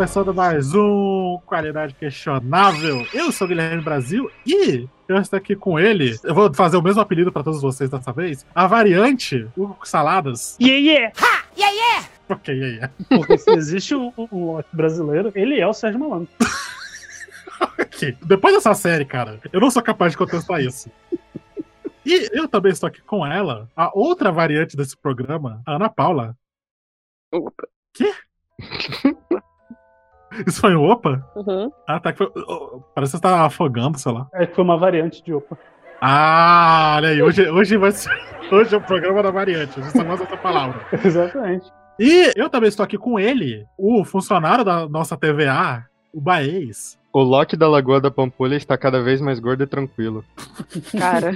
começando 0.00 0.32
mais 0.32 0.74
um 0.74 1.38
Qualidade 1.44 1.92
Questionável. 1.92 3.06
Eu 3.12 3.30
sou 3.30 3.44
o 3.44 3.48
Guilherme 3.48 3.82
Brasil 3.82 4.30
e 4.46 4.88
eu 5.06 5.18
estou 5.18 5.36
aqui 5.36 5.54
com 5.54 5.78
ele. 5.78 6.18
Eu 6.24 6.34
vou 6.34 6.50
fazer 6.54 6.78
o 6.78 6.82
mesmo 6.82 7.02
apelido 7.02 7.30
para 7.30 7.42
todos 7.42 7.60
vocês 7.60 7.90
dessa 7.90 8.10
vez. 8.10 8.46
A 8.54 8.66
variante, 8.66 9.46
o 9.54 9.76
Saladas. 9.84 10.56
Yeah, 10.58 10.80
yeah! 10.80 11.12
Ha! 11.20 11.44
Yeah, 11.54 11.76
yeah! 11.76 12.08
Ok, 12.30 12.54
yeah, 12.54 12.76
yeah. 12.76 12.94
Porque 13.10 13.36
se 13.36 13.50
existe 13.50 13.94
um, 13.94 14.10
um, 14.16 14.56
um 14.56 14.62
brasileiro, 14.72 15.32
ele 15.34 15.60
é 15.60 15.66
o 15.66 15.74
Sérgio 15.74 16.00
Malandro. 16.00 16.32
ok. 17.78 18.16
Depois 18.22 18.54
dessa 18.54 18.72
série, 18.72 19.04
cara, 19.04 19.38
eu 19.52 19.60
não 19.60 19.70
sou 19.70 19.82
capaz 19.82 20.12
de 20.12 20.16
contestar 20.16 20.62
isso. 20.62 20.90
E 22.06 22.30
eu 22.32 22.48
também 22.48 22.72
estou 22.72 22.86
aqui 22.86 23.02
com 23.02 23.26
ela, 23.26 23.68
a 23.76 23.90
outra 23.92 24.32
variante 24.32 24.78
desse 24.78 24.96
programa, 24.96 25.60
a 25.66 25.76
Ana 25.76 25.90
Paula. 25.90 26.34
Opa. 27.30 27.68
Quê? 27.92 28.14
Isso 30.46 30.60
foi 30.60 30.74
um 30.76 30.84
opa? 30.84 31.24
Uhum. 31.36 31.70
Ah, 31.88 31.98
tá. 32.00 32.12
foi- 32.12 32.30
oh, 32.36 32.80
Parece 32.94 33.12
que 33.12 33.18
você 33.18 33.22
tá 33.22 33.44
afogando, 33.44 33.98
sei 33.98 34.12
lá. 34.12 34.26
É 34.34 34.46
que 34.46 34.54
foi 34.54 34.64
uma 34.64 34.78
variante 34.78 35.22
de 35.24 35.32
Opa. 35.34 35.58
Ah, 36.00 36.94
olha 36.96 37.08
aí. 37.10 37.22
Hoje, 37.22 37.48
hoje 37.50 37.76
vai 37.76 37.92
ser. 37.92 38.10
Hoje 38.50 38.74
é 38.74 38.78
o 38.78 38.80
programa 38.80 39.22
da 39.22 39.30
variante. 39.30 39.78
A 39.78 39.82
gente 39.82 39.92
só 39.96 40.02
gosta 40.02 40.24
dessa 40.24 40.36
palavra. 40.36 40.80
Exatamente. 41.04 41.70
E 41.98 42.32
eu 42.34 42.48
também 42.48 42.68
estou 42.68 42.82
aqui 42.82 42.96
com 42.96 43.18
ele, 43.20 43.64
o 43.78 44.04
funcionário 44.04 44.64
da 44.64 44.88
nossa 44.88 45.16
TVA, 45.16 45.84
o 46.12 46.20
Baez. 46.20 46.98
O 47.12 47.20
Loki 47.22 47.56
da 47.56 47.68
Lagoa 47.68 48.00
da 48.00 48.10
Pampulha 48.10 48.56
está 48.56 48.78
cada 48.78 49.02
vez 49.02 49.20
mais 49.20 49.38
gordo 49.38 49.62
e 49.62 49.66
tranquilo. 49.66 50.24
Cara, 50.98 51.32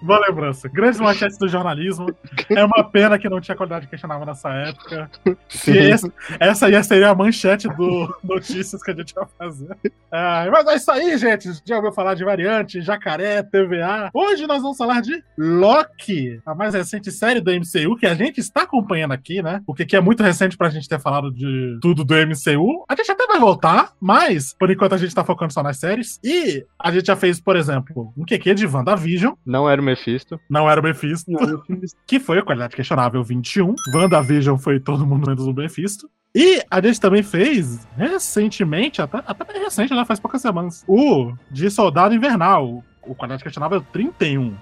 Boa 0.00 0.20
lembrança. 0.28 0.68
Grandes 0.68 1.00
manchetes 1.00 1.36
do 1.38 1.48
jornalismo. 1.48 2.06
É 2.50 2.64
uma 2.64 2.84
pena 2.84 3.18
que 3.18 3.28
não 3.28 3.40
tinha 3.40 3.56
qualidade 3.56 3.86
questionável 3.88 4.24
nessa 4.24 4.48
época. 4.50 5.10
Se 5.48 5.76
esse- 5.76 6.12
essa 6.38 6.70
ia 6.70 6.82
ser 6.84 7.02
a 7.04 7.14
manchete 7.14 7.68
do 7.68 8.14
Notícias 8.22 8.82
que 8.82 8.90
a 8.92 8.94
gente 8.94 9.12
vai 9.14 9.26
fazer. 9.36 9.76
Ah, 10.10 10.46
mas 10.52 10.66
é 10.68 10.76
isso 10.76 10.90
aí, 10.92 11.18
gente. 11.18 11.48
Já 11.66 11.76
ouviu 11.76 11.92
falar 11.92 12.14
de 12.14 12.24
variante, 12.24 12.80
jacaré, 12.80 13.42
TVA. 13.42 14.10
Hoje 14.14 14.46
nós 14.46 14.62
vamos 14.62 14.76
falar 14.76 15.00
de 15.02 15.22
Loki, 15.36 16.40
a 16.46 16.54
mais 16.54 16.74
recente 16.74 17.10
série 17.10 17.40
do 17.40 17.50
MCU 17.50 17.96
que 17.96 18.06
a 18.06 18.14
gente 18.14 18.38
está 18.38 18.62
acompanhando 18.62 19.12
aqui, 19.12 19.42
né? 19.42 19.62
O 19.66 19.74
que 19.74 19.84
que 19.84 19.96
é 19.96 20.00
muito 20.00 20.22
recente 20.22 20.56
pra 20.56 20.70
gente 20.70 20.88
ter 20.88 21.00
falado 21.00 21.32
de 21.32 21.78
tudo 21.82 22.04
do 22.04 22.14
MCU. 22.14 22.84
A 22.88 22.94
gente 22.94 23.10
até 23.10 23.26
vai 23.26 23.38
voltar, 23.40 23.92
mas 24.00 24.54
por 24.58 24.70
enquanto 24.70 24.94
a 24.94 24.98
gente 24.98 25.14
tá 25.14 25.24
focando 25.24 25.52
só 25.52 25.62
nas 25.62 25.78
séries. 25.78 26.20
E 26.22 26.64
a 26.78 26.90
gente 26.92 27.06
já 27.06 27.16
fez, 27.16 27.40
por 27.40 27.56
exemplo, 27.56 28.12
um 28.16 28.24
QQ 28.24 28.54
de 28.54 28.66
WandaVision. 28.66 29.34
Não 29.44 29.68
era 29.68 29.80
o 29.80 29.87
Mephisto. 29.88 30.40
Não 30.48 30.68
era 30.70 30.80
o 30.80 30.84
Mephisto. 30.84 31.30
Não, 31.30 31.62
fiz- 31.64 31.94
Que 32.06 32.18
foi 32.20 32.38
a 32.38 32.42
qualidade 32.42 32.74
questionável 32.76 33.22
21. 33.22 33.74
WandaVision 33.94 34.56
foi 34.58 34.78
todo 34.80 35.06
mundo 35.06 35.26
menos 35.26 35.46
o 35.46 35.52
Mephisto. 35.52 36.08
E 36.34 36.62
a 36.70 36.80
gente 36.80 37.00
também 37.00 37.22
fez, 37.22 37.86
recentemente, 37.96 39.00
até, 39.00 39.18
até 39.26 39.44
bem 39.52 39.62
recente, 39.62 39.94
né? 39.94 40.04
Faz 40.04 40.20
poucas 40.20 40.42
semanas, 40.42 40.84
o 40.86 41.32
de 41.50 41.70
Soldado 41.70 42.14
Invernal, 42.14 42.84
o 43.02 43.14
qualidade 43.14 43.42
questionável 43.42 43.80
31. 43.92 44.54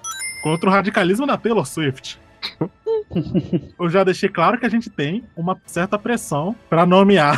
Contra 0.43 0.69
o 0.69 0.71
radicalismo 0.71 1.27
da 1.27 1.37
Taylor 1.37 1.65
Swift. 1.65 2.19
Eu 3.79 3.89
já 3.89 4.03
deixei 4.03 4.29
claro 4.29 4.57
que 4.59 4.65
a 4.65 4.69
gente 4.69 4.89
tem 4.89 5.23
uma 5.35 5.59
certa 5.65 5.97
pressão 5.99 6.55
pra 6.69 6.85
nomear 6.85 7.37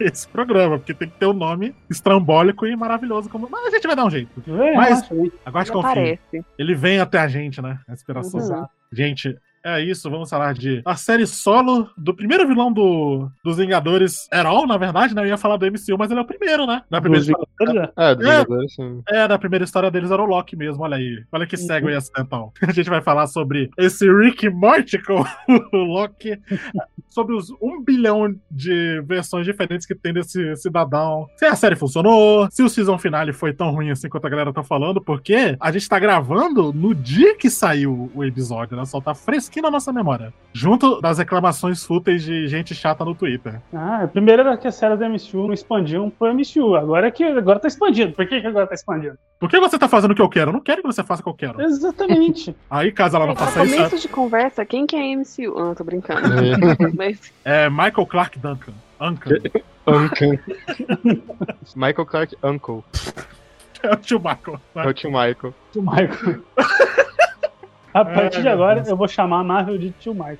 esse 0.04 0.26
programa, 0.28 0.78
porque 0.78 0.94
tem 0.94 1.08
que 1.08 1.18
ter 1.18 1.26
um 1.26 1.32
nome 1.32 1.74
estrambólico 1.88 2.66
e 2.66 2.74
maravilhoso. 2.74 3.28
Como... 3.28 3.48
Mas 3.50 3.66
a 3.66 3.70
gente 3.70 3.86
vai 3.86 3.96
dar 3.96 4.04
um 4.04 4.10
jeito. 4.10 4.42
É, 4.48 4.74
Mas-. 4.74 5.08
Agora 5.44 5.66
confia. 5.66 5.82
parece. 5.82 6.44
Ele 6.58 6.74
vem 6.74 6.98
até 6.98 7.18
a 7.18 7.28
gente, 7.28 7.60
né? 7.60 7.78
A 7.88 7.92
inspiração. 7.92 8.40
Uhum. 8.40 8.66
Gente, 8.92 9.36
é 9.64 9.80
isso. 9.82 10.10
Vamos 10.10 10.30
falar 10.30 10.54
de 10.54 10.82
a 10.84 10.96
série 10.96 11.26
solo 11.26 11.88
do 11.96 12.14
primeiro 12.14 12.46
vilão 12.46 12.72
do, 12.72 13.28
dos 13.44 13.56
Vingadores. 13.58 14.28
Herol, 14.32 14.66
na 14.66 14.76
verdade, 14.76 15.14
né? 15.14 15.22
Eu 15.22 15.26
ia 15.26 15.36
falar 15.36 15.56
do 15.56 15.66
MCU, 15.66 15.96
mas 15.98 16.10
ele 16.10 16.20
é 16.20 16.22
o 16.22 16.26
primeiro, 16.26 16.66
né? 16.66 16.82
Na 16.90 17.00
primeira 17.00 17.24
Dos 17.24 17.34
história, 17.36 17.92
É, 17.96 18.14
dos 18.14 18.26
É. 18.26 18.30
Vingadores, 18.38 18.74
sim. 18.74 19.02
é, 19.08 19.28
na 19.28 19.38
primeira 19.38 19.64
história 19.64 19.90
deles 19.90 20.10
era 20.10 20.22
o 20.22 20.26
Loki 20.26 20.56
mesmo. 20.56 20.82
Olha 20.82 20.96
aí. 20.96 21.22
Olha 21.32 21.46
que 21.46 21.56
cego 21.56 21.88
aí 21.88 21.94
acidental. 21.94 22.52
A 22.66 22.72
gente 22.72 22.88
vai 22.88 23.00
falar 23.02 23.26
sobre 23.26 23.70
esse 23.76 24.10
Rick 24.10 24.48
Morty 24.48 24.98
com 25.02 25.22
o 25.76 25.76
Loki. 25.76 26.38
Sobre 27.08 27.34
os 27.34 27.50
um 27.60 27.82
bilhão 27.82 28.34
de 28.50 29.00
versões 29.02 29.44
diferentes 29.44 29.86
que 29.86 29.94
tem 29.94 30.12
desse 30.12 30.54
cidadão. 30.56 31.26
Se 31.36 31.44
a 31.44 31.56
série 31.56 31.74
funcionou, 31.76 32.48
se 32.50 32.62
o 32.62 32.68
season 32.68 32.96
finale 32.98 33.32
foi 33.32 33.52
tão 33.52 33.70
ruim 33.72 33.90
assim 33.90 34.08
quanto 34.08 34.26
a 34.26 34.30
galera 34.30 34.52
tá 34.52 34.62
falando, 34.62 35.00
porque 35.00 35.56
a 35.60 35.72
gente 35.72 35.88
tá 35.88 35.98
gravando 35.98 36.72
no 36.72 36.94
dia 36.94 37.36
que 37.36 37.50
saiu 37.50 38.10
o 38.14 38.24
episódio, 38.24 38.76
né? 38.76 38.84
Só 38.84 39.00
tá 39.00 39.14
fresquinho 39.50 39.64
na 39.64 39.70
nossa 39.70 39.92
memória. 39.92 40.32
Junto 40.52 41.00
das 41.00 41.18
reclamações 41.18 41.84
fúteis 41.84 42.22
de 42.22 42.46
gente 42.46 42.74
chata 42.74 43.04
no 43.04 43.14
Twitter. 43.14 43.60
Ah, 43.74 44.08
primeiro 44.10 44.42
era 44.42 44.56
que 44.56 44.68
as 44.68 44.76
séries 44.76 44.98
da 44.98 45.08
MCU 45.08 45.46
não 45.46 45.52
expandiam 45.52 46.08
pro 46.08 46.32
MCU. 46.32 46.76
Agora 46.76 47.08
é 47.08 47.10
que 47.10 47.24
agora 47.24 47.58
tá 47.58 47.68
expandindo. 47.68 48.12
Por 48.12 48.26
que, 48.26 48.40
que 48.40 48.46
agora 48.46 48.66
tá 48.66 48.74
expandindo? 48.74 49.18
Por 49.38 49.48
que 49.48 49.58
você 49.58 49.78
tá 49.78 49.88
fazendo 49.88 50.12
o 50.12 50.14
que 50.14 50.22
eu 50.22 50.28
quero? 50.28 50.50
Eu 50.50 50.52
não 50.52 50.60
quero 50.60 50.82
que 50.82 50.86
você 50.86 51.02
faça 51.02 51.20
o 51.20 51.24
que 51.24 51.30
eu 51.30 51.34
quero. 51.34 51.62
Exatamente. 51.62 52.54
Aí, 52.70 52.92
caso 52.92 53.16
ela 53.16 53.26
não 53.26 53.36
faça 53.36 53.64
isso, 53.64 53.76
começo 53.76 53.98
de 53.98 54.08
conversa, 54.08 54.64
quem 54.64 54.86
que 54.86 54.96
é 54.96 55.16
MCU? 55.16 55.58
Ah, 55.58 55.74
tô 55.74 55.84
brincando. 55.84 56.20
Mas 56.96 57.32
é 57.44 57.68
Michael 57.68 58.06
Clark 58.06 58.38
Duncan. 58.38 58.72
Uncan. 59.00 59.30
Uncle. 59.86 60.38
Michael 61.74 62.06
Clark 62.06 62.36
Uncle. 62.44 62.84
É 63.82 63.92
o 63.92 63.96
tio 63.96 64.18
Michael. 64.18 64.60
É 64.74 64.86
o 64.86 64.92
tio 64.92 65.10
Michael. 65.10 65.54
Tio 65.72 65.82
Michael. 65.82 66.42
A 67.92 68.04
partir 68.04 68.36
Ai, 68.38 68.42
de 68.42 68.48
agora, 68.48 68.82
eu 68.86 68.96
vou 68.96 69.08
chamar 69.08 69.40
a 69.40 69.44
Marvel 69.44 69.78
de 69.78 69.90
Tio 69.92 70.14
Michael. 70.14 70.38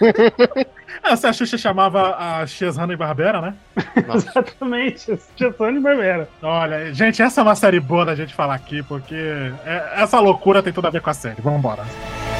Ah, 1.02 1.16
se 1.16 1.26
a 1.26 1.32
Xuxa 1.32 1.58
chamava 1.58 2.16
a 2.16 2.46
X 2.46 2.76
Hanna 2.76 2.92
e 2.92 2.96
Barbera, 2.96 3.40
né? 3.40 3.54
Exatamente. 4.14 5.18
Getone 5.36 5.80
Barbera. 5.80 6.28
Olha, 6.40 6.92
gente, 6.94 7.20
essa 7.20 7.40
é 7.40 7.42
uma 7.42 7.56
série 7.56 7.80
boa 7.80 8.04
da 8.04 8.14
gente 8.14 8.32
falar 8.34 8.54
aqui, 8.54 8.82
porque 8.84 9.14
é- 9.64 9.94
essa 10.02 10.20
loucura 10.20 10.62
tem 10.62 10.72
tudo 10.72 10.86
a 10.86 10.90
ver 10.90 11.00
com 11.00 11.10
a 11.10 11.14
série. 11.14 11.40
Vambora. 11.40 11.82
eu 11.82 12.31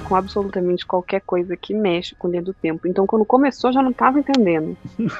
com 0.00 0.14
absolutamente 0.16 0.84
qualquer 0.86 1.20
coisa 1.20 1.56
que 1.56 1.72
mexe 1.74 2.14
com 2.14 2.28
linha 2.28 2.42
do 2.42 2.52
tempo. 2.52 2.86
Então, 2.88 3.06
quando 3.06 3.24
começou, 3.24 3.70
eu 3.70 3.74
já 3.74 3.82
não 3.82 3.92
tava 3.92 4.18
entendendo. 4.18 4.76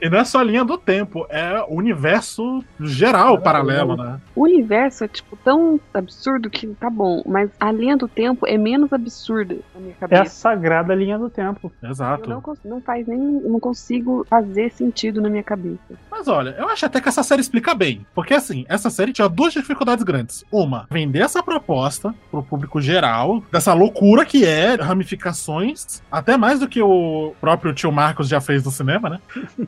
E 0.00 0.08
não 0.10 0.18
é 0.18 0.24
só 0.24 0.40
a 0.40 0.44
linha 0.44 0.64
do 0.64 0.76
tempo, 0.78 1.26
é 1.28 1.60
o 1.68 1.74
universo 1.76 2.62
geral, 2.80 3.40
paralelo, 3.40 3.96
né? 3.96 4.20
O 4.34 4.42
universo 4.44 5.04
é, 5.04 5.08
tipo, 5.08 5.36
tão 5.36 5.80
absurdo 5.92 6.50
que 6.50 6.66
tá 6.68 6.90
bom, 6.90 7.22
mas 7.26 7.50
a 7.58 7.70
linha 7.72 7.96
do 7.96 8.06
tempo 8.08 8.46
é 8.46 8.56
menos 8.58 8.92
absurda 8.92 9.56
na 9.74 9.80
minha 9.80 9.92
É 9.92 10.04
a 10.04 10.08
cabeça. 10.08 10.34
sagrada 10.34 10.94
linha 10.94 11.18
do 11.18 11.28
tempo. 11.30 11.72
Eu 11.82 11.90
Exato. 11.90 12.28
não, 12.28 12.40
cons- 12.40 12.58
não 12.64 12.80
faz 12.80 13.06
nem. 13.06 13.18
Não 13.18 13.58
consigo 13.60 14.24
fazer 14.28 14.70
sentido 14.72 15.20
na 15.20 15.28
minha 15.28 15.42
cabeça. 15.42 15.78
Mas 16.10 16.28
olha, 16.28 16.50
eu 16.58 16.68
acho 16.68 16.84
até 16.86 17.00
que 17.00 17.08
essa 17.08 17.22
série 17.22 17.40
explica 17.40 17.74
bem. 17.74 18.06
Porque 18.14 18.34
assim, 18.34 18.64
essa 18.68 18.90
série 18.90 19.12
tinha 19.12 19.28
duas 19.28 19.52
dificuldades 19.52 20.04
grandes. 20.04 20.44
Uma, 20.52 20.86
vender 20.90 21.20
essa 21.20 21.42
proposta 21.42 22.14
pro 22.30 22.42
público 22.42 22.80
geral, 22.80 23.42
dessa 23.50 23.72
loucura 23.76 24.24
que 24.24 24.44
é 24.44 24.74
ramificações, 24.74 26.02
até 26.10 26.36
mais 26.36 26.60
do 26.60 26.68
que 26.68 26.80
o 26.82 27.34
próprio 27.40 27.72
tio 27.72 27.92
Marcos 27.92 28.28
já 28.28 28.40
fez 28.40 28.64
no 28.64 28.70
cinema, 28.70 29.08
né? 29.10 29.20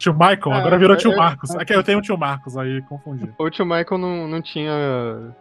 Tio 0.00 0.14
Michael, 0.14 0.54
agora 0.54 0.76
É, 0.76 0.78
virou 0.78 0.94
é, 0.94 0.98
tio 0.98 1.12
é. 1.12 1.16
Marcos. 1.16 1.54
Aqui 1.54 1.74
eu 1.74 1.82
tenho 1.82 1.98
o 1.98 2.00
tio 2.00 2.16
Marcos 2.16 2.56
aí, 2.56 2.80
confundi. 2.88 3.28
O 3.38 3.50
tio 3.50 3.66
Michael 3.66 3.98
não, 3.98 4.26
não 4.26 4.40
tinha 4.40 4.72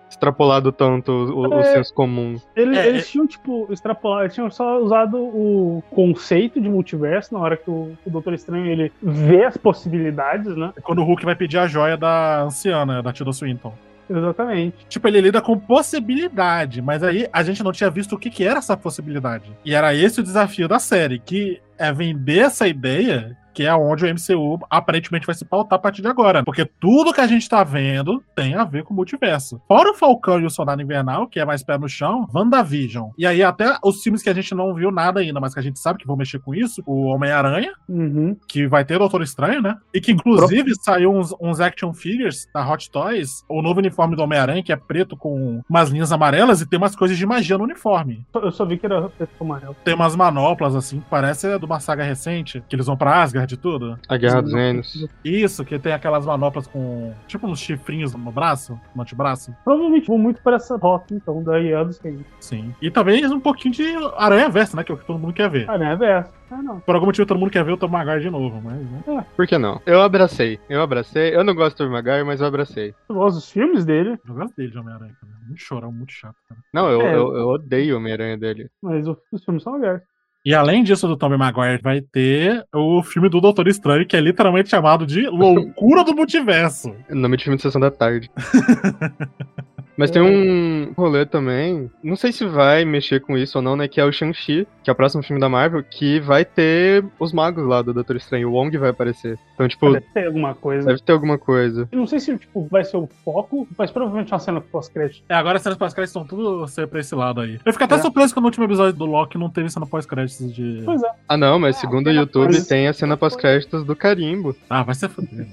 extrapolado 0.09 0.69
tanto 0.73 1.13
o, 1.13 1.47
o 1.47 1.59
É. 1.61 1.63
senso 1.75 1.93
comum. 1.93 2.35
Ele- 2.57 2.77
É, 2.77 2.85
eles 2.89 3.09
tinham, 3.09 3.25
tipo, 3.25 3.69
extrapolado, 3.71 4.23
eles 4.23 4.33
tinham 4.33 4.51
só 4.51 4.77
usado 4.79 5.15
o 5.17 5.81
conceito 5.91 6.59
de 6.59 6.67
multiverso 6.67 7.33
na 7.33 7.39
hora 7.39 7.55
que 7.55 7.69
o, 7.71 7.93
o 8.05 8.09
Doutor 8.09 8.33
Estranho 8.33 8.65
ele 8.65 8.91
vê 9.01 9.45
as 9.45 9.55
possibilidades, 9.55 10.53
né? 10.57 10.73
É 10.75 10.81
Quando 10.81 10.99
o 10.99 11.05
Hulk 11.05 11.23
vai 11.23 11.35
pedir 11.37 11.57
a 11.57 11.65
joia 11.65 11.95
da 11.95 12.41
anciana, 12.41 13.01
da 13.01 13.13
Tilda 13.13 13.31
Swinton. 13.31 13.73
Exatamente. 14.09 14.85
Tipo, 14.87 15.07
ele 15.07 15.21
lida 15.21 15.41
com 15.41 15.57
possibilidade, 15.57 16.81
mas 16.81 17.03
aí 17.03 17.27
a 17.31 17.43
gente 17.43 17.63
não 17.63 17.71
tinha 17.71 17.89
visto 17.89 18.15
o 18.15 18.17
que, 18.19 18.29
que 18.29 18.43
era 18.43 18.59
essa 18.59 18.75
possibilidade. 18.75 19.55
E 19.63 19.75
era 19.75 19.93
esse 19.93 20.19
o 20.19 20.23
desafio 20.23 20.67
da 20.67 20.79
série, 20.79 21.19
que 21.19 21.61
é 21.77 21.93
vender 21.93 22.39
essa 22.39 22.67
ideia 22.67 23.37
que 23.59 23.65
é 23.65 23.75
onde 23.75 24.05
o 24.05 24.07
MCU 24.07 24.57
aparentemente 24.69 25.25
vai 25.25 25.35
se 25.35 25.43
pautar 25.43 25.77
a 25.77 25.81
partir 25.81 26.01
de 26.01 26.07
agora. 26.07 26.45
Porque 26.45 26.63
tudo 26.63 27.11
que 27.11 27.19
a 27.19 27.27
gente 27.27 27.49
tá 27.49 27.61
vendo 27.61 28.23
tem 28.33 28.55
a 28.55 28.63
ver 28.63 28.85
com 28.85 28.93
o 28.93 28.95
multiverso. 28.95 29.61
Fora 29.67 29.91
o 29.91 29.93
Falcão 29.93 30.39
e 30.39 30.45
o 30.45 30.49
Soldado 30.49 30.81
Invernal, 30.81 31.27
que 31.27 31.41
é 31.41 31.43
mais 31.43 31.61
pé 31.61 31.77
no 31.77 31.89
chão, 31.89 32.25
WandaVision. 32.33 33.09
E 33.17 33.27
aí 33.27 33.43
até 33.43 33.77
os 33.83 34.01
filmes 34.01 34.23
que 34.23 34.29
a 34.29 34.33
gente 34.33 34.55
não 34.55 34.73
viu 34.73 34.91
nada 34.91 35.19
ainda, 35.19 35.41
mas 35.41 35.53
que 35.53 35.59
a 35.59 35.63
gente 35.63 35.77
sabe 35.77 35.99
que 35.99 36.07
vão 36.07 36.15
mexer 36.15 36.39
com 36.39 36.55
isso, 36.55 36.81
o 36.85 37.07
Homem-Aranha, 37.07 37.73
Uhum. 37.89 38.33
que 38.47 38.65
vai 38.65 38.85
ter 38.85 38.97
Doutor 38.97 39.21
Estranho, 39.23 39.61
né? 39.61 39.75
E 39.93 39.99
que 39.99 40.13
inclusive 40.13 40.71
saiu 40.81 41.13
uns, 41.13 41.35
uns 41.41 41.59
action 41.59 41.91
figures 41.91 42.47
da 42.53 42.65
Hot 42.65 42.89
Toys, 42.89 43.43
o 43.49 43.61
novo 43.61 43.79
uniforme 43.79 44.15
do 44.15 44.23
Homem-Aranha, 44.23 44.63
que 44.63 44.71
é 44.71 44.77
preto 44.77 45.17
com 45.17 45.61
umas 45.69 45.89
linhas 45.89 46.13
amarelas 46.13 46.61
e 46.61 46.65
tem 46.65 46.77
umas 46.77 46.95
coisas 46.95 47.17
de 47.17 47.25
magia 47.25 47.57
no 47.57 47.65
uniforme. 47.65 48.25
Eu 48.33 48.53
só 48.53 48.63
vi 48.63 48.77
que 48.77 48.85
era 48.85 49.09
preto 49.09 49.31
com 49.37 49.43
amarelo. 49.43 49.75
Tem 49.83 49.93
umas 49.95 50.15
manoplas, 50.15 50.75
assim, 50.75 51.01
que 51.01 51.09
parece 51.09 51.59
de 51.59 51.65
uma 51.65 51.81
saga 51.81 52.03
recente, 52.05 52.63
que 52.69 52.75
eles 52.75 52.85
vão 52.85 52.95
pra 52.95 53.21
Asgard 53.21 53.48
e 53.53 53.57
tudo. 53.57 53.97
A 54.07 54.17
Guerra 54.17 54.41
dos 54.41 54.53
Reinos. 54.53 55.07
Isso, 55.23 55.63
que 55.65 55.77
tem 55.79 55.93
aquelas 55.93 56.25
manoplas 56.25 56.67
com, 56.67 57.13
tipo, 57.27 57.47
uns 57.47 57.59
chifrinhos 57.59 58.13
no 58.13 58.31
braço, 58.31 58.79
no 58.95 59.01
antebraço. 59.01 59.55
Provavelmente 59.63 60.07
vou 60.07 60.17
muito 60.17 60.41
para 60.41 60.55
essa 60.57 60.75
rota, 60.77 61.13
então, 61.13 61.43
da 61.43 61.59
IA 61.59 61.83
dos. 61.83 61.99
Sim. 62.39 62.73
E 62.81 62.89
também 62.89 63.25
um 63.27 63.39
pouquinho 63.39 63.73
de 63.73 63.85
Aranha 64.17 64.49
Versa, 64.49 64.75
né? 64.77 64.83
Que 64.83 64.91
é 64.91 64.95
o 64.95 64.97
que 64.97 65.05
todo 65.05 65.19
mundo 65.19 65.33
quer 65.33 65.49
ver. 65.49 65.69
É 65.69 65.95
verso. 65.95 66.31
Ah, 66.51 66.63
não. 66.63 66.79
Por 66.79 66.95
algum 66.95 67.05
motivo 67.05 67.27
todo 67.27 67.39
mundo 67.39 67.51
quer 67.51 67.63
ver 67.63 67.73
o 67.73 67.77
Tom 67.77 67.89
Maguire 67.89 68.21
de 68.21 68.29
novo, 68.29 68.59
mas. 68.59 68.75
Né? 69.05 69.25
Por 69.35 69.45
que 69.45 69.57
não? 69.57 69.79
Eu 69.85 70.01
abracei. 70.01 70.59
Eu 70.67 70.81
abracei. 70.81 71.35
Eu 71.35 71.43
não 71.43 71.53
gosto 71.53 71.75
do 71.75 71.77
Tobey 71.77 71.93
Maguire, 71.93 72.23
mas 72.23 72.41
eu 72.41 72.47
abracei. 72.47 72.95
Eu 73.07 73.15
gosto 73.15 73.35
dos 73.35 73.51
filmes 73.51 73.85
dele, 73.85 74.17
Eu 74.27 74.33
gosto 74.33 74.55
dele 74.55 74.71
de 74.71 74.77
Homem-Aranha, 74.79 75.13
cara. 75.21 75.33
Muito 75.45 75.61
chorão, 75.61 75.91
muito 75.91 76.11
chato, 76.11 76.35
cara. 76.47 76.59
Não, 76.73 76.89
eu, 76.89 77.01
É. 77.01 77.15
eu, 77.15 77.35
eu 77.37 77.47
odeio 77.49 77.93
o 77.95 77.97
Homem-Aranha 77.99 78.35
dele. 78.37 78.67
mas 78.81 79.07
os 79.07 79.43
filmes 79.45 79.61
são 79.61 79.73
legais. 79.73 80.01
E 80.49 80.55
além 80.55 80.83
disso 80.83 81.07
do 81.07 81.15
Tobey 81.15 81.37
Maguire, 81.37 81.79
vai 81.79 82.01
ter 82.01 82.65
o 82.73 83.03
filme 83.03 83.29
do 83.29 83.39
Doutor 83.39 83.67
Estranho, 83.67 84.03
que 84.03 84.17
é 84.17 84.19
literalmente 84.19 84.67
chamado 84.67 85.05
de 85.05 85.27
Loucura 85.27 86.03
do 86.03 86.15
Multiverso. 86.15 86.91
Nome 87.07 87.37
de 87.37 87.43
filme 87.43 87.57
de 87.57 87.61
sessão 87.61 87.79
da 87.79 87.91
tarde. 87.91 88.31
Mas 89.99 90.09
tem 90.11 90.21
um 90.21 90.93
rolê 90.95 91.25
também, 91.25 91.91
não 92.01 92.15
sei 92.15 92.31
se 92.31 92.45
vai 92.45 92.85
mexer 92.85 93.19
com 93.19 93.37
isso 93.37 93.57
ou 93.57 93.61
não, 93.61 93.75
né? 93.75 93.85
Que 93.87 93.99
é 93.99 94.05
o 94.05 94.11
Shang-Chi, 94.13 94.65
que 94.81 94.89
é 94.89 94.93
o 94.93 94.95
próximo 94.95 95.21
filme 95.21 95.41
da 95.41 95.49
Marvel, 95.49 95.83
que 95.83 96.21
vai 96.21 96.45
ter 96.45 97.03
os 97.19 97.33
magos 97.33 97.65
lá 97.67 97.81
do 97.81 97.93
Doutor 97.93 98.15
Estranho. 98.15 98.49
O 98.49 98.53
Wong 98.53 98.75
vai 98.77 98.91
aparecer. 98.91 99.37
Então, 99.55 99.67
tipo, 99.67 99.91
Deve 99.91 100.05
ter 100.13 100.25
alguma 100.27 100.55
coisa. 100.55 100.87
deve 100.87 101.01
ter 101.01 101.11
alguma 101.11 101.37
coisa. 101.37 101.87
Eu 101.91 101.97
não 101.99 102.07
sei 102.07 102.19
se 102.21 102.37
tipo, 102.37 102.65
vai 102.71 102.83
ser 102.85 102.95
o 102.95 103.09
foco, 103.25 103.67
mas 103.77 103.91
provavelmente 103.91 104.31
uma 104.31 104.39
cena 104.39 104.61
pós-crédito. 104.61 105.21
É, 105.27 105.33
agora 105.35 105.57
as 105.57 105.63
cenas 105.63 105.77
pós-créditos 105.77 106.11
estão 106.15 106.25
tudo 106.25 106.65
ser 106.67 106.87
pra 106.87 107.01
esse 107.01 107.13
lado 107.13 107.41
aí. 107.41 107.59
Eu 107.65 107.73
fico 107.73 107.83
até 107.83 107.95
É. 107.95 107.99
surpreso 107.99 108.33
que 108.33 108.39
no 108.39 108.45
último 108.45 108.63
episódio 108.63 108.93
do 108.97 109.05
Loki 109.05 109.37
não 109.37 109.49
teve 109.49 109.69
cena 109.69 109.85
pós-créditos 109.85 110.53
de. 110.55 110.81
Pois 110.85 111.03
é. 111.03 111.09
Ah, 111.27 111.35
não, 111.35 111.59
mas 111.59 111.75
segundo 111.75 112.07
o 112.07 112.11
YouTube 112.11 112.53
pós- 112.53 112.67
tem 112.67 112.87
a 112.87 112.93
cena 112.93 113.17
pós-créditos 113.17 113.83
do 113.83 113.95
carimbo. 113.97 114.55
Ah, 114.69 114.81
vai 114.83 114.95
ser 114.95 115.09
foder. 115.09 115.45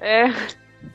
É. 0.00 0.26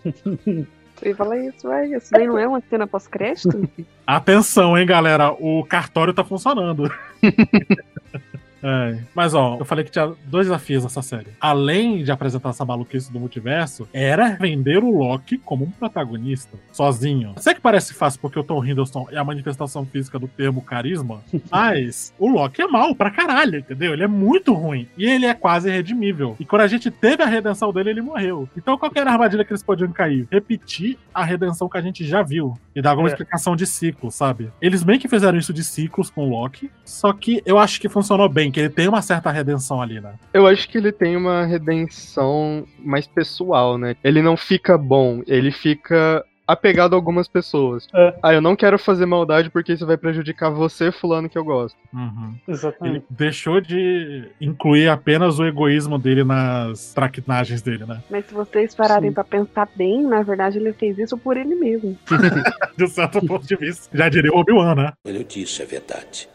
Eu 1.02 1.10
ia 1.10 1.16
falar 1.16 1.38
isso, 1.38 1.68
vai. 1.68 1.94
Isso 1.94 2.12
daí 2.12 2.28
não 2.28 2.38
é 2.38 2.48
uma 2.48 2.62
cena 2.62 2.88
pós-crédito? 2.88 3.70
Atenção, 4.06 4.78
hein, 4.78 4.86
galera. 4.86 5.32
O 5.32 5.64
cartório 5.64 6.14
tá 6.14 6.24
funcionando. 6.24 6.92
É, 8.62 8.98
mas 9.14 9.34
ó, 9.34 9.58
eu 9.60 9.66
falei 9.66 9.84
que 9.86 9.92
tinha 9.92 10.12
dois 10.26 10.48
desafios 10.48 10.84
nessa 10.84 11.02
série. 11.02 11.28
Além 11.40 12.04
de 12.04 12.12
apresentar 12.12 12.50
essa 12.50 12.66
maluquice 12.66 13.12
do 13.12 13.20
multiverso, 13.20 13.88
era 13.94 14.36
vender 14.40 14.84
o 14.84 14.90
Loki 14.98 15.38
como 15.38 15.66
um 15.66 15.72
protagonista, 15.72 16.58
sozinho. 16.72 17.34
Sei 17.38 17.54
que 17.54 17.62
parece 17.62 17.94
fácil 17.94 18.20
porque 18.20 18.40
o 18.40 18.44
Tom 18.44 18.64
Hiddleston 18.64 19.08
é 19.12 19.18
a 19.18 19.24
manifestação 19.24 19.86
física 19.86 20.18
do 20.20 20.28
termo 20.28 20.62
carisma, 20.62 21.22
mas 21.52 22.14
o 22.18 22.28
Loki 22.28 22.62
é 22.62 22.68
mal 22.68 22.96
pra 22.96 23.12
caralho, 23.12 23.60
entendeu? 23.60 23.94
Ele 23.94 24.04
é 24.04 24.08
muito 24.08 24.54
ruim. 24.54 24.88
E 24.98 25.06
ele 25.06 25.26
é 25.26 25.34
quase 25.34 25.70
redimível. 25.70 26.36
E 26.40 26.46
quando 26.46 26.62
a 26.64 26.68
gente 26.68 26.90
teve 26.92 27.24
a 27.24 27.28
redenção 27.28 27.72
dele, 27.72 27.90
ele 27.92 28.02
morreu. 28.02 28.48
Então 28.58 28.78
qual 28.78 28.92
que 28.92 29.00
era 29.00 29.10
a 29.10 29.14
armadilha 29.14 29.44
que 29.46 29.52
eles 29.52 29.64
podiam 29.64 29.92
cair? 29.92 30.28
Repetir 30.32 30.98
a 31.14 31.24
redenção 31.24 31.68
que 31.70 31.78
a 31.78 31.82
gente 31.82 32.06
já 32.06 32.22
viu. 32.24 32.54
E 32.76 32.82
dar 32.82 32.92
alguma 32.92 33.10
É. 33.10 33.12
explicação 33.12 33.56
de 33.56 33.66
ciclo, 33.66 34.12
sabe? 34.12 34.52
Eles 34.62 34.84
meio 34.84 35.00
que 35.00 35.08
fizeram 35.08 35.38
isso 35.38 35.52
de 35.54 35.64
ciclos 35.64 36.10
com 36.12 36.28
o 36.28 36.30
Loki, 36.30 36.70
só 36.86 37.12
que 37.12 37.42
eu 37.46 37.58
acho 37.58 37.82
que 37.82 37.90
funcionou 37.90 38.30
bem, 38.30 38.47
que 38.52 38.60
ele 38.60 38.70
tem 38.70 38.88
uma 38.88 39.02
certa 39.02 39.32
redenção 39.32 39.82
ali, 39.82 40.00
né? 40.00 40.14
Eu 40.34 40.48
acho 40.48 40.68
que 40.70 40.78
ele 40.78 40.92
tem 40.92 41.16
uma 41.16 41.46
redenção 41.46 42.66
mais 42.80 43.08
pessoal, 43.08 43.78
né? 43.78 43.96
Ele 44.04 44.22
não 44.22 44.38
fica 44.38 44.78
bom, 44.78 45.22
ele 45.28 45.52
fica 45.52 46.24
apegado 46.48 46.94
a 46.94 46.96
algumas 46.96 47.28
pessoas. 47.28 47.88
É. 47.94 48.16
Ah, 48.24 48.34
eu 48.34 48.42
não 48.42 48.56
quero 48.56 48.80
fazer 48.80 49.06
maldade 49.06 49.50
porque 49.50 49.74
isso 49.74 49.86
vai 49.86 49.98
prejudicar 49.98 50.50
você, 50.50 50.92
fulano, 50.92 51.30
que 51.30 51.38
eu 51.38 51.44
gosto. 51.44 51.78
Uhum. 51.94 52.36
Exatamente. 52.48 52.96
Ele 52.96 53.06
deixou 53.10 53.60
de 53.60 54.32
incluir 54.40 54.88
apenas 54.88 55.38
o 55.38 55.46
egoísmo 55.46 56.00
dele 56.00 56.24
nas 56.24 56.94
traquinagens 56.94 57.62
dele, 57.62 57.86
né? 57.86 58.02
Mas 58.10 58.26
se 58.26 58.34
vocês 58.34 58.74
pararem 58.74 59.12
pra 59.12 59.26
pensar 59.26 59.68
bem, 59.76 60.04
na 60.04 60.24
verdade 60.24 60.58
ele 60.58 60.72
fez 60.72 60.98
isso 60.98 61.18
por 61.18 61.36
ele 61.36 61.56
mesmo. 61.56 61.98
De 62.78 62.86
um 62.86 62.88
certo 62.88 63.26
ponto 63.26 63.46
de 63.46 63.56
vista. 63.56 63.96
Já 63.96 64.08
diria 64.08 64.32
o 64.32 64.38
Obi-Wan, 64.38 64.76
né? 64.76 64.94
Ele 65.04 65.24
disse 65.24 65.62
é 65.64 65.66
verdade. 65.66 66.30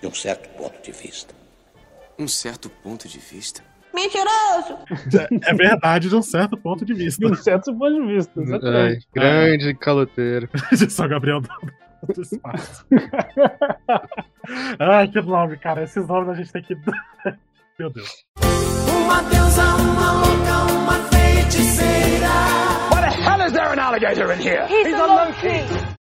De 0.00 0.06
um 0.06 0.14
certo 0.14 0.48
ponto 0.50 0.80
de 0.82 0.92
vista. 0.92 1.39
Um 2.20 2.28
certo 2.28 2.68
ponto 2.68 3.08
de 3.08 3.18
vista. 3.18 3.62
É 5.42 5.54
verdade 5.54 6.10
de 6.10 6.14
um 6.14 6.20
certo 6.20 6.54
ponto 6.56 6.84
de 6.84 6.92
vista. 6.92 7.26
De 7.26 7.32
um 7.32 7.34
certo 7.34 7.74
ponto 7.74 7.94
de 7.94 8.14
vista, 8.14 8.32
Ai, 8.36 8.44
exatamente. 8.44 9.08
grande 9.14 9.74
caloteiro. 9.74 10.48
Só 10.90 11.08
Gabriel 11.08 11.40
do, 11.40 11.48
espaço. 12.20 12.86
Ai, 14.78 15.08
que 15.08 15.20
nome, 15.22 15.56
cara. 15.56 15.82
Esses 15.82 16.06
nomes 16.06 16.28
a 16.28 16.34
gente 16.34 16.52
tem 16.52 16.62
que. 16.62 16.76
Meu 17.78 17.90
Deus. 17.90 18.24
Uma 19.02 19.22
deusa, 19.22 19.64
uma 19.76 20.12
louca, 20.12 20.72
uma 20.72 20.94
feiticeira. 21.08 22.00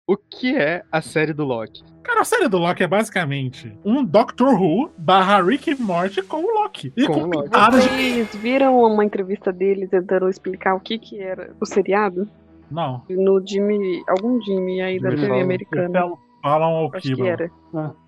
O 0.07 0.19
que 0.19 0.55
é 0.55 0.83
a 0.93 1.01
série 1.01 1.33
do 1.33 1.45
Loki? 1.45 1.83
Cara, 2.03 2.21
a 2.21 2.25
série 2.25 2.47
do 2.47 2.59
Loki 2.59 2.83
é 2.83 2.87
basicamente 2.87 3.75
um 3.83 4.05
Doctor 4.05 4.61
Who 4.61 4.91
barra 4.99 5.43
Rick 5.43 5.71
e 5.71 5.75
Morty 5.75 6.21
com 6.21 6.45
o 6.45 6.63
Loki. 6.63 6.93
E 6.95 7.07
Com 7.07 7.15
com, 7.15 7.21
o 7.21 7.27
Loki. 7.27 7.45
pitadas 7.45 7.83
de. 7.85 7.89
Vocês 7.89 8.37
viram 8.37 8.83
uma 8.83 9.03
entrevista 9.03 9.51
dele 9.51 9.89
tentando 9.89 10.29
explicar 10.29 10.75
o 10.75 10.81
que 10.81 10.99
que 10.99 11.19
era 11.19 11.57
o 11.59 11.65
seriado? 11.65 12.29
Não, 12.71 13.03
No 13.09 13.43
Jimmy, 13.47 14.03
algum 14.07 14.39
Jimmy 14.43 14.83
aí 14.83 15.01
da 15.01 15.09
TV 15.11 15.41
americana. 15.41 16.13
Falam 16.43 16.71
ao 16.75 16.91
Acho 16.95 17.15
que 17.15 17.27
era. 17.27 17.51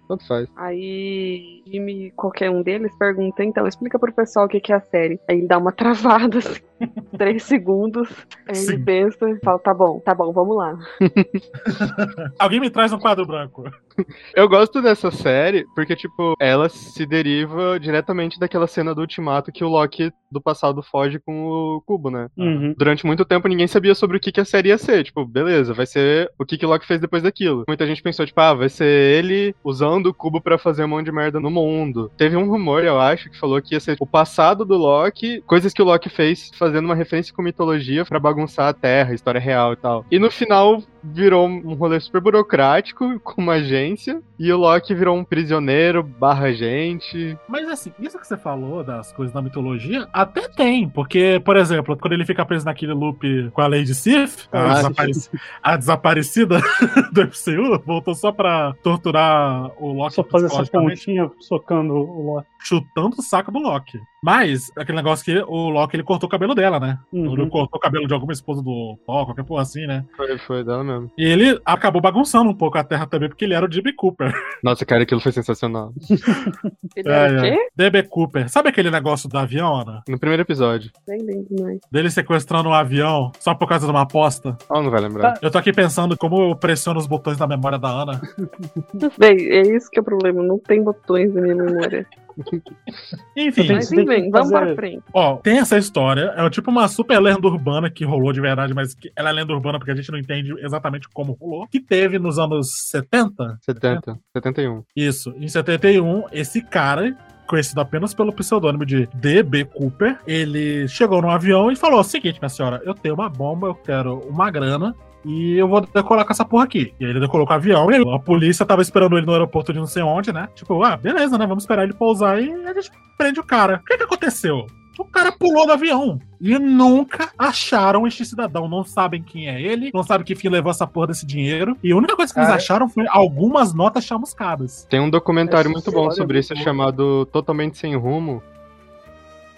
Tanto 0.09 0.27
faz. 0.27 0.49
Aí, 0.57 1.63
Jimmy, 1.67 2.13
qualquer 2.13 2.51
um 2.51 2.63
deles, 2.63 2.97
pergunta, 2.97 3.43
então, 3.45 3.67
explica 3.67 3.99
pro 3.99 4.13
pessoal 4.13 4.47
o 4.47 4.49
que 4.49 4.61
que 4.61 4.73
é 4.73 4.77
a 4.77 4.81
série. 4.81 5.21
Aí 5.29 5.39
ele 5.39 5.47
dá 5.47 5.59
uma 5.59 5.73
travada, 5.73 6.39
assim, 6.39 6.61
três 7.17 7.43
segundos. 7.43 8.09
Aí 8.49 8.55
Sim. 8.55 8.75
ele 8.75 8.85
pensa 8.85 9.29
e 9.29 9.39
fala, 9.41 9.59
tá 9.59 9.75
bom, 9.75 10.01
tá 10.01 10.15
bom, 10.15 10.33
vamos 10.33 10.57
lá. 10.57 10.79
Alguém 12.39 12.61
me 12.61 12.71
traz 12.71 12.93
um 12.93 12.99
quadro 12.99 13.27
branco. 13.27 13.65
Eu 14.35 14.49
gosto 14.49 14.83
dessa 14.83 15.11
série 15.11 15.65
porque, 15.75 15.97
tipo, 15.97 16.35
ela 16.41 16.69
se 16.69 17.07
deriva 17.07 17.79
diretamente 17.81 18.39
daquela 18.39 18.67
cena 18.67 18.95
do 18.95 19.01
ultimato 19.01 19.51
que 19.51 19.65
o 19.65 19.69
Loki 19.69 20.13
do 20.31 20.41
passado 20.41 20.83
foge 20.83 21.19
com 21.19 21.47
o 21.47 21.83
cubo, 21.87 22.11
né? 22.11 22.29
uhum. 22.37 22.75
Durante 22.77 23.07
muito 23.07 23.25
tempo 23.25 23.49
ninguém 23.49 23.67
sabia 23.67 23.95
sobre 23.95 24.17
o 24.17 24.21
que, 24.21 24.33
que 24.33 24.41
a 24.41 24.45
série 24.45 24.69
ia 24.69 24.79
ser. 24.79 25.05
Tipo, 25.05 25.25
beleza, 25.25 25.73
vai 25.73 25.87
ser 25.87 26.31
o 26.39 26.45
que, 26.45 26.59
que 26.59 26.67
o 26.67 26.69
Loki 26.69 26.87
fez 26.87 27.01
depois 27.01 27.23
daquilo. 27.23 27.65
Muita 27.67 27.87
gente 27.87 28.03
pensou, 28.03 28.27
tipo, 28.27 28.41
ah, 28.41 28.55
vai 28.55 28.69
ser 28.69 28.85
ele 28.85 29.55
usando 29.65 29.96
o 30.05 30.15
cubo 30.15 30.41
pra 30.41 30.59
fazer 30.59 30.85
um 30.85 30.89
monte 30.89 31.07
de 31.07 31.13
merda 31.13 31.41
no 31.41 31.51
mundo. 31.51 32.11
Teve 32.17 32.37
um 32.37 32.49
rumor, 32.49 32.85
eu 32.85 33.01
acho, 33.01 33.31
que 33.31 33.39
falou 33.39 33.63
que 33.63 33.75
ia 33.75 33.81
ser 33.81 33.97
o 33.99 34.07
passado 34.07 34.65
do 34.65 34.77
Loki, 34.77 35.43
coisas 35.47 35.73
que 35.73 35.83
o 35.83 35.85
Loki 35.85 36.09
fez 36.09 36.51
fazendo 36.55 36.85
uma 36.85 36.95
referência 36.95 37.35
com 37.35 37.43
mitologia 37.43 38.05
pra 38.05 38.21
bagunçar 38.21 38.69
a 38.69 38.73
Terra, 38.75 39.15
história 39.15 39.41
real 39.41 39.73
e 39.73 39.77
tal. 39.77 40.05
E 40.11 40.19
no 40.19 40.31
final 40.31 40.83
virou 41.13 41.47
um 41.49 41.75
rolê 41.75 42.01
super 42.01 42.21
burocrático 42.21 43.19
com 43.25 43.41
uma 43.43 43.55
agência 43.55 44.21
e 44.39 44.53
o 44.53 44.57
Loki 44.59 44.95
virou 44.95 45.17
um 45.17 45.25
prisioneiro 45.25 46.03
barra 46.03 46.53
gente. 46.53 47.37
Mas 47.49 47.69
assim, 47.69 47.93
isso 47.99 48.19
que 48.19 48.27
você 48.27 48.37
falou 48.37 48.83
das 48.85 49.13
coisas 49.13 49.33
da 49.35 49.41
mitologia, 49.41 50.07
até 50.13 50.49
tem. 50.49 50.89
Porque, 50.89 51.41
por 51.45 51.57
exemplo, 51.57 51.97
quando 51.97 52.13
ele 52.13 52.25
fica 52.27 52.45
preso 52.45 52.65
naquele 52.65 52.93
loop 52.93 53.51
com 53.53 53.61
a 53.61 53.67
Lady 53.67 53.95
Sif, 53.95 54.47
a, 54.53 54.59
Ah, 54.61 54.75
desapareci- 54.77 55.31
a 55.63 55.77
desaparecida 55.77 56.59
do 57.13 57.23
MCU, 57.23 57.83
voltou 57.85 58.15
só 58.15 58.33
pra 58.33 58.75
torturar 58.83 59.71
o 59.83 59.93
Loki 59.93 60.15
Só 60.15 60.25
fazer 60.25 60.47
essa 60.47 60.65
pontinha 60.71 61.31
socando 61.41 61.95
o 61.95 62.35
Loki. 62.35 62.47
Chutando 62.67 63.17
o 63.19 63.23
saco 63.23 63.53
do 63.53 63.59
Loki. 63.59 63.99
Mas, 64.23 64.73
aquele 64.77 64.97
negócio 64.97 65.25
que 65.25 65.39
o 65.47 65.69
Loki 65.71 65.95
ele 65.97 66.03
cortou 66.03 66.27
o 66.27 66.31
cabelo 66.31 66.55
dela, 66.55 66.81
né? 66.81 66.99
Ele 67.13 67.29
Uhum. 67.43 67.49
cortou 67.49 67.79
o 67.79 67.81
cabelo 67.81 68.09
de 68.09 68.13
alguma 68.15 68.33
esposa 68.33 68.61
do 68.63 68.99
Thor, 69.07 69.25
qualquer 69.27 69.45
porra 69.45 69.63
assim, 69.63 69.87
né? 69.87 70.05
Foi, 70.17 70.39
foi 70.39 70.65
dela 70.65 70.83
mesmo. 70.83 71.11
E 71.17 71.25
ele 71.25 71.61
acabou 71.65 72.03
bagunçando 72.03 72.51
um 72.51 72.55
pouco 72.55 72.77
a 72.77 72.83
Terra 72.85 73.07
também, 73.07 73.29
porque 73.29 73.45
ele 73.45 73.55
era 73.55 73.65
o 73.65 73.73
Jimmy 73.73 73.93
Cooper. 73.95 74.33
Nossa, 74.65 74.85
cara, 74.85 75.05
aquilo 75.05 75.21
foi 75.21 75.31
sensacional. 75.33 75.93
Ele 76.97 77.09
era 77.09 77.33
o 77.35 77.45
É, 77.47 77.51
quê? 77.51 77.57
é. 77.61 77.69
DB 77.77 78.03
Cooper. 78.05 78.49
Sabe 78.49 78.69
aquele 78.69 78.91
negócio 78.91 79.29
do 79.29 79.37
avião, 79.39 79.75
Ana? 79.75 80.03
No 80.09 80.19
primeiro 80.19 80.43
episódio. 80.43 80.91
Nem 81.07 81.19
lembro 81.23 81.63
mais. 81.63 81.79
Dele 81.93 82.11
sequestrando 82.11 82.69
um 82.69 82.73
avião 82.75 83.31
só 83.39 83.55
por 83.55 83.69
causa 83.69 83.87
de 83.87 83.91
uma 83.93 84.03
aposta. 84.03 84.57
Oh, 84.71 84.83
não 84.83 84.91
vai 84.91 85.01
lembrar. 85.01 85.39
Eu 85.43 85.51
tô 85.51 85.59
aqui 85.59 85.73
pensando 85.73 86.17
como 86.17 86.51
eu 86.51 86.57
pressiono 86.57 86.99
os 86.99 87.07
botões 87.07 87.37
da 87.37 87.47
memória 87.47 87.79
da 87.79 87.89
Ana. 87.89 88.21
Bem, 89.19 89.37
é 89.51 89.63
isso 89.77 89.91
que 89.91 89.99
é 89.99 90.03
o 90.03 90.05
problema, 90.05 90.43
não 90.43 90.59
tem 90.59 90.83
botões 90.83 91.33
na 91.35 91.41
minha 91.43 91.55
memória. 91.55 92.07
Enfim, 93.37 93.73
Mas 93.73 93.91
enfim, 93.93 94.31
vamos 94.31 94.51
fazer- 94.51 94.67
pra 94.67 94.75
frente. 94.75 95.03
ó, 95.13 95.37
tem 95.37 95.59
essa 95.59 95.77
história. 95.79 96.33
É 96.37 96.51
tipo 96.51 96.71
uma 96.71 96.89
super 96.89 97.19
lenda 97.21 97.47
urbana 97.47 97.91
que 97.91 98.05
rolou 98.05 98.33
de 98.33 98.41
verdade, 98.41 98.75
mas 98.75 98.95
que 98.95 99.11
ela 99.17 99.31
é 99.31 99.33
lenda 99.33 99.53
urbana 99.53 99.79
porque 99.79 99.91
a 99.91 99.95
gente 99.97 100.11
não 100.11 100.19
entende 100.19 100.53
exatamente 100.61 101.09
como 101.09 101.33
rolou. 101.41 101.67
Que 101.69 101.81
teve 101.81 102.19
nos 102.19 102.39
anos 102.39 102.71
70. 102.89 103.59
70, 103.63 104.19
71. 104.33 104.83
Isso. 104.95 105.35
Em 105.39 105.49
71, 105.49 106.25
esse 106.33 106.63
cara. 106.63 107.17
Conhecido 107.47 107.81
apenas 107.81 108.13
pelo 108.13 108.33
pseudônimo 108.33 108.85
de 108.85 109.07
D.B. 109.15 109.67
Cooper, 109.67 110.19
ele 110.27 110.89
chegou 110.89 111.23
num 111.23 111.31
avião 111.31 111.71
e 111.71 111.77
falou: 111.77 112.01
o 112.01 112.03
seguinte, 112.03 112.41
minha 112.41 112.49
senhora, 112.49 112.83
eu 112.85 112.93
tenho 112.93 113.15
uma 113.15 113.29
bomba, 113.29 113.69
eu 113.69 113.75
quero 113.77 114.19
uma 114.29 114.51
grana, 114.51 114.93
e 115.27 115.59
eu 115.59 115.67
vou 115.67 115.81
decolar 115.81 116.25
com 116.25 116.33
essa 116.33 116.45
porra 116.45 116.65
aqui. 116.65 116.95
E 117.01 117.05
aí 117.05 117.11
ele 117.11 117.19
decolou 117.19 117.45
com 117.45 117.53
o 117.53 117.57
avião 117.57 117.91
e 117.91 118.15
a 118.15 118.19
polícia 118.19 118.65
tava 118.65 118.81
esperando 118.81 119.19
ele 119.19 119.27
no 119.27 119.33
aeroporto 119.33 119.73
de 119.73 119.79
não 119.81 119.87
sei 119.87 120.03
onde, 120.03 120.33
né? 120.33 120.49
Tipo, 120.55 120.85
ah, 120.85 120.97
beleza, 120.97 121.37
né? 121.37 121.47
Vamos 121.47 121.65
esperar 121.65 121.83
ele 121.83 121.93
pousar 121.93 122.41
e 122.41 122.53
a 122.65 122.73
gente 122.73 122.93
prende 123.19 123.41
o 123.41 123.45
cara. 123.45 123.81
O 123.83 123.85
que 123.85 123.97
que 123.97 124.05
aconteceu? 124.05 124.67
O 124.99 125.05
cara 125.05 125.33
pulou 125.33 125.67
do 125.67 125.73
avião. 125.73 126.21
E 126.41 126.59
nunca 126.59 127.31
acharam 127.37 128.07
este 128.07 128.25
cidadão. 128.25 128.69
Não 128.69 128.85
sabem 128.85 129.23
quem 129.23 129.49
é 129.49 129.61
ele, 129.61 129.91
não 129.93 130.03
sabem 130.03 130.25
que 130.25 130.35
fim 130.35 130.49
levou 130.49 130.71
essa 130.71 130.87
porra 130.87 131.09
desse 131.09 131.27
dinheiro. 131.27 131.77
E 131.83 131.93
a 131.93 131.97
única 131.97 132.15
coisa 132.15 132.33
que 132.33 132.39
eles 132.39 132.49
Cara. 132.49 132.59
acharam 132.59 132.89
foi 132.89 133.05
algumas 133.09 133.75
notas 133.75 134.05
chamuscadas. 134.05 134.87
Tem 134.89 135.01
um 135.01 135.11
documentário 135.11 135.69
Essa 135.69 135.71
muito 135.71 135.91
bom 135.91 136.09
é 136.09 136.13
sobre 136.13 136.39
muito 136.39 136.53
isso 136.53 136.63
chamado 136.63 137.27
Totalmente 137.27 137.77
Sem 137.79 137.97
Rumo. 137.97 138.43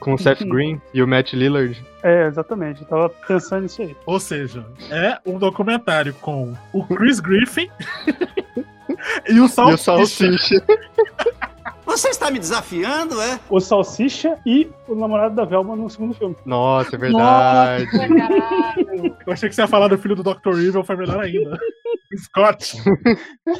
Com 0.01 0.15
o 0.15 0.19
Seth 0.19 0.45
Green 0.45 0.81
e 0.95 1.03
o 1.03 1.09
Matt 1.09 1.33
Lillard. 1.33 1.83
É, 2.03 2.27
exatamente. 2.27 2.83
Eu 2.83 2.89
tava 2.89 3.09
pensando 3.09 3.63
nisso 3.63 3.83
aí. 3.83 3.97
Ou 4.07 4.21
seja, 4.21 4.65
é 4.91 5.19
um 5.27 5.39
documentário 5.39 6.15
com 6.15 6.55
o 6.73 6.87
Chris 6.87 7.21
Griffin 7.21 7.69
e 9.29 9.33
o 9.33 9.37
E 9.37 9.41
o 9.41 9.49
Salsicha. 9.49 9.79
Salsicha. 9.79 10.65
Você 11.89 12.11
está 12.11 12.31
me 12.31 12.39
desafiando, 12.39 13.19
é? 13.21 13.41
O 13.49 13.59
Salsicha 13.61 14.39
e 14.45 14.71
o 14.87 14.95
namorado 14.95 15.35
da 15.35 15.47
Velma 15.47 15.75
no 15.75 15.89
segundo 15.89 16.13
filme. 16.13 16.37
Nossa, 16.45 16.95
é 16.95 16.99
verdade. 16.99 17.89
Eu 19.27 19.33
achei 19.33 19.49
que 19.49 19.55
você 19.55 19.63
ia 19.63 19.67
falar 19.67 19.89
do 19.89 19.97
filho 19.97 20.15
do 20.15 20.23
Dr. 20.23 20.51
Evil, 20.61 20.85
foi 20.85 20.97
melhor 20.97 21.19
ainda. 21.19 21.59
Scott. 22.17 22.77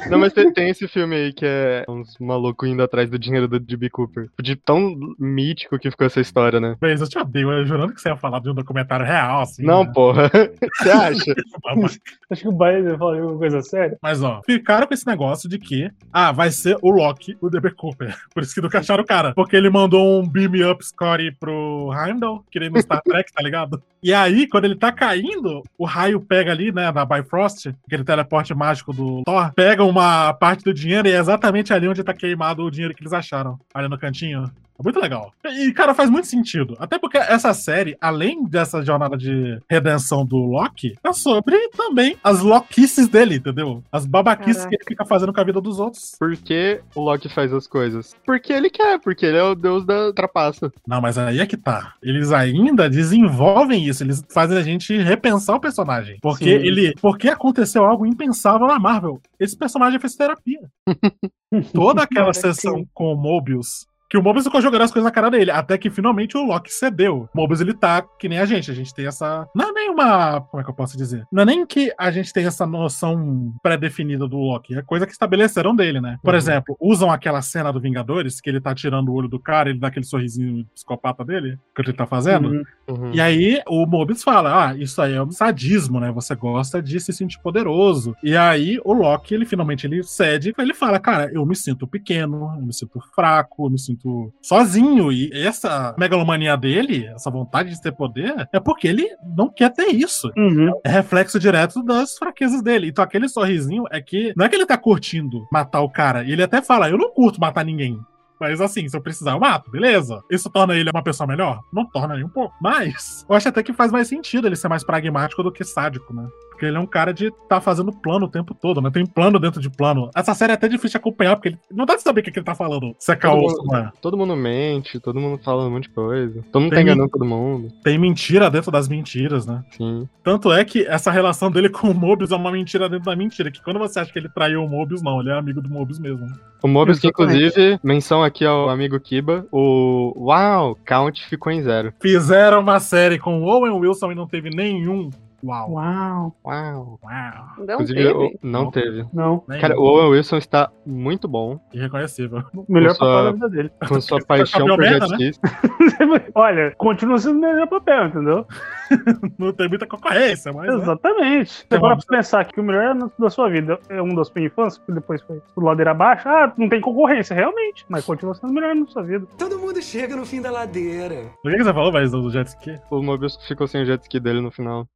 Não, 0.09 0.19
mas 0.19 0.33
tem, 0.33 0.51
tem 0.51 0.69
esse 0.69 0.87
filme 0.87 1.15
aí 1.15 1.33
que 1.33 1.45
é 1.45 1.85
uns 1.87 2.17
malucos 2.19 2.67
indo 2.67 2.81
atrás 2.81 3.09
do 3.09 3.19
dinheiro 3.19 3.47
do 3.47 3.59
D.B. 3.59 3.89
Cooper. 3.89 4.29
De 4.41 4.55
tão 4.55 4.95
mítico 5.19 5.77
que 5.77 5.91
ficou 5.91 6.07
essa 6.07 6.19
história, 6.19 6.59
né? 6.59 6.75
Mas 6.81 7.01
eu 7.01 7.09
te 7.09 7.17
odeio, 7.17 7.51
eu 7.51 7.65
jurando 7.65 7.93
que 7.93 8.01
você 8.01 8.09
ia 8.09 8.17
falar 8.17 8.39
de 8.39 8.49
um 8.49 8.53
documentário 8.53 9.05
real, 9.05 9.41
assim. 9.41 9.63
Não, 9.63 9.83
né? 9.83 9.91
porra. 9.93 10.29
Você 10.79 10.91
acha? 10.91 11.35
Acho 12.29 12.41
que 12.41 12.47
o 12.47 12.51
Baez 12.51 12.85
falou 12.97 13.31
uma 13.31 13.37
coisa 13.37 13.61
séria. 13.61 13.97
Mas 14.01 14.21
ó, 14.21 14.41
ficaram 14.45 14.87
com 14.87 14.93
esse 14.93 15.05
negócio 15.05 15.49
de 15.49 15.57
que, 15.57 15.89
ah, 16.11 16.31
vai 16.31 16.51
ser 16.51 16.77
o 16.81 16.89
Loki, 16.89 17.37
o 17.41 17.49
DB 17.49 17.71
Cooper. 17.71 18.15
Por 18.33 18.43
isso 18.43 18.53
que 18.53 18.61
nunca 18.61 18.79
acharam 18.79 19.03
o 19.03 19.07
cara. 19.07 19.33
Porque 19.33 19.55
ele 19.55 19.69
mandou 19.69 20.21
um 20.21 20.27
beam 20.27 20.71
up 20.71 20.85
Scotty 20.85 21.31
pro 21.39 21.91
Heimdall, 21.93 22.43
que 22.49 22.57
ele 22.57 22.69
no 22.69 22.79
Star 22.81 23.01
Trek, 23.01 23.31
tá 23.33 23.41
ligado? 23.41 23.81
E 24.01 24.13
aí, 24.13 24.47
quando 24.47 24.65
ele 24.65 24.75
tá 24.75 24.91
caindo, 24.91 25.63
o 25.77 25.85
raio 25.85 26.21
pega 26.21 26.51
ali, 26.51 26.71
né, 26.71 26.91
da 26.91 27.03
Bifrost, 27.05 27.67
aquele 27.85 28.03
teleporte 28.39 28.53
mágico 28.53 28.93
do 28.93 29.23
Thor, 29.23 29.51
pega 29.53 29.83
uma 29.83 30.33
parte 30.33 30.63
do 30.63 30.73
dinheiro 30.73 31.07
e 31.07 31.11
é 31.11 31.17
exatamente 31.17 31.73
ali 31.73 31.87
onde 31.87 32.03
tá 32.03 32.13
queimado 32.13 32.63
o 32.63 32.71
dinheiro 32.71 32.93
que 32.93 33.01
eles 33.01 33.13
acharam. 33.13 33.59
Ali 33.73 33.87
no 33.87 33.97
cantinho. 33.97 34.49
É 34.79 34.83
muito 34.83 34.99
legal. 34.99 35.33
E, 35.45 35.73
cara, 35.73 35.93
faz 35.93 36.09
muito 36.09 36.27
sentido. 36.27 36.75
Até 36.79 36.97
porque 36.97 37.17
essa 37.17 37.53
série, 37.53 37.97
além 37.99 38.45
dessa 38.45 38.81
jornada 38.81 39.17
de 39.17 39.59
redenção 39.69 40.25
do 40.25 40.37
Loki, 40.37 40.95
é 41.03 41.11
sobre 41.11 41.57
também 41.69 42.15
as 42.23 42.39
loquices 42.39 43.09
dele, 43.09 43.35
entendeu? 43.35 43.83
As 43.91 44.05
babaquices 44.05 44.63
Caraca. 44.63 44.69
que 44.69 44.75
ele 44.75 44.87
fica 44.87 45.05
fazendo 45.05 45.33
com 45.33 45.41
a 45.41 45.43
vida 45.43 45.59
dos 45.59 45.79
outros. 45.79 46.15
Por 46.17 46.35
que 46.37 46.79
o 46.95 47.01
Loki 47.01 47.27
faz 47.27 47.53
as 47.53 47.67
coisas? 47.67 48.15
Porque 48.25 48.53
ele 48.53 48.69
quer, 48.69 48.99
porque 48.99 49.25
ele 49.25 49.37
é 49.37 49.43
o 49.43 49.53
deus 49.53 49.85
da 49.85 50.13
trapaça. 50.13 50.71
Não, 50.87 51.01
mas 51.01 51.17
aí 51.17 51.39
é 51.39 51.45
que 51.45 51.57
tá. 51.57 51.95
Eles 52.01 52.31
ainda 52.31 52.89
desenvolvem 52.89 53.85
isso, 53.85 54.03
eles 54.03 54.23
fazem 54.29 54.57
a 54.57 54.61
gente 54.61 54.95
repensar 54.97 55.55
o 55.55 55.59
personagem. 55.59 56.17
Porque 56.21 56.45
Sim. 56.45 56.65
ele. 56.65 56.95
Porque 57.01 57.27
aconteceu 57.27 57.83
algo 57.83 58.05
impensável 58.05 58.65
na 58.65 58.79
Marvel. 58.79 59.21
Esse 59.37 59.57
personagem 59.57 59.99
fez 59.99 60.15
terapia. 60.15 60.61
Toda 61.73 62.03
aquela 62.03 62.33
sessão 62.33 62.85
com 62.93 63.13
o 63.13 63.17
Mobius. 63.17 63.88
Que 64.09 64.17
o 64.17 64.23
Mobius 64.23 64.45
ficou 64.45 64.61
jogando 64.61 64.81
as 64.81 64.91
coisas 64.91 65.05
na 65.05 65.11
cara 65.13 65.29
dele, 65.29 65.51
até 65.51 65.77
que 65.77 65.89
finalmente 65.89 66.35
o 66.37 66.43
Loki 66.43 66.71
cedeu. 66.71 67.29
O 67.33 67.37
Mobius, 67.37 67.61
ele 67.61 67.73
tá 67.73 68.01
que 68.01 68.27
nem 68.27 68.39
a 68.39 68.45
gente, 68.45 68.71
a 68.71 68.73
gente 68.73 68.93
tem 68.93 69.05
essa... 69.05 69.47
Não 69.55 69.69
é 69.69 69.71
nem 69.71 69.89
uma... 69.89 70.41
como 70.41 70.61
é 70.61 70.63
que 70.63 70.69
eu 70.69 70.73
posso 70.75 70.97
dizer? 70.97 71.25
Não 71.31 71.43
é 71.43 71.45
nem 71.45 71.65
que 71.65 71.93
a 71.97 72.09
gente 72.09 72.33
tem 72.33 72.45
essa 72.45 72.65
noção 72.65 73.53
pré-definida 73.61 74.27
do 74.27 74.37
Loki, 74.37 74.75
é 74.75 74.81
coisa 74.81 75.05
que 75.05 75.11
estabeleceram 75.11 75.75
dele, 75.75 76.01
né? 76.01 76.17
Por 76.23 76.33
Uhum. 76.33 76.37
exemplo, 76.37 76.77
usam 76.79 77.11
aquela 77.11 77.41
cena 77.41 77.71
do 77.71 77.79
Vingadores, 77.79 78.39
que 78.41 78.49
ele 78.49 78.59
tá 78.61 78.73
tirando 78.73 79.09
o 79.09 79.13
olho 79.13 79.27
do 79.27 79.39
cara, 79.39 79.69
ele 79.69 79.79
dá 79.79 79.87
aquele 79.89 80.05
sorrisinho 80.05 80.65
psicopata 80.73 81.23
dele, 81.23 81.59
que 81.75 81.81
ele 81.81 81.93
tá 81.93 82.05
fazendo. 82.07 82.49
Uhum. 82.49 82.63
Uhum. 82.89 83.11
E 83.13 83.21
aí 83.21 83.61
o 83.67 83.85
Mobius 83.85 84.23
fala: 84.23 84.69
Ah, 84.69 84.75
isso 84.75 85.01
aí 85.01 85.13
é 85.13 85.21
um 85.21 85.31
sadismo, 85.31 85.99
né? 85.99 86.11
Você 86.11 86.33
gosta 86.35 86.81
de 86.81 86.99
se 86.99 87.13
sentir 87.13 87.39
poderoso. 87.41 88.15
E 88.23 88.35
aí 88.35 88.79
o 88.83 88.93
Loki, 88.93 89.33
ele 89.33 89.45
finalmente 89.45 89.85
ele 89.85 90.01
cede, 90.03 90.53
ele 90.57 90.73
fala: 90.73 90.99
Cara, 90.99 91.29
eu 91.31 91.45
me 91.45 91.55
sinto 91.55 91.85
pequeno, 91.87 92.51
eu 92.57 92.65
me 92.65 92.73
sinto 92.73 92.99
fraco, 93.13 93.65
eu 93.67 93.69
me 93.69 93.79
sinto 93.79 93.98
sozinho. 94.41 95.11
E 95.11 95.29
essa 95.33 95.95
megalomania 95.97 96.55
dele, 96.55 97.07
essa 97.07 97.29
vontade 97.29 97.71
de 97.71 97.81
ter 97.81 97.91
poder, 97.91 98.47
é 98.51 98.59
porque 98.59 98.87
ele 98.87 99.07
não 99.35 99.49
quer 99.49 99.71
ter 99.71 99.87
isso. 99.87 100.31
Uhum. 100.37 100.71
É 100.83 100.89
reflexo 100.89 101.39
direto 101.39 101.83
das 101.83 102.17
fraquezas 102.17 102.61
dele. 102.61 102.87
Então 102.87 103.03
aquele 103.03 103.27
sorrisinho 103.27 103.83
é 103.91 104.01
que 104.01 104.33
não 104.35 104.45
é 104.45 104.49
que 104.49 104.55
ele 104.55 104.65
tá 104.65 104.77
curtindo 104.77 105.47
matar 105.51 105.81
o 105.81 105.89
cara. 105.89 106.23
E 106.23 106.31
ele 106.31 106.43
até 106.43 106.61
fala: 106.61 106.89
Eu 106.89 106.97
não 106.97 107.11
curto 107.11 107.39
matar 107.39 107.65
ninguém. 107.65 107.99
Mas 108.39 108.61
assim, 108.61 108.87
se 108.87 108.95
eu 108.95 109.01
precisar, 109.01 109.31
eu 109.31 109.39
mato, 109.39 109.69
beleza? 109.69 110.21
Isso 110.31 110.49
torna 110.49 110.73
ele 110.73 110.89
uma 110.89 111.03
pessoa 111.03 111.27
melhor? 111.27 111.59
Não 111.73 111.85
torna 111.85 112.15
nem 112.15 112.23
um 112.23 112.29
pouco. 112.29 112.55
Mas 112.61 113.25
eu 113.29 113.35
acho 113.35 113.49
até 113.49 113.61
que 113.61 113.73
faz 113.73 113.91
mais 113.91 114.07
sentido 114.07 114.47
ele 114.47 114.55
ser 114.55 114.69
mais 114.69 114.83
pragmático 114.83 115.43
do 115.43 115.51
que 115.51 115.63
sádico, 115.63 116.13
né? 116.13 116.25
Porque 116.59 116.65
ele 116.65 116.75
é 116.75 116.79
um 116.81 116.85
cara 116.85 117.13
de 117.13 117.31
tá 117.47 117.61
fazendo 117.61 117.89
plano 117.93 118.25
o 118.25 118.29
tempo 118.29 118.53
todo, 118.53 118.81
né? 118.81 118.91
Tem 118.91 119.05
plano 119.05 119.39
dentro 119.39 119.61
de 119.61 119.69
plano. 119.69 120.11
Essa 120.13 120.33
série 120.33 120.51
é 120.51 120.55
até 120.55 120.67
difícil 120.67 120.89
de 120.89 120.97
acompanhar, 120.97 121.37
porque 121.37 121.47
ele 121.49 121.59
não 121.71 121.85
dá 121.85 121.95
de 121.95 122.01
saber 122.01 122.19
o 122.19 122.23
que, 122.25 122.31
que 122.31 122.39
ele 122.39 122.45
tá 122.45 122.53
falando. 122.53 122.93
Se 122.99 123.13
é 123.13 123.15
caô, 123.15 123.37
mundo- 123.43 123.55
se 123.55 123.65
não 123.65 123.77
é. 123.77 123.91
Todo 124.01 124.17
mundo 124.17 124.35
mente, 124.35 124.99
todo 124.99 125.21
mundo 125.21 125.41
fala 125.41 125.65
um 125.65 125.71
monte 125.71 125.83
de 125.83 125.91
coisa. 125.91 126.43
Todo 126.51 126.63
mundo 126.63 126.71
tá 126.71 126.75
Tem- 126.75 126.83
enganando 126.83 127.09
todo 127.09 127.23
mundo. 127.23 127.71
Tem 127.81 127.97
mentira 127.97 128.51
dentro 128.51 128.69
das 128.73 128.89
mentiras, 128.89 129.45
né? 129.45 129.63
Sim. 129.71 130.05
Tanto 130.21 130.51
é 130.51 130.65
que 130.65 130.85
essa 130.85 131.09
relação 131.11 131.49
dele 131.49 131.69
com 131.71 131.91
o 131.91 131.93
Mobius 131.93 132.31
é 132.33 132.35
uma 132.35 132.51
mentira 132.51 132.89
dentro 132.89 133.05
da 133.05 133.15
mentira. 133.15 133.49
Que 133.49 133.63
quando 133.63 133.79
você 133.79 133.97
acha 134.01 134.11
que 134.11 134.19
ele 134.19 134.27
traiu 134.27 134.61
o 134.61 134.67
Mobius, 134.67 135.01
não, 135.01 135.21
ele 135.21 135.29
é 135.29 135.37
amigo 135.39 135.61
do 135.61 135.69
Mobius 135.69 135.97
mesmo. 135.97 136.27
O 136.61 136.67
Mobius, 136.67 136.99
que 136.99 137.07
inclusive, 137.07 137.79
menção 137.81 138.21
aqui 138.21 138.43
ao 138.43 138.67
amigo 138.67 138.99
Kiba, 138.99 139.47
o 139.49 140.13
Uau, 140.25 140.77
Count 140.85 141.25
ficou 141.29 141.53
em 141.53 141.63
zero. 141.63 141.93
Fizeram 142.01 142.59
uma 142.59 142.81
série 142.81 143.17
com 143.17 143.39
o 143.41 143.45
Owen 143.45 143.71
Wilson 143.71 144.11
e 144.11 144.15
não 144.15 144.27
teve 144.27 144.49
nenhum. 144.49 145.09
Uau. 145.43 145.71
Uau. 145.71 146.35
Uau. 146.45 146.99
Uau. 147.03 147.45
Não 147.57 147.73
Inclusive, 147.75 148.03
teve. 148.03 148.39
não 148.43 148.63
Não. 148.63 148.71
teve. 148.71 149.05
Não. 149.13 149.43
Cara, 149.61 149.79
o 149.79 149.83
Owen 149.83 150.09
Wilson 150.11 150.37
está 150.37 150.69
muito 150.85 151.27
bom 151.27 151.59
Irreconhecível. 151.73 152.43
Melhor 152.67 152.95
sua- 152.95 153.07
papel 153.07 153.23
da 153.23 153.31
vida 153.31 153.49
dele. 153.49 153.71
com 153.87 154.01
sua 154.01 154.17
Porque 154.17 154.27
paixão 154.27 154.65
por 154.67 154.77
merda, 154.77 155.07
jet 155.07 155.11
né? 155.11 155.29
skis. 155.29 155.39
Olha, 156.35 156.73
continua 156.77 157.17
sendo 157.17 157.37
o 157.37 157.41
melhor 157.41 157.67
papel, 157.67 158.05
entendeu? 158.07 158.45
Não 159.37 159.53
tem 159.53 159.69
muita 159.69 159.85
concorrência, 159.85 160.51
mas. 160.51 160.67
né? 160.67 160.81
Exatamente. 160.81 161.65
Tem 161.67 161.77
Agora, 161.77 161.95
pra 161.97 162.17
pensar 162.17 162.45
que 162.45 162.59
o 162.59 162.63
melhor 162.63 162.83
ano 162.85 163.11
da 163.17 163.29
sua 163.29 163.49
vida 163.49 163.79
é 163.89 164.01
um 164.01 164.13
da 164.15 164.23
sua 164.23 164.41
infância, 164.41 164.81
que 164.85 164.91
depois 164.91 165.21
foi 165.21 165.41
do 165.55 165.63
ladeira 165.63 165.91
abaixo, 165.91 166.27
ah, 166.27 166.51
não 166.57 166.67
tem 166.69 166.81
concorrência, 166.81 167.35
realmente. 167.35 167.85
Mas 167.89 168.05
continua 168.05 168.33
sendo 168.33 168.49
o 168.49 168.53
melhor 168.53 168.75
da 168.75 168.85
sua 168.87 169.03
vida. 169.03 169.25
Todo 169.37 169.59
mundo 169.59 169.81
chega 169.81 170.15
no 170.15 170.25
fim 170.25 170.41
da 170.41 170.51
ladeira. 170.51 171.25
O 171.45 171.49
que 171.49 171.55
que 171.57 171.63
você 171.63 171.73
falou, 171.73 171.91
mas 171.91 172.11
do 172.11 172.29
jet 172.31 172.47
ski? 172.47 172.79
O 172.89 173.01
Mobius 173.01 173.37
ficou 173.47 173.67
sem 173.67 173.81
o 173.83 173.85
jet 173.85 174.01
ski 174.01 174.19
dele 174.19 174.41
no 174.41 174.51
final. 174.51 174.87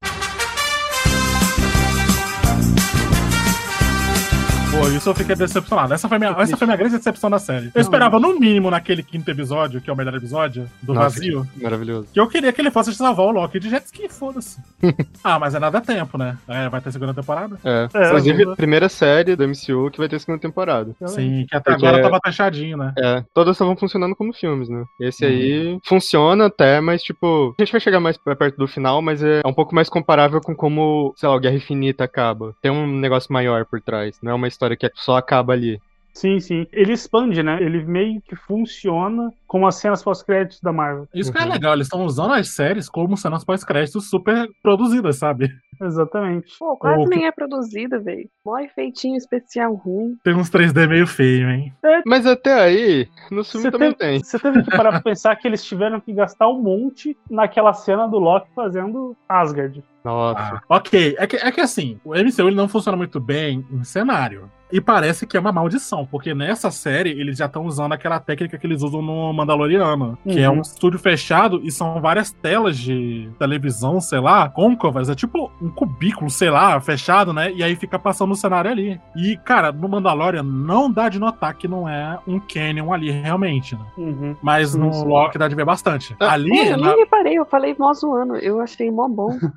Isso 4.87 5.09
eu 5.09 5.15
fiquei 5.15 5.35
decepcionado. 5.35 5.93
Essa 5.93 6.07
foi 6.07 6.17
minha, 6.19 6.31
essa 6.31 6.57
foi 6.57 6.67
minha 6.67 6.77
grande 6.77 6.97
decepção 6.97 7.29
da 7.29 7.39
série. 7.39 7.71
Eu 7.73 7.81
esperava, 7.81 8.19
no 8.19 8.39
mínimo, 8.39 8.69
naquele 8.69 9.01
quinto 9.03 9.29
episódio, 9.29 9.81
que 9.81 9.89
é 9.89 9.93
o 9.93 9.95
melhor 9.95 10.13
episódio, 10.15 10.69
do 10.81 10.93
Nossa, 10.93 11.09
vazio, 11.09 11.47
Maravilhoso. 11.61 12.07
que 12.13 12.19
eu 12.19 12.27
queria 12.27 12.51
que 12.53 12.61
ele 12.61 12.71
fosse 12.71 12.93
salvar 12.93 13.25
o 13.25 13.31
Loki 13.31 13.59
de 13.59 13.69
jet 13.69 13.85
ski, 13.85 14.07
foda-se. 14.09 14.59
ah, 15.23 15.39
mas 15.39 15.55
é 15.55 15.59
nada 15.59 15.81
tempo, 15.81 16.17
né? 16.17 16.37
É, 16.47 16.69
vai 16.69 16.81
ter 16.81 16.91
segunda 16.91 17.13
temporada? 17.13 17.57
É. 17.63 17.87
É, 17.93 18.07
Inclusive, 18.07 18.43
eu- 18.43 18.55
primeira 18.55 18.89
série 18.89 19.35
do 19.35 19.43
MCU 19.47 19.89
que 19.91 19.97
vai 19.97 20.07
ter 20.09 20.19
segunda 20.19 20.39
temporada. 20.39 20.95
Sim, 21.07 21.45
que 21.49 21.55
até 21.55 21.71
Porque- 21.71 21.85
agora 21.85 22.01
tava 22.03 22.19
taxadinho, 22.19 22.77
né? 22.77 22.93
É, 22.97 23.23
todas 23.33 23.55
estavam 23.55 23.75
funcionando 23.75 24.15
como 24.15 24.33
filmes, 24.33 24.69
né? 24.69 24.83
Esse 24.99 25.25
Uhum. 25.25 25.31
aí 25.31 25.79
funciona 25.85 26.45
até, 26.45 26.79
mas 26.81 27.01
tipo, 27.03 27.55
a 27.57 27.61
gente 27.61 27.71
vai 27.71 27.81
chegar 27.81 27.99
mais 27.99 28.17
perto 28.17 28.57
do 28.57 28.67
final, 28.67 29.01
mas 29.01 29.23
é 29.23 29.41
um 29.45 29.53
pouco 29.53 29.73
mais 29.73 29.89
comparável 29.89 30.39
com 30.41 30.55
como, 30.55 31.13
sei 31.17 31.27
lá, 31.29 31.35
o 31.35 31.39
Guerra 31.39 31.55
Infinita 31.55 32.03
acaba. 32.03 32.53
Tem 32.61 32.71
um 32.71 32.87
negócio 32.99 33.31
maior 33.33 33.65
por 33.65 33.81
trás, 33.81 34.17
não 34.21 34.31
é 34.31 34.35
uma 34.35 34.47
história 34.47 34.72
que 34.75 34.89
só 34.95 35.17
acaba 35.17 35.53
ali. 35.53 35.79
Sim, 36.15 36.39
sim. 36.39 36.67
Ele 36.71 36.93
expande, 36.93 37.41
né? 37.41 37.57
Ele 37.59 37.83
meio 37.83 38.21
que 38.21 38.35
funciona 38.35 39.31
como 39.47 39.65
as 39.65 39.75
cenas 39.77 40.03
pós-créditos 40.03 40.61
da 40.61 40.71
Marvel. 40.71 41.07
Isso 41.11 41.31
que 41.33 41.39
é 41.39 41.41
Uhum. 41.43 41.51
legal, 41.51 41.73
eles 41.73 41.87
estão 41.87 42.05
usando 42.05 42.33
as 42.35 42.49
séries 42.49 42.87
como 42.87 43.17
cenas 43.17 43.43
pós-créditos 43.43 44.11
super 44.11 44.47
produzidas, 44.61 45.17
sabe? 45.17 45.49
Exatamente. 45.81 46.53
Pô, 46.59 46.77
quase 46.77 46.99
Ou 46.99 47.09
nem 47.09 47.25
é 47.25 47.31
produzida, 47.31 47.99
velho. 47.99 48.29
Mó 48.45 48.59
efeitinho 48.59 49.17
especial 49.17 49.73
ruim. 49.73 50.15
Tem 50.23 50.35
uns 50.35 50.51
3D 50.51 50.87
meio 50.87 51.07
feio, 51.07 51.49
hein? 51.49 51.73
Mas 52.05 52.27
até 52.27 52.53
aí, 52.53 53.07
no 53.31 53.43
filme 53.43 53.63
Você 53.65 53.71
também 53.71 53.93
teve, 53.93 54.11
tem. 54.11 54.23
você 54.23 54.37
teve 54.39 54.61
que 54.63 54.69
parar 54.69 54.91
pra 54.91 55.01
pensar 55.01 55.35
que 55.35 55.47
eles 55.47 55.63
tiveram 55.63 55.99
que 55.99 56.13
gastar 56.13 56.47
um 56.47 56.61
monte 56.61 57.17
naquela 57.29 57.73
cena 57.73 58.07
do 58.07 58.19
Loki 58.19 58.47
fazendo 58.55 59.17
Asgard. 59.27 59.83
Nossa. 60.03 60.61
Ok, 60.69 61.15
é 61.17 61.25
que, 61.27 61.35
é 61.37 61.51
que 61.51 61.61
assim, 61.61 61.99
o 62.03 62.11
MCU 62.13 62.47
ele 62.47 62.55
não 62.55 62.67
funciona 62.67 62.97
muito 62.97 63.19
bem 63.19 63.65
em 63.71 63.83
cenário. 63.83 64.49
E 64.71 64.81
parece 64.81 65.27
que 65.27 65.37
é 65.37 65.39
uma 65.39 65.51
maldição, 65.51 66.03
porque 66.03 66.33
nessa 66.33 66.71
série 66.71 67.11
eles 67.11 67.37
já 67.37 67.45
estão 67.45 67.63
usando 67.67 67.93
aquela 67.93 68.19
técnica 68.19 68.57
que 68.57 68.65
eles 68.65 68.81
usam 68.81 69.03
no 69.03 69.31
Mandaloriano, 69.31 70.17
que 70.27 70.39
é 70.39 70.49
Uhum. 70.49 70.57
um 70.57 70.61
estúdio 70.61 70.97
fechado 70.97 71.61
e 71.63 71.71
são 71.71 72.01
várias 72.01 72.31
telas 72.31 72.75
de 72.79 73.29
televisão, 73.37 74.01
sei 74.01 74.19
lá, 74.19 74.49
côncavas, 74.49 75.09
é 75.09 75.13
tipo 75.15 75.51
um 75.61 75.69
cubículo, 75.69 76.27
sei 76.27 76.49
lá, 76.49 76.81
fechado, 76.81 77.31
né? 77.31 77.51
E 77.51 77.63
aí 77.63 77.75
fica 77.75 77.99
passando 77.99 78.31
o 78.31 78.35
cenário 78.35 78.71
ali. 78.71 78.99
E, 79.15 79.37
cara, 79.45 79.71
no 79.71 79.87
Mandalorian 79.87 80.41
não 80.41 80.91
dá 80.91 81.07
de 81.07 81.19
notar 81.19 81.53
que 81.53 81.67
não 81.67 81.87
é 81.87 82.17
um 82.25 82.39
canyon 82.39 82.91
ali 82.91 83.11
realmente, 83.11 83.75
né? 83.75 83.85
Uhum. 83.95 84.35
Mas 84.41 84.73
no. 84.73 84.89
Loki 85.05 85.37
dá 85.37 85.47
de 85.47 85.53
ver 85.53 85.65
bastante. 85.65 86.15
Ali, 86.19 86.49
Pô, 86.49 86.63
eu 86.63 86.77
na... 86.77 86.87
nem 86.87 86.97
reparei, 86.97 87.37
eu 87.37 87.45
falei 87.45 87.75
mó 87.77 87.93
zoando. 87.93 88.37
Eu 88.37 88.59
achei 88.59 88.89
mó 88.89 89.07
bom. 89.07 89.37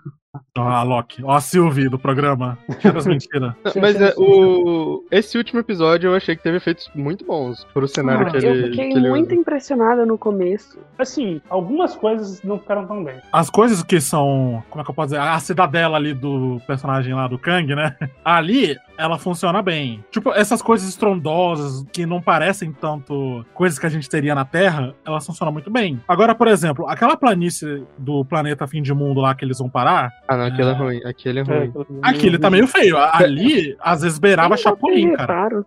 Ó, 0.56 0.62
a 0.62 0.82
Loki, 0.82 1.22
ó 1.24 1.32
a 1.32 1.40
Sylvie 1.40 1.88
do 1.88 1.98
programa. 1.98 2.58
Tira 2.78 2.98
as 2.98 3.06
mentiras. 3.06 3.52
Mas 3.80 4.00
é, 4.00 4.14
o... 4.16 5.04
esse 5.10 5.36
último 5.38 5.60
episódio 5.60 6.08
eu 6.10 6.14
achei 6.14 6.36
que 6.36 6.42
teve 6.42 6.56
efeitos 6.58 6.90
muito 6.94 7.24
bons 7.24 7.64
pro 7.72 7.86
cenário 7.88 8.26
Ah, 8.26 8.30
que 8.30 8.36
ele. 8.38 8.46
eu 8.48 8.70
fiquei 8.70 8.88
que 8.90 8.98
ele 8.98 9.08
muito 9.10 9.32
usa. 9.32 9.40
impressionada 9.40 10.06
no 10.06 10.16
começo. 10.18 10.78
Assim, 10.98 11.40
algumas 11.48 11.94
coisas 11.96 12.42
não 12.42 12.58
ficaram 12.58 12.86
tão 12.86 13.02
bem. 13.04 13.16
As 13.32 13.50
coisas 13.50 13.82
que 13.82 14.00
são, 14.00 14.62
como 14.70 14.82
é 14.82 14.84
que 14.84 14.90
eu 14.90 14.94
posso 14.94 15.08
dizer, 15.08 15.20
a 15.20 15.38
cidadela 15.38 15.96
ali 15.96 16.14
do 16.14 16.60
personagem 16.66 17.14
lá 17.14 17.26
do 17.28 17.38
Kang, 17.38 17.74
né? 17.74 17.94
Ali 18.24 18.76
ela 18.98 19.18
funciona 19.18 19.60
bem. 19.60 20.02
Tipo, 20.10 20.30
essas 20.32 20.62
coisas 20.62 20.88
estrondosas 20.88 21.84
que 21.92 22.06
não 22.06 22.20
parecem 22.20 22.72
tanto 22.72 23.44
coisas 23.52 23.78
que 23.78 23.84
a 23.86 23.88
gente 23.90 24.08
teria 24.08 24.34
na 24.34 24.44
Terra, 24.44 24.94
elas 25.04 25.26
funcionam 25.26 25.52
muito 25.52 25.70
bem. 25.70 26.00
Agora, 26.08 26.34
por 26.34 26.48
exemplo, 26.48 26.86
aquela 26.88 27.16
planície 27.16 27.84
do 27.98 28.24
planeta 28.24 28.66
Fim 28.66 28.82
de 28.82 28.94
Mundo 28.94 29.20
lá 29.20 29.34
que 29.34 29.44
eles 29.44 29.58
vão 29.58 29.68
parar, 29.68 30.12
Ah, 30.28 30.36
não, 30.36 30.46
aquele 30.46 30.68
é 30.70 30.72
ruim. 30.72 31.00
Aquele 31.04 31.38
é 31.40 31.42
ruim. 31.42 31.68
aquilo- 31.68 31.86
aquele 32.02 32.38
tá 32.38 32.50
meio 32.50 32.66
feio. 32.66 32.96
Ali, 32.98 33.76
às 33.80 34.02
vezes 34.02 34.18
beirava 34.18 34.56
Chapolin, 34.56 35.14
cara. 35.14 35.64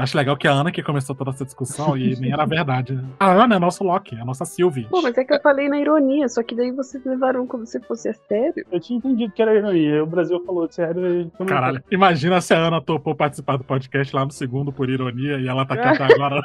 Acho 0.00 0.16
legal 0.16 0.36
que 0.36 0.46
a 0.46 0.52
Ana 0.52 0.70
que 0.70 0.80
começou 0.80 1.12
toda 1.12 1.30
essa 1.30 1.44
discussão 1.44 1.96
e 1.96 2.14
nem 2.20 2.32
era 2.32 2.46
verdade. 2.46 2.96
A 3.18 3.32
Ana 3.32 3.56
é 3.56 3.58
nosso 3.58 3.82
Loki, 3.82 4.14
é 4.14 4.20
a 4.20 4.24
nossa 4.24 4.44
Sylvie. 4.44 4.84
Pô, 4.88 5.02
mas 5.02 5.18
é 5.18 5.24
que 5.24 5.34
eu 5.34 5.40
falei 5.40 5.68
na 5.68 5.76
ironia, 5.76 6.28
só 6.28 6.40
que 6.40 6.54
daí 6.54 6.70
vocês 6.70 7.04
levaram 7.04 7.44
como 7.48 7.66
se 7.66 7.80
fosse 7.80 8.08
a 8.08 8.14
sério. 8.14 8.64
Eu 8.70 8.78
tinha 8.78 8.96
entendido 8.96 9.32
que 9.32 9.42
era 9.42 9.52
ironia. 9.56 10.00
O 10.04 10.06
Brasil 10.06 10.40
falou 10.46 10.68
de 10.68 10.76
sério 10.76 11.22
e. 11.40 11.44
Caralho, 11.44 11.82
imagina 11.90 12.40
se 12.40 12.54
a 12.54 12.58
Ana 12.58 12.80
topou 12.80 13.12
participar 13.12 13.56
do 13.56 13.64
podcast 13.64 14.14
lá 14.14 14.24
no 14.24 14.30
segundo 14.30 14.72
por 14.72 14.88
ironia 14.88 15.36
e 15.40 15.48
ela 15.48 15.66
tá 15.66 15.74
aqui 15.82 15.88
até 16.00 16.14
agora. 16.14 16.40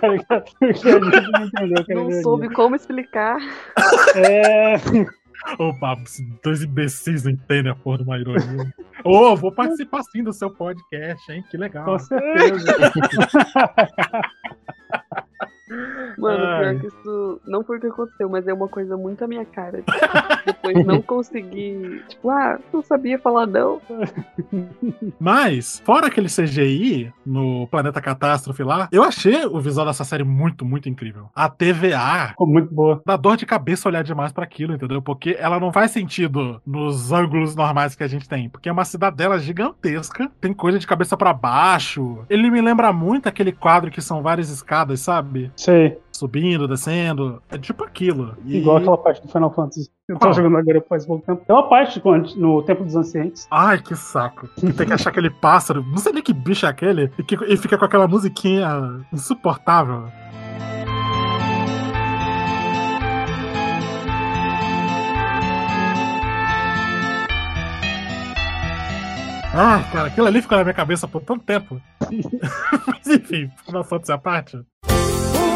tá 0.00 0.08
ligado? 0.10 0.44
Porque 0.58 0.64
a 0.64 0.72
gente 0.72 1.30
não 1.30 1.44
entendeu 1.46 1.84
que 1.84 1.92
era 1.92 2.00
Não 2.00 2.06
ironia. 2.08 2.22
soube 2.24 2.48
como 2.52 2.74
explicar. 2.74 3.36
É, 4.16 4.74
Opa, 5.58 5.96
dois 6.42 6.62
imbecis 6.62 7.24
não 7.24 7.32
entendem 7.32 7.72
a 7.72 7.74
porra 7.74 7.98
de 7.98 8.04
uma 8.04 8.18
ironia. 8.18 8.72
Ô, 9.04 9.36
vou 9.36 9.52
participar 9.52 10.02
sim 10.04 10.22
do 10.22 10.32
seu 10.32 10.50
podcast, 10.50 11.30
hein? 11.30 11.44
Que 11.50 11.56
legal. 11.56 11.84
com 11.84 11.98
certeza. 11.98 12.72
Mano, 16.18 16.44
Ai. 16.44 16.60
pior 16.60 16.80
que 16.80 16.86
isso 16.88 17.40
não 17.46 17.64
foi 17.64 17.78
o 17.78 17.80
que 17.80 17.86
aconteceu, 17.86 18.28
mas 18.28 18.46
é 18.46 18.52
uma 18.52 18.68
coisa 18.68 18.96
muito 18.96 19.24
a 19.24 19.28
minha 19.28 19.44
cara. 19.44 19.82
Depois 20.46 20.84
não 20.84 21.00
consegui. 21.00 22.02
Tipo, 22.08 22.30
ah, 22.30 22.58
não 22.72 22.82
sabia 22.82 23.18
falar 23.18 23.46
não. 23.46 23.80
Mas, 25.18 25.80
fora 25.84 26.06
aquele 26.06 26.28
CGI 26.28 27.12
no 27.24 27.66
Planeta 27.68 28.00
Catástrofe 28.00 28.62
lá, 28.62 28.88
eu 28.90 29.02
achei 29.02 29.44
o 29.46 29.60
visual 29.60 29.86
dessa 29.86 30.04
série 30.04 30.24
muito, 30.24 30.64
muito 30.64 30.88
incrível. 30.88 31.30
A 31.34 31.48
TVA 31.48 32.28
Ficou 32.30 32.46
muito 32.46 32.72
boa. 32.74 33.00
dá 33.06 33.16
dor 33.16 33.36
de 33.36 33.46
cabeça 33.46 33.88
olhar 33.88 34.02
demais 34.02 34.32
pra 34.32 34.44
aquilo, 34.44 34.74
entendeu? 34.74 35.00
Porque 35.00 35.36
ela 35.38 35.60
não 35.60 35.72
faz 35.72 35.90
sentido 35.90 36.60
nos 36.66 37.12
ângulos 37.12 37.54
normais 37.54 37.94
que 37.94 38.02
a 38.02 38.08
gente 38.08 38.28
tem. 38.28 38.48
Porque 38.48 38.68
é 38.68 38.72
uma 38.72 38.84
cidadela 38.84 39.38
gigantesca, 39.38 40.30
tem 40.40 40.52
coisa 40.52 40.78
de 40.78 40.86
cabeça 40.86 41.16
pra 41.16 41.32
baixo. 41.32 42.18
Ele 42.28 42.50
me 42.50 42.60
lembra 42.60 42.92
muito 42.92 43.28
aquele 43.28 43.52
quadro 43.52 43.90
que 43.90 44.00
são 44.00 44.22
várias 44.22 44.50
escadas, 44.50 45.00
sabe? 45.00 45.50
Sei. 45.62 45.96
Subindo, 46.10 46.66
descendo. 46.66 47.40
É 47.48 47.56
tipo 47.56 47.84
aquilo. 47.84 48.36
E- 48.44 48.56
Igual 48.58 48.78
aquela 48.78 48.98
parte 48.98 49.22
do 49.22 49.28
Final 49.28 49.52
Fantasy. 49.54 49.88
Eu 50.08 50.18
tava 50.18 50.34
Qual? 50.34 50.42
jogando 50.44 50.56
agora 50.58 50.84
faz 50.88 51.06
pouco 51.06 51.24
tempo. 51.24 51.44
Tem 51.46 51.54
uma 51.54 51.68
parte 51.68 52.02
no 52.36 52.62
Templo 52.64 52.84
dos 52.84 52.96
Ancientes. 52.96 53.46
Ai, 53.48 53.80
que 53.80 53.94
saco. 53.94 54.48
Que 54.56 54.72
tem 54.72 54.86
que 54.88 54.92
achar 54.92 55.10
aquele 55.10 55.30
pássaro. 55.30 55.84
Não 55.88 55.98
sei 55.98 56.12
nem 56.12 56.22
que 56.22 56.32
bicho 56.32 56.66
é 56.66 56.68
aquele. 56.68 57.12
E, 57.16 57.22
que, 57.22 57.36
e 57.44 57.56
fica 57.56 57.78
com 57.78 57.84
aquela 57.84 58.08
musiquinha 58.08 58.66
insuportável. 59.12 60.08
Ai, 69.54 69.84
cara, 69.92 70.08
aquilo 70.08 70.26
ali 70.26 70.40
ficou 70.40 70.56
na 70.56 70.64
minha 70.64 70.74
cabeça 70.74 71.06
por 71.06 71.22
tanto 71.22 71.44
tempo. 71.44 71.80
Mas 72.86 73.06
enfim, 73.06 73.50
Final 73.64 73.84
Fantasy 73.84 74.12
à 74.12 74.18
parte. 74.18 74.58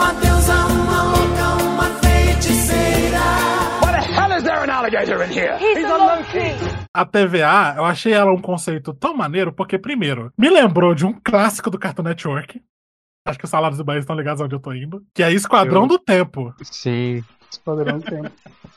Uma 0.07 0.15
deusa, 0.21 0.55
uma 0.67 1.03
louca, 1.03 1.65
uma 1.65 1.85
feiticeira. 2.01 3.19
A 6.95 7.05
TVA, 7.05 7.75
eu 7.77 7.85
achei 7.85 8.13
ela 8.13 8.33
um 8.33 8.41
conceito 8.41 8.95
tão 8.95 9.17
maneiro, 9.17 9.53
porque, 9.53 9.77
primeiro, 9.79 10.33
me 10.39 10.49
lembrou 10.49 10.95
de 10.95 11.05
um 11.05 11.13
clássico 11.13 11.71
do 11.71 11.79
Cartoon 11.79 12.05
Network. 12.05 12.63
Acho 13.27 13.39
que 13.39 13.45
os 13.45 13.51
salários 13.51 13.81
e 13.81 13.83
banheiros 13.83 14.05
estão 14.05 14.15
ligados 14.17 14.41
onde 14.41 14.55
eu 14.55 14.61
tô 14.61 14.73
indo. 14.73 15.03
Que 15.13 15.25
é 15.25 15.33
Esquadrão 15.33 15.83
Eu- 15.83 15.89
do 15.89 15.99
Tempo. 15.99 16.55
Sim. 16.63 17.25
Esquadrão 17.51 17.99
do 17.99 18.05
Tempo. 18.05 18.31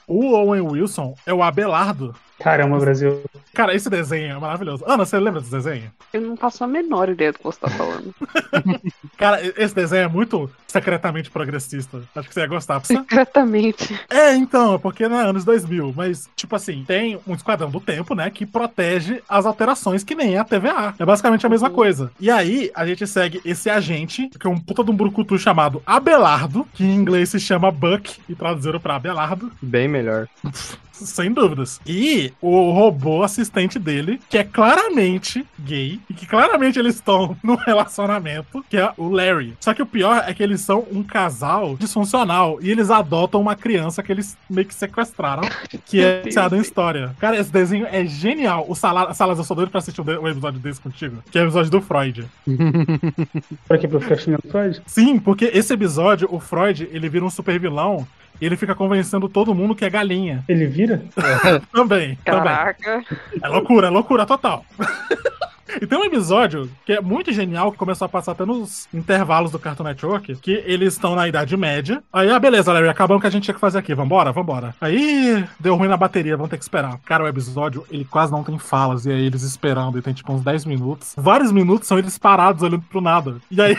O 0.07 0.33
Owen 0.33 0.61
Wilson 0.61 1.13
é 1.27 1.33
o 1.33 1.43
Abelardo. 1.43 2.15
Caramba, 2.39 2.77
Brasil. 2.79 3.21
Cara, 3.53 3.75
esse 3.75 3.89
desenho 3.89 4.35
é 4.37 4.39
maravilhoso. 4.39 4.83
Ana, 4.87 5.05
você 5.05 5.19
lembra 5.19 5.41
desse 5.41 5.51
desenho? 5.51 5.91
Eu 6.13 6.21
não 6.21 6.37
faço 6.37 6.63
a 6.63 6.67
menor 6.67 7.09
ideia 7.09 7.31
do 7.33 7.37
que 7.39 7.43
você 7.43 7.59
tá 7.59 7.69
falando. 7.69 8.13
Cara, 9.17 9.39
esse 9.57 9.75
desenho 9.75 10.03
é 10.03 10.07
muito 10.07 10.49
secretamente 10.67 11.29
progressista. 11.29 12.01
Acho 12.15 12.27
que 12.29 12.33
você 12.33 12.41
ia 12.41 12.47
gostar. 12.47 12.79
Secretamente. 12.85 13.99
É, 14.09 14.33
então, 14.35 14.75
é 14.75 14.77
porque 14.77 15.03
é 15.03 15.07
anos 15.07 15.43
2000, 15.43 15.93
mas, 15.95 16.29
tipo 16.35 16.55
assim, 16.55 16.83
tem 16.87 17.19
um 17.27 17.33
esquadrão 17.33 17.69
do 17.69 17.79
tempo, 17.79 18.15
né, 18.15 18.29
que 18.29 18.45
protege 18.45 19.21
as 19.27 19.45
alterações 19.45 20.03
que 20.03 20.15
nem 20.15 20.37
a 20.37 20.43
TVA. 20.45 20.93
É 20.97 21.05
basicamente 21.05 21.45
a 21.45 21.49
mesma 21.49 21.67
Uhum. 21.69 21.75
coisa. 21.75 22.11
E 22.19 22.31
aí, 22.31 22.71
a 22.73 22.85
gente 22.85 23.05
segue 23.05 23.41
esse 23.43 23.69
agente, 23.69 24.29
que 24.39 24.47
é 24.47 24.49
um 24.49 24.57
puta 24.59 24.83
de 24.83 24.91
um 24.91 24.95
brucutu 24.95 25.37
chamado 25.37 25.81
Abelardo, 25.85 26.65
que 26.73 26.83
em 26.83 26.95
inglês 26.95 27.29
se 27.29 27.39
chama 27.39 27.69
Buck, 27.71 28.19
e 28.29 28.35
traduziram 28.35 28.79
pra 28.79 28.95
Abelardo, 28.95 29.51
Bem 29.61 29.87
melhor. 29.87 30.27
Sem 31.05 31.31
dúvidas. 31.31 31.79
E 31.85 32.31
o 32.41 32.71
robô 32.71 33.23
assistente 33.23 33.77
dele, 33.79 34.19
que 34.29 34.37
é 34.37 34.43
claramente 34.43 35.45
gay, 35.59 35.99
e 36.09 36.13
que 36.13 36.25
claramente 36.25 36.77
eles 36.79 36.95
estão 36.95 37.35
num 37.43 37.55
relacionamento, 37.55 38.63
que 38.69 38.77
é 38.77 38.91
o 38.97 39.09
Larry. 39.09 39.53
Só 39.59 39.73
que 39.73 39.81
o 39.81 39.85
pior 39.85 40.23
é 40.27 40.33
que 40.33 40.41
eles 40.43 40.61
são 40.61 40.85
um 40.91 41.03
casal 41.03 41.75
disfuncional, 41.77 42.59
e 42.61 42.69
eles 42.69 42.89
adotam 42.89 43.41
uma 43.41 43.55
criança 43.55 44.01
que 44.03 44.11
eles 44.11 44.37
meio 44.49 44.67
que 44.67 44.73
sequestraram, 44.75 45.43
que 45.85 46.01
é 46.01 46.23
baseado 46.23 46.55
em 46.55 46.59
história. 46.59 47.15
Cara, 47.19 47.37
esse 47.39 47.51
desenho 47.51 47.87
é 47.89 48.05
genial. 48.05 48.65
O 48.67 48.75
Sala- 48.75 49.13
Salas, 49.13 49.37
eu 49.37 49.43
sou 49.43 49.55
doido 49.55 49.69
pra 49.69 49.79
assistir 49.79 50.01
um 50.01 50.05
de- 50.05 50.13
episódio 50.13 50.59
desse 50.59 50.79
contigo, 50.81 51.23
que 51.31 51.37
é 51.37 51.41
o 51.41 51.45
episódio 51.45 51.71
do 51.71 51.81
Freud. 51.81 52.25
Pra 53.67 53.77
quê? 53.77 53.87
Pra 53.87 53.99
ficar 53.99 54.17
xingando 54.17 54.43
Freud? 54.49 54.81
Sim, 54.85 55.19
porque 55.19 55.45
esse 55.53 55.73
episódio, 55.73 56.27
o 56.31 56.39
Freud, 56.39 56.87
ele 56.91 57.09
vira 57.09 57.25
um 57.25 57.29
super 57.29 57.59
vilão, 57.59 58.07
e 58.39 58.45
ele 58.45 58.55
fica 58.57 58.73
convencendo 58.73 59.27
todo 59.27 59.53
mundo 59.53 59.75
que 59.75 59.85
é 59.85 59.89
galinha. 59.89 60.43
Ele 60.47 60.65
vira? 60.65 61.03
Também, 61.73 62.17
também. 62.17 62.17
Caraca. 62.23 63.03
É 63.41 63.47
loucura, 63.47 63.87
é 63.87 63.89
loucura 63.89 64.25
total. 64.25 64.65
E 65.81 65.85
tem 65.85 65.97
um 65.97 66.05
episódio 66.05 66.69
que 66.85 66.93
é 66.93 67.01
muito 67.01 67.31
genial, 67.31 67.71
que 67.71 67.77
começou 67.77 68.05
a 68.05 68.09
passar 68.09 68.31
até 68.31 68.45
nos 68.45 68.87
intervalos 68.93 69.51
do 69.51 69.59
Cartoon 69.59 69.83
Network, 69.83 70.35
que 70.37 70.63
eles 70.65 70.93
estão 70.93 71.15
na 71.15 71.27
Idade 71.27 71.55
Média. 71.55 72.03
Aí, 72.11 72.29
ah, 72.29 72.39
beleza, 72.39 72.73
Larry, 72.73 72.89
acabamos 72.89 73.19
o 73.19 73.21
que 73.21 73.27
a 73.27 73.29
gente 73.29 73.43
tinha 73.43 73.53
que 73.53 73.59
fazer 73.59 73.77
aqui. 73.77 73.93
Vambora, 73.93 74.31
vambora. 74.31 74.75
Aí, 74.81 75.45
deu 75.59 75.75
ruim 75.75 75.87
na 75.87 75.97
bateria, 75.97 76.35
vamos 76.35 76.49
ter 76.49 76.57
que 76.57 76.63
esperar. 76.63 76.97
Cara, 77.05 77.23
o 77.23 77.27
episódio, 77.27 77.85
ele 77.91 78.05
quase 78.05 78.31
não 78.31 78.43
tem 78.43 78.57
falas, 78.57 79.05
e 79.05 79.11
aí 79.11 79.25
eles 79.25 79.43
esperando, 79.43 79.97
e 79.97 80.01
tem 80.01 80.13
tipo 80.13 80.33
uns 80.33 80.43
10 80.43 80.65
minutos. 80.65 81.13
Vários 81.17 81.51
minutos 81.51 81.87
são 81.87 81.99
eles 81.99 82.17
parados 82.17 82.63
olhando 82.63 82.83
pro 82.83 83.01
nada. 83.01 83.37
E 83.51 83.61
aí, 83.61 83.75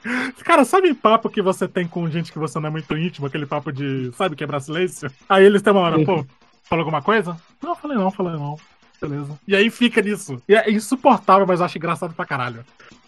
cara, 0.44 0.64
sabe 0.64 0.94
papo 0.94 1.28
que 1.28 1.42
você 1.42 1.68
tem 1.68 1.86
com 1.86 2.08
gente 2.08 2.32
que 2.32 2.38
você 2.38 2.58
não 2.58 2.68
é 2.68 2.70
muito 2.70 2.96
íntimo, 2.96 3.26
aquele 3.26 3.46
papo 3.46 3.70
de, 3.70 4.10
sabe, 4.16 4.36
quebrar 4.36 4.60
silêncio? 4.60 5.10
Aí 5.28 5.44
eles 5.44 5.62
têm 5.62 5.72
uma 5.72 5.82
hora, 5.82 6.04
pô, 6.04 6.24
falou 6.64 6.84
alguma 6.84 7.02
coisa? 7.02 7.36
Não, 7.62 7.74
falei 7.76 7.96
não, 7.96 8.10
falei 8.10 8.32
não. 8.34 8.56
Beleza. 9.08 9.38
E 9.46 9.54
aí 9.56 9.70
fica 9.70 10.00
nisso. 10.02 10.40
E 10.48 10.54
é 10.54 10.70
insuportável, 10.70 11.46
mas 11.46 11.60
eu 11.60 11.66
acho 11.66 11.78
engraçado 11.78 12.14
pra 12.14 12.24
caralho. 12.24 12.64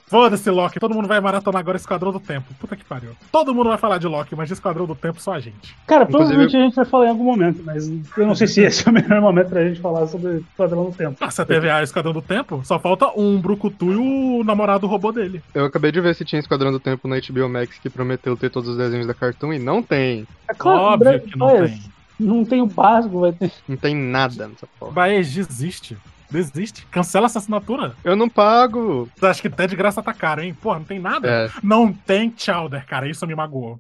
Foda-se, 0.09 0.49
Loki. 0.49 0.79
Todo 0.79 0.95
mundo 0.95 1.09
vai 1.09 1.21
maratonar 1.21 1.59
agora 1.59 1.77
Esquadrão 1.77 2.13
do 2.13 2.21
Tempo. 2.21 2.55
Puta 2.61 2.77
que 2.77 2.85
pariu. 2.85 3.11
Todo 3.33 3.53
mundo 3.53 3.71
vai 3.71 3.77
falar 3.77 3.99
de 3.99 4.07
Loki, 4.07 4.37
mas 4.37 4.47
de 4.47 4.55
Esquadrão 4.55 4.87
do 4.87 4.95
Tempo 4.95 5.21
só 5.21 5.33
a 5.33 5.41
gente. 5.41 5.77
Cara, 5.85 6.05
Inclusive- 6.05 6.29
provavelmente 6.29 6.57
a 6.57 6.61
gente 6.61 6.77
vai 6.77 6.85
falar 6.85 7.07
em 7.07 7.09
algum 7.09 7.25
momento, 7.25 7.61
mas 7.65 7.89
eu 7.89 8.25
não 8.25 8.37
sei 8.37 8.47
se 8.47 8.61
esse 8.61 8.87
é 8.87 8.91
o 8.91 8.95
melhor 8.95 9.21
momento 9.21 9.49
pra 9.49 9.67
gente 9.67 9.81
falar 9.81 10.07
sobre 10.07 10.37
Esquadrão 10.49 10.85
do 10.85 10.93
Tempo. 10.97 11.17
Ah, 11.21 11.29
se 11.29 11.43
a 11.43 11.45
TVA 11.45 11.81
é 11.81 11.83
Esquadrão 11.83 12.13
do 12.13 12.23
Tempo, 12.23 12.61
só 12.65 12.79
falta 12.79 13.09
um 13.19 13.37
Brucutu 13.41 13.91
e 13.91 13.97
o 13.97 14.45
namorado 14.45 14.87
robô 14.87 15.11
dele. 15.11 15.43
Eu 15.53 15.65
acabei 15.65 15.91
de 15.91 16.01
ver 16.01 16.15
se 16.15 16.25
tinha 16.25 16.39
Esquadrão 16.39 16.71
do 16.71 16.79
Tempo 16.79 17.09
na 17.09 17.17
HBO 17.19 17.49
Max 17.49 17.77
que 17.77 17.91
prometeu 17.91 18.37
ter 18.37 18.49
todos 18.49 18.69
os 18.69 18.77
desenhos 18.77 19.09
da 19.09 19.15
Cartoon 19.15 19.55
e 19.55 19.59
não 19.59 19.83
tem. 19.83 20.25
É 20.49 20.55
claro, 20.55 20.83
Óbvio 20.83 21.21
que 21.21 21.37
não 21.37 21.49
tem. 21.67 21.81
Não 22.19 22.45
tem 22.45 22.63
o 22.63 22.67
básico, 22.67 23.21
vai 23.21 23.33
ter. 23.33 23.53
Não 23.69 23.77
tem 23.77 23.95
nada 23.95 24.49
nessa 24.49 24.67
porra. 24.79 24.93
Baez, 24.93 25.33
desiste. 25.35 25.97
Desiste. 26.31 26.87
Cancela 26.91 27.27
essa 27.27 27.39
assinatura. 27.39 27.95
Eu 28.03 28.17
não 28.17 28.29
pago. 28.29 29.09
Você 29.17 29.27
acha 29.27 29.43
que 29.43 29.49
até 29.49 29.67
de 29.67 29.77
graça 29.77 30.03
tá 30.03 30.13
caro, 30.13 30.43
hein? 30.43 30.55
Porra, 30.55 30.79
não 30.79 30.87
tem 30.87 30.99
nada. 30.99 31.29
É. 31.29 31.51
Não 31.63 31.93
tem 31.93 32.33
Chowder, 32.37 32.85
cara. 32.87 33.09
Isso 33.09 33.27
me 33.27 33.35
magoou. 33.35 33.79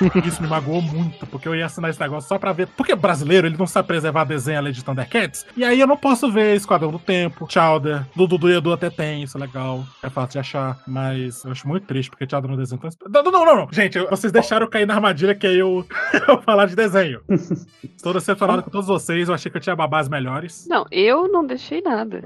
Isso 0.24 0.42
me 0.42 0.48
magoou 0.48 0.80
muito, 0.80 1.26
porque 1.26 1.48
eu 1.48 1.54
ia 1.54 1.66
assinar 1.66 1.90
esse 1.90 2.00
negócio 2.00 2.28
só 2.28 2.38
pra 2.38 2.52
ver. 2.52 2.68
Porque 2.68 2.94
brasileiro, 2.94 3.46
ele 3.46 3.56
não 3.56 3.66
sabe 3.66 3.88
preservar 3.88 4.24
desenho 4.24 4.58
além 4.58 4.72
de 4.72 4.84
Thundercats. 4.84 5.46
E 5.56 5.64
aí 5.64 5.80
eu 5.80 5.86
não 5.86 5.96
posso 5.96 6.30
ver 6.30 6.56
Esquadrão 6.56 6.90
do 6.90 6.98
Tempo, 6.98 7.46
Chowder, 7.48 8.04
do 8.14 8.26
Dudu 8.26 8.50
e 8.50 8.56
Edu 8.56 8.72
até 8.72 8.90
tem, 8.90 9.22
isso 9.22 9.36
é 9.36 9.40
legal. 9.40 9.84
É 10.02 10.08
fácil 10.08 10.32
de 10.32 10.38
achar. 10.38 10.78
Mas 10.86 11.44
eu 11.44 11.52
acho 11.52 11.66
muito 11.66 11.86
triste, 11.86 12.10
porque 12.10 12.28
Chowder 12.28 12.48
não 12.48 12.56
é 12.56 12.60
desenho 12.60 12.80
tão. 12.80 12.90
Não, 13.10 13.22
não, 13.30 13.44
não, 13.44 13.56
não. 13.56 13.68
Gente, 13.72 13.98
vocês 13.98 14.32
deixaram 14.32 14.66
eu 14.66 14.70
cair 14.70 14.86
na 14.86 14.94
armadilha 14.94 15.34
que 15.34 15.46
é 15.46 15.52
eu, 15.52 15.84
eu 16.28 16.40
falar 16.42 16.66
de 16.66 16.76
desenho. 16.76 17.20
Estou 17.28 18.12
decepcionado 18.12 18.62
com 18.62 18.70
todos 18.70 18.86
vocês. 18.86 19.28
Eu 19.28 19.34
achei 19.34 19.50
que 19.50 19.56
eu 19.56 19.60
tinha 19.60 19.74
babás 19.74 20.08
melhores. 20.08 20.66
Não, 20.68 20.86
eu 20.90 21.28
não 21.28 21.44
deixei 21.44 21.80
nada. 21.80 22.22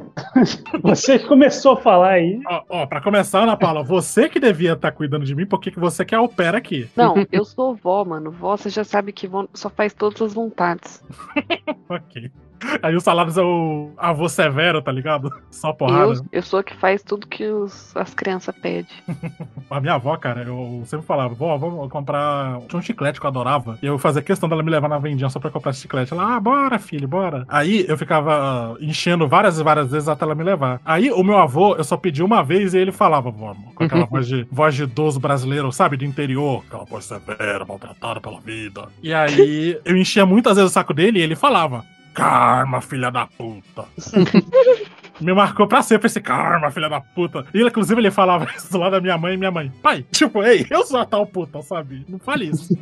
Você 0.82 1.18
começou 1.18 1.72
a 1.72 1.76
falar 1.76 2.10
aí. 2.10 2.40
Ó, 2.46 2.62
ó, 2.68 2.86
pra 2.86 3.00
começar, 3.00 3.42
Ana 3.42 3.56
Paula, 3.56 3.82
você 3.82 4.28
que 4.28 4.38
devia 4.38 4.72
estar 4.72 4.92
cuidando 4.92 5.24
de 5.24 5.34
mim, 5.34 5.46
porque 5.46 5.70
que 5.70 5.80
você 5.80 6.04
que 6.04 6.14
é 6.14 6.18
a 6.18 6.22
opera 6.22 6.58
aqui. 6.58 6.88
Não, 6.96 7.14
eu 7.30 7.44
sou 7.44 7.61
vó, 7.74 8.04
mano. 8.04 8.30
Vó, 8.30 8.56
você 8.56 8.68
já 8.68 8.84
sabe 8.84 9.12
que 9.12 9.28
só 9.54 9.70
faz 9.70 9.94
todas 9.94 10.20
as 10.22 10.34
vontades. 10.34 11.02
Ok. 11.88 12.30
Aí 12.82 12.94
o 12.96 13.00
Salários 13.00 13.36
é 13.36 13.42
o 13.42 13.90
avô 13.96 14.28
severo, 14.28 14.80
tá 14.82 14.90
ligado? 14.92 15.30
Só 15.50 15.72
porrada. 15.72 16.12
Eu, 16.14 16.24
eu 16.32 16.42
sou 16.42 16.60
a 16.60 16.64
que 16.64 16.74
faz 16.76 17.02
tudo 17.02 17.26
que 17.26 17.46
os- 17.46 17.96
as 17.96 18.14
crianças 18.14 18.54
pedem. 18.60 18.86
A 19.70 19.80
minha 19.80 19.94
avó, 19.94 20.14
cara, 20.18 20.42
eu 20.42 20.82
sempre 20.86 21.06
falava, 21.06 21.34
vó, 21.34 21.56
vamos 21.56 21.90
comprar. 21.90 22.58
Tinha 22.68 22.78
um 22.78 22.82
chiclete 22.82 23.18
que 23.18 23.24
eu 23.24 23.28
adorava. 23.28 23.78
E 23.82 23.86
eu 23.86 23.98
fazia 23.98 24.20
questão 24.20 24.48
dela 24.48 24.62
me 24.62 24.70
levar 24.70 24.88
na 24.88 24.98
vendinha 24.98 25.30
só 25.30 25.40
pra 25.40 25.50
comprar 25.50 25.70
esse 25.70 25.80
chiclete. 25.80 26.12
Ela, 26.12 26.36
ah, 26.36 26.40
bora, 26.40 26.78
filho, 26.78 27.08
bora. 27.08 27.44
Aí 27.48 27.86
eu 27.88 27.96
ficava 27.96 28.76
enchendo 28.80 29.26
várias 29.26 29.58
e 29.58 29.62
várias 29.62 29.90
vezes 29.90 30.08
até 30.08 30.24
ela 30.24 30.34
me 30.34 30.44
levar. 30.44 30.80
Aí 30.84 31.10
o 31.10 31.22
meu 31.22 31.38
avô, 31.38 31.74
eu 31.76 31.84
só 31.84 31.96
pedi 31.96 32.22
uma 32.22 32.42
vez 32.42 32.74
e 32.74 32.78
ele 32.78 32.92
falava, 32.92 33.30
vó, 33.30 33.54
com 33.74 33.84
aquela 33.84 34.04
voz 34.04 34.26
de 34.26 34.46
voz 34.50 34.74
de 34.74 34.82
idoso 34.82 35.18
brasileiro, 35.18 35.72
sabe? 35.72 35.96
Do 35.96 36.04
interior. 36.04 36.62
Aquela 36.68 36.84
voz 36.84 37.04
severa, 37.06 37.64
maltratada 37.64 38.20
pela 38.20 38.40
vida. 38.40 38.88
E 39.02 39.14
aí 39.14 39.80
eu 39.84 39.96
enchia 39.96 40.26
muitas 40.26 40.56
vezes 40.56 40.70
o 40.70 40.74
saco 40.74 40.92
dele 40.92 41.18
e 41.18 41.22
ele 41.22 41.34
falava. 41.34 41.82
Karma, 42.14 42.80
filha 42.80 43.10
da 43.10 43.26
puta. 43.26 43.84
Me 45.20 45.32
marcou 45.32 45.66
pra 45.68 45.82
sempre 45.82 46.06
esse 46.08 46.20
karma, 46.20 46.70
filha 46.70 46.88
da 46.88 47.00
puta. 47.00 47.44
E 47.54 47.58
ele, 47.58 47.68
inclusive, 47.68 48.00
ele 48.00 48.10
falava 48.10 48.46
isso 48.56 48.70
do 48.72 48.78
lado 48.78 48.92
da 48.92 49.00
minha 49.00 49.16
mãe 49.16 49.34
e 49.34 49.36
minha 49.36 49.50
mãe. 49.50 49.70
Pai, 49.82 50.04
tipo, 50.10 50.42
ei, 50.42 50.66
eu 50.70 50.84
sou 50.84 50.98
a 50.98 51.06
tal 51.06 51.26
puta, 51.26 51.62
sabe? 51.62 52.04
Não 52.08 52.18
fale 52.18 52.46
isso. 52.46 52.76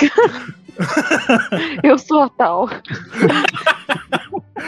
Eu 1.82 1.98
sou 1.98 2.22
a 2.22 2.28
tal. 2.30 2.68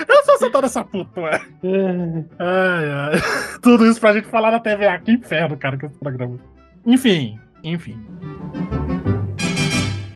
Eu 0.08 0.24
sou 0.24 0.34
essa 0.34 0.50
tal 0.50 0.60
dessa 0.60 0.84
puta, 0.84 1.20
ué. 1.22 1.40
É, 1.64 2.24
Ai, 2.38 2.90
ai. 2.90 3.20
Tudo 3.62 3.86
isso 3.86 3.98
pra 4.00 4.12
gente 4.12 4.28
falar 4.28 4.50
na 4.50 4.60
TVA. 4.60 4.98
Que 4.98 5.12
inferno, 5.12 5.56
cara, 5.56 5.78
que 5.78 5.86
esse 5.86 5.98
programa. 5.98 6.38
Enfim, 6.84 7.40
enfim. 7.64 7.98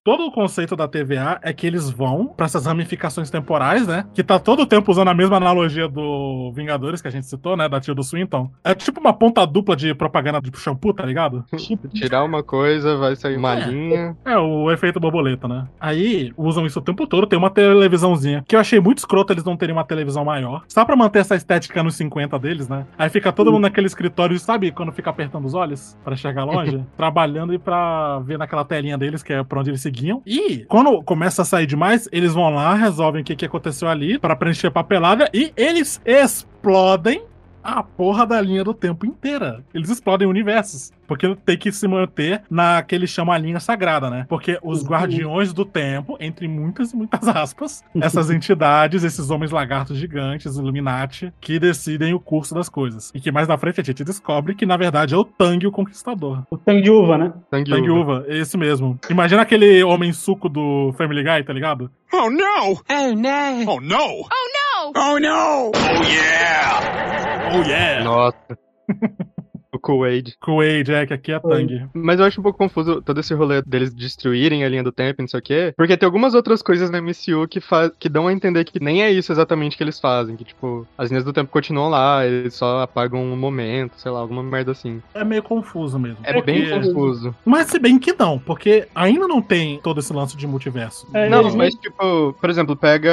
Todo 0.06 0.24
o 0.24 0.30
conceito 0.30 0.76
da 0.76 0.86
TVA 0.86 1.40
é 1.42 1.52
que 1.52 1.66
eles 1.66 1.90
vão 1.90 2.28
pra 2.28 2.46
essas 2.46 2.64
ramificações 2.64 3.28
temporais, 3.28 3.88
né? 3.88 4.06
Que 4.14 4.22
tá 4.22 4.38
todo 4.38 4.62
o 4.62 4.66
tempo 4.66 4.88
usando 4.92 5.08
a 5.08 5.14
mesma 5.14 5.36
analogia 5.36 5.88
do 5.88 6.52
Vingadores 6.54 7.02
que 7.02 7.08
a 7.08 7.10
gente 7.10 7.26
citou, 7.26 7.56
né? 7.56 7.68
Da 7.68 7.80
tio 7.80 7.92
do 7.92 8.04
Swinton. 8.04 8.48
É 8.62 8.72
tipo 8.72 9.00
uma 9.00 9.12
ponta 9.12 9.44
dupla 9.44 9.74
de 9.74 9.92
propaganda 9.96 10.40
de 10.40 10.56
shampoo, 10.56 10.94
tá 10.94 11.04
ligado? 11.04 11.44
tipo, 11.56 11.88
Tirar 11.90 12.22
uma 12.22 12.40
coisa, 12.40 12.96
vai 12.96 13.16
sair 13.16 13.36
uma 13.36 13.54
É. 13.58 13.66
linha. 13.66 14.16
É, 14.24 14.38
o 14.38 14.70
efeito 14.70 15.00
borboleta, 15.00 15.48
né? 15.48 15.66
Aí 15.80 16.32
usam 16.36 16.64
isso 16.64 16.78
o 16.78 16.82
tempo 16.82 17.04
todo, 17.04 17.26
tem 17.26 17.36
uma 17.36 17.50
televisãozinha. 17.50 18.44
Que 18.46 18.54
eu 18.54 18.60
achei 18.60 18.78
muito 18.78 18.98
escroto 18.98 19.32
eles 19.32 19.42
não 19.42 19.56
terem 19.56 19.74
uma 19.74 19.82
televisão 19.84 20.24
maior. 20.24 20.62
Só 20.68 20.84
pra 20.84 20.94
manter 20.94 21.18
essa 21.18 21.34
estética 21.34 21.82
nos 21.82 21.96
50 21.96 22.38
deles, 22.38 22.68
né? 22.68 22.86
Aí 22.96 23.10
fica 23.10 23.32
todo 23.32 23.50
mundo 23.50 23.62
naquele 23.62 23.88
escritório, 23.88 24.38
sabe? 24.38 24.70
Quando 24.70 24.92
fica 24.92 25.10
apertando 25.10 25.46
os 25.46 25.54
olhos 25.54 25.98
pra 26.04 26.14
enxergar 26.14 26.44
longe? 26.44 26.80
trabalhando 26.96 27.52
e 27.52 27.58
pra 27.58 28.20
ver 28.20 28.38
naquela 28.38 28.64
telinha 28.64 28.96
deles, 28.96 29.20
que 29.24 29.32
é 29.32 29.42
pra 29.42 29.58
onde 29.58 29.70
eles 29.70 29.82
E 30.26 30.64
quando 30.68 31.02
começa 31.02 31.42
a 31.42 31.44
sair 31.44 31.66
demais, 31.66 32.08
eles 32.12 32.34
vão 32.34 32.50
lá, 32.50 32.74
resolvem 32.74 33.22
o 33.22 33.24
que, 33.24 33.36
que 33.36 33.44
aconteceu 33.44 33.88
ali 33.88 34.18
pra 34.18 34.36
preencher 34.36 34.70
papelada 34.70 35.28
e 35.32 35.52
eles 35.56 36.00
explodem 36.04 37.22
a 37.62 37.82
porra 37.82 38.24
da 38.24 38.40
linha 38.40 38.62
do 38.62 38.72
tempo 38.72 39.04
inteira. 39.04 39.64
Eles 39.74 39.90
explodem 39.90 40.28
universos. 40.28 40.92
Porque 41.06 41.34
tem 41.44 41.56
que 41.56 41.70
se 41.72 41.86
manter 41.88 42.42
naquele 42.50 43.06
chama 43.06 43.34
a 43.34 43.38
linha 43.38 43.60
sagrada, 43.60 44.10
né? 44.10 44.26
Porque 44.28 44.58
os 44.62 44.82
Uhum. 44.82 44.88
guardiões 44.88 45.52
do 45.52 45.64
tempo, 45.64 46.16
entre 46.20 46.46
muitas 46.48 46.92
e 46.92 46.96
muitas 46.96 47.26
aspas, 47.28 47.84
essas 48.00 48.30
entidades, 48.30 49.04
esses 49.04 49.30
homens 49.30 49.50
lagartos 49.50 49.96
gigantes, 49.96 50.56
Illuminati, 50.56 51.32
que 51.40 51.58
decidem 51.58 52.12
o 52.14 52.20
curso 52.20 52.54
das 52.54 52.68
coisas. 52.68 53.10
E 53.14 53.20
que 53.20 53.30
mais 53.32 53.48
na 53.48 53.56
frente 53.56 53.80
a 53.80 53.84
gente 53.84 54.04
descobre 54.04 54.54
que, 54.54 54.66
na 54.66 54.76
verdade, 54.76 55.14
é 55.14 55.16
o 55.16 55.24
Tang 55.24 55.66
o 55.66 55.72
Conquistador. 55.72 56.42
o 56.50 56.56
tangue 56.56 56.82
de 56.82 56.90
uva, 56.90 57.16
né? 57.18 57.32
Sangue 57.50 57.70
Tang 57.70 57.88
uva. 57.90 57.96
Uva, 58.18 58.24
esse 58.28 58.56
mesmo. 58.56 58.98
Imagina 59.10 59.42
aquele 59.42 59.82
homem 59.82 60.12
suco 60.12 60.48
do 60.48 60.92
Family 60.98 61.22
Guy, 61.22 61.42
tá 61.44 61.52
ligado? 61.52 61.90
Oh 62.12 62.30
no! 62.30 62.72
Oh 62.90 63.14
no! 63.14 63.72
Oh 63.72 63.80
no! 63.80 63.96
Oh, 63.96 64.92
Oh 64.94 65.18
no! 65.18 65.70
Oh 65.74 66.02
yeah! 66.04 67.50
Oh 67.52 67.62
yeah! 67.68 68.04
Nossa. 68.04 68.58
o 69.76 69.78
Kool-Aid. 69.78 70.34
Kool-Aid, 70.40 70.92
é, 70.92 71.06
que 71.06 71.14
aqui 71.14 71.32
é 71.32 71.38
Tang. 71.38 71.86
Mas 71.94 72.18
eu 72.18 72.26
acho 72.26 72.40
um 72.40 72.42
pouco 72.42 72.58
confuso 72.58 73.00
todo 73.02 73.20
esse 73.20 73.32
rolê 73.34 73.62
deles 73.62 73.94
destruírem 73.94 74.64
a 74.64 74.68
linha 74.68 74.82
do 74.82 74.92
tempo 74.92 75.20
e 75.20 75.22
não 75.22 75.28
sei 75.28 75.40
o 75.40 75.42
quê. 75.42 75.74
Porque 75.76 75.96
tem 75.96 76.06
algumas 76.06 76.34
outras 76.34 76.62
coisas 76.62 76.90
na 76.90 77.00
MCU 77.00 77.46
que, 77.48 77.60
fa- 77.60 77.90
que 77.98 78.08
dão 78.08 78.26
a 78.26 78.32
entender 78.32 78.64
que 78.64 78.82
nem 78.82 79.02
é 79.02 79.10
isso 79.10 79.30
exatamente 79.32 79.76
que 79.76 79.82
eles 79.82 80.00
fazem. 80.00 80.36
Que, 80.36 80.44
tipo, 80.44 80.86
as 80.98 81.10
linhas 81.10 81.24
do 81.24 81.32
tempo 81.32 81.50
continuam 81.50 81.88
lá, 81.88 82.26
eles 82.26 82.54
só 82.54 82.80
apagam 82.82 83.22
um 83.22 83.36
momento, 83.36 83.92
sei 84.00 84.10
lá, 84.10 84.20
alguma 84.20 84.42
merda 84.42 84.72
assim. 84.72 85.00
É 85.14 85.24
meio 85.24 85.42
confuso 85.42 85.98
mesmo. 85.98 86.18
É 86.22 86.40
bem 86.42 86.66
Porque- 86.68 86.86
confuso. 86.88 87.34
Mas 87.44 87.66
se 87.68 87.78
bem 87.78 87.98
que 87.98 88.12
não, 88.18 88.38
porque 88.38 88.88
ainda 88.94 89.28
não 89.28 89.40
tem 89.42 89.78
todo 89.82 90.00
esse 90.00 90.12
lance 90.12 90.36
de 90.36 90.46
multiverso. 90.46 91.06
É, 91.14 91.28
Não, 91.28 91.54
mas 91.56 91.74
tipo, 91.74 92.32
por 92.40 92.50
exemplo, 92.50 92.74
pega 92.76 93.12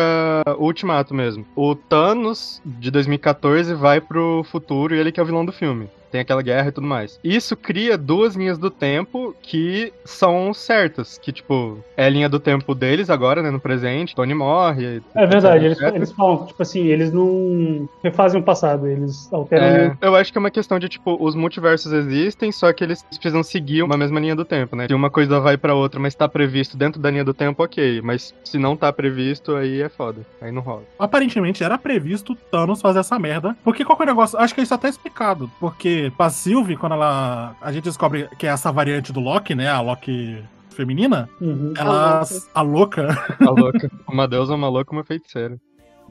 o 0.58 0.64
Ultimato 0.66 1.14
mesmo. 1.14 1.46
O 1.56 1.76
Thanos 1.76 2.62
de 2.66 2.90
2014 2.92 3.74
vai 3.74 4.00
pro 4.02 4.44
futuro 4.50 4.96
e 4.96 5.00
ele 5.00 5.12
que 5.12 5.20
é 5.20 5.24
o 5.24 5.26
vilão 5.26 5.46
do 5.46 5.52
filme. 5.52 5.88
Tem 6.14 6.22
aquela 6.22 6.44
guerra 6.44 6.68
e 6.68 6.72
tudo 6.72 6.86
mais. 6.86 7.20
Isso 7.24 7.58
cria 7.58 7.98
duas 7.98 8.36
linhas 8.36 8.60
do 8.60 8.70
tempo 8.70 9.36
que 9.42 9.92
são 10.06 10.54
certas. 10.54 11.18
Que, 11.18 11.32
tipo, 11.32 11.80
é 11.98 12.06
a 12.06 12.10
linha 12.10 12.30
do 12.30 12.40
tempo 12.40 12.76
deles 12.76 13.10
agora, 13.10 13.42
né? 13.42 13.50
No 13.50 13.60
presente. 13.60 14.14
Tony 14.14 14.36
morre. 14.36 15.02
É 15.16 15.26
verdade, 15.26 15.66
eles, 15.66 15.82
etc. 15.82 15.96
eles 15.96 16.12
falam, 16.12 16.46
tipo 16.46 16.62
assim, 16.62 16.86
eles 16.86 17.12
não 17.12 17.90
refazem 18.04 18.40
o 18.40 18.44
passado, 18.44 18.86
eles 18.86 19.28
alteram. 19.34 19.66
É, 19.66 19.98
eu 20.02 20.16
acho 20.16 20.32
que 20.32 20.38
é 20.38 20.40
uma 20.40 20.52
questão 20.52 20.78
de, 20.78 20.88
tipo, 20.88 21.18
os 21.20 21.34
multiversos 21.34 21.92
existem, 21.92 22.52
só 22.52 22.72
que 22.72 22.84
eles 22.84 23.02
precisam 23.02 23.42
seguir 23.42 23.82
uma 23.82 23.98
mesma 23.98 24.20
linha 24.20 24.36
do 24.36 24.46
tempo, 24.46 24.76
né? 24.76 24.86
Se 24.86 24.94
uma 24.94 25.10
coisa 25.10 25.40
vai 25.40 25.58
pra 25.58 25.74
outra, 25.74 26.00
mas 26.00 26.14
tá 26.14 26.30
previsto 26.30 26.78
dentro 26.78 27.02
da 27.02 27.10
linha 27.10 27.26
do 27.26 27.34
tempo, 27.34 27.64
ok. 27.64 28.04
Mas 28.04 28.36
se 28.44 28.60
não 28.60 28.78
tá 28.78 28.94
previsto, 28.94 29.56
aí 29.56 29.82
é 29.82 29.90
foda. 29.90 30.22
Aí 30.40 30.52
não 30.52 30.62
rola. 30.62 30.84
Aparentemente 31.00 31.64
era 31.64 31.76
previsto 31.76 32.36
Thanos 32.52 32.82
fazer 32.82 33.00
essa 33.00 33.18
merda. 33.18 33.58
Porque 33.64 33.84
qual 33.84 33.98
que 33.98 34.04
é 34.04 34.06
o 34.06 34.10
negócio? 34.10 34.38
Acho 34.38 34.54
que 34.54 34.62
isso 34.62 34.76
até 34.76 34.86
é 34.86 34.92
explicado. 34.92 35.50
Porque 35.60 36.03
pra 36.12 36.30
Sylvie, 36.30 36.78
quando 36.78 36.94
ela. 36.94 37.56
A 37.62 37.72
gente 37.72 37.86
descobre 37.86 38.28
que 38.38 38.48
é 38.48 38.50
essa 38.50 38.72
variante 38.72 39.12
do 39.12 39.20
Loki, 39.20 39.56
né? 39.56 39.70
A 39.70 39.82
Loki 39.82 40.44
feminina. 40.74 41.30
Uhum. 41.40 41.74
Ela. 41.78 42.24
A 42.54 42.62
louca. 42.62 43.16
Tá 43.38 43.52
louca. 43.52 43.92
uma 44.08 44.28
deusa, 44.28 44.56
uma 44.56 44.70
louca, 44.70 44.92
uma 44.92 45.04
feiticeira. 45.04 45.58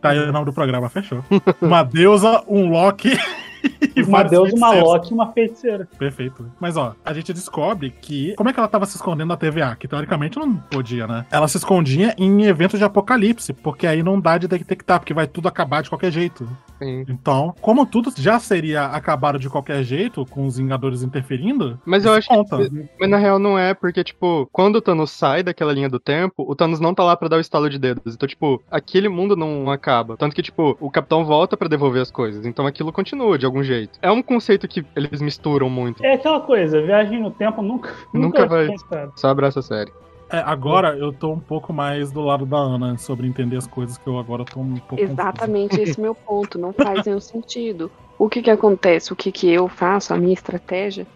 Tá 0.00 0.10
aí 0.10 0.18
o 0.18 0.32
nome 0.32 0.46
do 0.46 0.52
programa, 0.52 0.88
fechou. 0.88 1.24
Uma 1.60 1.84
deusa, 1.84 2.42
um 2.48 2.68
Loki. 2.68 3.12
e 3.94 4.02
Uma 4.02 4.24
deusa, 4.24 4.54
uma. 4.56 4.72
Loki 4.72 5.12
e 5.12 5.14
uma 5.14 5.30
feiticeira. 5.32 5.88
Perfeito. 5.98 6.50
Mas 6.58 6.76
ó, 6.76 6.94
a 7.04 7.12
gente 7.12 7.32
descobre 7.32 7.90
que. 8.00 8.34
Como 8.34 8.48
é 8.48 8.52
que 8.52 8.58
ela 8.58 8.68
tava 8.68 8.86
se 8.86 8.96
escondendo 8.96 9.28
na 9.28 9.36
TVA? 9.36 9.76
Que 9.76 9.86
teoricamente 9.86 10.38
não 10.38 10.56
podia, 10.56 11.06
né? 11.06 11.24
Ela 11.30 11.46
se 11.46 11.56
escondia 11.56 12.14
em 12.18 12.44
eventos 12.44 12.78
de 12.78 12.84
apocalipse, 12.84 13.52
porque 13.52 13.86
aí 13.86 14.02
não 14.02 14.20
dá 14.20 14.38
de 14.38 14.48
detectar, 14.48 14.98
porque 14.98 15.14
vai 15.14 15.26
tudo 15.26 15.48
acabar 15.48 15.82
de 15.82 15.88
qualquer 15.88 16.10
jeito. 16.10 16.48
Sim. 16.82 17.04
Então, 17.08 17.54
como 17.60 17.86
tudo 17.86 18.12
já 18.16 18.38
seria 18.38 18.86
acabado 18.86 19.38
de 19.38 19.48
qualquer 19.48 19.82
jeito, 19.82 20.26
com 20.26 20.46
os 20.46 20.56
Vingadores 20.56 21.02
interferindo, 21.02 21.78
Mas 21.84 22.04
eu 22.04 22.10
isso 22.18 22.18
acho 22.18 22.28
que 22.28 22.34
conta. 22.34 22.70
Mas 23.00 23.10
na 23.10 23.16
real 23.16 23.38
não 23.38 23.58
é, 23.58 23.74
porque, 23.74 24.02
tipo, 24.04 24.48
quando 24.52 24.76
o 24.76 24.80
Thanos 24.82 25.10
sai 25.10 25.42
daquela 25.42 25.72
linha 25.72 25.88
do 25.88 25.98
tempo, 25.98 26.44
o 26.48 26.54
Thanos 26.54 26.80
não 26.80 26.94
tá 26.94 27.02
lá 27.02 27.16
pra 27.16 27.28
dar 27.28 27.36
o 27.36 27.40
estalo 27.40 27.68
de 27.68 27.78
dedos. 27.78 28.14
Então, 28.14 28.28
tipo, 28.28 28.62
aquele 28.70 29.08
mundo 29.08 29.36
não 29.36 29.70
acaba. 29.70 30.16
Tanto 30.16 30.34
que, 30.34 30.42
tipo, 30.42 30.76
o 30.80 30.90
Capitão 30.90 31.24
volta 31.24 31.56
pra 31.56 31.68
devolver 31.68 32.02
as 32.02 32.10
coisas. 32.10 32.44
Então 32.46 32.66
aquilo 32.66 32.92
continua 32.92 33.38
de 33.38 33.46
algum 33.46 33.62
jeito. 33.62 33.98
É 34.02 34.10
um 34.10 34.22
conceito 34.22 34.68
que 34.68 34.84
eles 34.94 35.20
misturam 35.22 35.68
muito. 35.70 36.04
É 36.04 36.14
aquela 36.14 36.40
coisa, 36.40 36.80
viagem 36.82 37.20
no 37.20 37.30
tempo 37.30 37.62
nunca, 37.62 37.94
Nunca 38.12 38.46
vai. 38.46 38.66
ser 38.66 38.72
mostrado. 38.72 39.12
Só 39.16 39.28
abraça 39.28 39.60
a 39.60 39.62
série. 39.62 39.92
É, 40.32 40.38
agora 40.38 40.96
eu 40.96 41.12
tô 41.12 41.30
um 41.30 41.38
pouco 41.38 41.74
mais 41.74 42.10
do 42.10 42.22
lado 42.22 42.46
da 42.46 42.56
Ana 42.56 42.96
sobre 42.96 43.26
entender 43.26 43.58
as 43.58 43.66
coisas 43.66 43.98
que 43.98 44.06
eu 44.06 44.18
agora 44.18 44.46
tô 44.46 44.60
um 44.60 44.76
pouco 44.76 45.04
Exatamente 45.04 45.78
esse 45.78 46.00
meu 46.00 46.14
ponto. 46.14 46.58
Não 46.58 46.72
faz 46.74 47.04
nenhum 47.04 47.20
sentido. 47.20 47.92
O 48.18 48.30
que 48.30 48.40
que 48.40 48.50
acontece? 48.50 49.12
O 49.12 49.16
que 49.16 49.30
que 49.30 49.50
eu 49.50 49.68
faço? 49.68 50.14
A 50.14 50.16
minha 50.16 50.32
estratégia? 50.32 51.06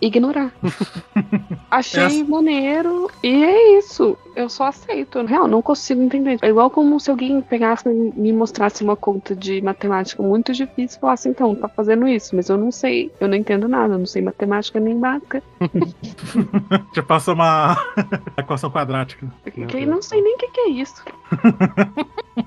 Ignorar. 0.00 0.50
Achei 1.70 2.02
Essa- 2.04 2.24
maneiro 2.24 3.08
e 3.22 3.44
é 3.44 3.78
isso. 3.78 4.16
Eu 4.34 4.48
só 4.48 4.64
aceito. 4.68 5.22
Na 5.22 5.28
real, 5.28 5.46
não 5.46 5.60
consigo 5.60 6.00
entender. 6.02 6.38
É 6.40 6.48
igual 6.48 6.70
como 6.70 6.98
se 6.98 7.10
alguém 7.10 7.40
pegasse 7.42 7.88
e 7.88 7.92
me 7.92 8.32
mostrasse 8.32 8.82
uma 8.82 8.96
conta 8.96 9.36
de 9.36 9.60
matemática 9.60 10.22
muito 10.22 10.52
difícil 10.52 10.96
e 10.98 11.00
falasse, 11.00 11.28
então, 11.28 11.54
tá 11.54 11.68
fazendo 11.68 12.08
isso, 12.08 12.34
mas 12.34 12.48
eu 12.48 12.56
não 12.56 12.70
sei. 12.72 13.12
Eu 13.20 13.28
não 13.28 13.36
entendo 13.36 13.68
nada. 13.68 13.94
Eu 13.94 13.98
não 13.98 14.06
sei 14.06 14.22
matemática 14.22 14.80
nem 14.80 14.98
básica. 14.98 15.42
Já 16.94 17.02
passa 17.02 17.32
uma 17.32 17.76
equação 18.38 18.70
quadrática. 18.70 19.26
Que 19.68 19.84
não 19.84 20.00
sei 20.00 20.22
nem 20.22 20.34
o 20.34 20.38
que, 20.38 20.48
que 20.48 20.60
é 20.60 20.68
isso. 20.70 21.04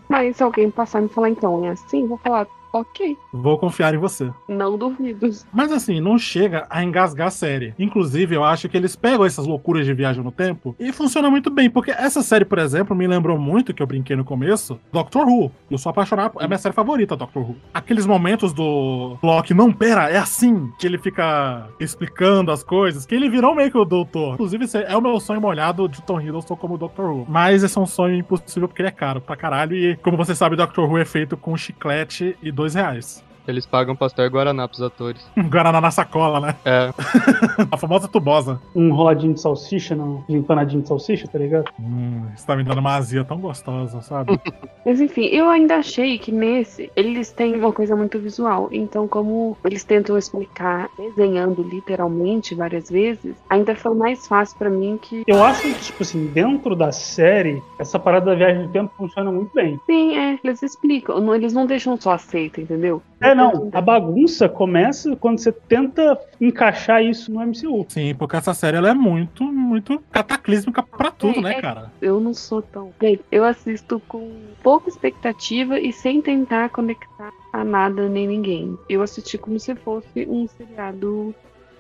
mas 0.10 0.38
se 0.38 0.44
alguém 0.44 0.72
passar 0.72 1.00
e 1.00 1.04
me 1.04 1.10
falar, 1.10 1.30
então, 1.30 1.64
é 1.66 1.70
assim, 1.70 2.08
vou 2.08 2.18
falar, 2.18 2.48
ok. 2.74 3.16
Vou 3.32 3.58
confiar 3.58 3.94
em 3.94 3.98
você. 3.98 4.32
Não 4.50 4.78
duvido. 4.78 5.30
Mas 5.54 5.72
assim, 5.72 6.02
não 6.02 6.18
chega 6.18 6.66
a 6.70 6.84
engasgar 6.84 7.28
a 7.28 7.32
série. 7.32 7.74
Inclusive, 7.78 8.36
eu 8.36 8.44
acho 8.44 8.68
que 8.68 8.76
eles 8.76 8.96
pegam 8.96 9.26
essas 9.26 9.46
loucuras 9.46 9.86
de 9.86 9.94
viagem 9.94 10.24
no 10.24 10.32
tempo 10.32 10.76
e 10.80 10.92
funciona 10.92 11.30
muito 11.30 11.50
bem. 11.50 11.70
Porque 11.70 11.92
essa 11.92 12.22
série, 12.22 12.46
por 12.46 12.58
exemplo, 12.58 12.96
me 12.96 13.08
lembrou 13.08 13.38
muito, 13.38 13.74
que 13.74 13.82
eu 13.82 13.88
brinquei 13.88 14.16
no 14.16 14.26
começo, 14.26 14.80
Doctor 14.92 15.28
Who. 15.28 15.52
Eu 15.70 15.78
sou 15.78 15.90
apaixonado, 15.90 16.40
é 16.40 16.46
a 16.46 16.48
minha 16.48 16.58
série 16.58 16.74
favorita, 16.74 17.16
Doctor 17.16 17.44
Who. 17.44 17.56
Aqueles 17.74 18.06
momentos 18.06 18.54
do 18.54 19.18
Loki, 19.22 19.54
não, 19.54 19.72
pera, 19.72 20.10
é 20.10 20.18
assim, 20.18 20.72
que 20.80 20.88
ele 20.88 20.98
fica 20.98 21.68
explicando 21.80 22.52
as 22.52 22.64
coisas, 22.64 23.06
que 23.06 23.14
ele 23.14 23.30
virou 23.30 23.56
meio 23.56 23.70
que 23.72 23.78
o 23.78 23.86
doutor. 23.86 24.34
Inclusive, 24.34 24.66
esse 24.66 24.78
é 24.78 24.98
o 24.98 25.02
meu 25.02 25.20
sonho 25.20 25.42
molhado 25.42 25.88
de 25.88 26.02
Tom 26.02 26.20
Hiddleston 26.20 26.56
como 26.56 26.78
Doctor 26.78 27.06
Who. 27.06 27.26
Mas 27.30 27.64
esse 27.64 27.78
é 27.78 27.82
um 27.82 27.86
sonho 27.86 28.16
impossível 28.16 28.68
porque 28.68 28.82
ele 28.82 28.90
é 28.90 28.92
caro 28.92 29.22
pra 29.22 29.36
caralho. 29.36 29.76
E, 29.76 29.96
como 29.98 30.18
você 30.18 30.34
sabe, 30.34 30.56
Doctor 30.56 30.90
Who 30.90 30.98
é 30.98 31.06
feito 31.06 31.38
com 31.38 31.56
chiclete 31.56 32.38
e 32.42 32.52
dois 32.64 32.76
reais. 32.76 33.24
Eles 33.48 33.66
pagam 33.66 33.96
pastel 33.96 34.26
e 34.26 34.30
guaraná 34.30 34.68
pros 34.68 34.82
atores. 34.82 35.22
Guaraná 35.50 35.82
na 35.82 35.92
sacola, 35.92 36.40
né? 36.40 36.56
É. 36.64 36.94
A 37.72 37.78
famosa 37.78 38.08
tubosa. 38.08 38.60
Um 38.76 38.94
roladinho 38.94 39.34
de 39.34 39.42
salsicha, 39.42 39.96
não, 39.96 40.24
de 40.28 40.36
empanadinho 40.36 40.82
de 40.82 40.88
salsicha, 40.88 41.28
tá 41.28 41.38
ligado? 41.38 41.70
Hum, 41.80 42.26
isso 42.36 42.46
tá 42.46 42.56
me 42.56 42.64
dando 42.64 42.80
uma 42.80 42.96
azia 42.96 43.24
tão 43.24 43.38
gostosa, 43.40 44.02
sabe? 44.02 44.40
Mas 44.86 45.00
enfim, 45.00 45.26
eu 45.26 45.50
ainda 45.50 45.76
achei 45.76 46.18
que 46.18 46.32
nesse 46.32 46.92
eles 46.96 47.32
têm 47.32 47.56
uma 47.56 47.72
coisa 47.72 47.96
muito 47.96 48.20
visual. 48.20 48.70
Então, 48.72 49.08
como 49.08 49.58
eles 49.64 49.84
tentam 49.84 50.18
explicar 50.18 50.90
desenhando 50.98 51.64
literalmente 51.64 52.56
várias 52.56 52.90
vezes, 52.90 53.36
ainda 53.50 53.76
foi 53.76 53.96
mais 53.96 54.28
fácil 54.28 54.58
pra 54.58 54.70
mim 54.70 55.00
que. 55.02 55.24
Eu 55.28 55.44
acho 55.44 55.62
que, 55.62 55.74
tipo 55.74 56.04
assim, 56.04 56.28
dentro 56.28 56.76
da 56.76 56.92
série, 56.92 57.62
essa 57.80 57.98
parada 57.98 58.28
da 58.28 58.36
viagem 58.36 58.64
no 58.64 58.72
tempo 58.72 58.94
funciona 58.98 59.32
muito 59.32 59.54
bem. 59.54 59.80
Sim, 59.86 60.18
é, 60.18 60.40
eles 60.44 60.62
explicam. 60.62 61.34
Eles 61.34 61.54
não 61.54 61.66
deixam 61.66 62.00
só 62.00 62.12
aceita, 62.12 62.62
entendeu? 62.62 63.02
É, 63.22 63.33
não. 63.36 63.70
A 63.72 63.82
bagunça 63.82 64.48
começa 64.50 65.16
quando 65.16 65.40
você 65.40 65.52
tenta 65.52 66.18
encaixar 66.40 67.04
isso 67.04 67.32
no 67.32 67.40
MCU. 67.42 67.86
Sim, 67.90 68.16
porque 68.16 68.36
essa 68.36 68.54
série 68.54 68.78
ela 68.78 68.90
é 68.90 68.94
muito, 68.94 69.44
muito 69.44 70.02
cataclísmica 70.12 70.84
pra 70.84 71.12
tudo, 71.12 71.40
É, 71.40 71.42
né, 71.42 71.52
é- 71.58 71.62
cara? 71.62 71.92
Eu 72.02 72.20
não 72.20 72.34
sou 72.34 72.62
tão. 72.62 72.92
Eu 73.32 73.44
assisto 73.44 74.02
com 74.08 74.32
pouca 74.62 74.90
expectativa 74.90 75.80
e 75.80 75.92
sem 75.92 76.22
tentar 76.22 76.70
conectar 76.70 77.32
a 77.52 77.64
nada 77.64 78.10
nem 78.10 78.28
ninguém. 78.28 78.78
Eu 78.90 79.02
assisti 79.02 79.38
como 79.38 79.60
se 79.60 79.76
fosse 79.76 80.28
um 80.28 80.48
seriado 80.48 81.34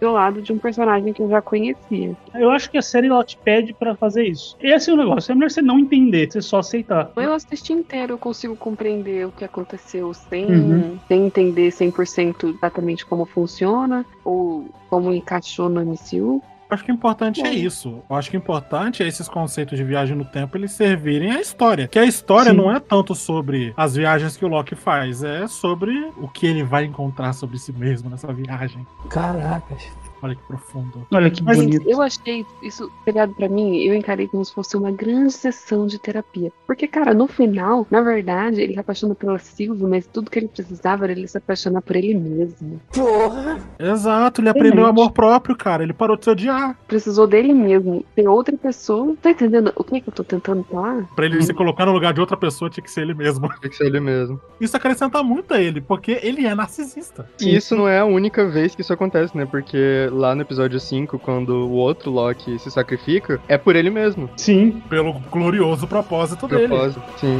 do 0.04 0.12
lado 0.12 0.42
de 0.42 0.52
um 0.52 0.58
personagem 0.60 1.14
que 1.14 1.22
eu 1.22 1.30
já 1.30 1.42
conhecia. 1.42 2.14
Eu 2.34 2.50
acho 2.52 2.70
que 2.70 2.78
a 2.78 2.82
série 2.82 3.08
ela 3.08 3.24
te 3.24 3.38
pede 3.42 3.74
pra 3.74 3.96
fazer 3.96 4.24
isso. 4.26 4.56
Esse 4.60 4.90
é 4.90 4.94
o 4.94 4.98
negócio. 4.98 5.32
É 5.32 5.36
melhor 5.36 5.50
você 5.50 5.62
não 5.62 5.80
entender, 5.80 6.30
você 6.30 6.42
só 6.42 6.60
aceitar. 6.60 7.12
Eu 7.16 7.34
assisti 7.34 7.72
inteiro, 7.72 8.14
eu 8.14 8.18
consigo 8.18 8.56
compreender 8.58 9.26
o 9.26 9.32
que 9.32 9.46
aconteceu 9.46 10.14
sem, 10.14 10.46
Uhum. 10.46 11.00
sem 11.08 11.26
entender 11.26 11.72
100% 11.72 12.50
exatamente 12.50 13.06
como 13.06 13.26
funciona 13.26 14.06
ou 14.26 14.66
como 14.90 15.14
encaixou 15.14 15.70
no 15.70 15.80
MCU. 15.82 16.42
Acho 16.70 16.84
que 16.84 16.92
o 16.92 16.96
importante 16.96 17.42
é 17.42 17.44
Bom. 17.44 17.50
isso. 17.50 18.04
Eu 18.10 18.16
acho 18.16 18.30
que 18.30 18.38
o 18.38 18.40
importante 18.40 19.04
é 19.04 19.08
esses 19.08 19.28
conceitos 19.28 19.78
de 19.78 19.84
viagem 19.84 20.18
no 20.18 20.26
tempo 20.26 20.58
eles 20.58 20.72
servirem 20.72 21.32
à 21.32 21.40
história. 21.40 21.88
Que 21.88 22.00
a 22.00 22.06
história 22.06 22.52
Sim. 22.52 22.58
não 22.58 22.72
é 22.72 22.80
tanto 22.80 23.14
sobre 23.16 23.74
as 23.78 23.96
viagens 23.96 24.36
que 24.36 24.46
o 24.46 24.48
Loki 24.48 24.76
faz, 24.76 25.24
é 25.24 25.48
sobre 25.48 25.94
o 26.18 26.28
que 26.28 26.46
ele 26.48 26.64
vai 26.64 26.86
encontrar 26.86 27.34
sobre 27.34 27.58
si 27.58 27.72
mesmo 27.72 28.10
nessa 28.10 28.32
viagem. 28.34 28.86
Caracas. 29.10 30.03
Olha 30.24 30.36
que 30.36 30.42
profundo. 30.48 31.06
Olha 31.12 31.30
que 31.30 31.44
Mas 31.44 31.58
bonito. 31.58 31.88
eu 31.90 32.02
achei 32.02 32.46
isso, 32.64 32.90
seriado 33.04 33.34
pra 33.34 33.50
mim, 33.50 33.78
eu 33.84 33.94
encarei 33.94 34.28
como 34.28 34.44
se 34.44 34.54
fosse 34.54 34.78
uma 34.78 34.90
grande 34.90 35.34
sessão 35.34 35.86
de 35.86 36.00
terapia. 36.00 36.50
Porque, 36.66 36.88
cara, 36.88 37.14
no 37.14 37.28
final, 37.28 37.86
na 37.92 38.02
verdade, 38.02 38.62
ele 38.62 38.74
se 38.74 38.80
apaixona 38.80 39.14
pela 39.14 39.38
Silvia, 39.38 39.86
mas 39.88 40.08
tudo 40.08 40.32
que 40.32 40.40
ele 40.40 40.48
precisava 40.48 41.04
era 41.04 41.12
ele 41.12 41.28
se 41.28 41.38
apaixonar 41.38 41.82
por 41.82 41.96
ele 41.96 42.14
mesmo. 42.16 42.80
Porra! 42.94 43.60
Exato, 43.78 44.40
ele 44.42 44.50
aprendeu 44.50 44.78
Realmente. 44.84 45.00
amor 45.02 45.12
próprio, 45.12 45.56
cara. 45.58 45.84
Ele 45.84 45.94
parou 45.94 46.16
de 46.18 46.24
se 46.24 46.30
odiar. 46.32 46.78
Precisou 46.88 47.28
dele 47.28 47.54
mesmo. 47.54 48.06
Tem 48.16 48.28
outra 48.28 48.56
pessoa. 48.58 49.16
Tá 49.22 49.32
entendendo 49.32 49.74
o 49.76 49.84
que, 49.84 50.00
que 50.00 50.08
eu 50.10 50.14
tô 50.14 50.24
tentando 50.24 50.64
falar? 50.64 51.06
Pra 51.16 51.26
ele 51.26 51.42
se 51.44 51.54
colocar 51.54 51.86
no 51.86 51.92
lugar 51.92 52.14
de 52.14 52.22
outra 52.22 52.38
pessoa, 52.38 52.70
tinha 52.70 52.84
que 52.84 52.90
ser 52.92 53.02
ele 53.02 53.14
mesmo. 53.14 53.50
Tem 53.60 53.70
que 53.70 53.76
ser 53.76 53.88
ele 53.88 54.00
mesmo. 54.00 54.40
Isso 54.62 54.76
acrescenta 54.78 55.22
muito 55.22 55.54
a 55.54 55.60
ele, 55.62 55.82
porque 55.82 56.20
ele 56.24 56.46
é 56.46 56.56
narcisista. 56.56 57.28
E 57.42 57.56
isso 57.56 57.76
não 57.76 57.88
é 57.88 58.00
a 58.00 58.06
única 58.06 58.48
vez 58.48 58.74
que 58.74 58.82
isso 58.82 58.94
acontece, 58.94 59.36
né? 59.38 59.46
Porque 59.46 60.08
lá 60.14 60.36
no 60.36 60.42
episódio 60.42 60.80
5, 60.80 61.20
quando 61.20 61.68
o 61.68 61.74
outro 61.74 62.12
Loki 62.12 62.58
se 62.60 62.70
sacrifica, 62.72 63.40
é 63.48 63.58
por 63.58 63.76
ele 63.76 63.90
mesmo. 63.90 64.30
Sim. 64.38 64.82
Pelo 64.90 65.14
glorioso 65.32 65.88
propósito 65.88 66.48
dele. 66.48 66.68
Propósito. 66.68 67.02
Sim. 67.18 67.40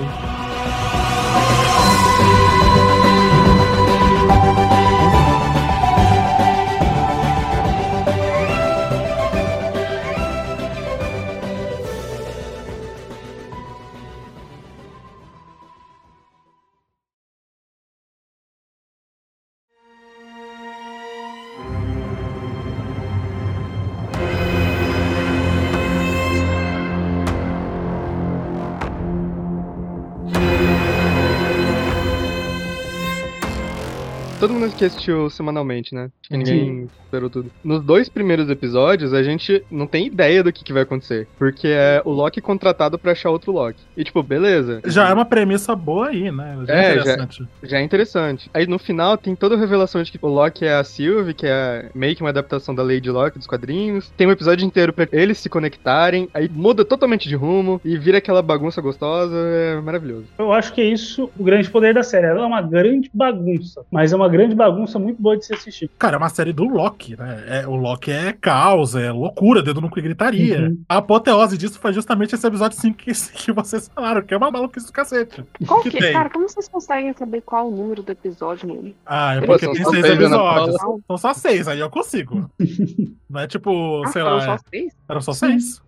Mundo 34.74 34.78
que 34.78 34.86
assistiu 34.86 35.30
semanalmente, 35.30 35.94
né? 35.94 36.10
Acho 36.22 36.30
que 36.30 36.38
ninguém 36.38 36.90
esperou 37.06 37.30
tudo. 37.30 37.52
Nos 37.64 37.84
dois 37.84 38.10
primeiros 38.10 38.50
episódios, 38.50 39.14
a 39.14 39.22
gente 39.22 39.64
não 39.70 39.86
tem 39.86 40.08
ideia 40.08 40.44
do 40.44 40.52
que, 40.52 40.64
que 40.64 40.74
vai 40.74 40.82
acontecer. 40.82 41.28
Porque 41.38 41.68
é 41.68 42.02
o 42.04 42.10
Loki 42.12 42.42
contratado 42.42 42.98
pra 42.98 43.12
achar 43.12 43.30
outro 43.30 43.52
Loki. 43.52 43.80
E 43.96 44.04
tipo, 44.04 44.22
beleza. 44.24 44.82
Já 44.86 45.10
é 45.10 45.14
uma 45.14 45.26
premissa 45.26 45.76
boa 45.76 46.08
aí, 46.08 46.32
né? 46.32 46.58
Já 46.68 46.74
é, 46.74 46.78
É, 46.80 46.84
já- 46.84 46.94
interessante. 47.02 47.48
Já 47.64 47.78
é 47.78 47.82
interessante. 47.84 48.50
Aí 48.54 48.66
no 48.66 48.80
final 48.80 49.16
tem 49.18 49.36
toda 49.36 49.56
a 49.56 49.58
revelação 49.60 50.02
de 50.02 50.12
que 50.12 50.18
o 50.22 50.28
Loki 50.28 50.66
é 50.66 50.74
a 50.74 50.84
Sylvie, 50.84 51.34
que 51.36 51.46
é 51.46 51.90
meio 51.94 52.16
que 52.16 52.22
uma 52.24 52.30
adaptação 52.32 52.74
da 52.74 52.82
Lady 52.82 53.10
Locke 53.12 53.38
dos 53.38 53.48
quadrinhos. 53.48 54.10
Tem 54.18 54.26
um 54.26 54.32
episódio 54.32 54.66
inteiro 54.66 54.92
pra 54.92 55.08
eles 55.12 55.38
se 55.38 55.50
conectarem. 55.50 56.28
Aí 56.34 56.50
muda 56.50 56.84
totalmente 56.84 57.30
de 57.30 57.36
rumo 57.36 57.80
e 57.86 57.96
vira 57.98 58.18
aquela 58.18 58.42
bagunça 58.42 58.82
gostosa. 58.82 59.36
É 59.38 59.80
maravilhoso. 59.82 60.26
Eu 60.40 60.52
acho 60.52 60.74
que 60.74 60.82
é 60.82 60.86
isso 60.86 61.30
o 61.38 61.44
grande 61.44 61.70
poder 61.70 61.94
da 61.94 62.02
série. 62.02 62.26
Ela 62.26 62.42
é 62.42 62.46
uma 62.46 62.62
grande 62.62 63.10
bagunça, 63.14 63.86
mas 63.92 64.12
é 64.12 64.16
uma 64.16 64.28
grande 64.30 64.56
bagunça 64.56 64.63
muito 64.72 65.22
boa 65.22 65.38
de 65.38 65.46
se 65.46 65.54
assistir. 65.54 65.90
Cara, 65.98 66.16
é 66.16 66.18
uma 66.18 66.30
série 66.30 66.54
do 66.54 66.64
Loki, 66.66 67.16
né? 67.18 67.44
É, 67.48 67.68
o 67.68 67.76
Loki 67.76 68.12
é 68.12 68.34
caos, 68.34 68.96
é 68.96 69.12
loucura, 69.12 69.62
dedo 69.62 69.82
no 69.82 69.90
cu 69.90 70.00
e 70.00 70.02
gritaria. 70.02 70.62
Uhum. 70.62 70.82
A 70.88 70.98
apoteose 70.98 71.58
disso 71.58 71.80
foi 71.80 71.94
justamente 71.94 72.36
esse 72.36 72.46
episódio 72.48 72.78
5 72.80 72.98
que, 72.98 73.12
que 73.34 73.52
vocês 73.52 73.90
falaram, 73.94 74.22
que 74.22 74.34
é 74.34 74.38
uma 74.38 74.52
maluquice 74.52 74.88
do 74.88 74.94
cacete. 74.94 75.44
Qual 75.68 75.82
Que 75.82 75.92
que, 75.92 76.12
cara, 76.12 76.30
como 76.30 76.48
vocês 76.48 76.68
conseguem 76.68 77.14
saber 77.14 77.42
qual 77.42 77.68
o 77.68 77.76
número 77.76 78.04
do 78.04 78.12
episódio, 78.12 78.68
mano? 78.68 78.94
Ah, 79.06 79.36
é 79.36 79.42
porque 79.42 79.68
tem 79.72 79.84
seis 79.86 80.06
episódios. 80.06 80.76
São 81.08 81.18
só 81.18 81.34
seis, 81.34 81.68
aí 81.68 81.80
eu 81.80 81.90
consigo. 81.90 82.50
Não 83.30 83.42
é 83.42 83.48
tipo, 83.48 84.04
Ah, 84.06 84.08
sei 84.10 84.24
lá. 84.24 84.42
só 84.42 84.54
é- 84.54 84.58
seis? 84.70 84.94
Eram 85.10 85.22
só 85.22 85.34
seis. 85.34 85.82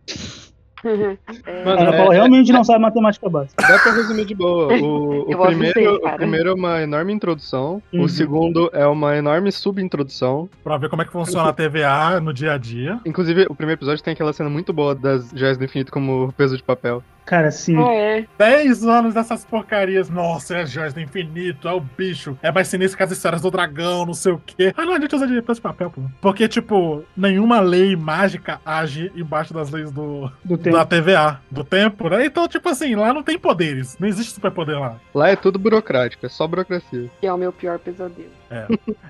É, 1.45 1.63
Mano, 1.65 1.82
Ana 1.82 1.93
é- 1.93 1.98
Paula 1.98 2.13
é- 2.13 2.17
realmente 2.17 2.52
não 2.52 2.63
sabe 2.63 2.80
matemática 2.80 3.30
básica. 3.30 3.56
Dá 3.67 3.80
pra 3.80 3.91
resumir 3.93 4.26
de 4.26 4.36
boa. 4.36 4.74
O, 4.86 5.21
o 5.32 5.45
primeiro, 5.48 5.95
o 5.95 6.00
cara. 6.02 6.15
primeiro 6.17 6.50
é 6.50 6.54
uma 6.54 6.82
enorme 6.82 7.12
introdução. 7.13 7.82
Uhum. 7.93 8.04
O 8.04 8.10
segundo 8.10 8.69
é 8.74 8.86
uma 8.86 9.15
enorme 9.15 9.52
subintrodução. 9.52 10.50
Pra 10.63 10.78
ver 10.78 10.89
como 10.89 11.02
é 11.02 11.06
que 11.06 11.12
funciona 11.12 11.50
a 11.50 11.54
TVA 11.54 12.19
no 12.19 12.34
dia 12.34 12.54
a 12.54 12.58
dia. 12.58 13.00
Inclusive, 13.06 13.45
o 13.50 13.56
primeiro 13.56 13.80
episódio 13.80 14.04
tem 14.04 14.13
aquela 14.13 14.34
cena 14.34 14.50
muito 14.50 14.71
boa 14.74 14.93
das 14.95 15.30
joias 15.36 15.58
do 15.58 15.63
infinito 15.65 15.91
como 15.91 16.34
peso 16.38 16.56
de 16.58 16.63
papel. 16.63 17.04
Cara, 17.25 17.51
sim. 17.51 17.75
ah, 17.77 17.93
é. 17.93 18.25
10 18.38 18.83
anos 18.85 19.13
dessas 19.13 19.43
porcarias. 19.43 20.09
Nossa, 20.09 20.55
é 20.57 20.61
as 20.61 20.69
joias 20.69 20.93
do 20.93 20.99
infinito, 21.01 21.67
é 21.67 21.73
o 21.73 21.79
bicho. 21.79 22.38
É 22.41 22.51
mais 22.51 22.67
sinistro 22.67 22.97
que 22.97 23.03
as 23.03 23.11
histórias 23.11 23.41
do 23.41 23.49
dragão, 23.49 24.05
não 24.05 24.13
sei 24.13 24.33
o 24.33 24.41
quê. 24.45 24.73
Ah, 24.77 24.85
não, 24.85 24.93
a 24.93 24.99
gente 24.99 25.15
usa 25.15 25.27
de 25.27 25.41
peso 25.41 25.55
de 25.57 25.61
papel, 25.61 25.89
pô. 25.89 26.01
Porque, 26.21 26.47
tipo, 26.47 27.03
nenhuma 27.17 27.59
lei 27.59 27.95
mágica 27.95 28.59
age 28.65 29.11
embaixo 29.15 29.53
das 29.53 29.69
leis 29.71 29.91
do, 29.91 30.31
Do 30.43 30.57
tempo. 30.57 30.75
da 30.77 30.85
TVA, 30.85 31.39
do 31.49 31.63
tempo, 31.63 32.09
né? 32.09 32.25
Então, 32.25 32.47
tipo 32.47 32.69
assim, 32.69 32.95
lá 32.95 33.13
não 33.13 33.23
tem 33.23 33.39
poderes. 33.39 33.97
Não 33.99 34.07
existe 34.07 34.31
superpoder 34.33 34.79
lá. 34.79 34.97
Lá 35.13 35.29
é 35.29 35.35
tudo 35.35 35.57
burocrático, 35.57 36.25
é 36.25 36.29
só 36.29 36.45
burocracia. 36.47 37.09
Que 37.19 37.27
é 37.27 37.33
o 37.33 37.38
meu 37.38 37.51
pior 37.51 37.79
pesadelo. 37.79 38.29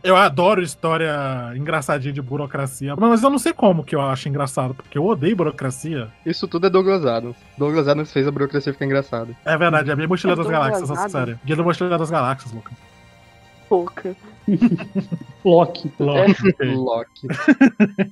Eu 0.04 0.16
adoro 0.16 0.62
história 0.62 1.14
engraçadinha 1.56 2.14
de 2.14 2.22
burocracia, 2.22 2.96
mas 2.96 3.22
eu 3.22 3.30
não 3.30 3.38
sei 3.38 3.54
como 3.54 3.84
que 3.84 3.96
eu 3.96 4.02
acho 4.02 4.28
engraçado, 4.30 4.74
porque 4.74 4.98
eu 4.98 5.06
odeio 5.06 5.36
burocracia. 5.36 6.08
Isso 6.26 6.48
tudo 6.48 6.68
é 6.68 6.70
Douglas 6.70 7.06
Adams. 7.06 7.36
Douglas 7.58 7.88
Adams 7.88 8.05
fez 8.12 8.28
a 8.28 8.32
burocracia 8.32 8.74
ficar 8.74 8.86
engraçada. 8.86 9.36
É 9.46 9.58
verdade, 9.58 9.90
é 9.90 9.94
a 9.94 9.96
minha 9.96 10.08
mochila 10.08 10.34
É 10.34 10.36
das 10.36 10.48
galáxias, 10.48 10.90
essa 10.90 11.10
série. 11.10 11.38
Guia 11.46 11.56
da 11.56 11.64
mochila 11.64 11.98
das 11.98 12.10
galáxias, 12.12 12.52
Lucas. 12.54 12.74
Pouca. 13.70 14.16
Loki. 15.44 15.92
Ok. 16.00 16.74
Loki. 16.76 17.28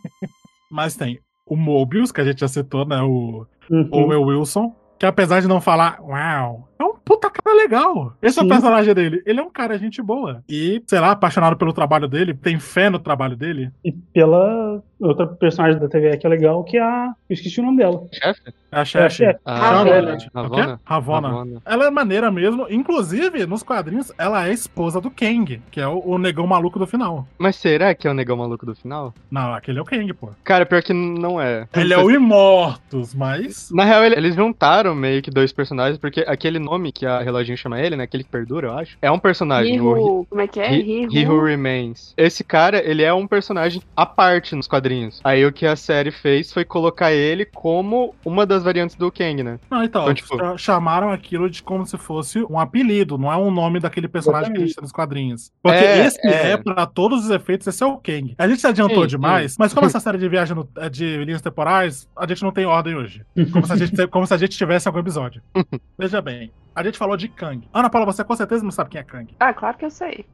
Mas 0.69 0.95
tem 0.95 1.19
o 1.45 1.56
Mobius, 1.56 2.12
que 2.12 2.21
a 2.21 2.23
gente 2.23 2.39
já 2.39 2.47
citou, 2.47 2.86
né? 2.86 3.01
O 3.01 3.45
Uhum. 3.69 3.88
Owen 3.91 4.17
Wilson, 4.25 4.75
que 4.99 5.06
apesar 5.06 5.39
de 5.41 5.47
não 5.47 5.62
falar 5.62 5.97
uau, 6.01 6.67
é 6.84 6.89
um 6.91 6.96
puta 7.04 7.30
cara 7.30 7.56
legal. 7.56 8.13
Esse 8.22 8.39
é 8.39 8.41
o 8.41 8.46
Sim. 8.46 8.50
personagem 8.52 8.93
dele. 8.93 9.22
Ele 9.26 9.39
é 9.39 9.43
um 9.43 9.50
cara 9.50 9.78
gente 9.78 10.02
boa. 10.02 10.43
E, 10.50 10.82
sei 10.88 11.00
lá, 11.00 11.12
apaixonado 11.12 11.56
pelo 11.58 11.74
trabalho 11.74 12.08
dele, 12.08 12.34
tem 12.34 12.60
fé 12.60 12.89
no 12.89 13.00
trabalho 13.00 13.36
dele. 13.36 13.72
E 13.84 13.91
pela 13.91 14.82
outra 15.00 15.28
personagem 15.28 15.80
da 15.80 15.88
TV 15.89 16.15
que 16.17 16.26
é 16.26 16.30
legal, 16.30 16.63
que 16.63 16.78
é 16.78 16.82
a. 16.82 17.13
Eu 17.30 17.34
esqueci 17.34 17.60
o 17.60 17.63
nome 17.63 17.78
dela. 17.78 18.04
Chefe? 18.12 18.41
É 18.72 18.76
a 18.76 18.80
É 18.80 18.82
a 18.82 18.86
chefe. 18.86 19.15
chefe. 19.17 19.39
Ah, 19.46 19.58
Charlotte. 19.86 20.30
Ravonna. 20.34 20.48
O 20.48 20.56
quê? 20.76 20.80
Ravonna. 20.84 21.28
Ravonna. 21.30 21.62
Ela 21.65 21.86
é 21.86 21.89
maneira 21.91 22.32
mesmo. 22.32 22.65
Inclusive, 22.69 23.46
nos 23.46 23.63
quadrinhos, 23.63 24.12
ela 24.17 24.48
é 24.48 24.52
esposa 24.54 25.00
do 25.02 25.12
Kang, 25.12 25.62
que 25.72 25.80
é 25.80 25.88
o, 25.88 26.00
o 26.06 26.17
negão 26.17 26.48
maluco 26.48 26.80
do 26.80 26.88
final. 26.88 27.28
Mas 27.38 27.56
será 27.58 27.93
que 27.93 28.08
é 28.08 28.12
o 28.12 28.13
negão 28.13 28.38
maluco 28.38 28.65
do 28.65 28.76
final? 28.76 29.13
Não, 29.30 29.54
aquele 29.54 29.80
é 29.80 29.82
o 29.82 29.86
Kang, 29.86 30.12
pô. 30.13 30.30
Cara, 30.43 30.65
pior 30.65 30.82
que 30.82 30.93
não 30.93 31.39
é. 31.39 31.67
Ele 31.76 31.93
é 31.93 31.98
o 31.98 32.10
Imortus, 32.10 33.13
mas. 33.13 33.69
Na 33.72 33.84
real, 33.84 34.04
ele- 34.04 34.15
eles 34.15 34.36
juntaram 34.36 34.96
meio 34.96 35.22
que 35.22 35.30
dois 35.32 35.52
personagens, 35.54 35.98
porque 35.98 36.22
aquele 36.28 36.60
nome 36.60 36.72
que 36.91 37.05
a 37.05 37.19
reloginho 37.21 37.57
chama 37.57 37.79
ele, 37.79 37.95
né? 37.95 38.03
Aquele 38.03 38.23
que 38.23 38.29
perdura, 38.29 38.67
eu 38.67 38.73
acho. 38.73 38.97
É 39.01 39.09
um 39.12 39.19
personagem. 39.19 39.79
o 39.79 39.93
Riho, 39.93 40.27
como 40.29 40.41
é 40.41 40.47
que 40.47 40.59
é? 40.59 40.69
Who 41.27 41.43
Remains. 41.43 42.13
Esse 42.17 42.43
cara, 42.43 42.81
ele 42.83 43.03
é 43.03 43.13
um 43.13 43.27
personagem 43.27 43.81
à 43.95 44.05
parte 44.05 44.55
nos 44.55 44.67
quadrinhos. 44.67 45.21
Aí 45.23 45.45
o 45.45 45.51
que 45.51 45.65
a 45.65 45.75
série 45.75 46.12
fez 46.12 46.51
foi 46.51 46.65
colocar 46.65 47.12
ele 47.12 47.45
como 47.45 48.13
uma 48.25 48.45
das 48.45 48.63
variantes 48.63 48.95
do 48.95 49.12
Kang, 49.12 49.43
né? 49.43 49.59
Não, 49.69 49.83
então, 49.83 50.03
Então, 50.03 50.13
tipo- 50.13 50.38
cha- 50.38 50.57
chamaram 50.57 51.12
aquilo 51.12 51.49
de 51.49 51.62
como 51.63 51.86
se 51.86 51.97
fosse 51.97 52.39
um 52.49 52.59
apelido, 52.59 53.17
não 53.17 53.31
é 53.31 53.38
um 53.38 53.51
nome 53.51 53.79
daquele 53.79 54.07
personagem 54.07 54.51
que 54.51 54.57
a 54.57 54.62
gente 54.65 54.75
tem 54.75 54.81
nos 54.81 54.91
quadrinhos. 54.91 55.51
Porque 55.62 55.77
É, 55.77 56.05
esse 56.05 56.27
é. 56.27 56.51
é, 56.51 56.57
pra 56.57 56.86
todos 56.86 57.25
os 57.25 57.29
efeitos, 57.31 57.67
esse 57.67 57.83
é 57.83 57.86
o 57.86 57.97
Kang. 57.97 58.36
A 58.38 58.47
gente 58.47 58.59
se 58.62 58.67
adiantou 58.67 59.03
Sim, 59.03 59.09
demais, 59.09 59.55
mas 59.57 59.73
como 59.73 59.86
essa 59.88 59.99
série 59.99 60.17
de 60.17 60.27
viagem 60.29 60.55
no- 60.55 60.67
é 60.77 60.89
de 60.89 61.23
linhas 61.25 61.41
temporais, 61.41 62.07
a 62.15 62.27
gente 62.27 62.43
não 62.43 62.51
tem 62.51 62.65
ordem 62.65 62.95
hoje. 62.95 63.23
Como 63.51 63.65
se 63.65 63.73
a 63.73 63.75
gente, 63.75 64.07
como 64.07 64.25
se 64.27 64.33
a 64.33 64.38
gente 64.38 64.57
tivesse 64.57 64.88
algum 64.88 64.99
episódio. 64.99 65.41
Veja 65.97 66.21
bem, 66.21 66.51
a 66.75 66.83
gente 66.83 66.97
falou 66.97 67.15
de 67.17 67.27
Kang. 67.27 67.67
Ana 67.73 67.89
Paula, 67.89 68.05
você 68.11 68.23
com 68.23 68.35
certeza 68.35 68.63
não 68.63 68.71
sabe 68.71 68.89
quem 68.91 68.99
é 69.01 69.03
Kang. 69.03 69.35
Ah, 69.39 69.53
claro 69.53 69.77
que 69.77 69.85
eu 69.85 69.91
sei. 69.91 70.25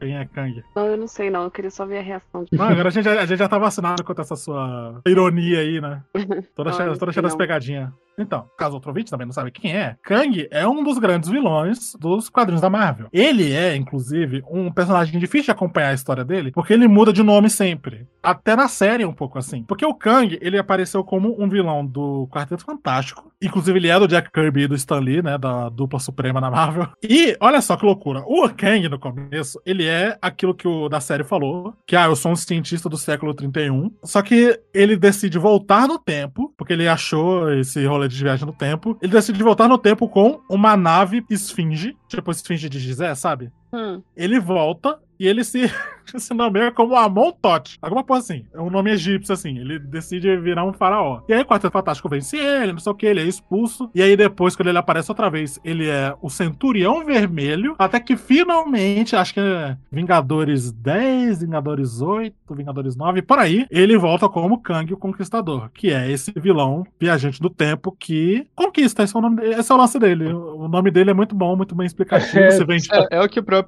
Quem 0.00 0.16
é 0.18 0.24
Kang? 0.26 0.62
Não, 0.74 0.86
eu 0.86 0.96
não 0.96 1.06
sei, 1.06 1.30
não. 1.30 1.44
Eu 1.44 1.50
queria 1.50 1.70
só 1.70 1.86
ver 1.86 1.98
a 1.98 2.02
reação 2.02 2.44
de 2.44 2.56
Não, 2.58 2.66
agora 2.68 2.88
a 2.88 2.90
gente, 2.90 3.04
já- 3.04 3.20
a 3.20 3.26
gente 3.26 3.38
já 3.38 3.48
tá 3.48 3.56
vacinado 3.58 4.02
contra 4.04 4.22
essa 4.22 4.36
sua 4.36 5.00
ironia 5.06 5.60
aí, 5.60 5.80
né? 5.80 6.02
Toda 6.54 6.70
Não, 6.70 6.76
cheia, 6.76 6.96
toda 6.98 7.12
cheia 7.12 7.22
das 7.22 7.36
pegadinhas. 7.36 7.90
Então, 8.18 8.48
ouvinte 8.86 9.10
também 9.10 9.26
não 9.26 9.32
sabe 9.32 9.50
quem 9.50 9.76
é, 9.76 9.96
Kang 10.02 10.46
é 10.50 10.66
um 10.66 10.82
dos 10.82 10.98
grandes 10.98 11.28
vilões 11.28 11.94
dos 11.98 12.28
quadrinhos 12.28 12.60
da 12.60 12.70
Marvel. 12.70 13.08
Ele 13.12 13.52
é, 13.52 13.74
inclusive, 13.76 14.42
um 14.48 14.70
personagem 14.70 15.18
difícil 15.18 15.46
de 15.46 15.50
acompanhar 15.50 15.90
a 15.90 15.94
história 15.94 16.24
dele, 16.24 16.52
porque 16.52 16.72
ele 16.72 16.86
muda 16.86 17.12
de 17.12 17.22
nome 17.22 17.50
sempre. 17.50 18.06
Até 18.22 18.56
na 18.56 18.68
série 18.68 19.04
um 19.04 19.12
pouco 19.12 19.38
assim. 19.38 19.64
Porque 19.64 19.84
o 19.84 19.94
Kang, 19.94 20.38
ele 20.40 20.58
apareceu 20.58 21.04
como 21.04 21.34
um 21.42 21.48
vilão 21.48 21.84
do 21.84 22.28
Quarteto 22.30 22.64
Fantástico. 22.64 23.32
Inclusive, 23.42 23.78
ele 23.78 23.88
é 23.88 23.98
do 23.98 24.08
Jack 24.08 24.30
Kirby 24.32 24.62
e 24.62 24.66
do 24.68 24.74
Stan 24.74 24.98
Lee, 24.98 25.22
né? 25.22 25.36
Da 25.36 25.68
dupla 25.68 25.98
suprema 25.98 26.40
na 26.40 26.50
Marvel. 26.50 26.88
E, 27.06 27.36
olha 27.38 27.60
só 27.60 27.76
que 27.76 27.84
loucura. 27.84 28.22
O 28.26 28.48
Kang, 28.48 28.88
no 28.88 28.98
começo, 28.98 29.60
ele 29.64 29.86
é 29.86 30.16
aquilo 30.22 30.54
que 30.54 30.66
o 30.66 30.88
da 30.88 31.00
série 31.00 31.22
falou, 31.22 31.74
que, 31.86 31.94
ah, 31.94 32.06
eu 32.06 32.16
sou 32.16 32.32
um 32.32 32.36
cientista 32.36 32.88
do 32.88 32.96
século 32.96 33.34
31. 33.34 33.90
Só 34.02 34.22
que 34.22 34.58
ele 34.72 34.96
decide 34.96 35.38
voltar 35.38 35.86
no 35.86 35.98
tempo, 35.98 36.52
porque 36.56 36.72
ele 36.72 36.88
achou 36.88 37.52
esse 37.52 37.84
rolê 37.86 38.03
de 38.08 38.22
viagem 38.22 38.46
no 38.46 38.52
tempo. 38.52 38.96
Ele 39.00 39.12
decide 39.12 39.42
voltar 39.42 39.68
no 39.68 39.78
tempo 39.78 40.08
com 40.08 40.40
uma 40.48 40.76
nave 40.76 41.24
esfinge, 41.30 41.96
tipo 42.08 42.30
esfinge 42.30 42.68
de 42.68 42.78
Gizé, 42.78 43.14
sabe? 43.14 43.50
Hum. 43.74 44.02
Ele 44.16 44.38
volta 44.38 44.98
e 45.18 45.26
ele 45.26 45.44
se, 45.44 45.70
se 46.18 46.34
nomeia 46.34 46.70
como 46.72 46.96
Amon 46.96 47.32
Tot. 47.32 47.78
Alguma 47.80 48.04
coisa 48.04 48.22
assim. 48.22 48.44
É 48.52 48.60
um 48.60 48.70
nome 48.70 48.90
egípcio, 48.90 49.32
assim. 49.32 49.58
Ele 49.58 49.78
decide 49.78 50.36
virar 50.36 50.64
um 50.64 50.72
faraó. 50.72 51.20
E 51.28 51.32
aí 51.32 51.42
o 51.42 51.46
Quarteto 51.46 51.72
Fantástico 51.72 52.08
vence 52.08 52.36
ele, 52.36 52.72
não 52.72 52.78
sei 52.78 52.92
o 52.92 52.94
que, 52.94 53.06
ele 53.06 53.20
é 53.20 53.24
expulso. 53.24 53.90
E 53.94 54.02
aí 54.02 54.16
depois, 54.16 54.56
quando 54.56 54.68
ele 54.68 54.78
aparece 54.78 55.10
outra 55.10 55.30
vez, 55.30 55.58
ele 55.64 55.88
é 55.88 56.14
o 56.20 56.28
Centurião 56.28 57.04
Vermelho. 57.04 57.74
Até 57.78 58.00
que 58.00 58.16
finalmente, 58.16 59.16
acho 59.16 59.34
que 59.34 59.40
é 59.40 59.76
Vingadores 59.90 60.72
10, 60.72 61.40
Vingadores 61.40 62.00
8, 62.00 62.34
Vingadores 62.50 62.96
9, 62.96 63.22
por 63.22 63.38
aí, 63.38 63.66
ele 63.70 63.96
volta 63.96 64.28
como 64.28 64.60
Kang 64.60 64.92
o 64.92 64.96
Conquistador. 64.96 65.70
Que 65.72 65.90
é 65.90 66.10
esse 66.10 66.32
vilão 66.36 66.84
viajante 67.00 67.40
do 67.40 67.50
tempo 67.50 67.94
que 67.98 68.46
conquista. 68.54 69.02
Esse 69.02 69.14
é 69.14 69.18
o, 69.18 69.22
nome, 69.22 69.44
esse 69.44 69.70
é 69.70 69.74
o 69.74 69.78
lance 69.78 69.98
dele. 69.98 70.32
O 70.32 70.68
nome 70.68 70.90
dele 70.90 71.10
é 71.10 71.14
muito 71.14 71.34
bom, 71.34 71.56
muito 71.56 71.74
bem 71.74 71.86
explicativo. 71.86 72.38
É, 72.38 72.64
vende 72.64 72.88
É, 72.92 73.16
é 73.16 73.20
o 73.20 73.28
que 73.28 73.40
o 73.40 73.42
próprio 73.42 73.63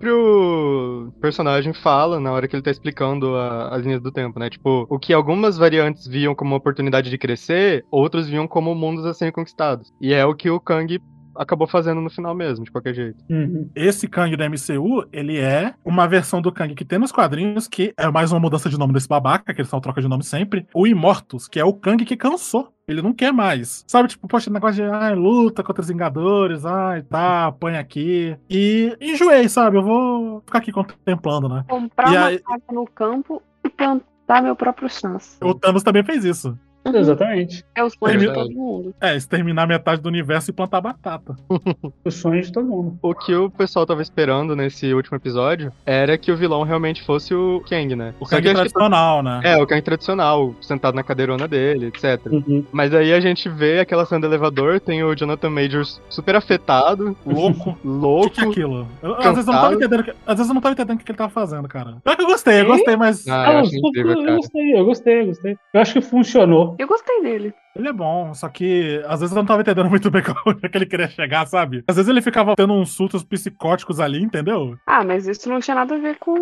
personagem 1.21 1.73
fala 1.73 2.21
na 2.21 2.33
hora 2.33 2.47
que 2.47 2.55
ele 2.55 2.63
tá 2.63 2.71
explicando 2.71 3.35
a- 3.37 3.69
as 3.75 3.85
linhas 3.85 4.01
do 4.01 4.13
tempo, 4.13 4.39
né? 4.39 4.49
Tipo, 4.51 4.87
o 4.89 4.99
que 4.99 5.13
algumas 5.13 5.57
variantes 5.57 6.07
viam 6.07 6.35
como 6.35 6.51
uma 6.53 6.57
oportunidade 6.59 7.11
de 7.11 7.19
crescer, 7.19 7.85
outros 7.91 8.29
viam 8.29 8.47
como 8.47 8.75
mundos 8.75 9.05
a 9.07 9.15
serem 9.15 9.33
conquistados. 9.33 9.93
E 10.01 10.13
é 10.13 10.25
o 10.25 10.35
que 10.35 10.51
o 10.51 10.61
Kang 10.61 11.01
acabou 11.39 11.67
fazendo 11.67 12.01
no 12.01 12.11
final 12.11 12.35
mesmo, 12.35 12.65
de 12.65 12.71
qualquer 12.71 12.95
jeito. 12.95 13.25
Uhum. 13.31 13.69
esse 13.75 14.09
Kang 14.09 14.37
da 14.37 14.49
MCU, 14.49 15.05
ele 15.13 15.39
é 15.39 15.75
uma 15.85 16.07
versão 16.07 16.41
do 16.41 16.53
Kang 16.53 16.75
que 16.75 16.85
tem 16.85 16.99
nos 16.99 17.13
quadrinhos, 17.13 17.69
que 17.69 17.93
é 17.97 18.09
mais 18.11 18.33
uma 18.33 18.41
mudança 18.41 18.69
de 18.69 18.79
nome 18.79 18.93
desse 18.93 19.09
babaca, 19.09 19.53
que 19.55 19.61
ele 19.61 19.69
só 19.69 19.79
troca 19.81 20.01
de 20.01 20.09
nome 20.09 20.23
sempre. 20.25 20.67
O 20.75 20.87
Immortus, 20.87 21.49
que 21.49 21.59
é 21.61 21.65
o 21.65 21.73
Kang 21.73 22.05
que 22.05 22.17
cansou. 22.17 22.73
Ele 22.89 23.03
não 23.03 23.13
quer 23.13 23.33
mais. 23.33 23.85
Sabe, 23.89 24.09
tipo, 24.09 24.29
poxa, 24.29 24.49
negócio 24.49 24.77
de 24.85 24.89
ai, 24.89 25.15
luta 25.15 25.63
contra 25.65 25.83
os 25.83 25.89
Vingadores, 25.89 26.65
ai, 26.65 27.03
tá, 27.03 27.47
apanha 27.47 27.81
aqui. 27.81 28.37
E 28.49 28.97
enjoei, 29.01 29.49
sabe? 29.49 29.77
Eu 29.77 29.83
vou 29.83 30.41
ficar 30.47 30.59
aqui 30.59 30.71
contemplando, 30.71 31.49
né? 31.49 31.65
Comprar 31.69 32.13
E 32.13 32.17
uma 32.17 32.27
aí- 32.27 32.39
casa 32.39 32.63
no 32.73 32.87
campo 32.87 33.43
e 33.65 33.69
plantar 33.69 34.41
meu 34.43 34.55
próprio 34.55 34.89
chance. 34.89 35.37
O 35.43 35.53
Thanos 35.53 35.83
também 35.83 36.05
fez 36.05 36.25
isso. 36.25 36.57
Exatamente. 36.95 37.65
É 37.75 37.83
o 37.85 37.91
sonho 37.91 38.19
de 38.19 38.33
todo 38.33 38.51
mundo. 38.53 38.95
É, 39.01 39.17
exterminar 39.17 39.67
metade 39.67 40.01
do 40.01 40.09
universo 40.09 40.51
e 40.51 40.53
plantar 40.53 40.81
batata. 40.81 41.37
O 42.05 42.11
sonho 42.11 42.41
de 42.43 42.53
todo 42.53 42.67
mundo. 42.67 42.99
O 43.03 43.15
que 43.15 43.35
o 43.35 43.51
pessoal 43.51 43.85
tava 43.85 44.01
esperando 44.03 44.55
nesse 44.55 44.93
último 44.95 45.17
episódio 45.17 45.73
era 45.85 46.17
que 46.17 46.31
o 46.31 46.37
vilão 46.37 46.63
realmente 46.63 47.03
fosse 47.05 47.35
o 47.35 47.61
Kang, 47.69 47.97
né? 47.97 48.15
O 48.21 48.25
Kang 48.27 48.41
que 48.43 48.49
acho 48.49 48.55
que- 48.55 48.55
tradicional, 48.71 49.23
né? 49.23 49.41
É, 49.43 49.57
o 49.57 49.67
Kang 49.67 49.83
tradicional, 49.83 50.55
sentado 50.61 50.95
na 50.95 51.03
cadeirona 51.03 51.49
dele, 51.49 51.87
etc. 51.87 52.21
Uhum. 52.27 52.65
Mas 52.71 52.95
aí 52.95 53.13
a 53.13 53.21
gente 53.21 53.49
vê 53.49 53.81
aquela 53.81 54.05
cena 54.07 54.21
do 54.21 54.27
elevador, 54.27 54.79
tem 54.81 55.03
o 55.03 55.15
Jonathan 55.17 55.51
Majors 55.51 56.01
super 56.09 56.37
afetado, 56.37 57.17
Louco. 57.27 57.77
O 57.85 57.89
louco. 57.89 58.31
que, 58.31 58.35
que 58.41 58.45
é 58.47 58.49
aquilo? 58.51 58.87
Eu- 59.03 59.15
às, 59.17 59.25
vezes 59.35 59.47
eu 59.49 59.53
não 59.53 59.61
tava 59.61 59.75
entendendo, 59.75 60.05
que- 60.05 60.15
às 60.27 60.37
vezes 60.37 60.49
eu 60.49 60.55
não 60.55 60.61
tava 60.61 60.73
entendendo 60.75 61.01
o 61.01 61.05
que 61.05 61.11
ele 61.11 61.19
tava 61.19 61.31
fazendo, 61.31 61.69
cara. 61.69 61.97
Pior 62.05 62.17
que 62.17 62.23
eu 62.23 62.27
gostei, 62.27 62.61
eu 62.61 62.67
gostei, 62.67 62.97
mas 62.97 63.27
Ah, 63.27 63.53
eu 63.53 63.59
Ah, 63.59 63.63
eu, 63.63 63.65
incrível, 63.89 64.13
eu 64.25 64.37
gostei, 64.37 64.75
eu 64.79 64.85
gostei, 64.85 65.21
eu 65.23 65.27
gostei. 65.27 65.57
Eu 65.75 65.81
acho 65.81 65.93
que 65.95 66.01
funcionou. 66.01 66.76
Eu 66.79 66.87
gostei 66.87 67.23
dele. 67.23 67.55
ele 67.75 67.89
é 67.89 67.93
bom. 67.93 68.33
Só 68.35 68.49
que 68.49 69.03
às 69.07 69.21
vezes 69.21 69.35
eu 69.35 69.41
não 69.41 69.47
tava 69.47 69.63
entendendo 69.63 69.89
muito 69.91 70.11
bem 70.11 70.23
onde 70.47 70.65
é 70.65 70.69
que 70.69 70.79
ele 70.79 70.87
queria 70.87 71.09
chegar, 71.09 71.47
sabe? 71.47 71.85
Às 71.89 71.97
vezes 71.97 72.09
ele 72.09 72.23
ficava 72.23 72.55
tendo 72.57 72.73
uns 72.75 72.93
surtos 72.93 73.23
psicóticos 73.25 74.01
ali, 74.01 74.23
entendeu? 74.23 74.77
Ah, 74.87 75.05
mas 75.05 75.27
isso 75.27 75.49
não 75.49 75.61
tinha 75.61 75.75
nada 75.75 75.95
a 75.95 75.99
ver 75.99 76.19
com. 76.19 76.35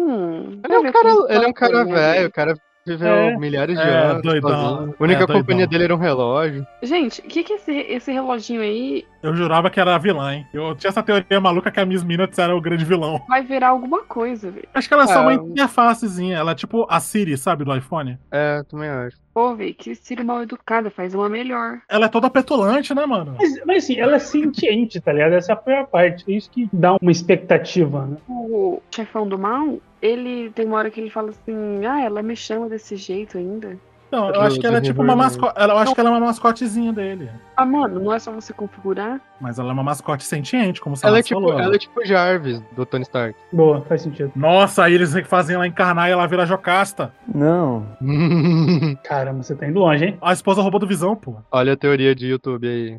Ele 0.64 0.74
é 0.74 0.78
um 0.78 0.92
cara, 0.92 1.08
ele 1.28 1.44
é 1.44 1.48
um 1.48 1.52
cara 1.52 1.84
velho, 1.84 2.28
o 2.28 2.32
cara 2.32 2.54
Viveu 2.86 3.08
É. 3.08 3.36
milhares 3.38 3.78
de 3.78 3.82
É, 3.82 3.96
anos. 3.96 4.22
doidão. 4.22 4.94
A 4.98 5.02
única 5.02 5.22
É, 5.22 5.26
doidão. 5.26 5.36
companhia 5.40 5.66
dele 5.66 5.84
era 5.84 5.94
um 5.94 5.98
relógio. 5.98 6.66
Gente, 6.82 7.20
o 7.20 7.24
que 7.24 7.42
que 7.42 7.52
é 7.54 7.56
esse, 7.56 7.72
esse 7.72 8.12
reloginho 8.12 8.60
aí 8.60 9.04
Eu 9.22 9.34
jurava 9.34 9.70
que 9.70 9.80
era 9.80 9.94
a 9.94 9.98
vilã, 9.98 10.34
hein? 10.34 10.46
Eu 10.52 10.74
tinha 10.74 10.90
essa 10.90 11.02
teoria 11.02 11.40
maluca 11.40 11.70
que 11.70 11.80
a 11.80 11.86
Miss 11.86 12.04
Minutes 12.04 12.38
era 12.38 12.54
o 12.54 12.60
grande 12.60 12.84
vilão. 12.84 13.18
vai 13.26 13.42
virar 13.42 13.68
alguma 13.68 14.02
coisa, 14.02 14.50
velho? 14.50 14.68
Acho 14.74 14.86
que 14.86 14.92
ela 14.92 15.04
é 15.04 15.06
só 15.06 15.20
Ah, 15.20 15.22
uma 15.22 15.32
interfacezinha. 15.34 16.36
Ela 16.36 16.52
é 16.52 16.54
tipo 16.54 16.86
a 16.90 17.00
Siri, 17.00 17.38
sabe, 17.38 17.64
do 17.64 17.74
iPhone. 17.74 18.18
É, 18.30 18.62
também 18.64 18.88
acho. 18.90 19.16
Pô, 19.32 19.54
velho, 19.56 19.74
que 19.74 19.94
Siri 19.94 20.22
mal 20.22 20.42
educada, 20.42 20.90
faz 20.90 21.14
uma 21.14 21.28
melhor. 21.28 21.78
Ela 21.88 22.04
é 22.04 22.08
toda 22.08 22.28
petulante, 22.28 22.94
né, 22.94 23.06
mano? 23.06 23.34
Mas, 23.38 23.64
mas 23.64 23.84
assim, 23.84 23.98
ela 23.98 24.16
é 24.16 24.18
sentiente, 24.18 25.00
tá 25.00 25.10
ligado? 25.12 25.32
Essa 25.32 25.58
é 25.66 25.78
a 25.80 25.84
parte. 25.84 26.30
É 26.30 26.36
isso 26.36 26.50
que 26.50 26.68
dá 26.70 26.94
uma 27.00 27.10
expectativa, 27.10 28.04
né? 28.06 28.16
O 28.28 28.80
chefão 28.94 29.26
do 29.26 29.38
mal, 29.38 29.78
ele 30.04 30.50
tem 30.50 30.66
uma 30.66 30.76
hora 30.76 30.90
que 30.90 31.00
ele 31.00 31.08
fala 31.10 31.30
assim: 31.30 31.84
ah, 31.86 32.02
ela 32.02 32.22
me 32.22 32.36
chama 32.36 32.68
desse 32.68 32.94
jeito 32.94 33.38
ainda. 33.38 33.78
Não, 34.12 34.30
eu 34.30 34.42
acho 34.42 34.60
que 34.60 34.66
ela 34.66 34.78
é 34.78 34.80
tipo 34.80 35.02
uma 35.02 35.16
mascote. 35.16 35.60
Eu 35.60 35.76
acho 35.76 35.92
que 35.92 36.00
ela 36.00 36.10
é 36.10 36.12
uma 36.12 36.26
mascotezinha 36.26 36.92
dele. 36.92 37.28
Ah, 37.56 37.66
mano, 37.66 37.98
não 37.98 38.12
é 38.12 38.18
só 38.20 38.30
você 38.30 38.52
configurar? 38.52 39.20
Mas 39.40 39.58
ela 39.58 39.70
é 39.70 39.72
uma 39.72 39.82
mascote 39.82 40.22
sentiente, 40.22 40.80
como 40.80 40.94
você 40.94 41.04
Ela 41.04 41.18
é, 41.18 41.22
tipo, 41.22 41.40
falou. 41.40 41.58
ela 41.58 41.74
é 41.74 41.78
tipo 41.78 42.04
Jarvis, 42.04 42.62
do 42.76 42.86
Tony 42.86 43.02
Stark. 43.02 43.36
Boa, 43.52 43.80
faz 43.80 44.02
sentido. 44.02 44.30
Nossa, 44.36 44.84
aí 44.84 44.94
eles 44.94 45.12
fazem 45.26 45.56
ela 45.56 45.66
encarnar 45.66 46.08
e 46.08 46.12
ela 46.12 46.28
vira 46.28 46.46
Jocasta. 46.46 47.12
Não. 47.26 47.88
Caramba, 49.02 49.42
você 49.42 49.56
tá 49.56 49.66
indo 49.66 49.80
longe, 49.80 50.04
hein? 50.04 50.18
A 50.22 50.32
esposa 50.32 50.62
roubou 50.62 50.78
do 50.78 50.86
Visão, 50.86 51.16
pô. 51.16 51.34
Olha 51.50 51.72
a 51.72 51.76
teoria 51.76 52.14
de 52.14 52.28
YouTube 52.28 52.68
aí. 52.68 52.98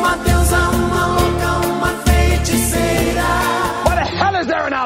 Uma 0.00 0.16
deusa, 0.16 0.56
uma 0.70 0.85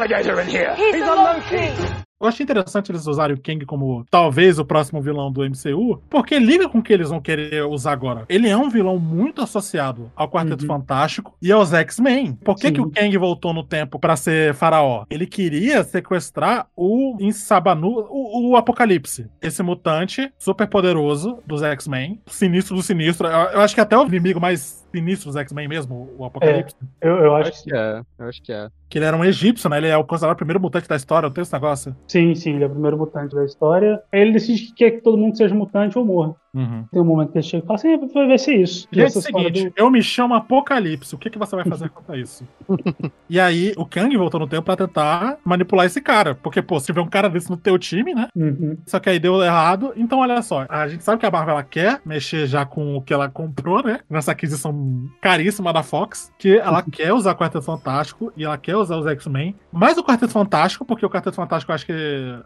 alligator 0.00 0.40
in 0.40 0.48
here? 0.48 0.74
He's 0.74 0.94
a 0.94 1.14
monkey. 1.14 2.09
Eu 2.20 2.28
achei 2.28 2.44
interessante 2.44 2.92
eles 2.92 3.06
usarem 3.06 3.34
o 3.34 3.40
Kang 3.40 3.64
como 3.64 4.04
talvez 4.10 4.58
o 4.58 4.64
próximo 4.64 5.00
vilão 5.00 5.32
do 5.32 5.42
MCU, 5.42 6.02
porque 6.10 6.38
liga 6.38 6.68
com 6.68 6.78
o 6.78 6.82
que 6.82 6.92
eles 6.92 7.08
vão 7.08 7.18
querer 7.18 7.64
usar 7.64 7.92
agora. 7.92 8.26
Ele 8.28 8.46
é 8.46 8.54
um 8.54 8.68
vilão 8.68 8.98
muito 8.98 9.40
associado 9.40 10.12
ao 10.14 10.28
Quarteto 10.28 10.60
Uhum. 10.64 10.68
Fantástico 10.68 11.34
e 11.40 11.50
aos 11.50 11.72
X-Men. 11.72 12.34
Por 12.44 12.56
que, 12.56 12.68
Sim. 12.68 12.74
que 12.74 12.80
o 12.82 12.90
Kang 12.90 13.16
voltou 13.16 13.54
no 13.54 13.64
tempo 13.64 13.98
pra 13.98 14.16
ser 14.16 14.52
faraó? 14.52 15.04
Ele 15.08 15.26
queria 15.26 15.82
sequestrar 15.82 16.66
o 16.76 17.16
Insabanu, 17.18 18.06
o, 18.10 18.50
o 18.50 18.56
Apocalipse. 18.56 19.26
Esse 19.40 19.62
mutante 19.62 20.30
super 20.38 20.66
poderoso 20.66 21.38
dos 21.46 21.62
X-Men, 21.62 22.20
sinistro 22.26 22.76
do 22.76 22.82
sinistro. 22.82 23.26
Eu, 23.28 23.38
eu 23.52 23.60
acho 23.62 23.74
que 23.74 23.80
até 23.80 23.96
o 23.96 24.06
inimigo 24.06 24.38
mais 24.38 24.86
sinistro 24.92 25.28
dos 25.28 25.36
X-Men 25.36 25.68
mesmo, 25.68 26.10
o 26.18 26.24
Apocalipse. 26.24 26.76
Eu, 27.00 27.16
eu 27.16 27.36
acho 27.36 27.50
Acho 27.50 27.64
que 27.64 27.74
é, 27.74 28.02
eu 28.18 28.28
acho 28.28 28.42
que 28.42 28.52
é. 28.52 28.68
Que 28.88 28.98
ele 28.98 29.04
era 29.04 29.16
um 29.16 29.24
egípcio, 29.24 29.70
né? 29.70 29.78
Ele 29.78 29.86
é 29.86 29.96
o 29.96 30.04
considerado 30.04 30.34
o 30.34 30.36
primeiro 30.36 30.60
mutante 30.60 30.88
da 30.88 30.96
história, 30.96 31.28
não 31.28 31.32
tem 31.32 31.42
esse 31.42 31.52
negócio? 31.52 31.94
Sim, 32.10 32.34
sim, 32.34 32.54
ele 32.54 32.64
é 32.64 32.66
o 32.66 32.70
primeiro 32.70 32.98
mutante 32.98 33.34
da 33.36 33.44
história. 33.44 34.02
Aí 34.12 34.20
ele 34.20 34.32
decide 34.32 34.66
que 34.66 34.74
quer 34.74 34.90
que 34.92 35.00
todo 35.00 35.16
mundo 35.16 35.36
seja 35.36 35.54
mutante 35.54 35.96
ou 35.96 36.04
morra. 36.04 36.34
Uhum. 36.54 36.84
Tem 36.90 37.00
um 37.00 37.04
momento 37.04 37.32
que 37.32 37.38
ele 37.38 37.42
chega 37.44 37.62
e 37.62 37.66
fala 37.66 37.78
assim: 37.78 37.88
"É, 37.92 37.96
vai 37.98 38.26
vai 38.26 38.38
ser 38.38 38.54
isso. 38.56 38.88
E 38.92 39.00
é 39.00 39.06
o 39.06 39.10
seguinte, 39.10 39.68
do- 39.68 39.72
eu 39.76 39.90
me 39.90 40.02
chamo 40.02 40.34
Apocalipse. 40.34 41.14
O 41.14 41.18
que, 41.18 41.30
que 41.30 41.38
você 41.38 41.54
vai 41.56 41.64
fazer 41.64 41.88
contra 41.90 42.16
isso? 42.16 42.44
e 43.28 43.38
aí, 43.38 43.72
o 43.76 43.84
Kang 43.86 44.14
voltou 44.16 44.40
no 44.40 44.46
tempo 44.48 44.62
pra 44.62 44.76
tentar 44.76 45.38
manipular 45.44 45.86
esse 45.86 46.00
cara. 46.00 46.34
Porque, 46.34 46.60
pô, 46.60 46.78
se 46.80 46.86
tiver 46.86 47.00
um 47.00 47.08
cara 47.08 47.28
desse 47.28 47.50
no 47.50 47.56
teu 47.56 47.78
time, 47.78 48.14
né? 48.14 48.28
Uhum. 48.34 48.76
Só 48.86 48.98
que 48.98 49.08
aí 49.10 49.18
deu 49.18 49.42
errado. 49.42 49.92
Então, 49.96 50.18
olha 50.20 50.42
só. 50.42 50.66
A 50.68 50.88
gente 50.88 51.04
sabe 51.04 51.18
que 51.20 51.26
a 51.26 51.30
Marvel 51.30 51.54
ela 51.54 51.62
quer 51.62 52.00
mexer 52.04 52.46
já 52.46 52.64
com 52.66 52.96
o 52.96 53.02
que 53.02 53.12
ela 53.14 53.28
comprou, 53.28 53.82
né? 53.82 54.00
Nessa 54.08 54.32
aquisição 54.32 55.08
caríssima 55.20 55.72
da 55.72 55.82
Fox. 55.82 56.32
Que 56.38 56.58
ela 56.58 56.82
quer 56.82 57.12
usar 57.12 57.32
o 57.32 57.36
Quarteto 57.36 57.62
Fantástico 57.64 58.32
e 58.36 58.44
ela 58.44 58.58
quer 58.58 58.76
usar 58.76 58.96
os 58.96 59.06
X-Men. 59.06 59.54
Mais 59.72 59.96
o 59.98 60.04
Quarteto 60.04 60.32
Fantástico, 60.32 60.84
porque 60.84 61.04
o 61.06 61.10
Quarteto 61.10 61.36
Fantástico 61.36 61.70
eu 61.70 61.74
acho 61.74 61.86
que 61.86 61.92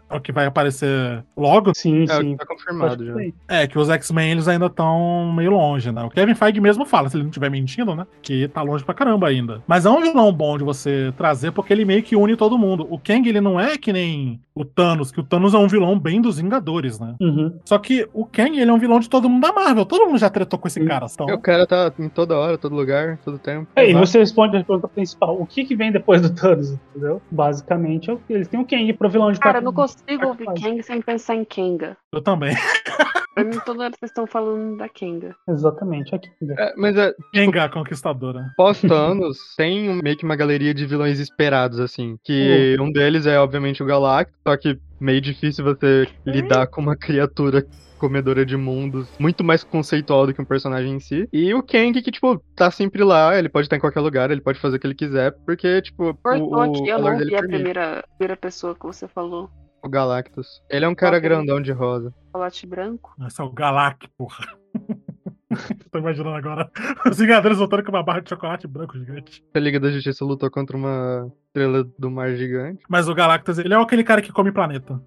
é 0.09 0.15
o 0.15 0.21
que 0.21 0.31
vai 0.31 0.45
aparecer 0.45 1.23
logo. 1.35 1.73
Sim, 1.75 2.03
É, 2.03 2.07
sim. 2.21 2.35
tá 2.37 2.45
confirmado 2.45 3.05
já. 3.05 3.13
É, 3.47 3.67
que 3.67 3.77
os 3.79 3.89
X-Men 3.95 4.31
eles 4.31 4.47
ainda 4.47 4.67
estão 4.67 5.31
meio 5.35 5.51
longe, 5.51 5.91
né? 5.91 6.03
O 6.03 6.09
Kevin 6.09 6.35
Feige 6.35 6.59
mesmo 6.61 6.85
fala, 6.85 7.09
se 7.09 7.15
ele 7.17 7.23
não 7.23 7.29
estiver 7.29 7.49
mentindo, 7.49 7.95
né? 7.95 8.05
Que 8.21 8.47
tá 8.47 8.61
longe 8.61 8.83
pra 8.83 8.93
caramba 8.93 9.27
ainda. 9.27 9.61
Mas 9.67 9.85
é 9.85 9.89
um 9.89 10.01
vilão 10.01 10.31
bom 10.31 10.57
de 10.57 10.63
você 10.63 11.13
trazer, 11.17 11.51
porque 11.51 11.73
ele 11.73 11.85
meio 11.85 12.03
que 12.03 12.15
une 12.15 12.35
todo 12.35 12.57
mundo. 12.57 12.87
O 12.89 12.99
Kang, 12.99 13.27
ele 13.27 13.41
não 13.41 13.59
é 13.59 13.77
que 13.77 13.91
nem 13.91 14.39
o 14.53 14.63
Thanos, 14.63 15.11
que 15.11 15.19
o 15.19 15.23
Thanos 15.23 15.53
é 15.53 15.57
um 15.57 15.67
vilão 15.67 15.99
bem 15.99 16.21
dos 16.21 16.37
Vingadores, 16.39 16.99
né? 16.99 17.15
Uhum. 17.19 17.57
Só 17.65 17.77
que 17.77 18.07
o 18.13 18.25
Kang, 18.25 18.57
ele 18.57 18.69
é 18.69 18.73
um 18.73 18.77
vilão 18.79 18.99
de 18.99 19.09
todo 19.09 19.29
mundo 19.29 19.41
da 19.41 19.51
Marvel. 19.53 19.85
Todo 19.85 20.05
mundo 20.05 20.17
já 20.17 20.29
tretou 20.29 20.57
com 20.59 20.67
esse 20.67 20.79
Sim. 20.79 20.87
cara. 20.87 21.07
Então, 21.11 21.25
O 21.27 21.39
cara 21.41 21.65
tá 21.67 21.91
em 21.99 22.07
toda 22.09 22.37
hora, 22.37 22.57
todo 22.57 22.73
lugar, 22.75 23.17
todo 23.23 23.37
tempo. 23.37 23.67
Aí 23.75 23.89
Exato. 23.89 24.05
você 24.07 24.19
responde 24.19 24.57
a 24.57 24.63
pergunta 24.63 24.87
principal: 24.87 25.39
o 25.41 25.45
que, 25.45 25.65
que 25.65 25.75
vem 25.75 25.91
depois 25.91 26.21
do 26.21 26.29
Thanos? 26.33 26.71
Entendeu? 26.91 27.21
Basicamente, 27.31 28.09
é 28.09 28.13
o 28.13 28.17
que- 28.17 28.33
eles 28.33 28.47
têm 28.47 28.59
o 28.59 28.65
Kang 28.65 28.91
pro 28.93 29.09
vilão 29.09 29.31
de 29.31 29.39
Cara, 29.39 29.59
eu 29.59 29.63
não 29.63 29.73
consigo 29.73 30.25
ouvir 30.27 30.45
Kang 30.45 30.81
sem 30.83 31.01
pensar 31.01 31.35
em 31.35 31.43
Kenga. 31.45 31.97
eu 32.13 32.21
também. 32.21 32.55
Pra 33.35 33.43
mim, 33.43 33.59
toda 33.65 33.83
hora 33.83 33.93
vocês 33.99 34.09
estão 34.09 34.25
falando 34.25 34.77
da 34.77 34.87
Kenga. 34.89 35.35
Exatamente, 35.47 36.15
aqui. 36.15 36.29
né? 36.41 36.55
É, 36.57 36.73
mas 36.77 36.95
é, 36.97 37.13
Kenga, 37.33 37.65
a 37.65 37.69
conquistadora. 37.69 38.45
pós-Thanos, 38.55 39.37
tem 39.57 39.89
um- 39.89 40.01
meio 40.01 40.17
que 40.17 40.23
uma 40.23 40.35
galeria 40.35 40.73
de 40.73 40.85
vilões 40.85 41.19
esperados, 41.19 41.79
assim. 41.79 42.17
Que 42.23 42.77
um 42.79 42.91
deles 42.91 43.25
é, 43.25 43.37
obviamente, 43.37 43.83
o 43.83 43.85
Galactus, 43.85 44.39
só 44.47 44.55
que 44.55 44.79
meio 44.99 45.19
difícil 45.19 45.63
você 45.65 46.07
lidar 46.25 46.67
com 46.67 46.79
uma 46.81 46.95
criatura 46.95 47.65
comedora 47.97 48.45
de 48.45 48.55
mundos, 48.57 49.07
muito 49.17 49.43
mais 49.43 49.63
conceitual 49.63 50.27
do 50.27 50.33
que 50.33 50.41
um 50.41 50.45
personagem 50.45 50.93
em 50.93 50.99
si. 50.99 51.27
E 51.31 51.53
o 51.53 51.63
Kang, 51.63 52.01
que, 52.01 52.11
tipo, 52.11 52.41
tá 52.55 52.69
sempre 52.69 53.03
lá, 53.03 53.37
ele 53.37 53.49
pode 53.49 53.65
estar 53.67 53.77
em 53.77 53.79
qualquer 53.79 54.01
lugar, 54.01 54.29
ele 54.31 54.41
pode 54.41 54.59
fazer 54.59 54.77
o 54.77 54.79
que 54.79 54.87
ele 54.87 54.95
quiser, 54.95 55.31
porque, 55.45 55.81
tipo, 55.81 56.17
o, 56.23 56.29
aqui, 56.59 56.81
o 56.81 56.87
eu 56.87 56.99
não 56.99 57.17
dele 57.17 57.35
a 57.35 57.39
primeira, 57.39 58.03
primeira 58.17 58.37
pessoa 58.37 58.75
que 58.75 58.85
você 58.85 59.07
falou. 59.07 59.49
O 59.85 59.89
Galactus. 59.89 60.63
Ele 60.67 60.83
é 60.83 60.87
um 60.89 60.95
cara 60.95 61.17
Ok. 61.17 61.29
grandão 61.29 61.61
de 61.61 61.71
rosa. 61.71 62.11
Chocolate 62.25 62.65
branco. 62.65 63.15
Esse 63.27 63.39
é 63.39 63.43
o 63.43 63.51
Galak, 63.51 64.07
porra. 64.17 64.47
Tô 65.91 65.99
imaginando 65.99 66.35
agora 66.35 66.69
os 67.09 67.17
Vingadores 67.17 67.57
voltando 67.57 67.83
com 67.83 67.91
uma 67.91 68.03
barra 68.03 68.21
de 68.21 68.29
chocolate 68.29 68.67
branco 68.67 68.97
gigante. 68.97 69.43
A 69.53 69.59
Liga 69.59 69.79
da 69.79 69.91
Justiça 69.91 70.25
lutou 70.25 70.49
contra 70.49 70.75
uma 70.75 71.31
estrela 71.47 71.85
do 71.97 72.09
mar 72.09 72.35
gigante. 72.35 72.83
Mas 72.89 73.07
o 73.07 73.13
Galactus, 73.13 73.59
ele 73.59 73.73
é 73.73 73.77
aquele 73.77 74.03
cara 74.03 74.21
que 74.21 74.31
come 74.31 74.51
planeta. 74.51 74.99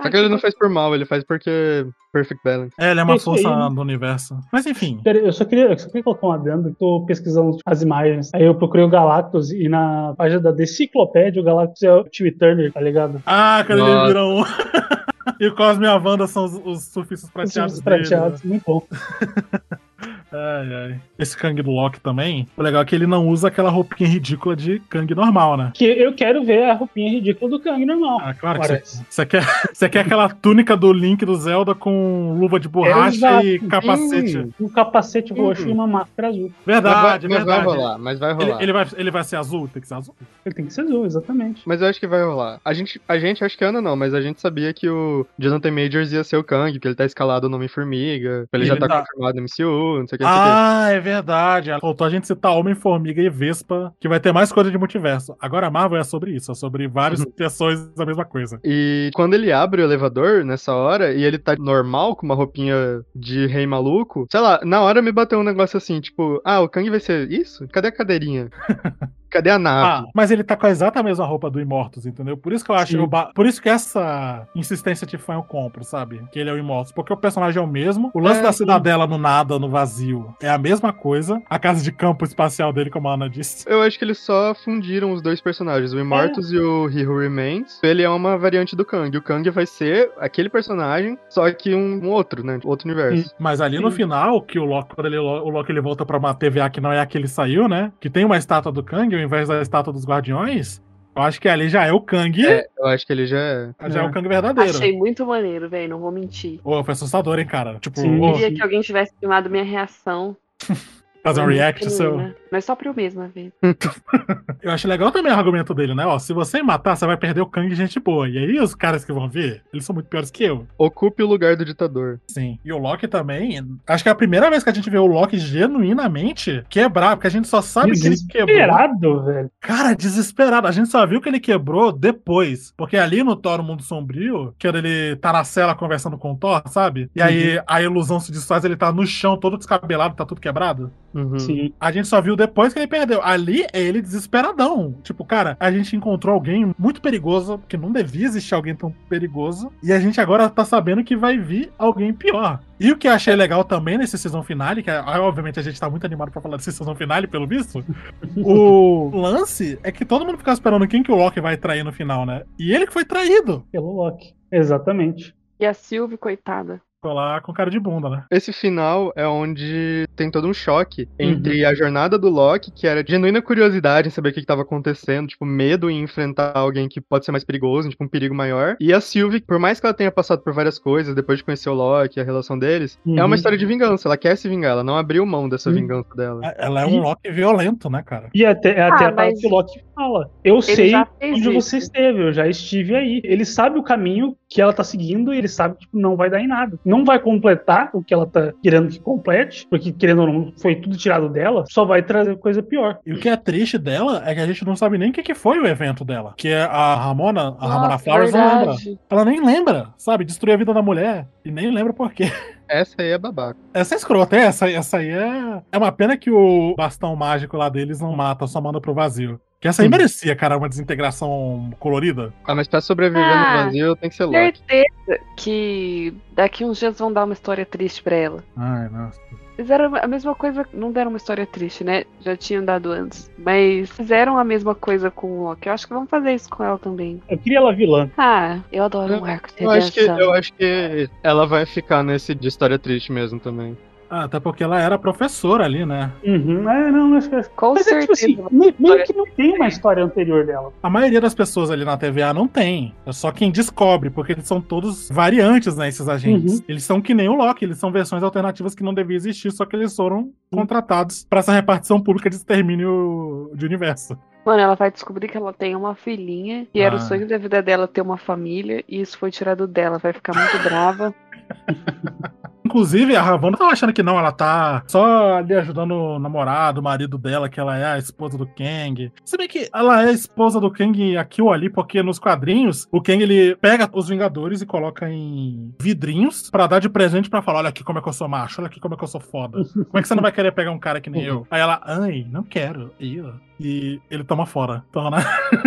Só 0.00 0.10
que 0.10 0.16
ele 0.16 0.28
não 0.28 0.38
faz 0.38 0.56
por 0.56 0.68
mal, 0.68 0.94
ele 0.94 1.04
faz 1.04 1.22
porque 1.24 1.86
Perfect 2.12 2.42
Balance. 2.44 2.74
É, 2.78 2.90
ele 2.90 3.00
é 3.00 3.02
uma 3.02 3.18
força 3.18 3.48
aí. 3.48 3.74
do 3.74 3.80
universo. 3.80 4.38
Mas 4.52 4.66
enfim. 4.66 5.00
Pera, 5.04 5.18
Eu 5.18 5.32
só, 5.32 5.44
queria, 5.44 5.66
eu 5.66 5.78
só 5.78 5.86
queria 5.86 6.02
colocar 6.02 6.26
um 6.26 6.32
adendo, 6.32 6.70
que 6.70 6.78
tô 6.78 7.04
pesquisando 7.06 7.58
as 7.64 7.82
imagens. 7.82 8.30
Aí 8.34 8.44
eu 8.44 8.54
procurei 8.54 8.84
o 8.84 8.88
Galactus 8.90 9.52
e 9.52 9.68
na 9.68 10.14
página 10.16 10.40
da 10.40 10.52
Deciclopédia 10.52 11.40
o 11.40 11.44
Galactus 11.44 11.82
é 11.82 11.92
o 11.92 12.04
Timmy 12.04 12.32
Turner, 12.32 12.72
tá 12.72 12.80
ligado? 12.80 13.22
Ah, 13.26 13.62
quando 13.66 13.80
ele 13.80 13.88
Nossa. 13.94 14.06
vira 14.06 14.24
um. 14.24 14.42
e 15.38 15.46
o 15.46 15.54
Cosme 15.54 15.84
e 15.84 15.88
a 15.88 15.96
Wanda 15.96 16.26
são 16.26 16.44
os, 16.44 16.54
os 16.64 16.84
surfistas 16.84 17.30
prateados. 17.30 17.74
Os 17.74 17.80
dele, 17.80 17.98
prateados, 17.98 18.42
muito 18.42 18.64
bom. 18.66 18.86
Ai, 20.32 20.74
ai. 20.74 21.00
Esse 21.18 21.36
Kang 21.36 21.60
do 21.62 21.70
Loki 21.70 22.00
também. 22.00 22.46
O 22.56 22.62
legal 22.62 22.82
é 22.82 22.84
que 22.84 22.94
ele 22.94 23.06
não 23.06 23.28
usa 23.28 23.48
aquela 23.48 23.70
roupinha 23.70 24.08
ridícula 24.08 24.56
de 24.56 24.80
Kang 24.88 25.14
normal, 25.14 25.56
né? 25.56 25.70
Que 25.74 25.84
eu 25.84 26.14
quero 26.14 26.42
ver 26.44 26.64
a 26.70 26.74
roupinha 26.74 27.10
ridícula 27.10 27.50
do 27.50 27.60
Kang 27.60 27.84
normal. 27.84 28.20
Ah, 28.22 28.34
claro 28.34 28.60
que 28.60 28.66
Parece. 28.68 28.96
você, 28.98 29.04
você 29.08 29.26
quer. 29.26 29.42
Você 29.72 29.88
quer 29.88 30.00
aquela 30.00 30.28
túnica 30.28 30.76
do 30.76 30.92
Link 30.92 31.24
do 31.24 31.34
Zelda 31.34 31.74
com 31.74 32.36
luva 32.38 32.58
de 32.60 32.68
borracha 32.68 33.16
Exato. 33.16 33.46
e 33.46 33.58
capacete. 33.60 34.38
Hum, 34.38 34.50
Um 34.60 34.68
capacete 34.68 35.32
roxo 35.32 35.66
Hum. 35.66 35.70
e 35.70 35.72
uma 35.72 35.86
máscara 35.86 36.28
azul. 36.28 36.52
Verdade, 36.64 37.28
mas 37.28 37.44
vai, 37.44 37.56
mas 37.56 37.64
verdade. 37.64 37.64
vai 37.66 37.76
rolar, 37.76 37.98
mas 37.98 38.18
vai 38.18 38.30
Ele, 38.32 38.44
rolar. 38.44 38.62
ele 38.62 38.72
vai, 38.72 38.86
ele 38.96 39.10
vai 39.10 39.24
ser 39.24 39.36
azul? 39.36 39.68
Tem 39.72 39.80
que 39.82 39.88
ser 39.88 39.94
azul? 39.94 40.14
Ele 40.46 40.54
tem 40.54 40.64
que 40.66 40.72
ser 40.72 40.82
azul, 40.82 41.04
exatamente. 41.06 41.62
Mas 41.66 41.80
eu 41.82 41.88
acho 41.88 41.98
que 41.98 42.06
vai 42.06 42.22
rolar. 42.22 42.60
A 42.64 42.72
gente, 42.72 43.00
a 43.08 43.18
gente, 43.18 43.42
acho 43.44 43.56
que 43.58 43.64
Ana 43.64 43.80
não, 43.80 43.96
mas 43.96 44.14
a 44.14 44.20
gente 44.20 44.40
sabia 44.40 44.72
que 44.72 44.88
o 44.88 45.26
Jonathan 45.38 45.70
Majors 45.72 46.12
ia 46.12 46.22
ser 46.24 46.36
o 46.36 46.44
Kang, 46.44 46.78
que 46.78 46.86
ele 46.86 46.94
tá 46.94 47.04
escalado 47.04 47.48
no 47.48 47.56
Homem-Formiga, 47.56 48.46
ele, 48.52 48.64
já 48.64 48.74
Ele 48.74 48.80
tá, 48.80 48.88
tá- 48.88 49.00
confirmado 49.00 49.36
no 49.36 49.42
MCU, 49.42 49.98
não 50.00 50.06
sei 50.06 50.16
o 50.16 50.18
que, 50.18 50.21
sei 50.24 50.32
Ah, 50.34 50.88
é 50.90 51.00
verdade. 51.00 51.70
Faltou 51.80 52.06
a 52.06 52.10
gente 52.10 52.26
citar 52.26 52.52
Homem-Formiga 52.52 53.22
e 53.22 53.30
Vespa, 53.30 53.94
que 54.00 54.08
vai 54.08 54.20
ter 54.20 54.32
mais 54.32 54.52
coisa 54.52 54.70
de 54.70 54.78
multiverso. 54.78 55.36
Agora 55.40 55.66
a 55.66 55.70
Marvel 55.70 55.98
é 55.98 56.04
sobre 56.04 56.32
isso, 56.32 56.52
é 56.52 56.54
sobre 56.54 56.88
várias 56.88 57.24
pessoas 57.36 57.88
da 57.94 58.06
mesma 58.06 58.24
coisa. 58.24 58.58
E 58.64 59.10
quando 59.14 59.34
ele 59.34 59.52
abre 59.52 59.82
o 59.82 59.84
elevador, 59.84 60.44
nessa 60.44 60.74
hora, 60.74 61.12
e 61.12 61.22
ele 61.22 61.38
tá 61.38 61.54
normal, 61.56 62.16
com 62.16 62.26
uma 62.26 62.34
roupinha 62.34 63.02
de 63.14 63.46
rei 63.46 63.66
maluco, 63.66 64.26
sei 64.30 64.40
lá, 64.40 64.60
na 64.64 64.80
hora 64.80 65.02
me 65.02 65.12
bateu 65.12 65.38
um 65.38 65.44
negócio 65.44 65.76
assim, 65.76 66.00
tipo, 66.00 66.40
ah, 66.44 66.60
o 66.60 66.68
Kang 66.68 66.88
vai 66.90 67.00
ser 67.00 67.30
isso? 67.30 67.66
Cadê 67.68 67.88
a 67.88 67.92
cadeirinha? 67.92 68.50
Cadê 69.32 69.50
a 69.50 69.54
Ah, 69.54 69.58
nave? 69.58 70.08
mas 70.14 70.30
ele 70.30 70.44
tá 70.44 70.56
com 70.56 70.66
a 70.66 70.70
exata 70.70 71.02
mesma 71.02 71.24
roupa 71.24 71.50
do 71.50 71.60
Imortus, 71.60 72.06
entendeu? 72.06 72.36
Por 72.36 72.52
isso 72.52 72.64
que 72.64 72.70
eu 72.70 72.74
acho. 72.74 72.92
Sim. 72.92 72.98
eu 72.98 73.06
ba- 73.06 73.30
Por 73.34 73.46
isso 73.46 73.60
que 73.62 73.68
essa 73.68 74.46
insistência 74.54 75.06
de 75.06 75.16
fã 75.18 75.34
eu 75.34 75.42
compro, 75.42 75.82
sabe? 75.84 76.22
Que 76.32 76.38
ele 76.38 76.50
é 76.50 76.52
o 76.52 76.58
Imortus. 76.58 76.92
Porque 76.92 77.12
o 77.12 77.16
personagem 77.16 77.60
é 77.60 77.64
o 77.64 77.66
mesmo. 77.68 78.10
O 78.14 78.18
lance 78.20 78.40
É, 78.40 78.42
da 78.42 78.52
sim. 78.52 78.58
cidadela 78.58 79.06
no 79.06 79.16
nada, 79.18 79.58
no 79.58 79.68
vazio, 79.68 80.34
é 80.42 80.48
a 80.48 80.58
mesma 80.58 80.92
coisa. 80.92 81.40
A 81.48 81.58
casa 81.58 81.82
de 81.82 81.90
campo 81.92 82.24
espacial 82.24 82.72
dele, 82.72 82.90
como 82.90 83.08
a 83.08 83.14
Ana 83.14 83.28
disse. 83.28 83.64
Eu 83.68 83.82
acho 83.82 83.98
que 83.98 84.04
eles 84.04 84.18
só 84.18 84.54
fundiram 84.54 85.12
os 85.12 85.22
dois 85.22 85.40
personagens, 85.40 85.92
o 85.92 85.98
Immortus 85.98 86.52
e 86.52 86.58
o 86.58 86.88
He 86.90 87.06
Who 87.06 87.18
Remains. 87.20 87.80
Ele 87.82 88.02
é 88.02 88.08
uma 88.10 88.36
variante 88.36 88.76
do 88.76 88.84
Kang. 88.84 89.16
O 89.16 89.22
Kang 89.22 89.48
vai 89.50 89.64
ser 89.66 90.10
aquele 90.18 90.48
personagem, 90.50 91.18
só 91.28 91.50
que 91.52 91.74
um, 91.74 92.00
um 92.04 92.10
outro, 92.10 92.44
né? 92.44 92.58
Outro 92.64 92.88
universo. 92.88 93.34
Mas 93.38 93.60
ali 93.60 93.78
no 93.78 93.90
Sim. 93.90 93.98
final, 93.98 94.42
que 94.42 94.58
o 94.58 94.64
Loki, 94.64 94.94
quando 94.94 95.06
ele, 95.06 95.18
o 95.18 95.48
Loki 95.48 95.72
ele 95.72 95.80
volta 95.80 96.04
pra 96.04 96.18
uma 96.18 96.34
TVA 96.34 96.68
que 96.70 96.80
não 96.80 96.92
é 96.92 97.00
a 97.00 97.06
que 97.06 97.16
ele 97.16 97.28
saiu, 97.28 97.68
né? 97.68 97.92
Que 98.00 98.10
tem 98.10 98.24
uma 98.24 98.36
estátua 98.36 98.70
do 98.72 98.82
Kang 98.82 99.14
invés 99.22 99.48
da 99.48 99.60
estátua 99.60 99.92
dos 99.92 100.04
Guardiões. 100.04 100.82
Eu 101.14 101.22
acho 101.22 101.40
que 101.40 101.48
ali 101.48 101.68
já 101.68 101.84
é 101.84 101.92
o 101.92 102.00
Kang. 102.00 102.46
É, 102.46 102.66
eu 102.78 102.86
acho 102.86 103.06
que 103.06 103.12
ele 103.12 103.26
já 103.26 103.38
é. 103.38 103.70
Já 103.90 104.02
é, 104.02 104.06
o 104.06 104.10
Kang 104.10 104.26
verdadeiro. 104.26 104.70
Achei 104.70 104.96
muito 104.96 105.26
maneiro, 105.26 105.68
velho, 105.68 105.90
não 105.90 105.98
vou 105.98 106.10
mentir. 106.10 106.58
Ô, 106.64 106.82
foi 106.82 106.92
assustador, 106.92 107.38
hein, 107.38 107.46
cara? 107.46 107.78
Tipo, 107.78 108.00
Sim. 108.00 108.18
ô, 108.20 108.32
Queria 108.32 108.54
que 108.54 108.62
alguém 108.62 108.80
tivesse 108.80 109.12
filmado 109.20 109.50
minha 109.50 109.64
reação. 109.64 110.36
fazer 111.22 111.40
um 111.40 111.46
react 111.46 111.90
seu. 111.90 112.12
pequenina. 112.12 112.42
Mas 112.52 112.66
só 112.66 112.76
pra 112.76 112.90
eu 112.90 112.94
mesma 112.94 113.28
ver. 113.28 113.50
Eu 114.62 114.70
acho 114.70 114.86
legal 114.86 115.10
também 115.10 115.32
o 115.32 115.34
argumento 115.34 115.74
dele, 115.74 115.94
né? 115.94 116.06
Ó, 116.06 116.18
se 116.18 116.32
você 116.32 116.62
matar, 116.62 116.94
você 116.94 117.06
vai 117.06 117.16
perder 117.16 117.40
o 117.40 117.46
Kang 117.46 117.74
gente 117.74 117.98
boa. 117.98 118.28
E 118.28 118.36
aí 118.36 118.60
os 118.60 118.74
caras 118.74 119.04
que 119.04 119.12
vão 119.12 119.28
vir, 119.28 119.62
eles 119.72 119.84
são 119.84 119.94
muito 119.94 120.08
piores 120.08 120.30
que 120.30 120.44
eu. 120.44 120.66
Ocupe 120.76 121.22
o 121.22 121.26
lugar 121.26 121.56
do 121.56 121.64
ditador. 121.64 122.20
Sim. 122.28 122.58
E 122.64 122.72
o 122.72 122.78
Loki 122.78 123.08
também. 123.08 123.58
Acho 123.86 124.04
que 124.04 124.08
é 124.08 124.12
a 124.12 124.14
primeira 124.14 124.50
vez 124.50 124.62
que 124.62 124.70
a 124.70 124.74
gente 124.74 124.88
vê 124.90 124.98
o 124.98 125.06
Loki 125.06 125.38
genuinamente 125.38 126.62
quebrar, 126.68 127.16
porque 127.16 127.26
a 127.26 127.30
gente 127.30 127.48
só 127.48 127.62
sabe 127.62 127.98
que 127.98 128.06
ele 128.06 128.16
quebrou. 128.28 128.46
Desesperado, 128.46 129.24
velho. 129.24 129.50
Cara, 129.60 129.94
desesperado. 129.94 130.68
A 130.68 130.72
gente 130.72 130.90
só 130.90 131.04
viu 131.06 131.20
que 131.20 131.28
ele 131.28 131.40
quebrou 131.40 131.90
depois. 131.90 132.72
Porque 132.76 132.96
ali 132.96 133.24
no 133.24 133.34
Thor, 133.34 133.60
o 133.60 133.64
Mundo 133.64 133.82
Sombrio, 133.82 134.54
que 134.58 134.68
ele 134.68 135.16
tá 135.16 135.32
na 135.32 135.42
cela 135.42 135.74
conversando 135.74 136.18
com 136.18 136.32
o 136.32 136.36
Thor, 136.36 136.62
sabe? 136.68 137.10
E 137.16 137.22
aí 137.22 137.60
a 137.66 137.82
ilusão 137.82 138.20
se 138.20 138.30
desfaz, 138.30 138.64
ele 138.64 138.76
tá 138.76 138.92
no 138.92 139.06
chão, 139.06 139.36
todo 139.36 139.56
descabelado, 139.56 140.14
tá 140.14 140.26
tudo 140.26 140.40
quebrado. 140.40 140.92
Uhum. 141.14 141.72
A 141.80 141.92
gente 141.92 142.08
só 142.08 142.20
viu 142.20 142.36
depois 142.36 142.72
que 142.72 142.78
ele 142.78 142.86
perdeu. 142.86 143.22
Ali 143.22 143.64
é 143.72 143.80
ele 143.80 144.02
desesperadão. 144.02 144.94
Tipo, 145.02 145.24
cara, 145.24 145.56
a 145.60 145.70
gente 145.70 145.94
encontrou 145.94 146.34
alguém 146.34 146.74
muito 146.78 147.00
perigoso, 147.00 147.60
que 147.68 147.76
não 147.76 147.92
devia 147.92 148.26
existir 148.26 148.54
alguém 148.54 148.74
tão 148.74 148.90
perigoso. 149.08 149.70
E 149.82 149.92
a 149.92 150.00
gente 150.00 150.20
agora 150.20 150.48
tá 150.48 150.64
sabendo 150.64 151.04
que 151.04 151.16
vai 151.16 151.38
vir 151.38 151.70
alguém 151.78 152.12
pior. 152.12 152.60
E 152.78 152.90
o 152.90 152.96
que 152.96 153.06
eu 153.06 153.12
achei 153.12 153.36
legal 153.36 153.62
também 153.62 153.96
nesse 153.96 154.18
season 154.18 154.42
finale, 154.42 154.82
que 154.82 154.90
ah, 154.90 155.20
obviamente 155.20 155.58
a 155.60 155.62
gente 155.62 155.78
tá 155.78 155.88
muito 155.88 156.04
animado 156.04 156.32
pra 156.32 156.40
falar 156.40 156.56
desse 156.56 156.72
season 156.72 156.94
finale, 156.94 157.26
pelo 157.26 157.46
visto. 157.46 157.84
o 158.36 159.10
lance 159.14 159.78
é 159.82 159.92
que 159.92 160.04
todo 160.04 160.24
mundo 160.24 160.38
ficava 160.38 160.54
esperando 160.54 160.88
quem 160.88 161.02
que 161.02 161.12
o 161.12 161.16
Loki 161.16 161.40
vai 161.40 161.56
trair 161.56 161.84
no 161.84 161.92
final, 161.92 162.26
né? 162.26 162.42
E 162.58 162.74
ele 162.74 162.86
que 162.86 162.92
foi 162.92 163.04
traído. 163.04 163.64
Pelo 163.70 163.92
Loki. 163.92 164.34
Exatamente. 164.50 165.34
E 165.60 165.64
a 165.66 165.72
Sylvie, 165.72 166.18
coitada. 166.18 166.80
Ficou 167.02 167.14
lá 167.16 167.40
com 167.40 167.52
cara 167.52 167.68
de 167.68 167.80
bunda, 167.80 168.08
né? 168.08 168.22
Esse 168.30 168.52
final 168.52 169.12
é 169.16 169.26
onde 169.26 170.06
tem 170.14 170.30
todo 170.30 170.46
um 170.46 170.54
choque 170.54 171.08
Uhum. 171.20 171.30
entre 171.32 171.64
a 171.64 171.74
jornada 171.74 172.16
do 172.16 172.28
Loki, 172.28 172.70
que 172.70 172.86
era 172.86 173.04
genuína 173.04 173.42
curiosidade 173.42 174.06
em 174.06 174.10
saber 174.12 174.28
o 174.28 174.32
que 174.32 174.38
estava 174.38 174.62
acontecendo, 174.62 175.26
tipo, 175.26 175.44
medo 175.44 175.90
em 175.90 176.00
enfrentar 176.00 176.52
alguém 176.56 176.88
que 176.88 177.00
pode 177.00 177.24
ser 177.24 177.32
mais 177.32 177.42
perigoso, 177.42 177.88
tipo, 177.90 178.04
um 178.04 178.08
perigo 178.08 178.32
maior. 178.36 178.76
E 178.78 178.92
a 178.92 179.00
Sylvie, 179.00 179.40
por 179.40 179.58
mais 179.58 179.80
que 179.80 179.86
ela 179.86 179.92
tenha 179.92 180.12
passado 180.12 180.44
por 180.44 180.52
várias 180.52 180.78
coisas 180.78 181.12
depois 181.12 181.38
de 181.38 181.44
conhecer 181.44 181.68
o 181.70 181.74
Loki, 181.74 182.20
a 182.20 182.22
relação 182.24 182.56
deles, 182.56 182.96
é 183.04 183.10
Uhum. 183.10 183.26
uma 183.26 183.34
história 183.34 183.58
de 183.58 183.66
vingança. 183.66 184.06
Ela 184.06 184.16
quer 184.16 184.36
se 184.36 184.48
vingar, 184.48 184.70
ela 184.70 184.84
não 184.84 184.96
abriu 184.96 185.26
mão 185.26 185.48
dessa 185.48 185.70
Uhum. 185.70 185.74
vingança 185.74 186.14
dela. 186.14 186.40
Ela 186.56 186.82
é 186.82 186.86
um 186.86 187.00
Loki 187.00 187.28
violento, 187.32 187.90
né, 187.90 188.00
cara? 188.06 188.30
E 188.32 188.46
até, 188.46 188.76
é 188.78 188.80
até 188.82 189.06
Ah, 189.06 189.08
a 189.08 189.12
parte 189.12 189.32
mas- 189.32 189.40
que 189.40 189.46
o 189.48 189.50
Loki 189.50 189.80
fala. 189.94 190.30
Eu 190.44 190.60
sei 190.60 190.90
já 190.90 191.06
fez 191.18 191.38
onde 191.38 191.48
isso. 191.48 191.52
você 191.52 191.78
esteve, 191.78 192.22
eu 192.22 192.32
já 192.32 192.46
estive 192.48 192.94
aí. 192.94 193.20
Ele 193.24 193.44
sabe 193.44 193.78
o 193.78 193.82
caminho 193.82 194.36
que 194.48 194.60
ela 194.60 194.72
tá 194.72 194.84
seguindo 194.84 195.32
e 195.32 195.38
ele 195.38 195.48
sabe 195.48 195.74
que 195.74 195.80
tipo, 195.82 195.98
não 195.98 196.16
vai 196.16 196.28
dar 196.28 196.40
em 196.40 196.46
nada. 196.46 196.78
Não 196.84 197.04
vai 197.04 197.18
completar 197.18 197.90
o 197.94 198.02
que 198.02 198.12
ela 198.12 198.26
tá 198.26 198.52
querendo 198.62 198.88
que 198.88 199.00
complete, 199.00 199.66
porque 199.68 199.92
querendo 199.92 200.22
ou 200.22 200.26
não, 200.26 200.52
foi 200.56 200.76
tudo 200.76 200.96
tirado 200.96 201.28
dela, 201.28 201.64
só 201.68 201.84
vai 201.84 202.02
trazer 202.02 202.36
coisa 202.36 202.62
pior. 202.62 202.98
E 203.06 203.12
o 203.12 203.18
que 203.18 203.28
é 203.28 203.36
triste 203.36 203.78
dela 203.78 204.22
é 204.26 204.34
que 204.34 204.40
a 204.40 204.46
gente 204.46 204.64
não 204.64 204.76
sabe 204.76 204.98
nem 204.98 205.10
o 205.10 205.12
que, 205.12 205.22
que 205.22 205.34
foi 205.34 205.58
o 205.58 205.66
evento 205.66 206.04
dela. 206.04 206.34
Que 206.36 206.48
é 206.48 206.62
a 206.62 206.94
Ramona, 206.94 207.56
a 207.58 207.66
Ramona 207.66 207.88
Nossa, 207.88 208.04
Flowers 208.04 208.32
não 208.32 208.40
lembra. 208.40 208.58
verdade. 208.74 208.98
Ela 209.08 209.24
nem 209.24 209.44
lembra, 209.44 209.88
sabe? 209.96 210.24
Destruiu 210.24 210.54
a 210.54 210.58
vida 210.58 210.74
da 210.74 210.82
mulher 210.82 211.26
e 211.44 211.50
nem 211.50 211.70
lembra 211.70 211.92
por 211.92 212.12
quê. 212.12 212.24
Essa 212.72 212.94
aí 213.02 213.10
é 213.10 213.18
babaca. 213.18 213.58
Essa 213.74 213.94
é 213.94 213.98
escrota, 213.98 214.34
é, 214.36 214.40
essa, 214.44 214.70
essa 214.70 214.96
aí 214.98 215.10
é. 215.10 215.62
É 215.70 215.78
uma 215.78 215.92
pena 215.92 216.16
que 216.16 216.30
o 216.30 216.74
bastão 216.76 217.14
mágico 217.14 217.56
lá 217.56 217.68
deles 217.68 218.00
não 218.00 218.12
mata, 218.16 218.46
só 218.46 218.60
manda 218.60 218.80
pro 218.80 218.94
vazio. 218.94 219.38
Que 219.60 219.68
essa 219.68 219.82
aí 219.82 219.88
Hum. 219.88 219.90
merecia, 219.92 220.34
cara, 220.34 220.56
uma 220.56 220.68
desintegração 220.68 221.70
colorida. 221.78 222.32
Ah, 222.44 222.54
mas 222.54 222.66
pra 222.66 222.80
sobreviver 222.80 223.22
Ah, 223.24 223.36
no 223.58 223.64
vazio 223.64 223.96
tem 223.96 224.10
que 224.10 224.16
ser 224.16 224.24
Loki. 224.24 224.38
Certeza 224.68 225.20
que 225.36 226.12
daqui 226.32 226.64
uns 226.64 226.78
dias 226.78 226.98
vão 226.98 227.12
dar 227.12 227.24
uma 227.24 227.32
história 227.34 227.64
triste 227.64 228.02
pra 228.02 228.16
ela. 228.16 228.42
Ai, 228.56 228.88
nossa. 228.88 229.20
Fizeram 229.62 229.94
a 229.94 230.08
mesma 230.08 230.34
coisa, 230.34 230.66
não 230.74 230.90
deram 230.90 231.10
uma 231.10 231.16
história 231.16 231.46
triste, 231.46 231.84
né? 231.84 232.02
Já 232.20 232.36
tinham 232.36 232.64
dado 232.64 232.90
antes. 232.90 233.30
Mas 233.38 233.88
fizeram 233.90 234.36
a 234.36 234.42
mesma 234.42 234.74
coisa 234.74 235.08
com 235.08 235.38
o 235.38 235.44
Loki. 235.44 235.68
Eu 235.68 235.72
acho 235.72 235.86
que 235.86 235.94
vão 235.94 236.04
fazer 236.04 236.34
isso 236.34 236.50
com 236.50 236.64
ela 236.64 236.76
também. 236.76 237.22
Eu 237.28 237.38
queria 237.38 237.58
ela 237.58 237.72
vilã. 237.72 238.10
Ah, 238.18 238.58
eu 238.72 238.82
adoro 238.82 239.14
um 239.14 239.24
arco 239.24 239.48
de 239.56 239.62
Eu 239.62 239.70
acho, 239.70 239.92
que, 239.92 240.00
eu 240.00 240.32
acho 240.32 240.52
que 240.54 241.08
ela 241.22 241.46
vai 241.46 241.64
ficar 241.64 242.02
nesse 242.02 242.34
de 242.34 242.48
história 242.48 242.76
triste 242.76 243.12
mesmo 243.12 243.38
também. 243.38 243.78
Ah, 244.14 244.24
até 244.24 244.38
porque 244.38 244.62
ela 244.62 244.78
era 244.78 244.98
professora 244.98 245.64
ali, 245.64 245.86
né? 245.86 246.12
Uhum. 246.22 246.68
É, 246.68 246.90
não, 246.90 247.14
acho 247.14 247.30
que. 247.30 247.42
Com 247.56 247.72
Mas 247.72 247.86
é 247.86 248.00
tipo 248.00 248.12
assim, 248.12 248.36
meio 248.78 249.04
que 249.04 249.12
não 249.16 249.24
tem 249.24 249.54
uma 249.56 249.66
história 249.68 250.04
anterior 250.04 250.44
dela. 250.44 250.70
A 250.82 250.90
maioria 250.90 251.18
das 251.18 251.34
pessoas 251.34 251.70
ali 251.70 251.82
na 251.82 251.96
TVA 251.96 252.34
não 252.34 252.46
tem. 252.46 252.94
É 253.06 253.12
só 253.12 253.32
quem 253.32 253.50
descobre, 253.50 254.10
porque 254.10 254.32
eles 254.32 254.46
são 254.46 254.60
todos 254.60 255.08
variantes, 255.08 255.78
né? 255.78 255.88
Esses 255.88 256.06
agentes. 256.10 256.58
Uhum. 256.58 256.64
Eles 256.68 256.84
são 256.84 257.00
que 257.00 257.14
nem 257.14 257.26
o 257.26 257.34
Loki, 257.34 257.64
eles 257.64 257.78
são 257.78 257.90
versões 257.90 258.22
alternativas 258.22 258.74
que 258.74 258.82
não 258.82 258.92
deviam 258.92 259.16
existir, 259.16 259.50
só 259.50 259.64
que 259.64 259.74
eles 259.74 259.96
foram 259.96 260.30
contratados 260.52 261.24
pra 261.30 261.38
essa 261.38 261.52
repartição 261.54 261.98
pública 261.98 262.28
de 262.28 262.36
extermínio 262.36 263.50
de 263.54 263.64
universo. 263.64 264.14
Mano, 264.44 264.60
ela 264.60 264.74
vai 264.74 264.90
descobrir 264.90 265.26
que 265.28 265.38
ela 265.38 265.54
tem 265.54 265.74
uma 265.74 265.94
filhinha, 265.94 266.66
e 266.74 266.82
era 266.82 266.96
Ah. 266.96 266.98
o 266.98 267.00
sonho 267.00 267.26
da 267.26 267.38
vida 267.38 267.62
dela 267.62 267.88
ter 267.88 268.02
uma 268.02 268.18
família, 268.18 268.84
e 268.86 269.00
isso 269.00 269.16
foi 269.16 269.30
tirado 269.30 269.66
dela. 269.66 269.96
Vai 269.96 270.12
ficar 270.12 270.34
muito 270.36 270.62
brava. 270.62 271.14
Inclusive, 272.76 273.14
a 273.14 273.20
Ravonna 273.20 273.58
tava 273.58 273.70
achando 273.70 273.92
que 273.92 274.02
não, 274.02 274.18
ela 274.18 274.32
tá 274.32 274.82
só 274.86 275.34
ali 275.36 275.52
ajudando 275.52 275.92
o 275.92 276.18
namorado, 276.18 276.80
o 276.80 276.82
marido 276.82 277.18
dela, 277.18 277.46
que 277.46 277.60
ela 277.60 277.76
é 277.76 277.84
a 277.84 277.98
esposa 277.98 278.38
do 278.38 278.46
Kang. 278.46 279.12
Se 279.26 279.36
bem 279.36 279.46
que 279.46 279.68
ela 279.74 280.02
é 280.02 280.08
a 280.08 280.12
esposa 280.12 280.58
do 280.58 280.70
Kang 280.70 281.16
aqui 281.18 281.42
ou 281.42 281.52
ali, 281.52 281.68
porque 281.68 282.02
nos 282.02 282.18
quadrinhos, 282.18 282.88
o 282.90 283.02
Kang 283.02 283.22
ele 283.22 283.54
pega 283.56 283.86
os 283.92 284.08
Vingadores 284.08 284.62
e 284.62 284.66
coloca 284.66 285.06
em 285.10 285.74
vidrinhos 285.78 286.48
pra 286.50 286.66
dar 286.66 286.78
de 286.78 286.88
presente 286.88 287.28
pra 287.28 287.42
falar: 287.42 287.58
olha 287.58 287.68
aqui 287.68 287.84
como 287.84 287.98
é 287.98 288.02
que 288.02 288.08
eu 288.08 288.12
sou 288.14 288.26
macho, 288.26 288.60
olha 288.62 288.68
aqui 288.68 288.80
como 288.80 288.94
é 288.94 288.96
que 288.96 289.04
eu 289.04 289.08
sou 289.08 289.20
foda. 289.20 289.62
Como 289.72 289.86
é 289.98 290.00
que 290.00 290.08
você 290.08 290.14
não 290.14 290.22
vai 290.22 290.32
querer 290.32 290.52
pegar 290.52 290.70
um 290.70 290.78
cara 290.78 290.98
que 291.00 291.10
nem 291.10 291.22
eu? 291.24 291.46
Aí 291.50 291.60
ela, 291.60 291.78
ai, 291.84 292.26
não 292.30 292.42
quero. 292.42 292.90
E, 292.98 293.16
eu- 293.16 293.34
e 293.62 294.00
ele 294.10 294.24
toma 294.24 294.46
fora. 294.46 294.84
Então, 294.90 295.10
né? 295.10 295.18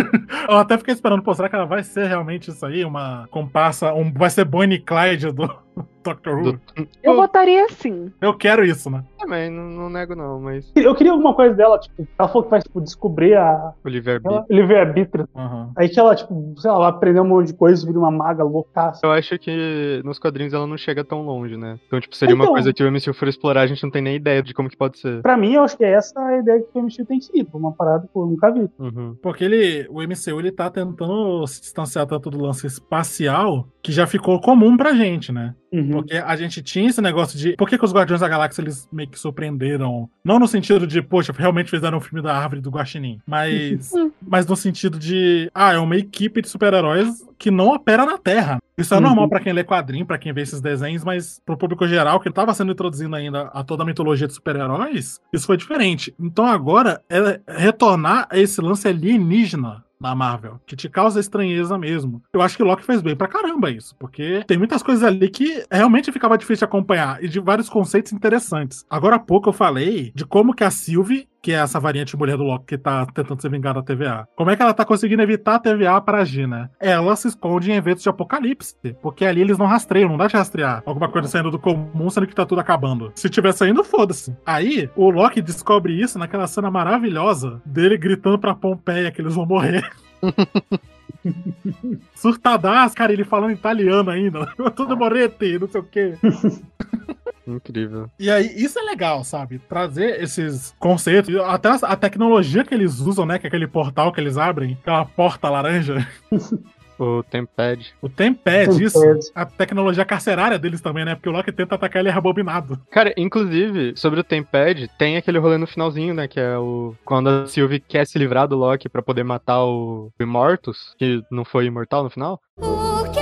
eu 0.48 0.56
até 0.56 0.76
fiquei 0.78 0.94
esperando, 0.94 1.22
pô, 1.22 1.34
será 1.34 1.48
que 1.48 1.56
ela 1.56 1.66
vai 1.66 1.82
ser 1.82 2.06
realmente 2.06 2.50
isso 2.50 2.64
aí? 2.64 2.84
Uma 2.84 3.26
comparsa, 3.30 3.92
um, 3.94 4.12
vai 4.12 4.30
ser 4.30 4.44
Bonnie 4.44 4.78
Clyde 4.78 5.32
do 5.32 5.48
Doctor 6.04 6.38
Who? 6.38 6.60
Eu 7.02 7.16
votaria 7.16 7.64
assim. 7.64 8.12
Eu 8.20 8.34
quero 8.34 8.64
isso, 8.64 8.90
né? 8.90 9.04
Também, 9.18 9.50
não, 9.50 9.64
não 9.64 9.90
nego 9.90 10.14
não, 10.14 10.40
mas 10.40 10.70
Eu 10.74 10.94
queria 10.94 11.12
alguma 11.12 11.34
coisa 11.34 11.54
dela, 11.54 11.78
tipo, 11.78 12.06
ela 12.18 12.28
falou 12.28 12.44
que 12.44 12.50
vai 12.50 12.60
tipo, 12.60 12.80
descobrir 12.80 13.34
a 13.34 13.72
o 13.84 13.88
livre-arbítrio. 13.88 15.28
Aham. 15.34 15.70
Aí 15.76 15.88
que 15.88 15.98
ela, 15.98 16.14
tipo, 16.14 16.54
sei 16.58 16.70
lá, 16.70 16.78
vai 16.78 16.88
aprender 16.90 17.20
um 17.20 17.24
monte 17.28 17.48
de 17.48 17.54
coisa, 17.54 17.84
vira 17.86 17.98
uma 17.98 18.10
maga 18.10 18.44
loucaça. 18.44 19.00
Eu 19.04 19.10
acho 19.12 19.38
que 19.38 20.00
nos 20.04 20.18
quadrinhos 20.18 20.52
ela 20.52 20.66
não 20.66 20.76
chega 20.76 21.04
tão 21.04 21.22
longe, 21.22 21.56
né? 21.56 21.78
Então, 21.86 22.00
tipo, 22.00 22.14
seria 22.16 22.34
uma 22.34 22.44
Então. 22.44 22.54
coisa 22.54 22.72
que 22.72 22.82
o 22.82 22.90
MCU 22.90 23.14
for 23.14 23.28
explorar, 23.28 23.62
a 23.62 23.66
gente 23.66 23.82
não 23.82 23.90
tem 23.90 24.02
nem 24.02 24.16
ideia 24.16 24.42
de 24.42 24.52
como 24.54 24.68
que 24.68 24.76
pode 24.76 24.98
ser. 24.98 25.22
Pra 25.22 25.36
mim, 25.36 25.54
eu 25.54 25.62
acho 25.62 25.76
que 25.76 25.84
essa 25.84 26.18
é 26.20 26.34
a 26.36 26.38
ideia 26.38 26.60
que 26.60 26.78
o 26.78 26.82
MCU 26.82 27.04
tem 27.06 27.20
sido. 27.20 27.48
Uma 27.54 27.72
parada 27.72 28.06
que 28.12 28.18
eu 28.18 28.26
nunca 28.26 28.50
vi. 28.52 28.68
Uhum. 28.78 29.16
Porque 29.22 29.44
ele, 29.44 29.86
o 29.90 30.02
MCU 30.02 30.38
ele 30.38 30.52
tá 30.52 30.70
tentando 30.70 31.46
se 31.46 31.60
distanciar 31.60 32.06
tanto 32.06 32.30
do 32.30 32.40
lance 32.40 32.66
espacial 32.66 33.66
que 33.82 33.92
já 33.92 34.06
ficou 34.06 34.40
comum 34.40 34.76
pra 34.76 34.92
gente, 34.94 35.32
né? 35.32 35.54
Uhum. 35.72 35.90
Porque 35.90 36.14
a 36.16 36.36
gente 36.36 36.62
tinha 36.62 36.88
esse 36.88 37.00
negócio 37.00 37.38
de. 37.38 37.54
Por 37.56 37.68
que, 37.68 37.76
que 37.78 37.84
os 37.84 37.92
Guardiões 37.92 38.20
da 38.20 38.28
Galáxia 38.28 38.62
eles 38.62 38.88
meio 38.92 39.08
que 39.08 39.18
surpreenderam? 39.18 40.08
Não 40.24 40.38
no 40.38 40.46
sentido 40.48 40.86
de, 40.86 41.02
poxa, 41.02 41.32
realmente 41.36 41.70
fizeram 41.70 41.98
um 41.98 42.00
filme 42.00 42.22
da 42.22 42.34
árvore 42.36 42.60
do 42.60 42.70
Guaxinim. 42.70 43.18
Mas. 43.26 43.90
mas 44.26 44.46
no 44.46 44.56
sentido 44.56 44.98
de. 44.98 45.50
Ah, 45.54 45.72
é 45.72 45.78
uma 45.78 45.96
equipe 45.96 46.40
de 46.40 46.48
super-heróis 46.48 47.24
que 47.38 47.50
não 47.50 47.68
opera 47.68 48.06
na 48.06 48.16
Terra. 48.16 48.58
Isso 48.78 48.94
é 48.94 48.96
Uhum. 48.96 49.02
normal 49.04 49.28
pra 49.28 49.40
quem 49.40 49.52
lê 49.52 49.64
quadrinho, 49.64 50.06
pra 50.06 50.18
quem 50.18 50.32
vê 50.32 50.42
esses 50.42 50.60
desenhos, 50.60 51.02
mas 51.04 51.40
pro 51.44 51.56
público 51.56 51.86
geral, 51.86 52.20
que 52.20 52.30
tava 52.30 52.52
sendo 52.54 52.72
introduzindo 52.72 53.14
ainda 53.16 53.42
a 53.52 53.62
toda 53.64 53.82
a 53.82 53.86
mitologia 53.86 54.26
de 54.26 54.34
super-heróis, 54.34 55.18
isso 55.32 55.46
foi 55.46 55.56
diferente. 55.56 56.14
Então 56.18 56.46
agora 56.46 57.00
é 57.08 57.40
retornar 57.48 58.26
a 58.30 58.38
esse 58.38 58.60
lance 58.60 58.86
alienígena 58.88 59.84
na 60.00 60.14
Marvel, 60.14 60.60
que 60.66 60.76
te 60.76 60.88
causa 60.88 61.20
estranheza 61.20 61.78
mesmo. 61.78 62.22
Eu 62.32 62.42
acho 62.42 62.56
que 62.56 62.62
Loki 62.62 62.84
fez 62.84 63.02
bem 63.02 63.16
pra 63.16 63.28
caramba 63.28 63.70
isso, 63.70 63.94
porque 63.98 64.44
tem 64.46 64.58
muitas 64.58 64.82
coisas 64.82 65.02
ali 65.02 65.28
que 65.28 65.64
realmente 65.70 66.12
ficava 66.12 66.38
difícil 66.38 66.60
de 66.60 66.64
acompanhar 66.64 67.22
e 67.22 67.28
de 67.28 67.40
vários 67.40 67.68
conceitos 67.68 68.12
interessantes. 68.12 68.84
Agora 68.88 69.16
há 69.16 69.20
pouco 69.20 69.48
eu 69.48 69.52
falei 69.52 70.12
de 70.14 70.24
como 70.24 70.54
que 70.54 70.64
a 70.64 70.70
Sylvie, 70.70 71.28
que 71.46 71.52
é 71.52 71.58
essa 71.58 71.78
variante 71.78 72.16
mulher 72.16 72.36
do 72.36 72.42
Loki 72.42 72.66
que 72.66 72.76
tá 72.76 73.06
tentando 73.06 73.40
se 73.40 73.48
vingar 73.48 73.72
da 73.72 73.80
TVA, 73.80 74.26
como 74.34 74.50
é 74.50 74.56
que 74.56 74.62
ela 74.62 74.74
tá 74.74 74.84
conseguindo 74.84 75.22
evitar 75.22 75.54
a 75.54 75.58
TVA 75.60 76.00
para 76.00 76.18
agir, 76.18 76.48
né? 76.48 76.68
Ela 76.80 77.14
se 77.14 77.28
esconde 77.28 77.70
em 77.70 77.76
eventos 77.76 78.02
de 78.02 78.08
apocalipse, 78.08 78.74
porque 79.00 79.24
ali 79.24 79.42
eles 79.42 79.56
não 79.56 79.64
rastreiam, 79.64 80.08
não 80.08 80.16
dá 80.16 80.26
de 80.26 80.36
rastrear 80.36 80.82
alguma 80.84 81.08
coisa 81.08 81.28
saindo 81.28 81.52
do 81.52 81.58
comum, 81.60 82.10
sendo 82.10 82.26
que 82.26 82.34
tá 82.34 82.44
tudo 82.44 82.60
acabando. 82.60 83.12
Se 83.14 83.30
tiver 83.30 83.52
saindo, 83.52 83.84
foda-se. 83.84 84.36
Aí, 84.44 84.90
o 84.96 85.08
Loki 85.08 85.40
descobre 85.40 85.92
isso 85.92 86.18
naquela 86.18 86.48
cena 86.48 86.68
maravilhosa 86.68 87.62
dele 87.64 87.96
gritando 87.96 88.40
pra 88.40 88.52
Pompeia 88.52 89.12
que 89.12 89.20
eles 89.20 89.36
vão 89.36 89.46
morrer. 89.46 89.88
Surtadaço, 92.12 92.96
cara, 92.96 93.12
ele 93.12 93.22
falando 93.22 93.52
italiano 93.52 94.10
ainda. 94.10 94.46
Tudo 94.74 94.96
morrete, 94.96 95.60
não 95.60 95.68
sei 95.68 95.80
o 95.80 95.84
quê. 95.84 96.14
Incrível. 97.46 98.10
E 98.18 98.30
aí, 98.30 98.52
isso 98.56 98.78
é 98.78 98.82
legal, 98.82 99.22
sabe? 99.22 99.58
Trazer 99.58 100.22
esses 100.22 100.74
conceitos, 100.78 101.34
até 101.36 101.68
a, 101.82 101.96
tecnologia 101.96 102.64
que 102.64 102.74
eles 102.74 102.98
usam, 103.00 103.24
né? 103.24 103.38
Que 103.38 103.46
é 103.46 103.48
aquele 103.48 103.66
portal 103.66 104.12
que 104.12 104.20
eles 104.20 104.36
abrem, 104.36 104.76
aquela 104.80 105.04
porta 105.04 105.48
laranja. 105.48 106.06
O 106.98 107.22
Tempad. 107.22 107.92
O 108.00 108.08
Tempad, 108.08 108.68
Tempad. 108.68 108.82
isso. 108.82 108.98
A 109.34 109.44
tecnologia 109.44 110.04
carcerária 110.04 110.58
deles 110.58 110.80
também, 110.80 111.04
né? 111.04 111.14
Porque 111.14 111.28
o 111.28 111.32
Loki 111.32 111.52
tenta 111.52 111.74
atacar 111.74 112.00
ele 112.00 112.10
rebobinado. 112.10 112.80
Cara, 112.90 113.12
inclusive, 113.16 113.92
sobre 113.96 114.20
o 114.20 114.24
Tempad, 114.24 114.88
tem 114.98 115.16
aquele 115.16 115.38
rolê 115.38 115.58
no 115.58 115.66
finalzinho, 115.66 116.14
né? 116.14 116.26
Que 116.26 116.40
é 116.40 116.56
o. 116.56 116.94
Quando 117.04 117.28
a 117.28 117.46
Sylvie 117.46 117.80
quer 117.80 118.06
se 118.06 118.18
livrar 118.18 118.48
do 118.48 118.56
Loki 118.56 118.88
pra 118.88 119.02
poder 119.02 119.24
matar 119.24 119.62
o 119.64 120.10
Immortus, 120.18 120.94
que 120.98 121.22
não 121.30 121.44
foi 121.44 121.66
imortal 121.66 122.02
no 122.02 122.10
final. 122.10 122.40
Porque 122.56 123.15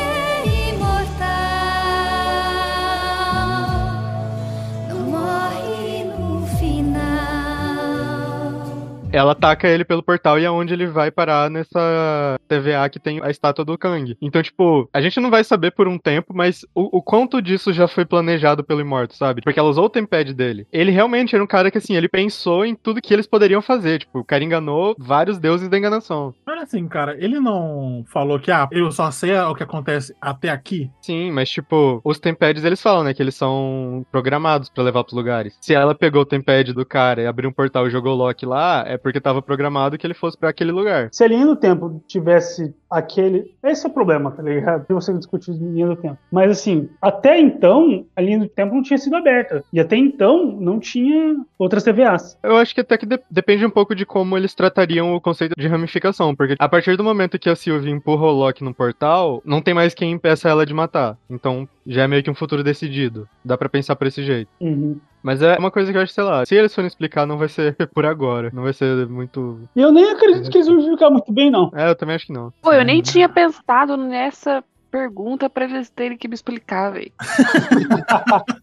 Ela 9.15 9.31
ataca 9.31 9.69
ele 9.69 9.85
pelo 9.85 10.03
portal 10.03 10.41
e 10.41 10.45
é 10.45 10.51
onde 10.51 10.75
ele 10.75 10.89
vai 10.89 11.09
parar 11.09 11.49
nessa 11.49 12.37
TVA 12.49 12.89
que 12.89 12.99
tem 12.99 13.23
a 13.23 13.31
estátua 13.31 13.65
do 13.65 13.79
Kang. 13.79 14.17
Então, 14.21 14.43
tipo, 14.43 14.89
a 14.93 15.01
gente 15.01 15.21
não 15.21 15.31
vai 15.31 15.45
saber 15.45 15.71
por 15.71 15.87
um 15.87 15.97
tempo, 15.97 16.35
mas 16.35 16.67
o, 16.75 16.99
o 16.99 17.01
quanto 17.01 17.41
disso 17.41 17.73
já 17.73 17.87
foi 17.87 18.05
planejado 18.05 18.65
pelo 18.65 18.81
Immortus, 18.81 19.17
sabe? 19.17 19.41
Porque 19.43 19.59
ela 19.61 19.69
usou 19.69 19.85
o 19.85 19.91
Tempad 19.91 20.35
dele. 20.35 20.67
Ele 20.73 20.91
realmente 20.91 21.35
era 21.35 21.45
um 21.45 21.47
cara 21.47 21.71
que, 21.71 21.79
assim, 21.79 21.95
ele 21.95 22.09
pensou 22.09 22.67
em 22.67 22.75
tudo 22.75 23.01
que 23.01 23.15
eles 23.15 23.27
poderiam 23.27 23.63
fazer. 23.63 24.01
Tipo, 24.01 24.19
o 24.19 24.25
cara 24.25 24.43
enganou 24.43 24.97
vários 24.99 25.39
deuses 25.39 25.69
da 25.69 25.79
enganação. 25.79 26.35
Mas 26.45 26.63
assim, 26.63 26.89
cara, 26.89 27.17
ele 27.19 27.39
não 27.39 28.05
falou 28.13 28.41
que, 28.41 28.51
ah, 28.51 28.69
eu 28.73 28.91
só 28.91 29.13
sei 29.13 29.37
o 29.37 29.55
que 29.55 29.63
acontece 29.63 30.15
até 30.21 30.51
aqui. 30.51 30.91
Sim, 31.01 31.31
mas 31.31 31.49
tipo, 31.49 32.01
os 32.03 32.19
Tempads 32.19 32.65
eles 32.65 32.83
falam, 32.83 33.05
né, 33.05 33.15
que 33.15 33.23
eles 33.23 33.35
são 33.35 34.05
programados 34.11 34.69
pra 34.69 34.83
levar 34.83 35.05
pros 35.05 35.17
lugares. 35.17 35.57
Se 35.61 35.75
ela 35.75 35.95
pegou 35.95 36.23
o 36.23 36.27
Tempad 36.27 36.73
do 36.73 36.85
cara 36.85 37.23
e 37.23 37.27
abriu 37.27 37.51
um 37.51 37.53
portal 37.53 37.87
e 37.87 37.91
jogou 37.91 38.13
o 38.13 38.17
Loki 38.17 38.47
lá, 38.47 38.83
é 38.87 38.97
porque 39.05 39.21
tava 39.21 39.43
programado 39.43 39.99
que 39.99 40.07
ele 40.07 40.15
fosse 40.15 40.37
pra 40.37 40.49
aquele 40.49 40.73
lugar. 40.73 41.11
Se 41.13 41.23
a 41.23 41.29
linha 41.29 41.45
do 41.47 41.55
tempo 41.55 42.03
tivesse 42.09 42.75
aquele. 42.91 43.55
Esse 43.63 43.87
é 43.87 43.91
o 43.91 43.93
problema, 43.93 44.31
tá 44.31 44.43
ligado? 44.43 44.87
De 44.89 44.95
você 44.95 45.13
discutir 45.13 45.53
linha 45.53 45.87
do 45.87 45.95
tempo. 45.97 46.17
Mas 46.33 46.51
assim, 46.51 46.89
até 47.03 47.39
então, 47.39 48.07
a 48.17 48.21
linha 48.23 48.39
do 48.39 48.49
tempo 48.49 48.75
não 48.75 48.83
tinha 48.83 48.97
sido 48.99 49.15
aberta. 49.15 49.63
E 49.73 49.79
até 49.79 49.97
então, 49.97 50.47
não 50.59 50.81
tinha 50.81 51.37
outras 51.59 51.83
TVAs. 51.85 52.39
Eu 52.43 52.57
acho 52.57 52.75
que 52.75 52.81
até 52.81 52.97
que 52.97 53.05
de- 53.05 53.21
depende 53.31 53.67
um 53.67 53.71
pouco 53.71 53.95
de 53.95 54.07
como 54.07 54.39
eles 54.39 54.55
tratariam 54.55 55.15
o 55.15 55.21
conceito 55.21 55.53
de 55.59 55.69
ramificação, 55.69 56.35
porque 56.35 56.55
a 56.59 56.69
partir 56.69 56.97
do 56.97 57.05
momento 57.05 57.39
que 57.39 57.51
a 57.51 57.55
Sylvie 57.57 57.91
empurra 57.91 58.25
o 58.27 58.31
Loki 58.33 58.65
no 58.65 58.73
portal, 58.73 59.43
não 59.45 59.61
tem 59.61 59.75
mais 59.75 59.93
quem 59.93 60.11
impeça 60.13 60.49
ela 60.49 60.65
de 60.65 60.73
matar. 60.73 61.19
Então, 61.29 61.69
já 61.87 62.05
é 62.05 62.09
meio 62.09 62.23
que 62.23 62.31
um 62.31 62.35
futuro 62.35 62.63
decidido. 62.65 63.29
Dá 63.45 63.59
pra 63.59 63.69
pensar 63.69 63.97
por 63.97 64.07
esse 64.07 64.23
jeito. 64.23 64.49
Uhum. 64.61 64.99
Mas 65.25 65.41
é 65.41 65.57
uma 65.59 65.71
coisa 65.71 65.91
que 65.91 65.97
eu 65.97 66.03
acho, 66.03 66.13
sei 66.13 66.23
lá, 66.23 66.45
se 66.45 66.55
eles 66.55 66.75
forem 66.75 66.87
explicar, 66.87 67.25
não 67.27 67.39
vai 67.39 67.49
ser 67.49 67.75
por 67.95 68.05
agora. 68.05 68.51
Não 68.53 68.63
vai 68.63 68.75
ser 68.75 69.07
muito. 69.09 69.59
E 69.75 69.81
eu 69.81 69.91
nem 69.91 70.11
acredito 70.11 70.51
que 70.51 70.59
eles 70.59 70.69
vão 70.69 70.79
explicar 70.79 71.09
muito 71.09 71.33
bem, 71.33 71.51
não. 71.51 71.73
É, 71.75 71.89
eu 71.89 71.95
também 71.97 72.15
acho 72.15 72.27
que 72.27 72.33
não. 72.33 72.53
Pô, 72.61 72.73
eu 72.75 72.85
nem 72.85 73.01
tinha 73.01 73.27
pensado 73.29 73.97
nessa 73.97 74.63
pergunta 74.91 75.49
pra 75.49 75.65
eles 75.65 75.89
terem 75.89 76.19
que 76.19 76.29
me 76.29 76.35
explicar, 76.35 76.91
velho. 76.93 77.11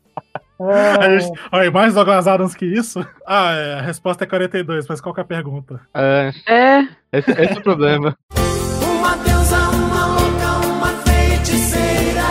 A 0.63 1.05
É, 1.07 1.19
gente- 1.19 1.39
Olha, 1.51 1.71
mais 1.71 1.95
Douglas 1.95 2.27
Adams 2.27 2.53
que 2.53 2.65
isso? 2.67 3.03
Ah, 3.25 3.51
é, 3.53 3.73
a 3.79 3.81
resposta 3.81 4.23
é 4.25 4.27
42, 4.27 4.85
mas 4.87 5.01
qual 5.01 5.11
que 5.15 5.19
é 5.19 5.23
a 5.23 5.25
pergunta? 5.25 5.81
É, 5.91 6.31
É. 6.47 6.87
esse, 7.11 7.31
esse 7.31 7.53
é 7.53 7.57
o 7.57 7.63
problema. 7.63 8.15
Uma 8.99 9.17
deusa, 9.17 9.57
uma 9.57 10.05
louca, 10.05 10.67
uma 10.67 10.87
feiticeira. 11.01 12.21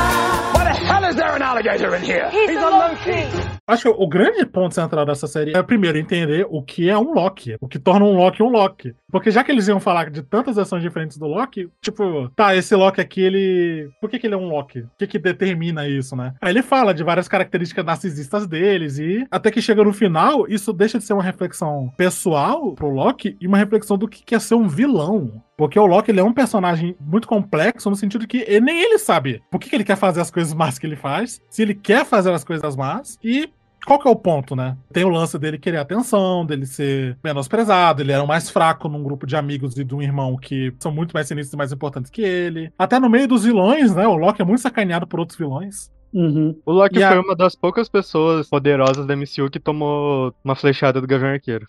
Why 0.55 0.63
the 0.63 0.79
hell 0.87 1.11
is 1.11 1.17
there 1.17 1.35
an 1.35 1.43
alligator 1.43 1.93
in 1.97 2.05
here? 2.05 2.29
He's 2.31 2.57
a 2.57 2.71
Loki. 2.71 3.50
Acho 3.73 3.83
que 3.85 3.89
o 4.03 4.07
grande 4.09 4.45
ponto 4.47 4.75
central 4.75 5.05
dessa 5.07 5.27
série 5.27 5.57
é, 5.57 5.63
primeiro, 5.63 5.99
entender 5.99 6.47
o 6.51 6.63
que 6.63 6.89
é 6.89 6.99
um 6.99 7.13
Loki. 7.15 7.57
O 7.61 7.69
que 7.69 7.79
torna 7.79 8.05
um 8.05 8.17
Loki 8.17 8.43
um 8.43 8.49
Loki. 8.49 8.95
Porque 9.11 9.31
já 9.31 9.43
que 9.45 9.51
eles 9.53 9.69
iam 9.69 9.81
falar 9.81 10.11
de 10.11 10.23
tantas 10.23 10.57
versões 10.57 10.83
diferentes 10.83 11.17
do 11.19 11.27
Loki, 11.27 11.69
tipo, 11.81 12.29
tá, 12.37 12.55
esse 12.55 12.75
Loki 12.75 13.01
aqui, 13.01 13.21
ele. 13.21 13.91
Por 14.01 14.09
que, 14.11 14.19
que 14.19 14.27
ele 14.27 14.35
é 14.35 14.39
um 14.39 14.49
Loki? 14.49 14.81
O 14.81 14.91
que, 14.99 15.07
que 15.07 15.19
determina 15.19 15.87
isso, 15.89 16.15
né? 16.17 16.35
Aí 16.41 16.53
ele 16.53 16.63
fala 16.63 16.93
de 16.95 17.03
várias 17.05 17.29
características 17.29 17.85
narcisistas 17.85 18.47
deles 18.47 18.99
e 18.99 19.27
até 19.31 19.51
que 19.51 19.63
chega 19.63 19.85
no 19.85 19.93
final, 19.93 20.47
isso 20.49 20.73
deixa 20.73 20.99
de 20.99 21.05
ser 21.05 21.13
uma 21.13 21.23
reflexão 21.23 21.93
pessoal 21.97 22.73
pro 22.75 22.91
Loki 22.91 23.37
e 23.41 23.47
uma 23.47 23.59
reflexão 23.59 23.97
do 23.97 24.09
que 24.09 24.23
quer 24.25 24.41
ser 24.41 24.55
um 24.55 24.67
vilão. 24.69 25.43
Porque 25.57 25.79
o 25.79 25.87
Loki 25.87 26.11
ele 26.11 26.21
é 26.21 26.25
um 26.25 26.33
personagem 26.33 26.97
muito 27.01 27.29
complexo 27.29 27.91
no 27.91 27.97
sentido 27.97 28.27
que 28.27 28.39
ele- 28.49 28.61
nem 28.61 28.81
ele 28.83 28.99
sabe 28.99 29.43
por 29.51 29.61
que, 29.61 29.69
que 29.69 29.77
ele 29.77 29.85
quer 29.85 29.97
fazer 29.97 30.21
as 30.21 30.31
coisas 30.31 30.55
más 30.55 30.79
que 30.79 30.87
ele 30.87 30.97
faz, 30.97 31.41
se 31.51 31.61
ele 31.63 31.75
quer 31.75 32.05
fazer 32.07 32.33
as 32.33 32.43
coisas 32.43 32.75
más 32.75 33.19
e 33.23 33.49
qual 33.87 33.99
que 33.99 34.07
é 34.09 34.11
o 34.11 34.17
ponto, 34.17 34.55
né? 34.55 34.77
Tem 34.93 35.05
o 35.05 35.09
lance 35.09 35.39
dele 35.39 35.59
querer 35.59 35.79
atenção, 35.79 36.45
dele 36.45 36.67
ser 36.67 37.17
menosprezado, 37.25 38.03
ele 38.03 38.13
era 38.13 38.23
o 38.23 38.27
mais 38.29 38.51
fraco 38.51 38.89
num 38.89 39.03
grupo 39.03 39.27
de 39.27 39.37
amigos 39.37 39.77
e 39.77 39.85
de 39.85 39.95
um 39.95 40.03
irmão 40.03 40.37
que 40.37 40.73
são 40.79 40.93
muito 40.93 41.13
mais 41.13 41.27
sinistros 41.29 41.55
e 41.55 41.57
mais 41.57 41.73
importantes 41.73 42.11
que 42.11 42.23
ele. 42.23 42.73
Até 42.79 42.99
no 43.01 43.09
meio 43.11 43.27
dos 43.29 43.45
vilões, 43.45 43.95
né? 43.95 44.07
O 44.07 44.17
Loki 44.17 44.43
é 44.43 44.45
muito 44.45 44.61
sacaneado 44.61 45.07
por 45.07 45.21
outros 45.21 45.39
vilões. 45.39 45.91
uhum. 46.13 46.57
O 46.67 46.73
Loki 46.73 46.99
E 46.99 47.03
a- 47.05 47.09
foi 47.11 47.19
uma 47.21 47.37
das 47.37 47.55
poucas 47.55 47.89
pessoas 47.89 48.49
poderosas 48.49 49.07
da 49.07 49.15
MCU 49.15 49.49
que 49.51 49.61
tomou 49.61 50.35
uma 50.45 50.55
flechada 50.57 51.01
do 51.01 51.07
Gavião 51.07 51.31
Arqueiro. 51.33 51.67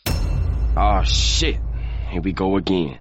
Oh, 0.76 1.04
shit. 1.04 1.60
Here 2.12 2.22
we 2.24 2.34
go 2.34 2.56
again. 2.58 2.98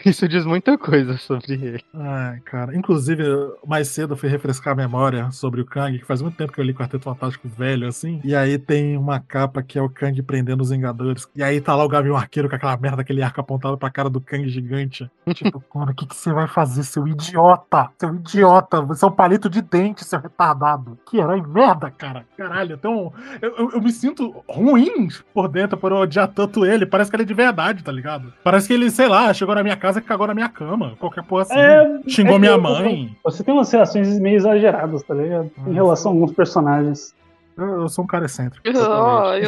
Isso 0.04 0.26
diz 0.28 0.44
muita 0.44 0.78
coisa 0.78 1.16
sobre 1.18 1.54
ele. 1.54 1.84
Ai, 1.94 2.40
cara. 2.40 2.76
Inclusive, 2.76 3.22
mais 3.66 3.88
cedo 3.88 4.14
eu 4.14 4.16
fui 4.16 4.28
refrescar 4.28 4.72
a 4.72 4.76
memória 4.76 5.30
sobre 5.30 5.60
o 5.60 5.64
Kang, 5.64 5.98
que 5.98 6.04
faz 6.04 6.22
muito 6.22 6.36
tempo 6.36 6.52
que 6.52 6.60
eu 6.60 6.64
li 6.64 6.74
Quarteto 6.74 7.04
Fantástico 7.04 7.48
velho, 7.48 7.86
assim. 7.86 8.20
E 8.24 8.34
aí 8.34 8.58
tem 8.58 8.96
uma 8.96 9.20
capa 9.20 9.62
que 9.62 9.78
é 9.78 9.82
o 9.82 9.88
Kang 9.88 10.20
prendendo 10.22 10.62
os 10.62 10.70
Vingadores. 10.70 11.28
E 11.34 11.42
aí 11.42 11.60
tá 11.60 11.74
lá 11.74 11.84
o 11.84 11.88
Gavião 11.88 12.16
Arqueiro 12.16 12.48
com 12.48 12.56
aquela 12.56 12.76
merda, 12.76 13.02
aquele 13.02 13.22
arco 13.22 13.40
apontado 13.40 13.76
pra 13.76 13.90
cara 13.90 14.08
do 14.08 14.20
Kang 14.20 14.48
gigante. 14.48 15.10
Tipo, 15.40 15.62
mano, 15.74 15.92
o 15.92 15.94
que, 15.94 16.06
que 16.06 16.16
você 16.16 16.32
vai 16.32 16.46
fazer, 16.46 16.82
seu 16.82 17.06
idiota? 17.06 17.88
Seu 17.98 18.14
idiota, 18.14 18.82
você 18.82 19.04
é 19.04 19.08
um 19.08 19.12
palito 19.12 19.48
de 19.48 19.62
dente, 19.62 20.04
seu 20.04 20.20
retardado. 20.20 20.98
Que 21.08 21.18
herói 21.18 21.40
merda, 21.40 21.90
cara. 21.90 22.26
Caralho, 22.36 22.74
então. 22.74 23.12
Eu, 23.40 23.56
eu, 23.56 23.70
eu 23.72 23.80
me 23.80 23.92
sinto 23.92 24.44
ruim 24.48 25.08
por 25.32 25.48
dentro 25.48 25.78
por 25.78 25.92
eu 25.92 25.98
odiar 25.98 26.28
tanto 26.28 26.66
ele. 26.66 26.84
Parece 26.84 27.10
que 27.10 27.16
ele 27.16 27.22
é 27.22 27.26
de 27.26 27.34
verdade, 27.34 27.82
tá 27.82 27.92
ligado? 27.92 28.32
Parece 28.44 28.68
que 28.68 28.74
ele, 28.74 28.90
sei 28.90 29.08
lá, 29.08 29.32
chegou 29.32 29.54
na 29.54 29.62
minha 29.62 29.76
casa 29.76 29.89
e 29.98 30.02
cagou 30.02 30.26
na 30.26 30.34
minha 30.34 30.48
cama. 30.48 30.94
Qualquer 30.98 31.24
porra 31.24 31.42
assim. 31.42 31.58
É, 31.58 32.00
Xingou 32.08 32.36
é 32.36 32.38
minha 32.38 32.54
que 32.54 32.60
mãe. 32.60 33.16
Você 33.24 33.42
tem 33.42 33.52
umas 33.54 33.70
reações 33.70 34.18
meio 34.18 34.36
exageradas, 34.36 35.02
tá 35.02 35.14
ligado? 35.14 35.50
Em 35.66 35.72
relação 35.72 36.12
a 36.12 36.14
alguns 36.14 36.32
personagens. 36.32 37.14
Eu, 37.56 37.82
eu 37.82 37.88
sou 37.88 38.04
um 38.04 38.06
cara 38.06 38.26
excêntrico. 38.26 38.66
Eu 38.66 38.74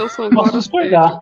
sou 0.08 0.28
Posso 0.30 0.40
agora 0.40 0.58
discordar. 0.58 1.20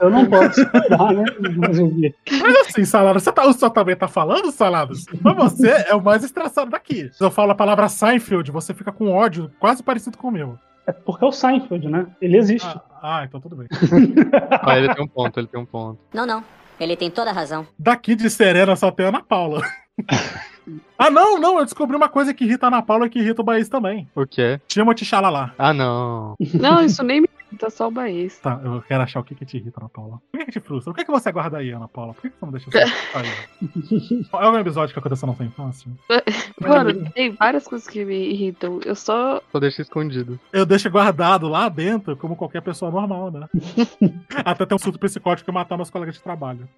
Eu 0.00 0.08
não 0.10 0.26
posso 0.26 0.48
discordar, 0.48 1.12
né? 1.12 1.24
Mas 1.56 1.78
eu 1.78 1.88
vi. 1.88 2.14
Mas 2.40 2.68
assim, 2.68 2.84
Saladas, 2.84 3.22
você 3.22 3.32
tá, 3.32 3.46
o 3.46 3.52
senhor 3.52 3.70
também 3.70 3.94
tá 3.94 4.08
falando, 4.08 4.50
Saladas? 4.50 5.04
Mas 5.20 5.36
você 5.36 5.84
é 5.88 5.94
o 5.94 6.02
mais 6.02 6.24
estressado 6.24 6.70
daqui. 6.70 7.10
Se 7.12 7.22
eu 7.22 7.30
falo 7.30 7.52
a 7.52 7.54
palavra 7.54 7.88
Seinfeld, 7.88 8.50
você 8.50 8.72
fica 8.72 8.90
com 8.90 9.12
ódio 9.12 9.50
quase 9.60 9.82
parecido 9.82 10.16
com 10.16 10.28
o 10.28 10.32
meu. 10.32 10.58
É 10.86 10.92
porque 10.92 11.24
é 11.24 11.28
o 11.28 11.32
Seinfeld, 11.32 11.88
né? 11.88 12.06
Ele 12.20 12.36
existe. 12.36 12.66
Ah, 12.66 12.82
ah, 13.02 13.24
então 13.24 13.40
tudo 13.40 13.56
bem. 13.56 13.68
Ah, 14.62 14.78
ele 14.78 14.94
tem 14.94 15.04
um 15.04 15.08
ponto, 15.08 15.38
ele 15.38 15.46
tem 15.46 15.60
um 15.60 15.66
ponto. 15.66 15.98
Não, 16.12 16.26
não. 16.26 16.42
Ele 16.80 16.96
tem 16.96 17.10
toda 17.10 17.30
a 17.30 17.32
razão. 17.32 17.66
Daqui 17.78 18.14
de 18.14 18.30
Serena 18.30 18.74
só 18.74 18.90
tem 18.90 19.04
a 19.04 19.10
Ana 19.10 19.22
Paula. 19.22 19.62
ah, 20.98 21.10
não, 21.10 21.38
não, 21.38 21.58
eu 21.58 21.64
descobri 21.64 21.94
uma 21.94 22.08
coisa 22.08 22.32
que 22.32 22.44
irrita 22.44 22.66
a 22.66 22.68
Ana 22.68 22.82
Paula 22.82 23.06
e 23.06 23.10
que 23.10 23.18
irrita 23.18 23.42
o 23.42 23.44
Baís 23.44 23.68
também. 23.68 24.08
O 24.16 24.26
quê? 24.26 24.58
Timothy 24.66 25.04
Xalala. 25.04 25.54
Ah, 25.58 25.74
não. 25.74 26.36
Não, 26.54 26.82
isso 26.82 27.02
nem 27.02 27.20
me 27.20 27.28
irrita, 27.50 27.70
só 27.70 27.88
o 27.88 27.90
Baís. 27.90 28.38
Tá, 28.38 28.60
eu 28.64 28.82
quero 28.82 29.02
achar 29.02 29.20
o 29.20 29.24
que, 29.24 29.34
que 29.34 29.44
te 29.44 29.56
irrita, 29.56 29.80
Ana 29.80 29.88
Paula. 29.88 30.20
Por 30.30 30.38
que, 30.38 30.46
que 30.46 30.52
te 30.52 30.60
frustra? 30.60 30.92
O 30.92 30.94
que, 30.94 31.04
que 31.04 31.10
você 31.10 31.32
guarda 31.32 31.58
aí, 31.58 31.70
Ana 31.70 31.88
Paula? 31.88 32.14
Por 32.14 32.22
que, 32.22 32.30
que 32.30 32.36
você 32.38 32.44
não 32.44 32.52
deixa 32.52 32.68
isso? 32.70 34.30
É 34.40 34.48
um 34.48 34.58
episódio 34.58 34.92
que 34.92 34.98
aconteceu 34.98 35.26
na 35.26 35.34
sua 35.34 35.44
infância? 35.44 35.90
Mano, 36.60 37.10
tem 37.10 37.30
várias 37.32 37.66
coisas 37.66 37.86
que 37.86 38.04
me 38.04 38.32
irritam. 38.32 38.80
Eu 38.84 38.94
só. 38.94 39.42
Só 39.50 39.58
deixa 39.58 39.82
escondido. 39.82 40.38
Eu 40.52 40.64
deixo 40.64 40.90
guardado 40.90 41.48
lá 41.48 41.68
dentro, 41.68 42.16
como 42.16 42.36
qualquer 42.36 42.62
pessoa 42.62 42.90
normal, 42.90 43.30
né? 43.30 43.48
Até 44.44 44.66
ter 44.66 44.74
um 44.74 44.78
surto 44.78 44.98
psicótico 44.98 45.50
e 45.50 45.54
matar 45.54 45.76
meus 45.76 45.90
colegas 45.90 46.14
de 46.14 46.22
trabalho. 46.22 46.68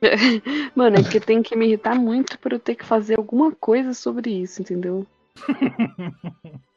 Mano, 0.75 0.97
é 0.97 1.03
porque 1.03 1.20
tem 1.20 1.43
que 1.43 1.57
me 1.57 1.66
irritar 1.66 1.95
muito 1.95 2.39
pra 2.39 2.55
eu 2.55 2.61
ter 2.61 2.75
que 2.75 2.85
fazer 2.85 3.18
alguma 3.18 3.53
coisa 3.53 3.95
sobre 3.95 4.31
isso, 4.31 4.62
entendeu? 4.62 5.07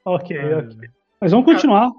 Ok, 0.03 0.37
ok. 0.37 0.89
Mas 1.19 1.31
vamos 1.31 1.45
continuar. 1.45 1.91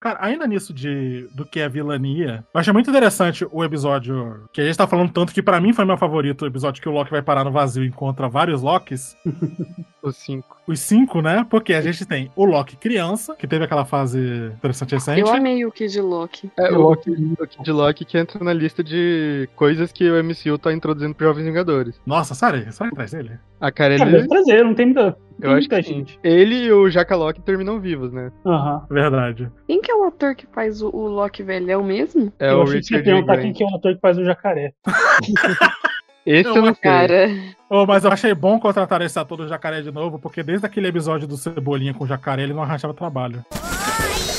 Cara, 0.00 0.18
ainda 0.20 0.46
nisso 0.46 0.72
de 0.72 1.28
do 1.34 1.44
que 1.44 1.58
é 1.58 1.68
vilania, 1.68 2.44
eu 2.54 2.60
achei 2.60 2.72
muito 2.72 2.88
interessante 2.88 3.44
o 3.50 3.64
episódio 3.64 4.44
que 4.52 4.60
a 4.60 4.64
gente 4.64 4.76
tá 4.76 4.86
falando 4.86 5.12
tanto 5.12 5.34
que 5.34 5.42
pra 5.42 5.60
mim 5.60 5.72
foi 5.72 5.84
meu 5.84 5.96
favorito, 5.96 6.42
o 6.42 6.46
episódio 6.46 6.80
que 6.80 6.88
o 6.88 6.92
Loki 6.92 7.10
vai 7.10 7.20
parar 7.20 7.42
no 7.42 7.50
vazio 7.50 7.82
e 7.82 7.88
encontra 7.88 8.28
vários 8.28 8.62
Lokis. 8.62 9.16
Os 10.00 10.16
cinco. 10.16 10.56
Os 10.66 10.78
cinco, 10.78 11.20
né? 11.20 11.44
Porque 11.50 11.74
a 11.74 11.80
gente 11.80 12.06
tem 12.06 12.30
o 12.36 12.44
Loki 12.44 12.76
criança, 12.76 13.34
que 13.34 13.48
teve 13.48 13.64
aquela 13.64 13.84
fase 13.84 14.52
interessante 14.56 14.94
recente. 14.94 15.20
Eu 15.20 15.28
amei 15.28 15.64
o 15.66 15.72
Kid 15.72 16.00
Loki. 16.00 16.48
É, 16.56 16.70
o 16.70 16.80
Loki, 16.80 17.10
o 17.10 17.46
Kid 17.46 17.72
Loki 17.72 18.04
que 18.04 18.16
entra 18.16 18.42
na 18.42 18.52
lista 18.52 18.84
de 18.84 19.48
coisas 19.56 19.90
que 19.90 20.08
o 20.08 20.22
MCU 20.22 20.56
tá 20.56 20.72
introduzindo 20.72 21.14
pros 21.14 21.28
Jovens 21.28 21.46
Vingadores. 21.46 22.00
Nossa, 22.06 22.34
sério? 22.36 22.72
Só 22.72 22.84
atrás 22.84 23.10
dele? 23.10 23.32
A 23.60 23.72
cara, 23.72 23.94
ele. 23.94 24.04
deve 24.04 24.28
trazer, 24.28 24.64
não 24.64 24.74
tem 24.74 24.86
muita. 24.86 25.16
Eu 25.40 25.52
acho 25.52 25.68
que 25.68 25.82
sim. 25.82 26.04
Ele 26.22 26.66
e 26.66 26.72
o 26.72 26.90
Jacalock 26.90 27.40
terminam 27.42 27.78
vivos, 27.78 28.12
né? 28.12 28.32
Aham. 28.44 28.86
Verdade. 28.90 29.50
Quem 29.66 29.80
que 29.80 29.90
é 29.90 29.94
o 29.94 30.04
ator 30.04 30.34
que 30.34 30.46
faz 30.46 30.82
o, 30.82 30.88
o 30.88 31.06
Loki 31.08 31.42
velhão 31.42 31.82
mesmo? 31.82 32.32
É 32.38 32.50
eu 32.50 32.58
o 32.58 32.62
achei 32.62 32.80
que 32.80 32.86
você 32.86 32.94
ia 32.94 32.98
Richard 33.00 33.04
perguntar 33.26 33.42
quem 33.42 33.52
que 33.52 33.62
é 33.62 33.66
o 33.66 33.74
ator 33.76 33.94
que 33.94 34.00
faz 34.00 34.18
o 34.18 34.24
jacaré. 34.24 34.72
Esse 36.26 36.48
eu 36.50 36.56
não 36.56 36.74
sei. 36.74 36.82
Cara, 36.82 37.28
Oh, 37.70 37.84
mas 37.84 38.02
eu 38.04 38.10
achei 38.10 38.34
bom 38.34 38.58
contratar 38.58 39.02
esse 39.02 39.18
ator 39.18 39.36
do 39.36 39.48
jacaré 39.48 39.82
de 39.82 39.90
novo, 39.90 40.18
porque 40.18 40.42
desde 40.42 40.64
aquele 40.64 40.88
episódio 40.88 41.28
do 41.28 41.36
Cebolinha 41.36 41.92
com 41.92 42.04
o 42.04 42.06
jacaré, 42.06 42.42
ele 42.42 42.54
não 42.54 42.62
arranjava 42.62 42.94
trabalho. 42.94 43.44
Ô, 43.52 44.37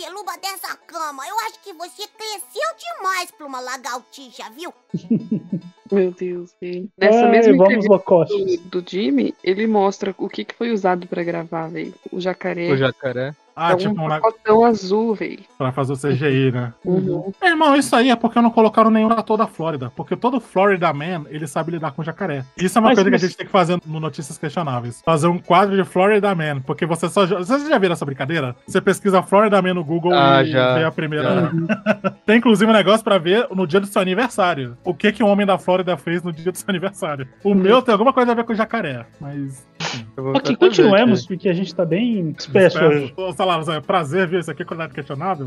derruba 0.00 0.32
dessa 0.38 0.74
cama. 0.86 1.26
Eu 1.28 1.38
acho 1.40 1.60
que 1.62 1.72
você 1.74 2.06
cresceu 2.08 2.68
demais 2.78 3.30
pra 3.30 3.46
uma 3.46 3.60
lagartixa, 3.60 4.44
viu? 4.50 4.72
meu 5.92 6.10
Deus. 6.12 6.54
velho. 6.60 6.90
Nessa 6.96 7.26
Ai, 7.26 7.30
mesma 7.30 7.56
vamos 7.56 7.86
do, 7.86 8.80
do 8.80 8.90
Jimmy, 8.90 9.34
ele 9.44 9.66
mostra 9.66 10.14
o 10.16 10.28
que, 10.28 10.44
que 10.44 10.54
foi 10.54 10.72
usado 10.72 11.06
pra 11.06 11.22
gravar, 11.22 11.68
velho. 11.68 11.94
O 12.10 12.20
jacaré. 12.20 12.72
O 12.72 12.76
jacaré. 12.76 13.34
Ah, 13.60 13.72
é 13.72 13.76
tipo, 13.76 14.00
um 14.00 14.06
um 14.06 14.08
pacotão 14.08 14.64
azul, 14.64 15.14
velho. 15.14 15.40
pra 15.58 15.70
fazer 15.70 15.92
o 15.92 15.96
CGI, 15.96 16.50
né? 16.50 16.72
Uhum. 16.82 17.30
É, 17.42 17.48
irmão, 17.48 17.76
isso 17.76 17.94
aí 17.94 18.08
é 18.08 18.16
porque 18.16 18.40
não 18.40 18.50
colocaram 18.50 18.90
nenhum 18.90 19.12
ator 19.12 19.36
da 19.36 19.46
Flórida. 19.46 19.92
Porque 19.94 20.16
todo 20.16 20.40
Florida 20.40 20.90
Man, 20.94 21.26
ele 21.28 21.46
sabe 21.46 21.72
lidar 21.72 21.92
com 21.92 22.02
jacaré. 22.02 22.42
Isso 22.56 22.78
é 22.78 22.80
uma 22.80 22.88
Mas 22.88 22.96
coisa 22.96 23.10
que 23.10 23.16
a 23.16 23.18
gente 23.18 23.36
tem 23.36 23.44
que 23.44 23.52
fazer 23.52 23.78
no 23.84 24.00
Notícias 24.00 24.38
Questionáveis. 24.38 25.02
Fazer 25.04 25.26
um 25.26 25.38
quadro 25.38 25.76
de 25.76 25.84
Florida 25.84 26.34
Man. 26.34 26.62
Porque 26.62 26.86
você 26.86 27.06
só. 27.10 27.26
Vocês 27.26 27.68
já 27.68 27.76
viram 27.76 27.92
essa 27.92 28.06
brincadeira? 28.06 28.56
Você 28.66 28.80
pesquisa 28.80 29.22
Florida 29.22 29.60
Man 29.60 29.74
no 29.74 29.84
Google 29.84 30.14
Ah, 30.14 30.42
e 30.42 30.46
já, 30.46 30.78
vê 30.78 30.84
a 30.84 30.90
primeira. 30.90 31.52
tem 32.24 32.38
inclusive 32.38 32.70
um 32.70 32.74
negócio 32.74 33.04
pra 33.04 33.18
ver 33.18 33.46
no 33.54 33.66
dia 33.66 33.80
do 33.80 33.86
seu 33.86 34.00
aniversário. 34.00 34.78
O 34.82 34.94
que 34.94 35.12
que 35.12 35.22
um 35.22 35.28
homem 35.28 35.46
da 35.46 35.58
Flórida 35.58 35.98
fez 35.98 36.22
no 36.22 36.32
dia 36.32 36.50
do 36.50 36.56
seu 36.56 36.66
aniversário. 36.68 37.28
O 37.44 37.54
meu 37.54 37.82
tem 37.82 37.92
alguma 37.92 38.14
coisa 38.14 38.32
a 38.32 38.34
ver 38.34 38.44
com 38.44 38.54
jacaré. 38.54 39.04
Mas. 39.20 39.68
Ok, 40.16 40.56
continuemos, 40.56 41.20
aqui. 41.20 41.28
porque 41.28 41.48
a 41.48 41.52
gente 41.52 41.74
tá 41.74 41.84
bem 41.84 42.32
disperso 42.32 42.78
hoje. 42.78 43.14
Salário, 43.54 43.72
é 43.72 43.80
prazer 43.86 44.26
ver 44.28 44.40
isso 44.40 44.50
aqui, 44.50 44.64
qualidade 44.64 44.92
questionável. 44.94 45.44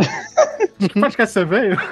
De 0.77 0.89
que 0.89 0.99
podcast 0.99 1.33
você 1.33 1.45
veio? 1.45 1.77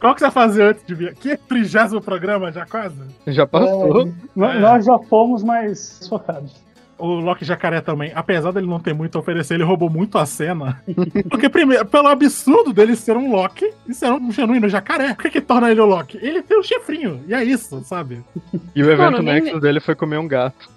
Qual 0.00 0.14
que 0.14 0.20
você 0.20 0.26
vai 0.26 0.30
fazer 0.30 0.62
antes 0.62 0.84
de 0.86 0.94
vir? 0.94 1.14
Que 1.14 1.36
trigésimo 1.36 2.00
programa 2.00 2.52
já 2.52 2.64
quase? 2.64 2.96
Já 3.26 3.46
passou. 3.46 4.02
É, 4.06 4.12
nó- 4.36 4.54
Nós 4.54 4.84
já 4.84 4.98
fomos 5.00 5.42
mais 5.42 6.06
focados. 6.08 6.62
O 6.96 7.14
Loki 7.16 7.44
Jacaré 7.44 7.80
também, 7.80 8.12
apesar 8.14 8.52
dele 8.52 8.68
não 8.68 8.78
ter 8.78 8.94
muito 8.94 9.16
a 9.18 9.20
oferecer, 9.20 9.54
ele 9.54 9.64
roubou 9.64 9.90
muito 9.90 10.16
a 10.18 10.24
cena. 10.24 10.80
Porque, 11.28 11.48
primeiro, 11.48 11.84
pelo 11.84 12.06
absurdo 12.06 12.72
dele 12.72 12.94
ser 12.94 13.16
um 13.16 13.32
Loki 13.32 13.68
e 13.88 13.92
ser 13.92 14.12
um 14.12 14.30
genuíno 14.30 14.68
jacaré. 14.68 15.10
O 15.10 15.16
que 15.16 15.28
que 15.30 15.40
torna 15.40 15.68
ele 15.72 15.80
o 15.80 15.86
Loki? 15.86 16.16
Ele 16.22 16.40
tem 16.42 16.56
um 16.60 16.62
chifrinho, 16.62 17.24
e 17.26 17.34
é 17.34 17.42
isso, 17.42 17.82
sabe? 17.84 18.22
E 18.76 18.82
o 18.84 18.88
evento 18.90 19.20
Mano, 19.20 19.22
nem- 19.22 19.58
dele 19.58 19.80
foi 19.80 19.96
comer 19.96 20.18
um 20.18 20.28
gato. 20.28 20.70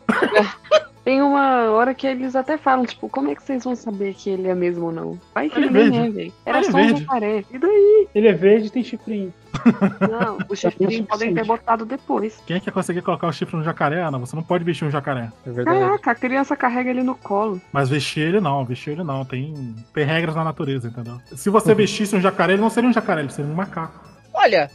Tem 1.05 1.21
uma 1.21 1.69
hora 1.69 1.93
que 1.93 2.07
eles 2.07 2.35
até 2.35 2.57
falam, 2.57 2.83
tipo, 2.83 3.07
como 3.07 3.29
é 3.29 3.35
que 3.35 3.43
vocês 3.43 3.63
vão 3.63 3.75
saber 3.75 4.15
que 4.15 4.27
ele 4.27 4.47
é 4.47 4.55
mesmo 4.55 4.87
ou 4.87 4.91
não? 4.91 5.19
Vai 5.35 5.47
que 5.51 5.59
Ele 5.59 5.67
ele, 5.67 5.77
é 5.77 5.81
nem 5.83 5.91
verde. 5.91 6.07
é, 6.07 6.11
velho. 6.11 6.33
Era 6.43 6.57
Ele 6.57 6.67
é 6.67 6.71
só 6.71 6.77
um 6.79 6.97
jacaré. 6.97 7.45
E 7.51 7.57
daí? 7.59 8.07
Ele 8.15 8.27
é 8.27 8.33
verde 8.33 8.67
e 8.67 8.69
tem 8.71 8.83
chifrinho. 8.83 9.31
Não, 10.09 10.39
os 10.49 10.57
chifrinhos 10.59 11.05
podem 11.07 11.33
ter 11.33 11.45
botado 11.45 11.85
depois. 11.85 12.41
Quem 12.47 12.57
é 12.57 12.59
que 12.59 12.67
ia 12.69 12.73
conseguir 12.73 13.03
colocar 13.03 13.27
o 13.27 13.31
chifre 13.31 13.55
no 13.55 13.63
jacaré, 13.63 14.01
Ana? 14.01 14.17
Você 14.17 14.35
não 14.35 14.43
pode 14.43 14.63
vestir 14.63 14.85
um 14.85 14.91
jacaré. 14.91 15.31
É 15.45 15.49
verdade. 15.51 15.79
Caraca, 15.79 16.11
a 16.11 16.15
criança 16.15 16.55
carrega 16.57 16.89
ele 16.89 17.03
no 17.03 17.15
colo. 17.15 17.61
Mas 17.71 17.87
vestir 17.87 18.27
ele 18.27 18.41
não, 18.41 18.65
vestir 18.65 18.93
ele 18.93 19.03
não. 19.03 19.23
Tem, 19.23 19.75
tem 19.93 20.03
regras 20.03 20.35
na 20.35 20.43
natureza, 20.43 20.87
entendeu? 20.87 21.21
Se 21.35 21.49
você 21.49 21.73
vestisse 21.75 22.15
um 22.15 22.21
jacaré, 22.21 22.53
ele 22.53 22.61
não 22.61 22.69
seria 22.69 22.89
um 22.89 22.93
jacaré, 22.93 23.21
ele 23.21 23.29
seria 23.31 23.49
um 23.49 23.55
macaco. 23.55 24.03
Olha, 24.33 24.69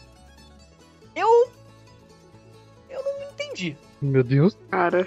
eu. 1.15 1.29
Eu 2.89 3.03
não 3.03 3.31
entendi. 3.33 3.77
Meu 4.01 4.23
Deus. 4.25 4.57
Cara. 4.71 5.07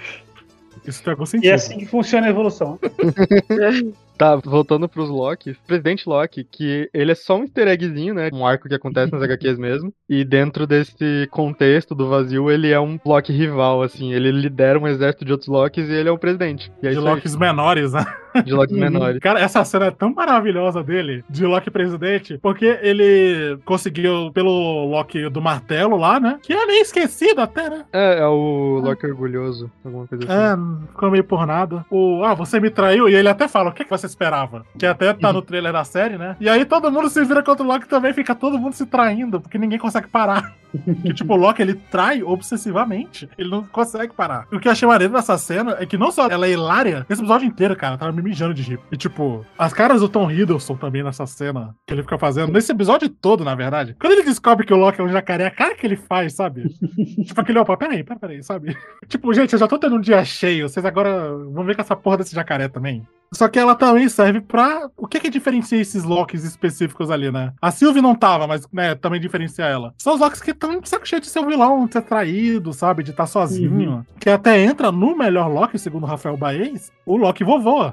Isso 0.86 1.08
algum 1.08 1.24
E 1.24 1.26
sentido. 1.26 1.50
é 1.50 1.54
assim 1.54 1.78
que 1.78 1.86
funciona 1.86 2.26
a 2.26 2.30
evolução. 2.30 2.78
Tá, 4.16 4.36
voltando 4.36 4.88
pros 4.88 5.08
Loki. 5.08 5.56
Presidente 5.66 6.08
Loki, 6.08 6.44
que 6.44 6.88
ele 6.94 7.10
é 7.10 7.14
só 7.16 7.36
um 7.36 7.42
easter 7.42 7.66
eggzinho, 7.66 8.14
né? 8.14 8.28
Um 8.32 8.46
arco 8.46 8.68
que 8.68 8.74
acontece 8.76 9.10
nas 9.10 9.20
HQs 9.28 9.58
mesmo. 9.58 9.92
E 10.08 10.24
dentro 10.24 10.68
desse 10.68 11.26
contexto 11.32 11.96
do 11.96 12.08
vazio, 12.08 12.48
ele 12.48 12.70
é 12.70 12.78
um 12.78 12.96
Loki 13.04 13.32
rival, 13.32 13.82
assim. 13.82 14.12
Ele 14.12 14.30
lidera 14.30 14.78
um 14.78 14.86
exército 14.86 15.24
de 15.24 15.32
outros 15.32 15.48
Lokis 15.48 15.88
e 15.88 15.92
ele 15.92 16.08
é 16.08 16.12
o 16.12 16.18
presidente. 16.18 16.70
E 16.80 16.86
é 16.86 16.90
de. 16.90 16.98
Lokis 16.98 17.34
menores, 17.34 17.92
né? 17.92 18.04
De 18.42 18.52
Lokis 18.52 18.76
menores. 18.76 19.20
Cara, 19.20 19.40
essa 19.40 19.64
cena 19.64 19.86
é 19.86 19.90
tão 19.90 20.12
maravilhosa 20.12 20.82
dele, 20.82 21.24
de 21.28 21.46
Loki 21.46 21.70
presidente, 21.70 22.38
porque 22.38 22.78
ele 22.82 23.58
conseguiu 23.64 24.30
pelo 24.32 24.86
Loki 24.86 25.28
do 25.28 25.40
martelo 25.40 25.96
lá, 25.96 26.18
né? 26.18 26.38
Que 26.42 26.52
é 26.52 26.66
meio 26.66 26.82
esquecido 26.82 27.40
até, 27.40 27.70
né? 27.70 27.84
É, 27.92 28.20
é 28.20 28.26
o 28.26 28.80
Loki 28.82 29.06
orgulhoso, 29.06 29.70
alguma 29.84 30.06
coisa 30.06 30.24
assim. 30.24 30.32
É, 30.32 30.86
ficou 30.88 31.10
meio 31.10 31.24
por 31.24 31.46
nada. 31.46 31.84
O, 31.90 32.22
ah, 32.24 32.34
você 32.34 32.58
me 32.58 32.70
traiu, 32.70 33.08
e 33.08 33.14
ele 33.14 33.28
até 33.28 33.46
fala, 33.46 33.70
o 33.70 33.72
que, 33.72 33.84
que 33.84 33.90
você 33.90 34.06
esperava? 34.06 34.64
Que 34.78 34.86
até 34.86 35.12
tá 35.12 35.32
no 35.32 35.42
trailer 35.42 35.72
da 35.72 35.84
série, 35.84 36.16
né? 36.16 36.36
E 36.40 36.48
aí 36.48 36.64
todo 36.64 36.90
mundo 36.90 37.08
se 37.08 37.24
vira 37.24 37.42
contra 37.42 37.64
o 37.64 37.68
Loki 37.68 37.88
também, 37.88 38.12
fica 38.12 38.34
todo 38.34 38.58
mundo 38.58 38.74
se 38.74 38.86
traindo, 38.86 39.40
porque 39.40 39.58
ninguém 39.58 39.78
consegue 39.78 40.08
parar. 40.08 40.54
Que 41.02 41.14
tipo, 41.14 41.34
o 41.34 41.36
Loki, 41.36 41.62
ele 41.62 41.74
trai 41.74 42.22
obsessivamente. 42.22 43.28
Ele 43.38 43.50
não 43.50 43.64
consegue 43.64 44.12
parar. 44.14 44.46
O 44.52 44.58
que 44.58 44.68
eu 44.68 44.72
achei 44.72 44.86
maneiro 44.86 45.12
dessa 45.12 45.38
cena 45.38 45.76
é 45.78 45.86
que 45.86 45.96
não 45.96 46.10
só 46.10 46.28
ela 46.28 46.46
é 46.46 46.50
hilária, 46.50 47.06
esse 47.08 47.20
episódio 47.20 47.46
inteiro, 47.46 47.76
cara, 47.76 47.98
tava 47.98 48.12
me 48.12 48.22
mijando 48.22 48.54
de 48.54 48.62
rir. 48.62 48.80
E 48.90 48.96
tipo, 48.96 49.44
as 49.58 49.72
caras 49.72 50.00
do 50.00 50.08
Tom 50.08 50.30
Hiddleston 50.30 50.76
também 50.76 51.02
nessa 51.02 51.26
cena 51.26 51.74
que 51.86 51.94
ele 51.94 52.02
fica 52.02 52.18
fazendo, 52.18 52.52
nesse 52.52 52.72
episódio 52.72 53.08
todo, 53.08 53.44
na 53.44 53.54
verdade. 53.54 53.96
Quando 54.00 54.12
ele 54.12 54.22
descobre 54.22 54.66
que 54.66 54.72
o 54.72 54.76
Loki 54.76 55.00
é 55.00 55.04
um 55.04 55.08
jacaré, 55.08 55.46
a 55.46 55.50
cara 55.50 55.74
que 55.74 55.86
ele 55.86 55.96
faz, 55.96 56.34
sabe? 56.34 56.68
tipo 57.24 57.40
aquele, 57.40 57.58
opa, 57.58 57.76
peraí, 57.76 58.02
peraí, 58.02 58.20
peraí, 58.20 58.42
sabe? 58.42 58.76
tipo, 59.08 59.32
gente, 59.32 59.52
eu 59.52 59.58
já 59.58 59.68
tô 59.68 59.78
tendo 59.78 59.96
um 59.96 60.00
dia 60.00 60.24
cheio, 60.24 60.68
vocês 60.68 60.84
agora 60.84 61.28
vão 61.52 61.64
ver 61.64 61.74
com 61.74 61.82
essa 61.82 61.96
porra 61.96 62.18
desse 62.18 62.34
jacaré 62.34 62.68
também. 62.68 63.06
Só 63.34 63.48
que 63.48 63.58
ela 63.58 63.74
também 63.74 64.08
serve 64.08 64.40
pra. 64.40 64.88
O 64.96 65.08
que 65.08 65.18
que 65.18 65.28
diferencia 65.28 65.80
esses 65.80 66.04
Locks 66.04 66.44
específicos 66.44 67.10
ali, 67.10 67.32
né? 67.32 67.52
A 67.60 67.70
Sylvie 67.70 68.00
não 68.00 68.14
tava, 68.14 68.46
mas 68.46 68.66
né, 68.72 68.94
também 68.94 69.20
diferencia 69.20 69.64
ela. 69.64 69.92
São 69.98 70.14
os 70.14 70.20
Locks 70.20 70.40
que 70.40 70.54
estão 70.64 70.80
de 70.80 70.88
saco 70.88 71.06
cheio 71.06 71.20
de 71.20 71.28
ser 71.28 71.40
o 71.40 71.46
vilão, 71.46 71.86
de 71.86 71.92
ser 71.92 72.02
traído, 72.02 72.72
sabe? 72.72 73.02
De 73.02 73.10
estar 73.10 73.26
sozinho. 73.26 74.06
Que 74.18 74.30
até 74.30 74.58
entra 74.62 74.90
no 74.90 75.16
melhor 75.16 75.48
Loki, 75.48 75.78
segundo 75.78 76.06
Rafael 76.06 76.36
Baez, 76.36 76.90
o 77.04 77.16
Loki 77.16 77.44
vovô. 77.44 77.92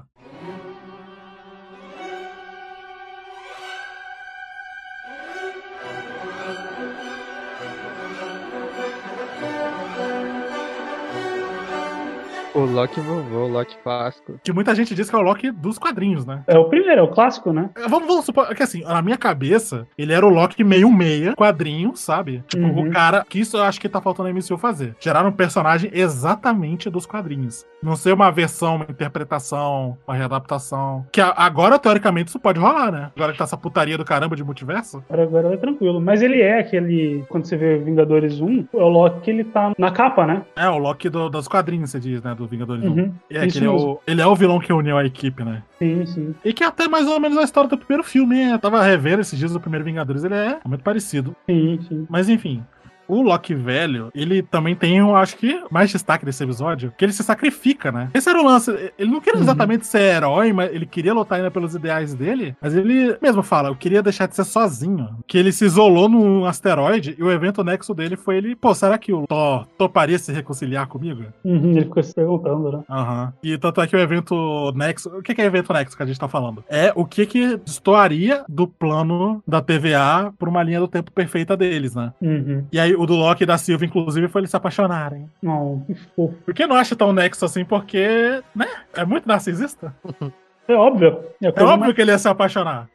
O 12.54 12.60
Loki 12.66 13.00
vovô, 13.00 13.46
o 13.46 13.48
Loki 13.48 13.78
clássico. 13.82 14.34
Que 14.44 14.52
muita 14.52 14.76
gente 14.76 14.94
diz 14.94 15.10
que 15.10 15.16
é 15.16 15.20
o 15.20 15.22
Loki 15.22 15.52
dos 15.52 15.80
quadrinhos, 15.80 16.26
né? 16.26 16.44
É 16.48 16.58
o 16.60 16.66
primeiro, 16.66 17.00
é 17.00 17.04
o 17.04 17.08
clássico, 17.08 17.54
né? 17.54 17.70
Vamos, 17.88 18.08
vamos 18.08 18.26
supor 18.26 18.54
que 18.54 18.62
assim, 18.62 18.84
na 18.84 19.02
minha 19.02 19.18
cabeça, 19.18 19.88
ele 19.98 20.12
era 20.12 20.26
o 20.26 20.30
Loki 20.30 20.62
meio 20.64 20.92
meia, 20.92 21.34
quadrinho, 21.34 21.96
sabe? 21.96 22.44
Tipo, 22.48 22.66
Uhum. 22.66 22.90
o 22.90 22.92
cara, 22.92 23.26
que 23.28 23.40
isso 23.40 23.56
eu 23.56 23.64
acho 23.64 23.80
que 23.80 23.88
tá 23.88 24.02
faltando 24.02 24.28
a 24.28 24.32
MCU 24.34 24.58
fazer. 24.58 24.96
Gerar 25.00 25.26
um 25.26 25.32
personagem 25.32 25.90
exatamente 25.94 26.90
dos 26.90 27.06
quadrinhos. 27.06 27.66
Não 27.82 27.96
ser 27.96 28.14
uma 28.14 28.30
versão, 28.32 28.76
uma 28.76 28.86
interpretação, 28.90 29.98
uma 30.08 30.16
readaptação. 30.16 31.06
Que 31.12 31.22
agora, 31.22 31.80
teoricamente, 31.80 32.30
isso 32.30 32.40
pode 32.40 32.60
rolar, 32.60 32.92
né? 32.92 33.12
Agora 33.16 33.32
que 33.32 33.38
tá 33.38 33.46
essa 33.46 33.58
putaria 33.58 33.98
do 33.98 34.04
caramba 34.06 34.36
de 34.36 34.44
multiverso. 34.44 35.04
Agora, 35.10 35.24
agora 35.24 35.54
é 35.54 35.58
tranquilo. 35.58 36.02
Mas 36.02 36.22
ele 36.22 36.42
é 36.42 36.60
aquele. 36.60 37.24
Quando 37.30 37.46
você 37.46 37.56
vê 37.56 37.78
Vingadores 37.78 38.40
1, 38.42 38.68
é 38.74 38.78
o 38.78 38.88
Loki 38.90 39.22
que 39.22 39.32
ele 39.32 39.44
tá 39.46 39.72
na 39.78 39.90
capa, 39.92 40.26
né? 40.28 40.44
É, 40.56 40.68
o 40.70 40.78
Loki 40.78 41.10
do- 41.10 41.30
dos 41.30 41.48
quadrinhos, 41.48 41.90
você 41.92 42.00
diz, 42.00 42.22
né? 42.22 42.36
Do 42.42 42.48
Vingadores 42.48 42.84
1. 42.84 42.88
Uhum. 42.88 43.14
É, 43.30 43.46
Isso 43.46 43.60
que 43.60 43.64
ele 43.64 43.68
é, 43.68 43.70
o, 43.70 44.00
ele 44.08 44.22
é 44.22 44.26
o 44.26 44.36
vilão 44.36 44.60
que 44.60 44.74
uniu 44.74 44.98
a 44.98 45.06
equipe, 45.06 45.44
né? 45.44 45.62
Sim, 45.78 46.06
sim. 46.08 46.36
E 46.44 46.52
que 46.52 46.64
até 46.64 46.88
mais 46.88 47.08
ou 47.08 47.20
menos 47.20 47.38
a 47.38 47.44
história 47.44 47.70
do 47.70 47.78
primeiro 47.78 48.04
filme, 48.04 48.36
né? 48.36 48.54
Eu 48.54 48.60
tava 48.60 48.82
revendo 48.82 49.22
esses 49.22 49.38
dias 49.38 49.54
do 49.54 49.60
primeiro 49.60 49.86
Vingadores, 49.86 50.24
ele 50.24 50.34
é 50.34 50.60
muito 50.66 50.84
parecido. 50.84 51.36
Sim, 51.48 51.80
sim. 51.88 52.08
Mas 52.10 52.30
enfim. 52.30 52.64
O 53.12 53.22
Loki 53.22 53.54
velho, 53.54 54.10
ele 54.16 54.42
também 54.42 54.76
tem, 54.76 54.98
eu 54.98 55.16
acho 55.16 55.36
que, 55.38 55.62
mais 55.70 55.92
destaque 55.92 56.24
desse 56.26 56.44
episódio, 56.44 56.94
que 56.98 57.04
ele 57.04 57.12
se 57.12 57.24
sacrifica, 57.24 57.92
né? 57.92 58.10
Esse 58.14 58.30
era 58.30 58.40
o 58.42 58.46
lance. 58.46 58.72
Ele 58.98 59.12
não 59.12 59.20
queria 59.20 59.38
Uhum. 59.38 59.44
exatamente 59.44 59.86
ser 59.88 60.02
herói, 60.02 60.54
mas 60.54 60.72
ele 60.74 60.86
queria 60.86 61.14
lutar 61.14 61.38
ainda 61.38 61.52
pelos 61.52 61.76
ideais 61.76 62.14
dele. 62.14 62.56
Mas 62.62 62.76
ele 62.76 63.18
mesmo 63.22 63.42
fala, 63.44 63.70
eu 63.70 63.76
queria 63.76 64.02
deixar 64.02 64.28
de 64.28 64.36
ser 64.36 64.44
sozinho. 64.44 65.10
Que 65.28 65.38
ele 65.38 65.52
se 65.52 65.66
isolou 65.66 66.08
num 66.08 66.46
asteroide 66.46 67.16
e 67.18 67.24
o 67.24 67.32
evento 67.32 67.64
nexo 67.64 67.94
dele 67.94 68.16
foi 68.16 68.38
ele, 68.38 68.56
pô, 68.56 68.74
será 68.74 68.98
que 68.98 69.12
o 69.14 69.26
Thor 69.28 69.66
toparia 69.78 70.18
se 70.20 70.32
reconciliar 70.32 70.88
comigo? 70.88 71.24
Uhum, 71.44 71.72
ele 71.72 71.82
ficou 71.86 72.04
se 72.04 72.14
perguntando, 72.16 72.72
né? 72.72 72.84
Aham. 72.90 73.34
E 73.44 73.58
tanto 73.58 73.82
é 73.82 73.88
que 73.88 73.96
o 73.96 74.00
evento 74.00 74.72
Nexo. 74.76 75.10
O 75.18 75.22
que 75.22 75.34
que 75.36 75.42
é 75.42 75.46
evento 75.46 75.74
Nexo 75.74 75.98
que 75.98 76.04
a 76.04 76.06
gente 76.06 76.20
tá 76.20 76.28
falando? 76.28 76.64
É 76.70 76.92
o 76.96 77.06
que 77.06 77.26
que 77.26 77.58
destoaria 77.58 78.44
do 78.48 78.68
plano 78.68 79.42
da 79.48 79.62
TVA 79.62 80.32
pra 80.38 80.50
uma 80.50 80.64
linha 80.64 80.80
do 80.80 80.88
tempo 80.88 81.12
perfeita 81.12 81.58
deles, 81.58 81.96
né? 81.96 82.14
Uhum. 82.22 82.66
E 82.72 82.80
aí 82.80 82.96
o 83.02 83.06
do 83.06 83.16
Loki 83.16 83.44
e 83.44 83.46
da 83.46 83.58
Silva, 83.58 83.86
inclusive, 83.86 84.28
foi 84.28 84.42
eles 84.42 84.50
se 84.52 84.58
apaixonarem. 84.58 85.30
Não, 85.42 85.84
que 85.88 85.96
fofo. 85.96 86.34
Por 86.46 86.54
que 86.54 86.66
não 86.68 86.76
acha 86.76 86.96
tão 86.96 87.12
Nexo 87.14 87.46
assim? 87.46 87.64
Porque, 87.66 88.42
né? 88.56 88.68
É 88.94 89.06
muito 89.06 89.28
narcisista. 89.28 89.96
É 90.68 90.74
óbvio. 90.76 91.20
É, 91.44 91.48
É 91.48 91.64
óbvio 91.64 91.80
mais- 91.80 91.94
que 91.96 92.02
ele 92.02 92.12
ia 92.12 92.18
se 92.20 92.30
apaixonar. 92.30 92.88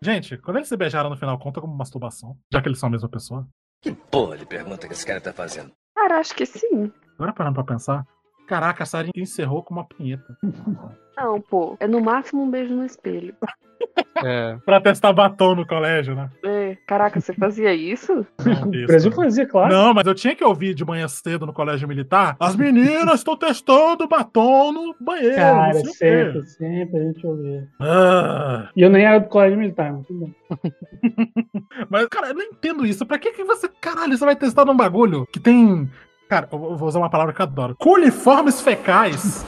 Gente, 0.00 0.36
quando 0.38 0.56
eles 0.56 0.68
se 0.68 0.76
beijaram 0.76 1.10
no 1.10 1.16
final, 1.16 1.38
conta 1.38 1.60
como 1.60 1.76
masturbação? 1.76 2.36
Já 2.52 2.60
que 2.62 2.68
eles 2.68 2.78
são 2.80 2.88
a 2.88 2.90
mesma 2.90 3.08
pessoa. 3.08 3.46
Porra, 4.10 4.34
ele 4.34 4.46
pergunta 4.46 4.86
que 4.86 4.92
esse 4.94 5.06
cara 5.06 5.20
tá 5.20 5.32
fazendo. 5.32 5.70
Cara, 5.94 6.18
acho 6.18 6.34
que 6.34 6.46
sim. 6.46 6.90
Agora 7.16 7.32
parando 7.32 7.54
pra 7.54 7.62
pensar. 7.64 8.04
Caraca, 8.48 8.82
a 8.82 8.86
série 8.86 9.10
encerrou 9.14 9.62
com 9.62 9.74
uma 9.74 9.84
punheta. 9.84 10.36
Não, 11.16 11.40
pô. 11.40 11.76
É 11.78 11.86
no 11.86 12.00
máximo 12.00 12.42
um 12.42 12.50
beijo 12.50 12.74
no 12.74 12.84
espelho. 12.84 13.36
É. 14.24 14.56
Pra 14.64 14.80
testar 14.80 15.12
batom 15.12 15.54
no 15.54 15.64
colégio, 15.64 16.12
né? 16.16 16.28
É. 16.44 16.57
Caraca, 16.86 17.20
você 17.20 17.32
fazia 17.32 17.74
isso? 17.74 18.26
O 18.64 18.86
Brasil 18.86 19.12
fazia, 19.12 19.46
claro. 19.46 19.72
Não, 19.72 19.94
mas 19.94 20.06
eu 20.06 20.14
tinha 20.14 20.34
que 20.34 20.44
ouvir 20.44 20.74
de 20.74 20.84
manhã 20.84 21.06
cedo 21.08 21.46
no 21.46 21.52
colégio 21.52 21.86
militar. 21.88 22.36
As 22.38 22.56
meninas 22.56 23.20
estão 23.20 23.36
testando 23.36 24.06
batom 24.08 24.72
no 24.72 24.94
banheiro. 25.00 25.36
Cara, 25.36 25.74
sempre, 25.84 26.46
sempre 26.46 26.98
a 26.98 27.02
gente 27.04 27.26
ouvia. 27.26 27.68
Ah, 27.80 28.68
E 28.76 28.82
eu 28.82 28.90
nem 28.90 29.04
era 29.04 29.18
do 29.18 29.28
colégio 29.28 29.58
militar, 29.58 29.92
mas 29.92 30.06
tudo 30.06 30.20
bem. 30.20 30.36
mas, 31.90 32.06
cara, 32.08 32.28
eu 32.28 32.34
não 32.34 32.42
entendo 32.42 32.86
isso. 32.86 33.04
Pra 33.06 33.18
que, 33.18 33.32
que 33.32 33.44
você. 33.44 33.68
Caralho, 33.80 34.16
você 34.16 34.24
vai 34.24 34.36
testar 34.36 34.64
num 34.64 34.76
bagulho 34.76 35.26
que 35.32 35.40
tem. 35.40 35.88
Cara, 36.28 36.48
eu 36.52 36.58
vou 36.76 36.88
usar 36.88 36.98
uma 36.98 37.10
palavra 37.10 37.32
que 37.32 37.40
eu 37.40 37.46
adoro. 37.46 37.74
Coliformes 37.78 38.60
fecais. 38.60 39.44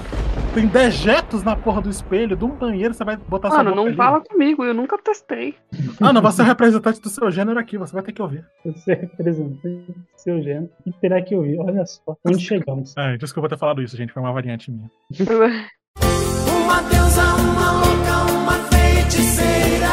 Tem 0.52 0.66
dejetos 0.66 1.44
na 1.44 1.54
porra 1.54 1.80
do 1.80 1.88
espelho, 1.88 2.36
de 2.36 2.44
um 2.44 2.48
banheiro, 2.48 2.92
você 2.92 3.04
vai 3.04 3.16
botar 3.16 3.50
sua 3.50 3.58
Mano, 3.62 3.76
não 3.76 3.86
ali. 3.86 3.94
fala 3.94 4.20
comigo, 4.20 4.64
eu 4.64 4.74
nunca 4.74 4.98
testei. 4.98 5.54
Ah, 6.00 6.12
não, 6.12 6.20
você 6.20 6.42
é 6.42 6.44
o 6.44 6.48
representante 6.48 7.00
do 7.00 7.08
seu 7.08 7.30
gênero 7.30 7.58
aqui, 7.58 7.78
você 7.78 7.92
vai 7.92 8.02
ter 8.02 8.12
que 8.12 8.20
ouvir. 8.20 8.44
Você 8.64 8.94
representa 8.94 9.68
seu 10.16 10.42
gênero 10.42 10.68
e 10.84 10.92
terá 10.92 11.22
que 11.22 11.36
ouvir. 11.36 11.56
Olha 11.60 11.86
só, 11.86 12.16
onde 12.26 12.40
chegamos. 12.40 12.96
É, 12.96 13.16
desculpa 13.16 13.48
ter 13.48 13.58
falado 13.58 13.80
isso, 13.80 13.96
gente, 13.96 14.12
foi 14.12 14.20
uma 14.22 14.32
variante 14.32 14.72
minha. 14.72 14.90
Uma 16.64 16.82
deusa, 16.82 17.22
uma 17.34 17.72
louca, 17.72 18.32
uma 18.32 18.52
feiticeira. 18.70 19.88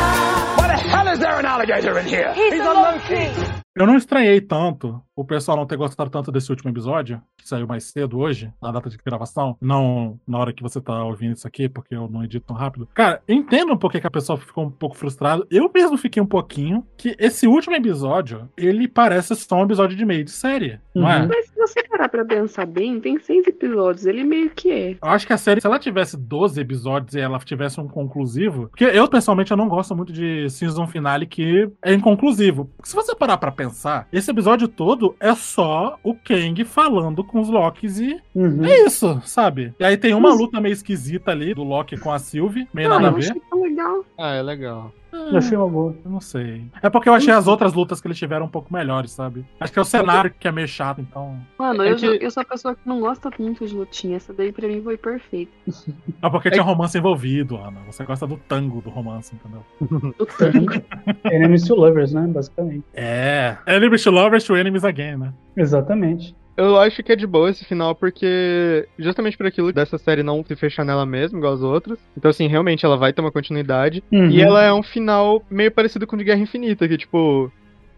Why 0.59 0.67
the 0.67 0.77
hell 0.89 1.11
is 1.13 1.19
there 1.19 1.39
an 1.39 1.45
alligator 1.45 1.97
in 1.99 2.05
here? 2.07 2.31
He's 2.35 2.59
a 2.61 2.73
monkey. 2.73 3.56
Eu 3.77 3.85
não 3.85 3.95
estranhei 3.95 4.41
tanto 4.41 4.99
o 5.17 5.25
pessoal 5.25 5.57
não 5.57 5.65
ter 5.65 5.75
gostado 5.75 6.11
tanto 6.11 6.31
desse 6.31 6.51
último 6.51 6.69
episódio, 6.69 7.19
que 7.35 7.47
saiu 7.47 7.65
mais 7.65 7.85
cedo 7.85 8.19
hoje, 8.19 8.53
na 8.61 8.71
data 8.71 8.87
de 8.87 8.97
gravação, 9.03 9.57
não 9.59 10.19
na 10.27 10.37
hora 10.37 10.53
que 10.53 10.61
você 10.61 10.79
tá 10.79 11.03
ouvindo 11.03 11.33
isso 11.33 11.47
aqui, 11.47 11.67
porque 11.67 11.95
eu 11.95 12.07
não 12.07 12.23
edito 12.23 12.45
tão 12.45 12.55
rápido. 12.55 12.87
Cara, 12.93 13.21
entendo 13.27 13.73
um 13.73 13.77
pouco 13.77 13.99
que 13.99 14.05
a 14.05 14.11
pessoa 14.11 14.37
ficou 14.37 14.65
um 14.65 14.69
pouco 14.69 14.95
frustrada. 14.95 15.45
Eu 15.49 15.71
mesmo 15.73 15.97
fiquei 15.97 16.21
um 16.21 16.27
pouquinho 16.27 16.85
que 16.95 17.15
esse 17.17 17.47
último 17.47 17.75
episódio, 17.75 18.47
ele 18.55 18.87
parece 18.87 19.35
só 19.35 19.55
um 19.55 19.63
episódio 19.63 19.97
de 19.97 20.05
meio 20.05 20.23
de 20.23 20.29
série, 20.29 20.79
não 20.93 21.09
é? 21.09 21.25
Mas 21.25 21.47
se 21.47 21.55
você 21.55 21.83
parar 21.87 22.09
pra 22.09 22.23
pensar 22.23 22.67
bem, 22.67 22.99
tem 22.99 23.19
seis 23.19 23.47
episódios, 23.47 24.05
ele 24.05 24.23
meio 24.23 24.51
que 24.51 24.71
é. 24.71 24.91
Eu 24.91 25.09
acho 25.09 25.25
que 25.25 25.33
a 25.33 25.37
série, 25.37 25.59
se 25.59 25.65
ela 25.65 25.79
tivesse 25.79 26.15
12 26.15 26.61
episódios 26.61 27.15
e 27.15 27.19
ela 27.19 27.39
tivesse 27.39 27.81
um 27.81 27.87
conclusivo. 27.87 28.67
Porque 28.67 28.83
eu, 28.83 29.07
pessoalmente, 29.07 29.49
eu 29.49 29.57
não 29.57 29.67
gosto 29.67 29.95
muito 29.95 30.13
de 30.13 30.47
season 30.51 30.85
finale 30.85 31.25
que 31.25 31.67
é 31.83 31.93
inconclusivo. 31.95 32.65
Porque 32.77 32.89
se 32.89 32.95
você 32.95 33.15
parar 33.15 33.37
pra 33.37 33.51
pensar, 33.51 33.66
esse 34.11 34.31
episódio 34.31 34.67
todo 34.67 35.15
é 35.19 35.33
só 35.35 35.97
o 36.03 36.13
Kang 36.13 36.63
falando 36.63 37.23
com 37.23 37.39
os 37.39 37.49
Locks 37.49 37.99
e 37.99 38.19
Uhum. 38.35 38.63
é 38.65 38.85
isso, 38.85 39.21
sabe? 39.25 39.73
E 39.79 39.83
aí 39.83 39.97
tem 39.97 40.13
uma 40.13 40.33
luta 40.33 40.59
meio 40.61 40.73
esquisita 40.73 41.31
ali 41.31 41.53
do 41.53 41.63
Loki 41.63 41.97
com 41.97 42.11
a 42.11 42.19
Sylvie, 42.19 42.67
meio 42.73 42.87
Ah, 42.91 42.99
nada 42.99 43.07
a 43.07 43.11
ver. 43.11 43.29
achei 43.29 43.41
tão 43.49 43.61
legal. 43.63 44.05
Ah, 44.17 44.33
é 44.33 44.41
legal. 44.41 44.91
Eu 45.31 45.37
achei 45.37 45.57
uma 45.57 45.67
boa. 45.67 45.95
Eu 46.05 46.11
não 46.11 46.21
sei. 46.21 46.65
É 46.81 46.89
porque 46.89 47.09
eu 47.09 47.13
achei 47.13 47.33
as 47.33 47.47
outras 47.47 47.73
lutas 47.73 47.99
que 47.99 48.07
eles 48.07 48.17
tiveram 48.17 48.45
um 48.45 48.49
pouco 48.49 48.73
melhores, 48.73 49.11
sabe? 49.11 49.45
Acho 49.59 49.73
que 49.73 49.79
é 49.79 49.81
o 49.81 49.85
cenário 49.85 50.33
que 50.39 50.47
é 50.47 50.51
meio 50.51 50.67
chato, 50.67 51.01
então. 51.01 51.37
Mano, 51.59 51.83
É 51.83 51.91
eu, 51.91 51.95
que- 51.95 52.05
eu 52.21 52.31
sou 52.31 52.41
a 52.41 52.45
pessoa 52.45 52.75
que 52.75 52.81
não 52.87 52.99
gosta 52.99 53.29
muito 53.39 53.65
de 53.67 53.75
lutinha. 53.75 54.15
Essa 54.17 54.33
daí 54.33 54.51
pra 54.51 54.67
mim 54.67 54.81
foi 54.81 54.97
perfeita. 54.97 55.51
É 56.21 56.29
porque 56.29 56.49
tinha 56.49 56.63
romance 56.63 56.97
envolvido, 56.97 57.57
Ana. 57.57 57.79
Você 57.87 58.03
gosta 58.03 58.25
do 58.25 58.37
tango 58.37 58.81
do 58.81 58.89
romance, 58.89 59.33
entendeu? 59.35 59.63
O 60.19 60.25
tango. 60.25 60.73
Enemies 61.31 61.63
to 61.65 61.75
Lovers, 61.75 62.11
né? 62.13 62.25
Basicamente. 62.27 62.83
É. 62.93 63.57
Enemies 63.67 64.03
to 64.03 64.11
Lovers 64.11 64.43
to 64.43 64.55
Enemies 64.57 64.83
Again, 64.83 65.17
né? 65.17 65.33
Exatamente. 65.55 66.35
Eu 66.57 66.77
acho 66.79 67.03
que 67.03 67.11
é 67.11 67.15
de 67.15 67.27
boa 67.27 67.51
esse 67.51 67.63
final, 67.63 67.93
porque 67.93 68.87
justamente 68.97 69.37
por 69.37 69.45
aquilo 69.45 69.71
dessa 69.71 69.97
série 69.99 70.23
não 70.23 70.43
se 70.43 70.55
fechar 70.55 70.83
nela 70.83 71.05
mesma, 71.05 71.37
igual 71.37 71.53
as 71.53 71.61
outras. 71.61 71.99
Então, 72.17 72.29
assim, 72.29 72.47
realmente 72.47 72.83
ela 72.83 72.97
vai 72.97 73.13
ter 73.13 73.21
uma 73.21 73.31
continuidade. 73.31 74.03
Uhum. 74.11 74.29
E 74.29 74.41
ela 74.41 74.63
é 74.63 74.73
um 74.73 74.81
final 74.81 75.43
meio 75.51 75.71
parecido 75.71 76.07
com 76.07 76.15
o 76.15 76.19
de 76.19 76.25
Guerra 76.25 76.41
Infinita, 76.41 76.87
que, 76.87 76.97
tipo, 76.97 77.51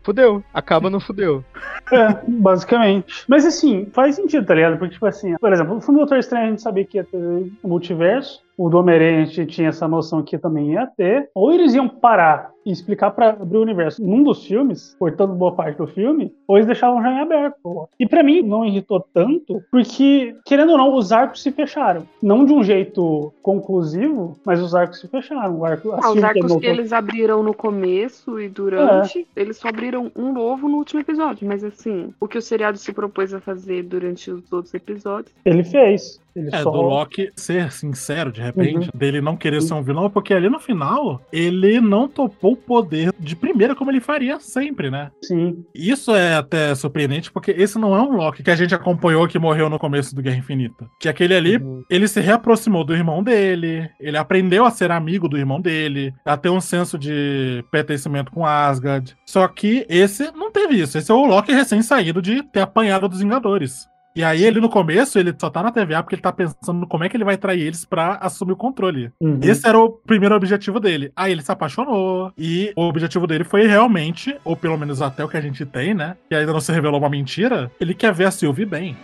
fudeu. 0.03 0.43
Acaba 0.53 0.89
no 0.89 0.99
fudeu. 0.99 1.43
É, 1.91 2.19
basicamente. 2.27 3.25
Mas 3.27 3.43
assim, 3.47 3.87
faz 3.91 4.13
sentido, 4.13 4.45
tá 4.45 4.53
ligado? 4.53 4.77
Porque, 4.77 4.93
tipo 4.93 5.07
assim, 5.07 5.35
por 5.39 5.51
exemplo, 5.51 5.73
no 5.73 5.81
filme 5.81 5.95
do 5.95 6.01
Doutor 6.01 6.19
Estranho 6.19 6.45
a 6.45 6.49
gente 6.49 6.61
sabia 6.61 6.85
que 6.85 6.97
ia 6.97 7.03
ter 7.03 7.17
o 7.17 7.67
multiverso. 7.67 8.43
O 8.59 8.69
do 8.69 8.77
Homem-Aranha 8.77 9.21
a 9.21 9.25
gente 9.25 9.45
tinha 9.45 9.69
essa 9.69 9.87
noção 9.87 10.21
que 10.21 10.37
também 10.37 10.73
ia 10.73 10.85
ter. 10.85 11.29
Ou 11.33 11.49
eles 11.53 11.73
iam 11.73 11.87
parar 11.87 12.51
e 12.65 12.71
explicar 12.73 13.11
pra 13.11 13.29
abrir 13.29 13.57
o 13.57 13.61
universo 13.61 14.03
num 14.05 14.21
dos 14.21 14.45
filmes, 14.45 14.97
cortando 14.99 15.33
boa 15.33 15.53
parte 15.53 15.77
do 15.77 15.87
filme, 15.87 16.33
ou 16.45 16.57
eles 16.57 16.67
deixavam 16.67 17.01
já 17.01 17.09
em 17.09 17.19
aberto. 17.21 17.87
E 17.97 18.05
pra 18.05 18.21
mim 18.21 18.41
não 18.41 18.65
irritou 18.65 18.99
tanto, 19.13 19.63
porque, 19.71 20.35
querendo 20.45 20.73
ou 20.73 20.77
não, 20.77 20.93
os 20.93 21.13
arcos 21.13 21.41
se 21.41 21.51
fecharam. 21.51 22.03
Não 22.21 22.43
de 22.43 22.51
um 22.51 22.61
jeito 22.61 23.31
conclusivo, 23.41 24.37
mas 24.45 24.61
os 24.61 24.75
arcos 24.75 24.99
se 24.99 25.07
fecharam. 25.07 25.57
O 25.59 25.65
arco, 25.65 25.91
Ah, 25.93 25.99
os 25.99 26.05
Sylvie 26.07 26.23
arcos 26.25 26.53
que 26.55 26.59
com- 26.59 26.65
eles 26.65 26.91
abriram 26.91 27.41
no 27.41 27.53
começo 27.53 28.39
e 28.41 28.49
durante, 28.49 29.25
eles 29.37 29.55
só 29.57 29.69
abriram 29.69 30.11
um 30.15 30.33
novo 30.33 30.67
no 30.67 30.77
último 30.77 30.99
episódio. 30.99 31.47
Mas 31.47 31.63
assim, 31.63 32.13
o 32.19 32.27
que 32.27 32.37
o 32.37 32.41
seriado 32.41 32.77
se 32.77 32.91
propôs 32.91 33.33
a 33.33 33.39
fazer 33.39 33.83
durante 33.83 34.29
os 34.29 34.51
outros 34.51 34.73
episódios. 34.73 35.33
Ele 35.45 35.63
fez. 35.63 36.19
Ele 36.35 36.49
É, 36.53 36.61
só... 36.61 36.69
do 36.71 36.81
Loki 36.81 37.31
ser 37.35 37.71
sincero, 37.71 38.31
de 38.31 38.41
repente, 38.41 38.89
dele 38.93 39.21
não 39.21 39.35
querer 39.37 39.61
ser 39.61 39.73
um 39.73 39.83
vilão, 39.83 40.09
porque 40.09 40.33
ali 40.33 40.49
no 40.49 40.59
final, 40.59 41.21
ele 41.31 41.79
não 41.81 42.07
topou 42.07 42.53
o 42.53 42.57
poder 42.57 43.11
de 43.19 43.35
primeira 43.35 43.75
como 43.75 43.91
ele 43.91 43.99
faria 43.99 44.39
sempre, 44.39 44.89
né? 44.89 45.11
Sim. 45.23 45.63
Isso 45.73 46.13
é 46.15 46.35
até 46.35 46.73
surpreendente, 46.75 47.31
porque 47.31 47.51
esse 47.51 47.77
não 47.77 47.95
é 47.95 48.01
um 48.01 48.15
Loki 48.15 48.43
que 48.43 48.51
a 48.51 48.55
gente 48.55 48.73
acompanhou 48.75 49.27
que 49.27 49.39
morreu 49.39 49.69
no 49.69 49.79
começo 49.79 50.15
do 50.15 50.21
Guerra 50.21 50.37
Infinita. 50.37 50.87
Que 50.99 51.09
aquele 51.09 51.33
ali, 51.35 51.57
Uhum. 51.57 51.83
ele 51.89 52.07
se 52.07 52.19
reaproximou 52.21 52.83
do 52.83 52.93
irmão 52.93 53.21
dele, 53.23 53.89
ele 53.99 54.17
aprendeu 54.17 54.65
a 54.65 54.71
ser 54.71 54.91
amigo 54.91 55.27
do 55.27 55.37
irmão 55.37 55.59
dele, 55.59 56.13
a 56.25 56.37
ter 56.37 56.49
um 56.49 56.61
senso 56.61 56.97
de 56.97 57.63
pertencimento 57.71 58.31
com 58.31 58.45
Asgard. 58.45 59.15
Só 59.25 59.47
que 59.47 59.85
esse 59.89 60.31
não 60.31 60.51
teve 60.51 60.79
isso. 60.79 60.97
Esse 60.97 61.11
é 61.11 61.13
o 61.13 61.25
Loki 61.25 61.51
recém-saído 61.51 62.21
de 62.21 62.43
ter 62.43 62.61
apanhado 62.61 63.07
dos 63.09 63.19
Vingadores. 63.19 63.88
E 64.15 64.23
aí 64.23 64.43
ele 64.43 64.59
no 64.59 64.69
começo, 64.69 65.19
ele 65.19 65.33
só 65.37 65.49
tá 65.49 65.63
na 65.63 65.71
TVA 65.71 66.01
porque 66.01 66.15
ele 66.15 66.21
tá 66.21 66.31
pensando 66.31 66.87
como 66.87 67.03
é 67.03 67.09
que 67.09 67.15
ele 67.15 67.23
vai 67.23 67.37
trair 67.37 67.61
eles 67.61 67.85
pra 67.85 68.15
assumir 68.21 68.53
o 68.53 68.57
controle. 68.57 69.11
Uhum. 69.21 69.39
Esse 69.41 69.67
era 69.67 69.77
o 69.79 69.89
primeiro 69.89 70.35
objetivo 70.35 70.79
dele. 70.79 71.11
Aí 71.15 71.31
ele 71.31 71.41
se 71.41 71.51
apaixonou. 71.51 72.31
E 72.37 72.73
o 72.75 72.83
objetivo 72.83 73.27
dele 73.27 73.43
foi 73.43 73.67
realmente, 73.67 74.35
ou 74.43 74.55
pelo 74.55 74.77
menos 74.77 75.01
até 75.01 75.23
o 75.23 75.29
que 75.29 75.37
a 75.37 75.41
gente 75.41 75.65
tem, 75.65 75.93
né? 75.93 76.15
Que 76.27 76.35
ainda 76.35 76.53
não 76.53 76.59
se 76.59 76.71
revelou 76.71 76.99
uma 76.99 77.09
mentira. 77.09 77.71
Ele 77.79 77.93
quer 77.93 78.13
ver 78.13 78.25
a 78.25 78.31
Sylvie 78.31 78.65
bem. 78.65 78.97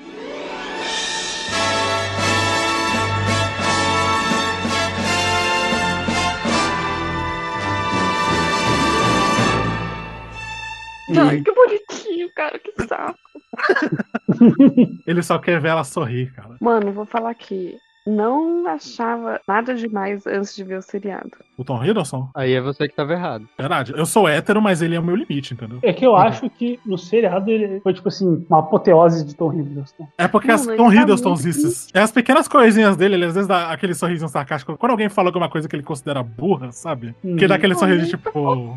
Ai, 11.18 11.42
que 11.42 11.52
bonitinho, 11.52 12.30
cara, 12.36 12.58
que 12.60 12.72
saco. 12.88 13.20
Ele 15.06 15.22
só 15.22 15.38
quer 15.40 15.60
ver 15.60 15.70
ela 15.70 15.84
sorrir, 15.84 16.32
cara. 16.34 16.56
Mano, 16.60 16.92
vou 16.92 17.06
falar 17.06 17.34
que 17.36 17.78
não 18.08 18.68
achava 18.68 19.42
nada 19.48 19.74
demais 19.74 20.28
antes 20.28 20.56
de 20.56 20.64
ver 20.64 20.78
o 20.78 20.82
seriado. 20.82 21.32
O 21.58 21.64
Tom 21.64 21.84
Hiddleston? 21.84 22.30
Aí 22.36 22.54
é 22.54 22.62
você 22.62 22.88
que 22.88 22.96
tava 22.96 23.14
errado. 23.14 23.48
Verdade. 23.58 23.94
Eu 23.98 24.06
sou 24.06 24.28
hétero, 24.30 24.62
mas 24.62 24.84
ele 24.84 24.94
é 24.96 25.00
o 25.00 25.04
meu 25.04 25.16
limite, 25.16 25.56
entendeu? 25.56 25.80
É 25.82 25.92
que 25.92 26.06
eu 26.06 26.16
acho 26.16 26.48
que 26.52 26.80
no 26.86 27.00
seriado 27.00 27.50
ele 27.50 27.80
foi, 27.82 27.94
tipo 27.96 28.08
assim, 28.10 28.46
uma 28.48 28.60
apoteose 28.60 29.26
de 29.26 29.36
Tom 29.36 29.52
Hiddleston. 29.54 30.08
É 30.20 30.28
porque 30.28 30.50
Não, 30.50 30.56
as 30.56 30.66
Tom 30.68 30.90
tá 30.90 30.96
Hiddlestonzices. 30.96 31.88
É 31.96 32.00
as 32.00 32.12
pequenas 32.12 32.48
coisinhas 32.48 32.96
dele, 32.96 33.16
ele 33.16 33.26
às 33.26 33.34
vezes 33.34 33.48
dá 33.48 33.72
aquele 33.72 33.96
sorrisinho 33.96 34.30
sarcástico. 34.30 34.78
Quando 34.78 34.92
alguém 34.92 35.10
fala 35.10 35.30
alguma 35.30 35.50
coisa 35.50 35.68
que 35.68 35.76
ele 35.76 35.82
considera 35.84 36.22
burra, 36.22 36.72
sabe? 36.72 37.16
Que 37.24 37.28
Uhum. 37.28 37.48
dá 37.48 37.56
aquele 37.56 37.74
sorriso 37.74 38.08
tipo. 38.08 38.76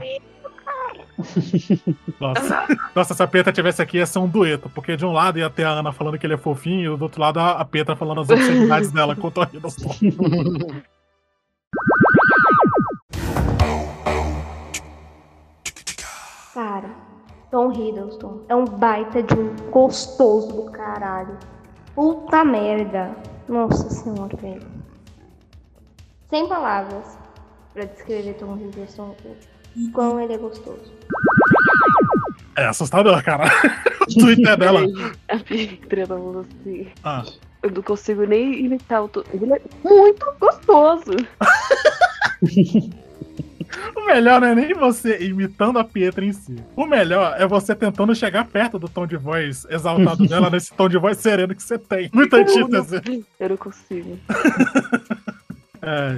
Nossa. 2.21 2.66
Nossa, 2.95 3.14
se 3.14 3.23
a 3.23 3.27
Petra 3.27 3.53
tivesse 3.53 3.83
aqui, 3.83 3.99
ia 3.99 4.07
ser 4.07 4.19
um 4.19 4.29
dueto. 4.29 4.69
Porque 4.71 4.97
de 4.97 5.05
um 5.05 5.12
lado 5.12 5.39
ia 5.39 5.51
ter 5.51 5.64
a 5.64 5.71
Ana 5.71 5.93
falando 5.93 6.19
que 6.19 6.27
ele 6.27 6.35
é 6.35 6.39
fofinho, 6.39 6.95
e 6.95 6.97
do 6.97 7.03
outro 7.03 7.21
lado 7.21 7.41
a 7.41 7.64
Petra 7.64 7.97
falando 7.97 8.21
as 8.21 8.31
obscenidades 8.31 8.91
dela 8.93 9.16
com 9.16 9.27
o 9.29 9.31
Tom 9.31 9.43
Hiddleston. 9.53 9.95
Cara, 16.55 16.91
Tom 17.51 17.71
Hiddleston 17.73 18.43
é 18.49 18.57
um 18.57 18.64
baita 18.64 19.23
de 19.23 19.35
um 19.35 19.55
gostoso 19.71 20.49
do 20.49 20.71
caralho. 20.73 21.39
Puta 21.95 22.45
merda. 22.45 23.14
Nossa 23.49 23.89
senhora, 23.91 24.37
velho. 24.37 24.66
Sem 26.29 26.49
palavras 26.49 27.16
pra 27.73 27.85
descrever 27.85 28.35
Tom 28.35 28.57
Hiddleston. 28.57 29.14
Quão 29.93 30.20
ele 30.20 30.35
é 30.35 30.39
gostoso. 30.39 30.93
É 32.57 32.66
assustador, 32.66 33.22
cara. 33.22 33.45
o 34.03 34.07
Twitter 34.20 34.57
dela. 34.59 34.81
A 35.29 35.39
Petra 35.39 36.07
falou 36.07 36.41
assim. 36.49 36.87
Ah. 37.05 37.24
Eu 37.62 37.70
não 37.70 37.83
consigo 37.83 38.24
nem 38.24 38.64
imitar 38.66 39.03
o. 39.05 39.09
to- 39.09 39.24
Ele 39.33 39.53
é 39.53 39.61
muito 39.85 40.26
gostoso. 40.41 41.11
O 43.95 44.07
melhor 44.07 44.41
não 44.41 44.49
é 44.49 44.55
nem 44.55 44.72
você 44.72 45.18
imitando 45.22 45.79
a 45.79 45.85
Pietra 45.85 46.24
em 46.24 46.33
si. 46.33 46.57
O 46.74 46.87
melhor 46.87 47.35
é 47.39 47.47
você 47.47 47.74
tentando 47.74 48.14
chegar 48.14 48.47
perto 48.47 48.79
do 48.79 48.89
tom 48.89 49.07
de 49.07 49.16
voz 49.16 49.66
exaltado 49.68 50.26
dela, 50.26 50.49
nesse 50.49 50.72
tom 50.72 50.89
de 50.89 50.97
voz 50.97 51.18
sereno 51.18 51.55
que 51.55 51.62
você 51.62 51.79
tem. 51.79 52.09
Muita 52.12 52.39
antítese. 52.39 53.24
Eu 53.39 53.49
não 53.51 53.57
consigo. 53.59 54.18
É. 55.83 56.16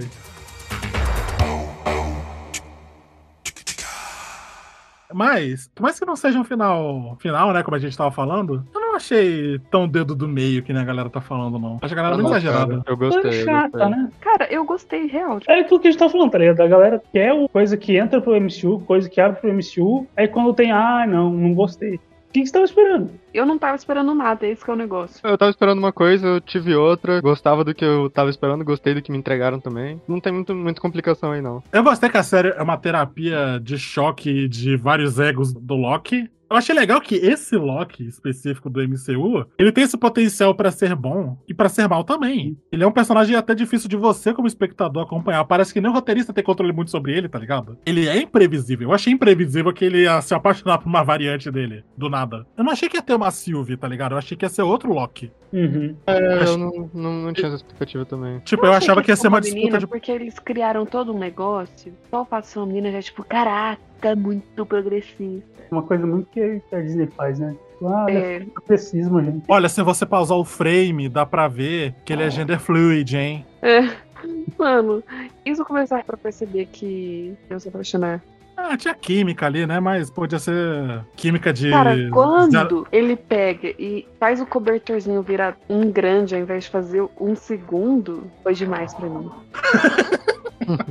Mas, 5.13 5.69
por 5.75 5.83
mais 5.83 5.99
que 5.99 6.07
não 6.07 6.17
seja 6.17 6.39
um 6.39 6.45
final, 6.45 7.17
final, 7.21 7.53
né, 7.53 7.63
como 7.63 7.77
a 7.77 7.79
gente 7.79 7.97
tava 7.97 8.11
falando, 8.11 8.65
eu 8.75 8.81
não 8.81 8.97
achei 8.97 9.59
tão 9.71 9.89
dedo 9.89 10.15
do 10.15 10.29
meio 10.29 10.63
que 10.63 10.73
nem 10.73 10.83
a 10.83 10.85
galera 10.85 11.11
tá 11.11 11.21
falando, 11.21 11.59
não. 11.59 11.79
Acho 11.81 11.95
a 11.95 11.97
galera 11.97 12.17
muito 12.17 12.31
exagerada. 12.31 12.83
Eu 12.87 12.97
gostei. 12.97 13.41
eu 13.41 13.45
chata, 13.45 13.79
gostei. 13.79 13.91
né? 13.91 14.13
Cara, 14.21 14.53
eu 14.53 14.65
gostei 14.65 15.07
real. 15.07 15.39
É 15.49 15.61
aquilo 15.61 15.81
que 15.81 15.89
a 15.89 15.91
gente 15.91 16.01
tá 16.01 16.09
falando, 16.09 16.31
tá 16.31 16.39
ligado? 16.39 16.61
A 16.61 16.69
galera 16.69 17.03
quer 17.13 17.33
coisa 17.49 17.77
que 17.77 17.97
entra 17.97 18.21
pro 18.21 18.41
MCU, 18.41 18.81
coisa 18.87 19.09
que 19.09 19.21
abre 19.21 19.41
pro 19.41 19.53
MCU, 19.53 20.07
aí 20.17 20.29
quando 20.29 20.55
tem, 20.55 20.73
ah, 20.73 21.07
não, 21.07 21.31
não 21.31 21.55
gostei. 21.55 21.97
O 21.97 22.33
que, 22.33 22.43
que 22.43 22.47
você 22.47 22.53
tava 22.53 22.65
esperando? 22.65 23.11
Eu 23.33 23.47
não 23.47 23.59
tava 23.59 23.77
esperando 23.77 24.15
nada, 24.15 24.47
esse 24.47 24.65
que 24.65 24.71
é 24.71 24.75
o 24.75 24.77
negócio. 24.77 25.21
Eu 25.23 25.39
tava 25.39 25.51
esperando 25.51 25.79
uma 25.79 25.93
coisa, 25.93 26.27
eu 26.27 26.41
tive 26.41 26.75
outra, 26.75 27.21
gostava 27.21 27.65
do 27.65 27.75
que 27.75 27.85
eu 27.85 28.11
tava 28.11 28.31
esperando, 28.31 28.65
gostei 28.65 28.95
do 28.95 29.03
que 29.03 29.13
me 29.13 29.19
entregaram 29.19 29.61
também. 29.61 30.01
Não 30.09 30.21
tem 30.21 30.33
muito, 30.33 30.55
muita 30.55 30.81
complicação 30.81 31.33
aí, 31.33 31.41
não. 31.41 31.63
Eu 31.73 31.83
gostei 31.83 32.09
que 32.09 32.17
a 32.17 32.23
série 32.23 32.49
é 32.49 32.63
uma 32.63 32.77
terapia 32.77 33.61
de 33.63 33.79
choque 33.79 34.49
de 34.49 34.77
vários 34.77 35.19
egos 35.19 35.53
do 35.53 35.75
Loki. 35.75 36.29
Eu 36.51 36.57
achei 36.57 36.75
legal 36.75 37.01
que 37.01 37.15
esse 37.15 37.57
Loki 37.57 38.05
específico 38.05 38.69
do 38.69 38.83
MCU, 38.83 39.47
ele 39.57 39.71
tem 39.71 39.85
esse 39.85 39.97
potencial 39.97 40.53
pra 40.53 40.73
ser 40.73 40.97
bom 40.97 41.39
e 41.47 41.55
pra 41.55 41.69
ser 41.69 41.89
mal 41.89 42.03
também. 42.03 42.59
Ele 42.73 42.83
é 42.83 42.87
um 42.87 42.91
personagem 42.91 43.37
até 43.37 43.55
difícil 43.55 43.89
de 43.89 43.97
você 43.97 44.35
como 44.35 44.49
espectador 44.49 45.05
acompanhar. 45.05 45.45
Parece 45.45 45.73
que 45.73 45.81
nem 45.81 45.89
o 45.89 45.95
roteirista 45.95 46.33
tem 46.33 46.43
controle 46.43 46.73
muito 46.73 46.91
sobre 46.91 47.17
ele, 47.17 47.29
tá 47.29 47.39
ligado? 47.39 47.79
Ele 47.87 48.09
é 48.09 48.21
imprevisível. 48.21 48.89
Eu 48.89 48.93
achei 48.93 49.13
imprevisível 49.13 49.73
que 49.73 49.85
ele 49.85 50.03
ia 50.03 50.21
se 50.23 50.35
apaixonar 50.35 50.79
por 50.79 50.89
uma 50.89 51.05
variante 51.05 51.53
dele, 51.53 51.85
do 51.97 52.11
nada. 52.11 52.45
Eu 52.59 52.65
não 52.65 52.73
achei 52.73 52.89
que 52.89 52.97
ia 52.97 53.03
ter 53.03 53.15
uma 53.21 53.31
Sylvie, 53.31 53.77
tá 53.77 53.87
ligado? 53.87 54.13
Eu 54.13 54.19
achei 54.19 54.37
que 54.37 54.45
ia 54.45 54.49
ser 54.49 54.63
outro 54.63 54.93
Loki. 54.93 55.31
Uhum. 55.53 55.95
É, 56.07 56.45
eu 56.45 56.57
não, 56.57 56.91
não, 56.95 57.13
não 57.23 57.33
tinha 57.33 57.49
essa 57.49 57.57
expectativa 57.57 58.05
também. 58.05 58.39
Tipo, 58.41 58.67
eu, 58.67 58.73
achei 58.73 58.89
achava 58.89 59.03
que 59.03 59.11
ia 59.11 59.17
ser 59.17 59.29
uma 59.29 59.41
disputa 59.41 59.61
menina 59.61 59.79
de 59.79 59.87
Porque 59.87 60.11
eles 60.11 60.39
criaram 60.39 60.87
todo 60.87 61.13
um 61.13 61.19
negócio. 61.19 61.93
Só 62.11 62.23
o 62.23 62.25
fato 62.25 62.45
de 62.45 62.51
ser 62.51 62.59
uma 62.59 62.67
menina 62.67 62.93
já, 62.93 63.03
tipo, 63.03 63.25
caraca, 63.25 64.17
muito 64.17 64.65
progressista. 64.65 65.49
Uma 65.71 65.83
coisa 65.83 66.07
muito 66.07 66.29
que 66.31 66.61
a 66.73 66.81
Disney 66.81 67.09
faz, 67.17 67.39
né? 67.39 67.55
Ah, 67.83 68.05
olha, 68.05 68.19
É, 68.19 68.41
progressismo, 68.41 69.23
gente. 69.23 69.45
Olha, 69.49 69.69
se 69.69 69.83
você 69.83 70.05
pausar 70.05 70.37
o 70.37 70.45
frame, 70.45 71.09
dá 71.09 71.25
pra 71.25 71.49
ver 71.49 71.95
que 72.05 72.13
ele 72.13 72.25
é 72.25 72.31
gender 72.31 72.59
fluid, 72.59 73.17
hein? 73.17 73.47
é. 73.63 74.11
Mano, 74.59 75.03
isso 75.45 75.63
eu 75.63 75.67
começar 75.67 76.05
pra 76.05 76.17
perceber 76.17 76.67
que 76.67 77.35
eu 77.49 77.59
se 77.59 77.69
apaixonar. 77.69 78.23
Ah, 78.63 78.77
tinha 78.77 78.95
química 78.95 79.47
ali, 79.47 79.67
né? 79.67 79.81
Mas 79.81 80.11
podia 80.11 80.39
ser 80.39 81.05
química 81.17 81.53
de. 81.53 81.71
Cara, 81.71 81.97
de- 81.97 82.11
quando 82.11 82.87
ele 82.93 83.17
pega 83.17 83.69
e 83.79 84.07
faz 84.19 84.41
o 84.41 84.47
cobertorzinho 84.47 85.23
virar 85.23 85.57
um 85.69 85.91
grande 85.91 86.35
ao 86.35 86.41
invés 86.41 86.65
de 86.65 86.71
fazer 86.71 87.05
um 87.21 87.35
segundo, 87.35 88.25
foi 88.43 88.55
demais 88.55 88.95
pra 88.95 89.09
mim. 89.09 89.31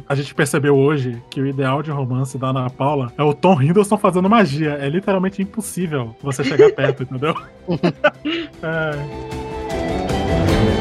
A 0.10 0.16
gente 0.16 0.34
percebeu 0.36 0.76
hoje 0.76 1.22
que 1.30 1.40
o 1.40 1.46
ideal 1.48 1.82
de 1.84 1.90
romance 1.92 2.38
da 2.38 2.48
Ana 2.48 2.70
Paula 2.70 3.14
é 3.18 3.24
o 3.24 3.34
Tom 3.34 3.62
Hiddleston 3.62 3.98
fazendo 3.98 4.30
magia. 4.30 4.72
É 4.82 4.90
literalmente 4.90 5.42
impossível 5.42 6.14
você 6.22 6.44
chegar 6.44 6.70
perto, 6.72 7.04
entendeu? 7.04 7.34
É. 8.64 10.79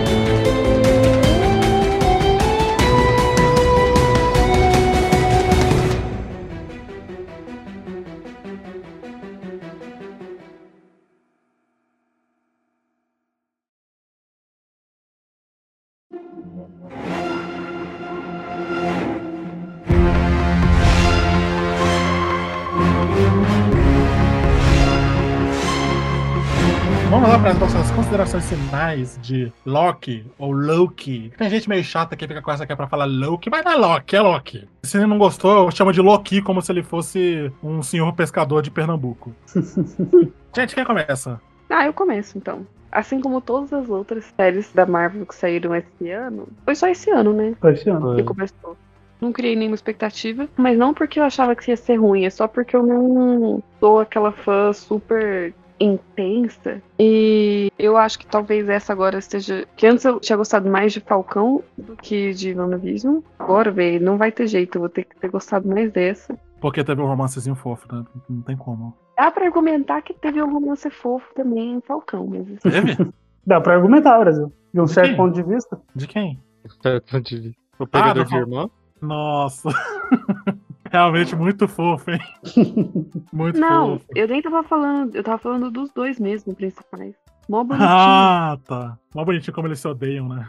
Vamos 27.11 27.31
lá 27.31 27.39
para 27.39 27.51
as 27.51 27.59
nossas 27.59 27.91
considerações 27.91 28.49
finais 28.49 29.19
de 29.23 29.51
Loki 29.65 30.25
ou 30.39 30.53
Loki. 30.53 31.33
Tem 31.37 31.49
gente 31.49 31.69
meio 31.69 31.83
chata 31.83 32.15
que 32.15 32.29
fica 32.29 32.43
com 32.43 32.51
essa 32.51 32.65
aqui 32.65 32.77
pra 32.77 32.87
falar 32.87 33.07
Loki, 33.07 33.49
mas 33.51 33.65
não 33.65 33.73
é 33.73 33.77
Loki, 33.77 34.15
é 34.15 34.21
Loki. 34.21 34.69
Se 34.83 34.99
não 35.07 35.19
gostou, 35.19 35.71
chama 35.71 35.93
de 35.93 36.03
Loki 36.03 36.43
como 36.43 36.61
se 36.61 36.71
ele 36.71 36.83
fosse 36.83 37.51
um 37.63 37.83
senhor 37.83 38.13
pescador 38.13 38.63
de 38.63 38.71
Pernambuco. 38.71 39.35
gente, 40.55 40.75
quem 40.75 40.85
começa? 40.85 41.41
Ah, 41.71 41.87
eu 41.87 41.95
começo 41.95 42.37
então. 42.37 42.67
Assim 42.91 43.21
como 43.21 43.41
todas 43.41 43.73
as 43.73 43.89
outras 43.89 44.25
séries 44.37 44.73
da 44.73 44.87
Marvel 44.87 45.27
que 45.27 45.35
saíram 45.35 45.75
esse 45.75 46.11
ano, 46.11 46.49
foi 46.65 46.75
só 46.75 46.89
esse 46.89 47.11
ano, 47.11 47.33
né? 47.33 47.55
Foi 47.61 47.73
esse 47.73 47.89
ano. 47.89 48.17
Que 48.17 48.23
começou. 48.23 48.77
Não 49.21 49.33
criei 49.33 49.57
nenhuma 49.57 49.75
expectativa, 49.75 50.49
mas 50.57 50.79
não 50.79 50.95
porque 50.95 51.19
eu 51.19 51.25
achava 51.25 51.55
que 51.57 51.71
ia 51.71 51.77
ser 51.77 51.97
ruim, 51.97 52.25
é 52.25 52.31
só 52.31 52.47
porque 52.47 52.77
eu 52.77 52.85
não 52.85 53.63
sou 53.81 54.01
aquela 54.01 54.31
fã 54.31 54.73
super 54.73 55.53
intensa. 55.81 56.83
E 56.99 57.71
eu 57.79 57.97
acho 57.97 58.19
que 58.19 58.27
talvez 58.27 58.69
essa 58.69 58.93
agora 58.93 59.19
esteja. 59.19 59.67
Que 59.77 59.87
antes 59.87 60.05
eu 60.05 60.21
tinha 60.21 60.37
gostado 60.37 60.69
mais 60.69 60.93
de 60.93 61.01
Falcão 61.01 61.63
do 61.77 61.97
que 61.97 62.33
de 62.33 62.55
WandaVision. 62.55 63.21
Agora, 63.39 63.71
velho, 63.71 64.05
não 64.05 64.17
vai 64.17 64.33
ter 64.33 64.47
jeito, 64.47 64.77
eu 64.77 64.81
vou 64.81 64.89
ter 64.89 65.05
que 65.05 65.17
ter 65.17 65.29
gostado 65.29 65.69
mais 65.69 65.91
dessa. 65.93 66.39
Porque 66.61 66.83
teve 66.83 67.01
um 67.01 67.07
romancezinho 67.07 67.55
fofo, 67.55 67.87
né? 67.93 68.05
Não 68.29 68.43
tem 68.43 68.57
como. 68.57 68.97
Dá 69.19 69.33
pra 69.33 69.47
argumentar 69.47 70.01
que 70.03 70.15
teve 70.15 70.41
um 70.41 70.53
romance 70.53 70.89
fofo 70.91 71.35
também 71.35 71.73
em 71.75 71.81
Falcão, 71.81 72.25
mas. 72.29 72.47
Teve? 72.61 72.97
Dá 73.45 73.61
pra 73.61 73.75
argumentar, 73.75 74.17
Brasil. 74.21 74.53
De 74.73 74.81
um 74.81 74.87
certo 74.87 75.11
Sim. 75.11 75.17
ponto 75.17 75.35
de 75.35 75.43
vista. 75.43 75.81
De 75.93 76.07
quem? 76.07 76.41
Certo, 76.81 77.21
de 77.21 77.41
vista. 77.41 77.61
O 77.81 77.87
pegador 77.87 78.25
não, 78.25 78.25
de 78.31 78.37
irmã? 78.37 78.71
Nossa. 79.03 79.71
Realmente 80.91 81.35
muito 81.35 81.67
fofo, 81.67 82.11
hein? 82.13 82.21
Muito 83.33 83.59
Não, 83.61 83.99
fofo. 83.99 84.07
eu 84.15 84.27
nem 84.29 84.41
tava 84.41 84.63
falando. 84.63 85.15
Eu 85.15 85.23
tava 85.23 85.39
falando 85.39 85.71
dos 85.71 85.93
dois 85.93 86.19
mesmo, 86.19 86.55
principais. 86.55 87.15
Mó 87.49 87.65
bonitinho, 87.65 87.89
Ah, 87.91 88.59
tá. 88.67 88.99
Mó 89.15 89.25
bonitinho 89.25 89.55
como 89.55 89.67
eles 89.69 89.79
se 89.81 89.89
odeiam, 89.89 90.29
né? 90.29 90.49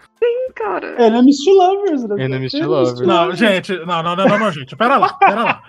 cara. 0.55 1.01
Enemies 1.05 1.37
to 1.45 1.51
lovers, 1.51 2.03
Brasil. 2.05 2.25
Enemies 2.25 2.51
to 2.51 2.67
lovers. 2.67 2.99
Não, 2.99 3.31
gente, 3.33 3.73
não, 3.85 4.03
não, 4.03 4.15
não, 4.15 4.25
não, 4.27 4.39
não, 4.39 4.51
gente. 4.51 4.75
Pera 4.75 4.97
lá, 4.97 5.13
pera 5.13 5.43
lá. 5.43 5.63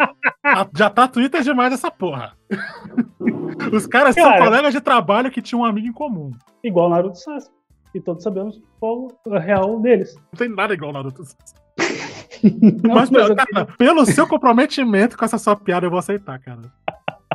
Ah, 0.44 0.66
Já 0.76 0.90
tá 0.90 1.06
Twitter 1.06 1.42
demais 1.42 1.72
essa 1.72 1.90
porra. 1.92 2.32
Os 3.72 3.86
caras 3.86 4.14
são 4.16 4.24
Cara. 4.24 4.44
colegas 4.44 4.72
de 4.72 4.80
trabalho 4.80 5.30
que 5.30 5.40
tinham 5.40 5.62
um 5.62 5.64
amigo 5.64 5.86
em 5.86 5.92
comum. 5.92 6.32
Igual 6.64 6.90
Naruto 6.90 7.18
Sasuke. 7.18 7.54
E 7.94 8.00
todos 8.00 8.22
sabemos 8.24 8.60
qual 8.80 9.06
é 9.28 9.36
a 9.36 9.38
real 9.38 9.78
deles. 9.80 10.14
Não 10.32 10.38
tem 10.38 10.48
nada 10.48 10.74
igual 10.74 10.92
Naruto. 10.92 11.22
Não, 12.42 12.94
Mas, 12.94 13.10
mas 13.10 13.28
eu- 13.28 13.36
cara, 13.36 13.66
pelo 13.78 14.04
seu 14.06 14.26
comprometimento 14.26 15.16
com 15.16 15.24
essa 15.24 15.36
sua 15.38 15.54
piada, 15.54 15.84
eu 15.86 15.90
vou 15.90 15.98
aceitar, 15.98 16.38
cara. 16.38 16.62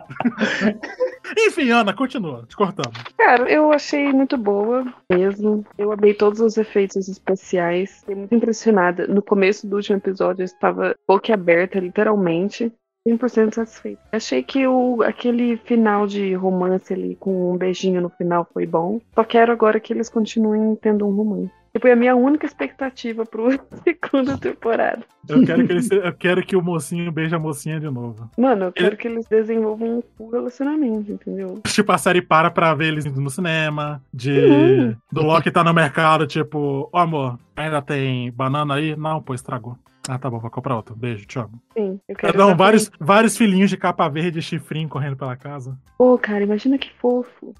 Enfim, 1.37 1.69
Ana, 1.71 1.93
continua, 1.93 2.45
te 2.47 2.55
cortando. 2.55 2.93
Cara, 3.17 3.49
eu 3.49 3.71
achei 3.71 4.11
muito 4.13 4.37
boa 4.37 4.85
mesmo. 5.09 5.65
Eu 5.77 5.91
amei 5.91 6.13
todos 6.13 6.39
os 6.39 6.57
efeitos 6.57 7.07
especiais. 7.07 7.99
Fiquei 7.99 8.15
muito 8.15 8.35
impressionada. 8.35 9.07
No 9.07 9.21
começo 9.21 9.67
do 9.67 9.75
último 9.75 9.97
episódio 9.97 10.43
eu 10.43 10.45
estava 10.45 10.95
boquiaberta, 11.07 11.79
literalmente. 11.79 12.71
100% 13.07 13.53
satisfeita. 13.53 14.01
Achei 14.11 14.41
que 14.41 14.65
o, 14.65 15.03
aquele 15.03 15.57
final 15.57 16.07
de 16.07 16.33
romance 16.33 16.91
ali, 16.91 17.15
com 17.15 17.53
um 17.53 17.57
beijinho 17.57 18.01
no 18.01 18.09
final, 18.09 18.47
foi 18.51 18.65
bom. 18.65 18.99
Só 19.13 19.23
quero 19.23 19.51
agora 19.51 19.79
que 19.79 19.93
eles 19.93 20.09
continuem 20.09 20.75
tendo 20.75 21.07
um 21.07 21.15
romance. 21.15 21.53
Foi 21.81 21.91
a 21.91 21.95
minha 21.95 22.15
única 22.15 22.45
expectativa 22.45 23.25
pro 23.25 23.49
segunda 23.83 24.37
temporada. 24.37 25.03
Eu 25.27 25.43
quero 25.45 25.65
que, 25.65 25.73
ele 25.73 25.81
se- 25.81 25.95
eu 25.95 26.13
quero 26.13 26.45
que 26.45 26.55
o 26.55 26.61
mocinho 26.61 27.11
beije 27.11 27.35
a 27.35 27.39
mocinha 27.39 27.79
de 27.79 27.89
novo. 27.89 28.29
Mano, 28.37 28.65
eu 28.65 28.71
quero 28.71 28.95
que 28.95 29.07
eles 29.07 29.25
desenvolvam 29.27 30.03
um 30.19 30.29
relacionamento, 30.29 31.11
entendeu? 31.11 31.59
Tipo, 31.65 31.91
a 31.91 31.97
série 31.97 32.21
para 32.21 32.49
pra 32.51 32.73
ver 32.73 32.87
eles 32.87 33.05
indo 33.05 33.19
no 33.19 33.29
cinema, 33.29 34.01
de 34.13 34.31
Uhum. 34.31 34.95
do 35.11 35.21
Loki 35.23 35.51
tá 35.51 35.63
no 35.63 35.73
mercado, 35.73 36.25
tipo, 36.27 36.89
ó 36.93 36.99
amor, 36.99 37.37
ainda 37.55 37.81
tem 37.81 38.31
banana 38.31 38.75
aí? 38.75 38.95
Não, 38.95 39.21
pô, 39.21 39.33
estragou. 39.33 39.77
Ah, 40.07 40.19
tá 40.19 40.29
bom, 40.29 40.37
vou 40.39 40.51
comprar 40.51 40.75
outro. 40.75 40.95
Beijo, 40.95 41.25
te 41.25 41.39
amo. 41.39 41.59
Sim, 41.75 41.99
eu 42.07 42.15
quero. 42.15 42.37
Não, 42.37 42.55
vários, 42.55 42.91
vários 42.99 43.35
filhinhos 43.35 43.71
de 43.71 43.77
capa 43.77 44.07
verde 44.07 44.37
e 44.37 44.41
chifrinho 44.41 44.87
correndo 44.87 45.17
pela 45.17 45.35
casa. 45.35 45.75
Pô, 45.97 46.15
cara, 46.17 46.43
imagina 46.43 46.77
que 46.77 46.91
fofo. 46.99 47.55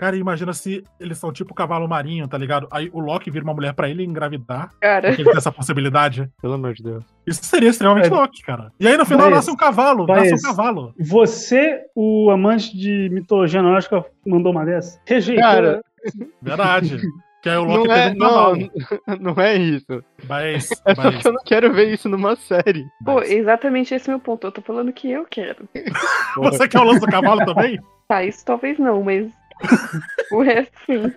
Cara, 0.00 0.16
imagina 0.16 0.54
se 0.54 0.82
eles 0.98 1.18
são 1.18 1.30
tipo 1.30 1.52
cavalo 1.54 1.86
marinho, 1.86 2.26
tá 2.26 2.38
ligado? 2.38 2.66
Aí 2.70 2.88
o 2.90 3.00
Loki 3.00 3.30
vira 3.30 3.44
uma 3.44 3.52
mulher 3.52 3.74
pra 3.74 3.86
ele 3.86 4.02
engravidar. 4.02 4.70
Cara. 4.80 5.08
Porque 5.08 5.20
ele 5.20 5.28
tem 5.28 5.36
essa 5.36 5.52
possibilidade. 5.52 6.26
Pelo 6.40 6.54
amor 6.54 6.72
de 6.72 6.82
Deus. 6.82 7.04
Isso 7.26 7.44
seria 7.44 7.68
extremamente 7.68 8.06
É. 8.06 8.10
Loki, 8.10 8.42
cara. 8.42 8.72
E 8.80 8.88
aí 8.88 8.96
no 8.96 9.04
final 9.04 9.26
Mas- 9.26 9.36
nasce 9.36 9.50
um 9.50 9.56
cavalo, 9.56 10.06
mas- 10.08 10.30
nasce 10.30 10.46
um 10.46 10.48
cavalo. 10.48 10.94
Você, 10.98 11.80
o 11.94 12.30
amante 12.30 12.74
de 12.74 13.10
mitologia 13.12 13.60
nórdica, 13.60 14.02
mandou 14.26 14.52
uma 14.52 14.64
dessa? 14.64 14.98
Rejeitou. 15.04 15.44
Cara? 15.44 15.82
Verdade. 16.40 16.98
Que 17.42 17.48
aí 17.50 17.56
o 17.58 17.64
Loki 17.64 17.88
Não 17.88 17.94
é, 17.94 18.08
um 18.10 18.18
cavalo. 18.18 18.56
não, 19.06 19.16
não 19.34 19.42
é 19.42 19.56
isso. 19.56 20.02
Mas, 20.26 20.68
É 20.86 20.94
só 20.94 21.02
mas 21.02 21.16
que 21.22 21.28
eu 21.28 21.32
não 21.32 21.42
quero 21.44 21.72
ver 21.74 21.92
isso 21.92 22.08
numa 22.08 22.36
série. 22.36 22.86
Pô, 23.04 23.20
exatamente 23.22 23.94
esse 23.94 24.08
é 24.10 24.14
o 24.14 24.16
meu 24.16 24.20
ponto. 24.24 24.46
Eu 24.46 24.52
tô 24.52 24.60
falando 24.62 24.92
que 24.92 25.10
eu 25.10 25.24
quero. 25.28 25.68
você 26.36 26.66
quer 26.68 26.80
o 26.80 26.84
lance 26.84 27.00
do 27.00 27.06
cavalo 27.06 27.44
também? 27.44 27.78
Tá, 28.08 28.24
isso 28.24 28.44
talvez 28.44 28.78
não, 28.78 29.02
mas. 29.02 29.30
o 30.32 30.42
resto 30.42 30.72
sim. 30.86 31.12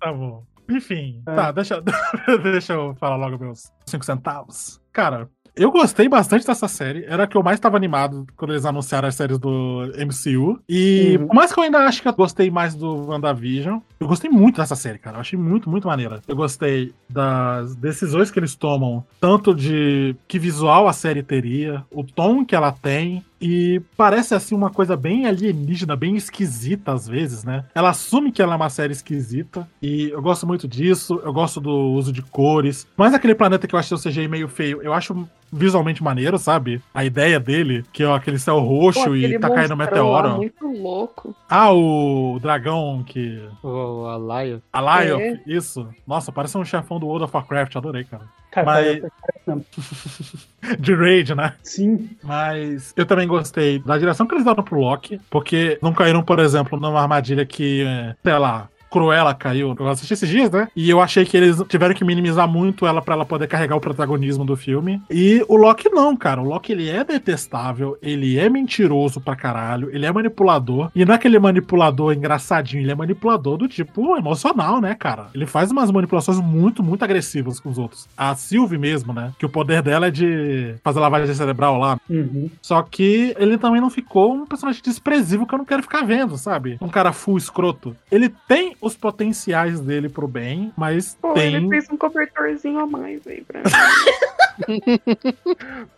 Tá 0.00 0.12
bom. 0.12 0.44
Enfim, 0.70 1.20
tá, 1.24 1.50
deixa, 1.52 1.82
deixa 2.42 2.72
eu 2.74 2.94
falar 2.96 3.16
logo 3.16 3.38
meus 3.42 3.70
5 3.86 4.04
centavos. 4.04 4.80
Cara, 4.92 5.28
eu 5.54 5.70
gostei 5.70 6.08
bastante 6.08 6.46
dessa 6.46 6.66
série. 6.66 7.04
Era 7.04 7.24
a 7.24 7.26
que 7.26 7.36
eu 7.36 7.42
mais 7.42 7.56
estava 7.58 7.76
animado 7.76 8.26
quando 8.36 8.52
eles 8.52 8.64
anunciaram 8.64 9.06
as 9.08 9.14
séries 9.14 9.38
do 9.38 9.82
MCU. 9.98 10.60
E 10.68 11.18
Uhum. 11.20 11.26
por 11.26 11.34
mais 11.34 11.52
que 11.52 11.58
eu 11.60 11.64
ainda 11.64 11.80
acho 11.80 12.00
que 12.00 12.08
eu 12.08 12.12
gostei 12.14 12.50
mais 12.50 12.74
do 12.74 13.08
WandaVision, 13.08 13.80
eu 14.00 14.06
gostei 14.06 14.30
muito 14.30 14.56
dessa 14.58 14.74
série, 14.76 14.98
cara. 14.98 15.16
Eu 15.16 15.20
achei 15.20 15.38
muito, 15.38 15.68
muito 15.68 15.86
maneira. 15.86 16.22
Eu 16.26 16.36
gostei 16.36 16.94
das 17.10 17.74
decisões 17.76 18.30
que 18.30 18.38
eles 18.38 18.54
tomam, 18.54 19.04
tanto 19.20 19.54
de 19.54 20.16
que 20.26 20.38
visual 20.38 20.88
a 20.88 20.92
série 20.94 21.22
teria, 21.22 21.84
o 21.90 22.02
tom 22.02 22.46
que 22.46 22.54
ela 22.54 22.72
tem. 22.72 23.22
E 23.42 23.82
parece 23.96 24.34
assim 24.36 24.54
uma 24.54 24.70
coisa 24.70 24.96
bem 24.96 25.26
alienígena, 25.26 25.96
bem 25.96 26.14
esquisita 26.16 26.92
às 26.92 27.08
vezes, 27.08 27.42
né? 27.42 27.64
Ela 27.74 27.90
assume 27.90 28.30
que 28.30 28.40
ela 28.40 28.52
é 28.52 28.56
uma 28.56 28.70
série 28.70 28.92
esquisita. 28.92 29.68
E 29.82 30.10
eu 30.10 30.22
gosto 30.22 30.46
muito 30.46 30.68
disso. 30.68 31.20
Eu 31.24 31.32
gosto 31.32 31.60
do 31.60 31.70
uso 31.70 32.12
de 32.12 32.22
cores. 32.22 32.86
Mas 32.96 33.12
aquele 33.12 33.34
planeta 33.34 33.66
que 33.66 33.74
eu 33.74 33.78
achei 33.78 33.96
o 33.96 34.00
CGI 34.00 34.28
meio 34.28 34.46
feio, 34.46 34.80
eu 34.80 34.92
acho 34.92 35.28
visualmente 35.52 36.02
maneiro, 36.02 36.38
sabe? 36.38 36.80
A 36.94 37.04
ideia 37.04 37.38
dele, 37.40 37.84
que 37.92 38.02
é 38.04 38.10
aquele 38.10 38.38
céu 38.38 38.60
roxo 38.60 39.04
Pô, 39.04 39.14
e 39.16 39.24
aquele 39.24 39.38
tá 39.40 39.50
caindo 39.50 39.76
monstrão 39.76 40.10
lá, 40.10 40.22
meteoro. 40.22 40.36
Muito 40.36 40.82
louco. 40.82 41.36
Ah, 41.50 41.72
o 41.72 42.38
dragão 42.40 43.02
que. 43.04 43.42
O 43.62 44.06
Alaio. 44.06 44.62
A 44.72 45.02
Lion, 45.02 45.18
É. 45.18 45.40
isso. 45.46 45.86
Nossa, 46.06 46.30
parece 46.30 46.56
um 46.56 46.64
chefão 46.64 46.98
do 46.98 47.06
World 47.06 47.24
of 47.24 47.36
Warcraft, 47.36 47.76
adorei, 47.76 48.04
cara. 48.04 48.22
Cara, 48.52 48.66
Mas- 48.66 49.02
De 50.78 50.94
Raid, 50.94 51.34
né? 51.34 51.54
Sim. 51.62 52.10
Mas 52.22 52.92
eu 52.96 53.04
também 53.04 53.26
gostei 53.26 53.78
da 53.80 53.98
direção 53.98 54.26
que 54.26 54.34
eles 54.34 54.44
deram 54.44 54.62
pro 54.62 54.78
Loki, 54.78 55.20
porque 55.30 55.78
não 55.82 55.92
caíram, 55.92 56.22
por 56.22 56.38
exemplo, 56.38 56.78
numa 56.78 57.00
armadilha 57.00 57.44
que, 57.44 57.82
é, 57.84 58.14
sei 58.22 58.38
lá. 58.38 58.68
Cruella 58.92 59.34
caiu. 59.34 59.74
Eu 59.78 59.88
assisti 59.88 60.12
esses 60.12 60.28
dias, 60.28 60.50
né? 60.50 60.68
E 60.76 60.90
eu 60.90 61.00
achei 61.00 61.24
que 61.24 61.36
eles 61.36 61.56
tiveram 61.68 61.94
que 61.94 62.04
minimizar 62.04 62.46
muito 62.46 62.86
ela 62.86 63.00
pra 63.00 63.14
ela 63.14 63.24
poder 63.24 63.46
carregar 63.46 63.74
o 63.76 63.80
protagonismo 63.80 64.44
do 64.44 64.54
filme. 64.54 65.00
E 65.10 65.42
o 65.48 65.56
Loki 65.56 65.88
não, 65.88 66.14
cara. 66.14 66.40
O 66.42 66.44
Loki 66.44 66.72
ele 66.72 66.88
é 66.88 67.02
detestável, 67.02 67.96
ele 68.02 68.38
é 68.38 68.48
mentiroso 68.48 69.20
pra 69.20 69.34
caralho, 69.34 69.88
ele 69.92 70.04
é 70.04 70.12
manipulador. 70.12 70.90
E 70.94 71.04
não 71.04 71.14
é 71.14 71.16
aquele 71.16 71.38
manipulador 71.38 72.12
engraçadinho, 72.12 72.82
ele 72.82 72.92
é 72.92 72.94
manipulador 72.94 73.56
do 73.56 73.66
tipo 73.66 74.16
emocional, 74.16 74.80
né, 74.80 74.94
cara? 74.94 75.28
Ele 75.34 75.46
faz 75.46 75.70
umas 75.70 75.90
manipulações 75.90 76.38
muito, 76.38 76.82
muito 76.82 77.02
agressivas 77.02 77.58
com 77.58 77.70
os 77.70 77.78
outros. 77.78 78.06
A 78.16 78.34
Sylvie 78.34 78.78
mesmo, 78.78 79.12
né? 79.12 79.32
Que 79.38 79.46
o 79.46 79.48
poder 79.48 79.82
dela 79.82 80.08
é 80.08 80.10
de 80.10 80.74
fazer 80.84 81.00
lavagem 81.00 81.34
cerebral 81.34 81.78
lá. 81.78 81.98
Uhum. 82.10 82.50
Só 82.60 82.82
que 82.82 83.34
ele 83.38 83.56
também 83.56 83.80
não 83.80 83.88
ficou 83.88 84.34
um 84.34 84.46
personagem 84.46 84.82
desprezível 84.84 85.46
que 85.46 85.54
eu 85.54 85.58
não 85.58 85.64
quero 85.64 85.82
ficar 85.82 86.02
vendo, 86.02 86.36
sabe? 86.36 86.76
Um 86.80 86.88
cara 86.88 87.12
full 87.12 87.38
escroto. 87.38 87.96
Ele 88.10 88.28
tem 88.46 88.76
os 88.82 88.96
potenciais 88.96 89.78
dele 89.78 90.08
pro 90.08 90.26
bem, 90.26 90.72
mas 90.76 91.16
Pô, 91.22 91.32
tem. 91.34 91.54
ele 91.54 91.68
fez 91.68 91.88
um 91.88 91.96
cobertorzinho 91.96 92.80
a 92.80 92.86
mais 92.86 93.24
aí 93.26 93.42
pra 93.42 93.62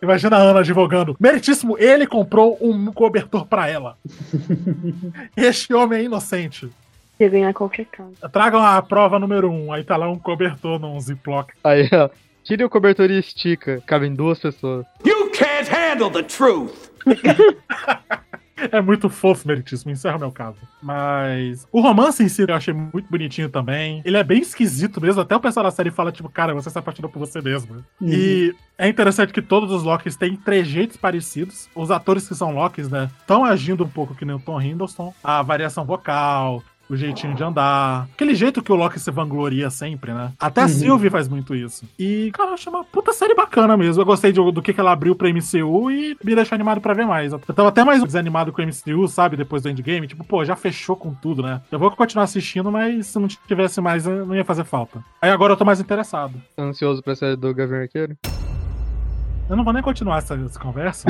Imagina 0.01 0.37
a 0.37 0.39
Ana 0.39 0.59
advogando. 0.59 1.17
Meritíssimo, 1.19 1.77
ele 1.79 2.05
comprou 2.05 2.57
um 2.61 2.85
cobertor 2.91 3.45
pra 3.47 3.67
ela. 3.67 3.97
este 5.35 5.73
homem 5.73 5.99
é 5.99 6.03
inocente. 6.03 6.69
Ia 7.19 7.29
ganhar 7.29 7.53
qualquer 7.53 7.85
casa. 7.85 8.29
Tragam 8.31 8.61
a 8.61 8.81
prova 8.81 9.17
número 9.17 9.49
um. 9.49 9.73
Aí 9.73 9.83
tá 9.83 9.97
lá 9.97 10.07
um 10.09 10.19
cobertor 10.19 10.79
num 10.79 10.99
ziploc. 10.99 11.51
Aí, 11.63 11.89
ó. 11.91 12.09
Tire 12.43 12.63
o 12.63 12.69
cobertor 12.69 13.09
e 13.09 13.17
estica. 13.17 13.81
Cabem 13.87 14.13
duas 14.13 14.39
pessoas. 14.39 14.85
You 15.03 15.31
can't 15.31 15.69
handle 15.69 16.11
the 16.11 16.23
truth. 16.23 16.91
É 18.57 18.81
muito 18.81 19.09
fofo, 19.09 19.47
meritíssimo. 19.47 19.91
Encerra 19.91 20.17
o 20.17 20.19
meu 20.19 20.31
caso. 20.31 20.57
Mas 20.81 21.67
o 21.71 21.81
romance 21.81 22.23
em 22.23 22.29
si 22.29 22.43
eu 22.43 22.55
achei 22.55 22.73
muito 22.73 23.09
bonitinho 23.09 23.49
também. 23.49 24.01
Ele 24.05 24.17
é 24.17 24.23
bem 24.23 24.41
esquisito 24.41 25.01
mesmo. 25.01 25.21
Até 25.21 25.35
o 25.35 25.39
pessoal 25.39 25.65
da 25.65 25.71
série 25.71 25.91
fala, 25.91 26.11
tipo, 26.11 26.29
cara, 26.29 26.53
você 26.53 26.69
se 26.69 26.77
apaixonou 26.77 27.11
por 27.11 27.19
você 27.19 27.41
mesmo. 27.41 27.83
E 28.01 28.53
é 28.77 28.87
interessante 28.87 29.33
que 29.33 29.41
todos 29.41 29.71
os 29.71 29.83
Locks 29.83 30.15
têm 30.15 30.35
trejeitos 30.35 30.97
parecidos. 30.97 31.69
Os 31.75 31.91
atores 31.91 32.27
que 32.27 32.35
são 32.35 32.53
Locks, 32.53 32.89
né, 32.89 33.09
estão 33.19 33.43
agindo 33.43 33.83
um 33.83 33.89
pouco 33.89 34.15
que 34.15 34.25
nem 34.25 34.35
o 34.35 34.39
Tom 34.39 34.61
Hiddleston. 34.61 35.13
A 35.23 35.41
variação 35.41 35.85
vocal, 35.85 36.63
o 36.89 36.95
jeitinho 36.95 37.33
de 37.35 37.43
andar. 37.43 38.07
Aquele 38.13 38.35
jeito 38.35 38.61
que 38.61 38.71
o 38.71 38.75
Loki 38.75 38.99
se 38.99 39.09
vangloria 39.11 39.69
sempre, 39.69 40.13
né? 40.13 40.31
Até 40.39 40.61
a 40.61 40.63
Uhum. 40.65 40.69
Sylvie 40.69 41.09
faz 41.09 41.27
muito 41.27 41.55
isso. 41.55 41.83
E, 41.97 42.29
cara, 42.33 42.49
eu 42.51 42.53
achei 42.53 42.71
uma 42.71 42.83
puta 42.83 43.11
série 43.13 43.33
bacana 43.33 43.75
mesmo. 43.75 44.01
Eu 44.01 44.05
gostei 44.05 44.31
de- 44.31 44.51
do 44.51 44.61
que, 44.61 44.73
que 44.73 44.79
ela 44.79 44.91
abriu 44.91 45.15
pra 45.15 45.27
MCU 45.29 45.89
e 45.89 46.15
me 46.23 46.35
deixou 46.35 46.55
animado 46.55 46.79
pra 46.81 46.93
ver 46.93 47.05
mais. 47.05 47.31
Eu 47.33 47.39
tava 47.39 47.69
até 47.69 47.83
mais 47.83 48.03
desanimado 48.03 48.51
com 48.53 48.61
o 48.61 48.65
MCU, 48.65 49.07
sabe? 49.07 49.35
Depois 49.35 49.63
do 49.63 49.69
Endgame. 49.69 50.07
Tipo, 50.07 50.23
pô, 50.23 50.45
já 50.45 50.55
fechou 50.55 50.95
com 50.95 51.13
tudo, 51.13 51.41
né? 51.41 51.61
Eu 51.71 51.79
vou 51.79 51.89
continuar 51.91 52.23
assistindo, 52.25 52.71
mas 52.71 53.07
se 53.07 53.17
não 53.19 53.27
tivesse 53.27 53.81
mais, 53.81 54.05
não 54.05 54.35
ia 54.35 54.45
fazer 54.45 54.63
falta. 54.63 55.03
Aí 55.21 55.31
agora 55.31 55.53
eu 55.53 55.57
tô 55.57 55.65
mais 55.65 55.79
interessado. 55.79 56.33
Tá 56.55 56.63
ansioso 56.63 57.01
pra 57.01 57.15
série 57.15 57.35
do 57.35 57.53
Gavião 57.53 57.81
Arqueiro? 57.81 58.15
Eu 59.49 59.55
não 59.55 59.63
vou 59.63 59.73
nem 59.73 59.83
continuar 59.83 60.17
essa, 60.17 60.33
essa 60.35 60.59
conversa. 60.59 61.07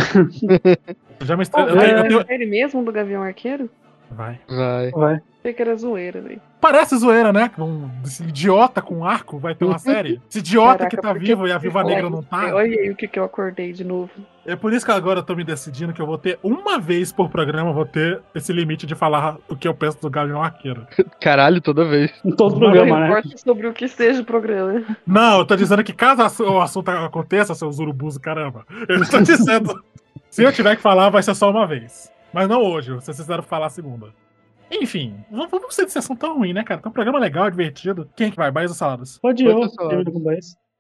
Eu 1.20 1.26
já 1.26 1.38
me 1.38 1.44
estre... 1.44 1.62
eu 1.62 1.76
vai 1.76 1.86
tenho- 1.88 1.98
eu 2.00 2.04
tenho- 2.08 2.26
série 2.26 2.46
mesmo 2.46 2.84
do 2.84 2.92
Gavião 2.92 3.24
Arqueiro? 3.24 3.70
Vai. 4.12 4.40
Vai. 4.48 4.92
Vai. 4.92 5.22
Achei 5.46 5.54
que 5.54 5.62
era 5.62 5.76
zoeira, 5.76 6.22
velho. 6.22 6.42
Parece 6.60 6.98
zoeira, 6.98 7.32
né? 7.32 7.52
Um 7.60 7.88
idiota 8.28 8.82
com 8.82 9.06
arco 9.06 9.38
vai 9.38 9.54
ter 9.54 9.64
uma 9.64 9.78
série. 9.78 10.20
Esse 10.28 10.40
idiota 10.40 10.80
Caraca, 10.80 10.90
que 10.90 11.02
tá 11.02 11.14
vivo 11.14 11.48
e 11.48 11.52
a 11.52 11.60
Viva 11.60 11.84
Negra 11.84 12.10
não 12.10 12.24
tá. 12.24 12.56
Olha 12.56 12.62
aí 12.62 12.90
o 12.90 12.96
que, 12.96 13.08
que 13.08 13.20
eu 13.20 13.24
acordei 13.24 13.72
de 13.72 13.84
novo. 13.84 14.10
É 14.44 14.56
por 14.56 14.74
isso 14.74 14.84
que 14.84 14.92
agora 14.92 15.20
eu 15.20 15.24
tô 15.24 15.36
me 15.36 15.44
decidindo 15.44 15.94
que 15.94 16.02
eu 16.02 16.06
vou 16.08 16.18
ter 16.18 16.40
uma 16.42 16.80
vez 16.80 17.12
por 17.12 17.30
programa, 17.30 17.72
vou 17.72 17.86
ter 17.86 18.22
esse 18.34 18.52
limite 18.52 18.88
de 18.88 18.96
falar 18.96 19.38
o 19.48 19.56
que 19.56 19.68
eu 19.68 19.74
penso 19.76 20.02
do 20.02 20.10
Gavião 20.10 20.42
Arqueiro. 20.42 20.88
Caralho, 21.22 21.62
toda 21.62 21.86
vez. 21.86 22.12
Em 22.26 22.32
todo 22.32 22.54
Não 22.54 22.72
programa, 22.72 23.00
né? 23.02 23.22
sobre 23.38 23.68
o 23.68 23.74
que 23.74 23.88
seja 23.88 24.22
o 24.22 24.26
programa. 24.26 24.84
Não, 25.06 25.40
eu 25.40 25.46
tô 25.46 25.56
dizendo 25.56 25.84
que 25.84 25.94
caso 25.94 26.44
o 26.44 26.60
assunto 26.60 26.90
aconteça, 26.90 27.54
seus 27.54 27.78
urubus, 27.78 28.18
caramba. 28.18 28.66
Eu 28.88 29.08
tô 29.08 29.20
dizendo. 29.22 29.80
se 30.30 30.44
eu 30.44 30.52
tiver 30.52 30.76
que 30.76 30.82
falar, 30.82 31.10
vai 31.12 31.22
ser 31.22 31.36
só 31.36 31.52
uma 31.52 31.68
vez. 31.68 32.12
Mas 32.36 32.50
não 32.50 32.62
hoje, 32.62 32.92
vocês 32.92 33.16
fizeram 33.16 33.42
falar 33.42 33.68
a 33.68 33.70
segunda. 33.70 34.08
Enfim, 34.70 35.16
vamos 35.32 35.50
vamos 35.50 35.74
ser 35.74 35.86
de 35.86 35.92
sessão 35.94 36.18
tão 36.18 36.38
ruim, 36.38 36.52
né, 36.52 36.66
cara? 36.66 36.82
Tem 36.82 36.90
um 36.90 36.94
programa 36.94 37.18
legal, 37.18 37.50
divertido. 37.50 38.10
Quem 38.14 38.28
é 38.28 38.32
que 38.32 38.36
vai? 38.36 38.52
Baís 38.52 38.70
ou 38.70 38.76
saladas? 38.76 39.18
Pode 39.20 39.46
eu. 39.46 39.62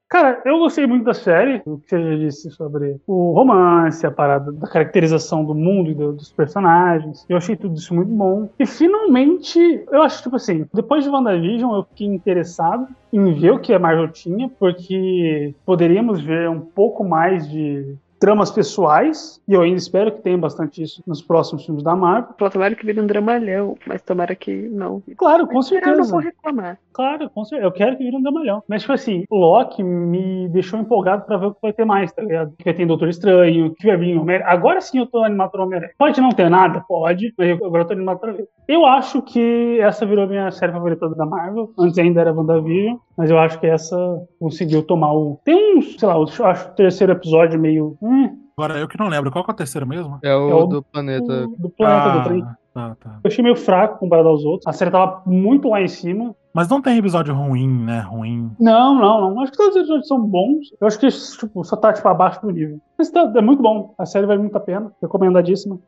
Cara, 0.09 0.41
eu 0.45 0.59
gostei 0.59 0.85
muito 0.85 1.05
da 1.05 1.13
série, 1.13 1.61
o 1.65 1.77
que 1.79 1.89
você 1.89 1.99
já 2.11 2.15
disse 2.17 2.51
sobre 2.51 2.97
o 3.07 3.31
romance, 3.31 4.05
a 4.05 4.11
parada 4.11 4.51
da 4.51 4.67
caracterização 4.67 5.43
do 5.45 5.55
mundo 5.55 5.89
e 5.89 5.95
do- 5.95 6.13
dos 6.13 6.31
personagens. 6.31 7.25
Eu 7.29 7.37
achei 7.37 7.55
tudo 7.55 7.75
isso 7.75 7.93
muito 7.95 8.11
bom. 8.11 8.49
E 8.59 8.65
finalmente, 8.67 9.59
eu 9.91 10.01
acho, 10.03 10.21
tipo 10.23 10.35
assim, 10.35 10.67
depois 10.73 11.03
de 11.03 11.09
WandaVision, 11.09 11.73
eu 11.73 11.83
fiquei 11.83 12.07
interessado 12.07 12.87
em 13.13 13.33
ver 13.33 13.51
o 13.51 13.59
que 13.59 13.73
a 13.73 13.79
Marvel 13.79 14.09
tinha, 14.09 14.49
porque 14.59 15.55
poderíamos 15.65 16.21
ver 16.21 16.49
um 16.49 16.59
pouco 16.61 17.03
mais 17.03 17.49
de 17.49 17.95
tramas 18.25 18.49
pessoais, 18.49 19.39
e 19.47 19.53
eu 19.53 19.61
ainda 19.61 19.77
espero 19.77 20.11
que 20.11 20.19
tenha 20.21 20.35
bastante 20.37 20.81
isso 20.81 21.03
nos 21.05 21.21
próximos 21.21 21.63
filmes 21.63 21.83
da 21.83 21.95
Marvel. 21.95 22.33
Tomara 22.33 22.73
que 22.73 22.83
vire 22.83 22.99
um 22.99 23.05
dramalhão, 23.05 23.77
mas 23.85 24.01
tomara 24.01 24.35
que 24.35 24.51
não. 24.51 25.03
Claro, 25.15 25.45
com 25.45 25.51
Eu 25.51 25.55
não 25.57 25.61
certeza. 25.61 26.11
vou 26.11 26.19
reclamar. 26.19 26.79
Claro, 26.95 27.29
com 27.29 27.43
certeza. 27.43 27.67
Eu 27.67 27.71
quero 27.73 27.97
que 27.97 28.03
vire 28.05 28.15
um 28.15 28.21
dramalhão. 28.21 28.63
Mas, 28.69 28.81
tipo 28.83 28.93
assim, 28.93 29.25
o 29.29 29.35
Loki 29.37 29.83
me 29.83 30.47
deixou 30.47 30.79
empolgado 30.79 31.25
pra 31.25 31.35
ver 31.35 31.47
o 31.47 31.51
que 31.53 31.59
vai 31.61 31.73
ter 31.73 31.83
mais, 31.83 32.09
tá 32.13 32.21
ligado? 32.21 32.53
Que 32.57 32.63
vai 32.63 32.73
ter 32.73 32.85
Doutor 32.85 33.09
Estranho, 33.09 33.75
que 33.75 33.85
vai 33.85 33.97
vir 33.97 34.17
Homem 34.17 34.41
Agora 34.45 34.79
sim 34.79 34.99
eu 34.99 35.05
tô 35.05 35.21
animado 35.23 35.51
pro 35.51 35.63
Homem-Aranha. 35.63 35.91
Pode 35.97 36.21
não 36.21 36.29
ter 36.29 36.49
nada? 36.49 36.85
Pode, 36.87 37.33
mas 37.37 37.49
eu, 37.49 37.57
agora 37.65 37.83
eu 37.83 37.87
tô 37.87 37.93
animado 37.93 38.19
pra 38.19 38.31
ver. 38.31 38.47
Eu 38.67 38.85
acho 38.85 39.21
que 39.21 39.77
essa 39.81 40.05
virou 40.05 40.23
a 40.23 40.27
minha 40.27 40.49
série 40.51 40.71
favorita 40.71 41.09
da 41.09 41.25
Marvel. 41.25 41.69
Antes 41.77 41.97
ainda 41.97 42.21
era 42.21 42.31
WandaVision, 42.33 42.95
mas 43.17 43.29
eu 43.29 43.37
acho 43.37 43.59
que 43.59 43.67
essa 43.67 43.97
conseguiu 44.39 44.81
tomar 44.81 45.11
o. 45.13 45.37
Tem 45.43 45.77
uns, 45.77 45.99
sei 45.99 46.07
lá, 46.07 46.15
eu 46.15 46.23
acho 46.23 46.69
o 46.69 46.75
terceiro 46.75 47.11
episódio 47.11 47.59
meio. 47.59 47.97
Hum, 48.01 48.39
Agora, 48.57 48.79
eu 48.79 48.87
que 48.87 48.97
não 48.97 49.09
lembro. 49.09 49.29
Qual 49.31 49.43
que 49.43 49.51
é 49.51 49.53
o 49.53 49.57
terceiro 49.57 49.85
mesmo? 49.85 50.17
É 50.23 50.33
o, 50.33 50.49
É 50.49 50.53
o- 50.55 50.65
do 50.65 50.81
planeta. 50.81 51.45
do 51.59 51.69
planeta 51.69 52.05
Ah, 52.05 52.17
do 52.19 52.23
trem. 52.23 52.43
Tá, 52.75 52.93
tá. 52.99 53.19
Eu 53.23 53.29
achei 53.29 53.41
meio 53.41 53.55
fraco 53.55 53.99
comparado 53.99 54.27
aos 54.27 54.43
outros. 54.43 54.67
A 54.67 54.73
série 54.73 54.91
tava 54.91 55.21
muito 55.25 55.69
lá 55.69 55.81
em 55.81 55.87
cima. 55.87 56.35
Mas 56.53 56.67
não 56.67 56.81
tem 56.81 56.97
episódio 56.97 57.33
ruim, 57.33 57.69
né? 57.69 58.01
Ruim. 58.01 58.51
Não, 58.59 58.93
não, 58.95 59.29
não. 59.33 59.39
Acho 59.39 59.53
que 59.53 59.57
todos 59.57 59.75
os 59.75 59.81
episódios 59.81 60.07
são 60.09 60.19
bons. 60.19 60.67
Eu 60.81 60.85
acho 60.85 60.99
que 60.99 61.07
tipo, 61.07 61.63
só 61.63 61.77
tá 61.77 61.93
tipo, 61.93 62.05
abaixo 62.09 62.41
do 62.41 62.51
nível. 62.51 62.81
Mas 62.97 63.09
tá, 63.09 63.31
é 63.33 63.41
muito 63.41 63.63
bom. 63.63 63.95
A 63.97 64.05
série 64.05 64.27
vale 64.27 64.41
muito 64.41 64.57
a 64.57 64.59
pena. 64.59 64.91
Recomendadíssima. 65.01 65.79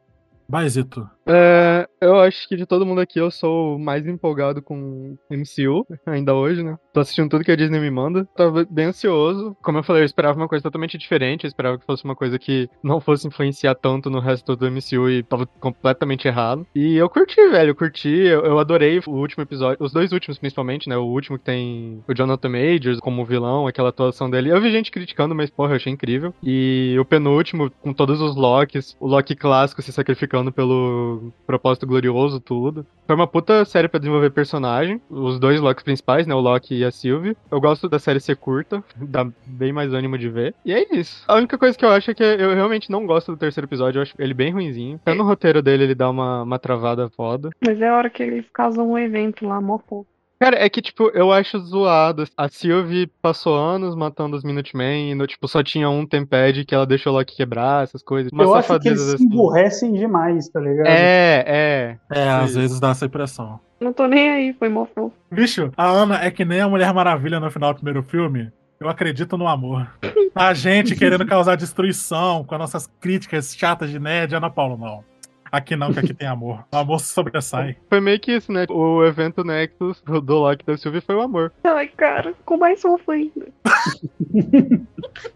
Baizito. 0.48 1.10
É, 1.28 1.88
eu 1.99 2.20
acho 2.20 2.48
que 2.48 2.56
de 2.56 2.66
todo 2.66 2.86
mundo 2.86 3.02
aqui 3.02 3.20
eu 3.20 3.30
sou 3.30 3.76
o 3.76 3.80
mais 3.80 4.08
empolgado 4.08 4.62
com 4.62 5.18
MCU, 5.30 5.86
ainda 6.06 6.34
hoje, 6.34 6.64
né? 6.64 6.78
Tô 6.94 7.02
assistindo 7.02 7.30
tudo 7.30 7.44
que 7.44 7.52
a 7.52 7.56
Disney 7.56 7.80
me 7.80 7.91
manda. 7.91 8.26
Tava 8.36 8.66
bem 8.70 8.86
ansioso. 8.86 9.56
Como 9.62 9.78
eu 9.78 9.84
falei, 9.84 10.02
eu 10.02 10.06
esperava 10.06 10.38
uma 10.38 10.48
coisa 10.48 10.64
totalmente 10.64 10.98
diferente. 10.98 11.44
Eu 11.44 11.48
esperava 11.48 11.78
que 11.78 11.86
fosse 11.86 12.04
uma 12.04 12.16
coisa 12.16 12.40
que 12.40 12.70
não 12.82 12.99
fosse 12.99 13.28
influenciar 13.28 13.76
tanto 13.76 14.10
no 14.10 14.20
resto 14.20 14.56
do 14.56 14.72
MCU 14.72 15.10
e 15.10 15.24
tava 15.24 15.45
completamente 15.45 16.28
errado. 16.28 16.66
E 16.74 16.95
eu 16.95 17.10
curti, 17.10 17.36
velho. 17.49 17.72
Eu 17.72 17.76
curti. 17.76 18.10
Eu, 18.10 18.45
eu 18.45 18.58
adorei 18.60 18.99
o 19.06 19.12
último 19.12 19.44
episódio. 19.44 19.78
Os 19.84 19.91
dois 19.91 20.12
últimos, 20.12 20.40
principalmente, 20.40 20.90
né? 20.90 20.98
O 20.98 21.04
último 21.04 21.38
que 21.38 21.45
tem 21.45 22.04
o 22.08 22.14
Jonathan 22.16 22.49
Majors 22.49 22.99
como 22.99 23.26
vilão, 23.26 23.68
aquela 23.68 23.90
atuação 23.90 24.30
dele. 24.30 24.49
Eu 24.49 24.62
vi 24.62 24.72
gente 24.72 24.91
criticando, 24.91 25.36
mas, 25.36 25.49
porra, 25.52 25.74
eu 25.74 25.76
achei 25.76 25.94
incrível. 25.94 26.34
E 26.41 26.95
o 26.99 27.06
penúltimo, 27.06 27.70
com 27.70 27.94
todos 27.94 28.22
os 28.22 28.36
Locks, 28.36 28.95
o 28.99 29.08
Loki 29.08 29.36
clássico 29.36 29.82
se 29.82 29.91
sacrificando 29.91 30.52
pelo 30.52 31.16
propósito 31.45 31.88
glorioso, 31.88 32.39
tudo. 32.39 32.85
Foi 33.06 33.15
uma 33.15 33.27
puta 33.27 33.64
série 33.65 33.88
pra 33.88 33.99
desenvolver 33.99 34.30
personagem. 34.31 35.02
Os 35.10 35.39
dois 35.39 35.61
Locks 35.61 35.84
principais, 35.84 36.27
né? 36.27 36.35
O 36.35 36.39
Loki 36.39 36.76
e 36.76 36.85
a 36.85 36.91
Sylvie. 36.91 37.38
Eu 37.49 37.61
gosto 37.61 37.88
da 37.88 37.99
série 37.99 38.19
ser 38.19 38.35
curta, 38.35 38.84
dá 38.95 39.26
bem 39.45 39.72
mais 39.72 39.94
ânimo 39.94 40.18
de 40.18 40.30
ver. 40.30 40.53
E 40.65 40.73
é 40.73 40.85
isso. 40.95 41.23
A 41.27 41.35
única 41.35 41.57
coisa 41.57 41.77
que 41.77 41.85
eu 41.85 41.89
acho 41.89 42.11
é 42.11 42.14
que 42.14 42.23
eu 42.23 42.53
realmente 42.53 42.91
não 42.91 43.06
gosto 43.06 43.31
do 43.31 43.38
terceiro 43.38 43.68
episódio. 43.68 43.99
Eu 43.99 44.03
acho 44.03 44.14
ele 44.19 44.34
bem 44.34 44.52
ruinzinho. 44.52 44.99
Até 45.06 45.14
no 45.14 45.23
roteiro 45.23 45.61
dele 45.61 45.85
ele 45.85 45.95
dá 45.95 46.10
uma, 46.10 46.44
uma 46.44 46.60
travada 46.60 47.10
foda. 47.10 47.49
Mas 47.65 47.80
é 47.81 47.88
a 47.88 47.95
hora 47.95 48.10
que 48.10 48.23
eles 48.23 48.45
causam 48.52 48.91
um 48.91 48.98
evento 48.98 49.48
lá, 49.48 49.61
mó 49.61 49.77
fofo. 49.77 50.16
Cara, 50.40 50.64
é 50.64 50.70
que, 50.70 50.82
tipo, 50.82 51.10
eu 51.16 51.32
acho 51.32 51.60
zoado. 51.60 52.26
A 52.38 52.48
Sylvie 52.48 53.08
passou 53.22 53.58
anos 53.58 53.96
matando 53.96 54.36
os 54.36 54.44
Minutemen 54.44 55.12
e, 55.12 55.16
no, 55.16 55.26
tipo, 55.26 55.48
só 55.48 55.64
tinha 55.64 55.90
um 55.90 56.06
Tempad 56.06 56.64
que 56.64 56.76
ela 56.76 56.86
deixou 56.86 57.12
o 57.12 57.16
Loki 57.16 57.36
quebrar, 57.36 57.84
essas 57.84 58.04
coisas. 58.04 58.32
Umas 58.32 58.48
Eu 58.48 58.54
acho 58.54 58.68
que 58.68 58.74
eles 58.74 59.00
safadezas 59.00 59.08
se 59.10 59.16
assim. 59.16 59.26
emburrecem 59.26 59.94
demais, 59.94 60.48
tá 60.50 60.60
ligado? 60.60 60.88
É, 60.88 61.44
é. 61.48 61.98
É, 62.12 62.30
às 62.30 62.52
Isso. 62.52 62.60
vezes 62.60 62.80
dá 62.80 62.90
essa 62.90 63.06
impressão. 63.06 63.60
Não 63.80 63.92
tô 63.92 64.08
nem 64.08 64.30
aí, 64.30 64.54
foi 64.54 64.70
mó 64.70 64.86
fofo. 64.86 65.14
Bicho, 65.32 65.72
a 65.76 65.86
Ana 65.88 66.24
é 66.24 66.32
que 66.32 66.46
nem 66.46 66.62
a 66.62 66.70
Mulher 66.70 66.94
Maravilha 66.94 67.40
no 67.40 67.50
final 67.50 67.74
do 67.74 67.78
primeiro 67.78 68.04
filme. 68.04 68.52
Eu 68.80 68.90
acredito 68.90 69.38
no 69.38 69.48
amor. 69.48 69.88
A 70.36 70.54
gente 70.54 70.96
querendo 70.96 71.26
causar 71.26 71.56
destruição 71.56 72.44
com 72.44 72.54
as 72.54 72.60
nossas 72.62 72.88
críticas 73.00 73.56
chatas 73.56 73.90
de 73.90 74.00
nerd, 74.00 74.36
Ana 74.36 74.52
Paula, 74.52 74.78
não. 74.78 75.04
Aqui 75.52 75.76
não, 75.76 75.94
que 75.94 75.99
aqui 75.99 76.14
tem 76.14 76.28
amor. 76.28 76.65
O 76.72 76.78
amor 76.78 76.99
se 76.99 77.14
sobressai. 77.14 77.78
Foi 77.90 77.99
meio 77.99 78.19
que 78.19 78.32
isso, 78.32 78.52
né? 78.52 78.65
O 78.69 79.03
evento 79.03 79.44
Nexus 79.44 80.02
do 80.02 80.36
Loki 80.36 80.65
da 80.65 80.78
Sylvie 80.78 81.02
foi 81.02 81.15
o 81.15 81.22
amor. 81.22 81.52
Ai, 81.64 81.88
cara, 81.88 82.34
ficou 82.34 82.57
mais 82.57 82.82
fofo 82.82 83.11
ainda. 83.11 83.48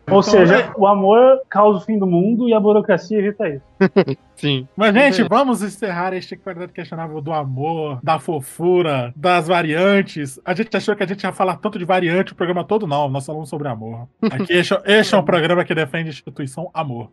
Ou 0.10 0.22
seja, 0.22 0.72
o 0.78 0.86
amor 0.86 1.42
causa 1.50 1.80
o 1.80 1.82
fim 1.82 1.98
do 1.98 2.06
mundo 2.06 2.48
e 2.48 2.54
a 2.54 2.60
burocracia 2.60 3.20
evita 3.20 3.50
isso. 3.50 3.66
Sim. 4.42 4.68
Mas, 4.76 4.92
gente, 4.92 5.30
vamos 5.30 5.62
encerrar 5.62 6.14
este 6.14 6.36
qualidade 6.36 6.74
questionável 6.74 7.22
do 7.22 7.32
amor, 7.32 8.00
da 8.02 8.18
fofura, 8.18 9.14
das 9.16 9.48
variantes. 9.48 10.42
A 10.44 10.56
gente 10.56 10.76
achou 10.76 10.96
que 10.96 11.04
a 11.04 11.06
gente 11.06 11.24
ia 11.24 11.32
falar 11.32 11.58
tanto 11.58 11.78
de 11.78 11.86
variante 11.86 12.34
o 12.34 12.36
programa 12.36 12.64
todo, 12.64 12.88
não. 12.88 13.08
Nós 13.08 13.24
falamos 13.24 13.50
sobre 13.50 13.68
amor. 13.68 14.08
Aqui, 14.32 14.54
este, 14.54 14.74
este 14.86 15.14
é 15.14 15.18
um 15.20 15.24
programa 15.24 15.64
que 15.64 15.76
defende 15.76 16.08
a 16.08 16.12
instituição 16.12 16.72
amor. 16.74 17.12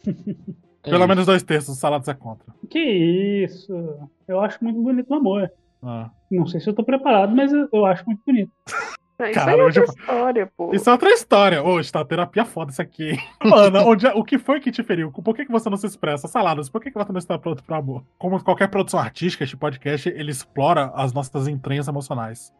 É 0.83 0.91
Pelo 0.91 1.07
menos 1.07 1.27
dois 1.27 1.43
terços 1.43 1.75
dos 1.75 1.79
salados 1.79 2.09
é 2.09 2.15
contra. 2.15 2.47
Que 2.71 2.79
isso. 3.45 3.75
Eu 4.27 4.41
acho 4.41 4.65
muito 4.65 4.81
bonito 4.81 5.11
o 5.11 5.15
amor. 5.15 5.53
Ah. 5.83 6.11
Não 6.31 6.47
sei 6.47 6.61
se 6.61 6.71
eu 6.71 6.75
tô 6.75 6.83
preparado, 6.83 7.37
mas 7.37 7.53
eu, 7.53 7.69
eu 7.71 7.85
acho 7.85 8.07
muito 8.07 8.23
bonito. 8.25 8.51
Isso 9.21 9.35
Cara, 9.35 9.53
é 9.53 9.65
outra 9.65 9.85
história, 9.85 10.53
pô. 10.57 10.73
Isso 10.73 10.89
é 10.89 10.93
outra 10.93 11.11
história. 11.11 11.63
Hoje 11.63 11.91
tá 11.91 12.05
terapia 12.05 12.45
foda 12.45 12.71
isso 12.71 12.81
aqui. 12.81 13.11
hein? 13.11 13.21
Ana, 13.53 13.83
onde 13.83 14.07
é- 14.07 14.15
o 14.15 14.23
que 14.23 14.39
foi 14.39 14.61
que 14.61 14.71
te 14.71 14.83
feriu? 14.83 15.11
Por 15.11 15.35
que, 15.35 15.45
que 15.45 15.51
você 15.51 15.69
não 15.69 15.77
se 15.77 15.87
expressa? 15.87 16.29
Saladas, 16.29 16.69
por 16.69 16.81
que, 16.81 16.91
que 16.91 16.97
você 16.99 17.11
não 17.11 17.19
está 17.19 17.37
pronto 17.39 17.63
pro 17.65 17.75
amor? 17.75 18.05
Como 18.17 18.43
qualquer 18.45 18.69
produção 18.69 19.01
artística, 19.01 19.43
este 19.43 19.57
podcast, 19.57 20.09
ele 20.09 20.31
explora 20.31 20.93
as 20.95 21.13
nossas 21.13 21.49
entranhas 21.49 21.89
emocionais. 21.89 22.53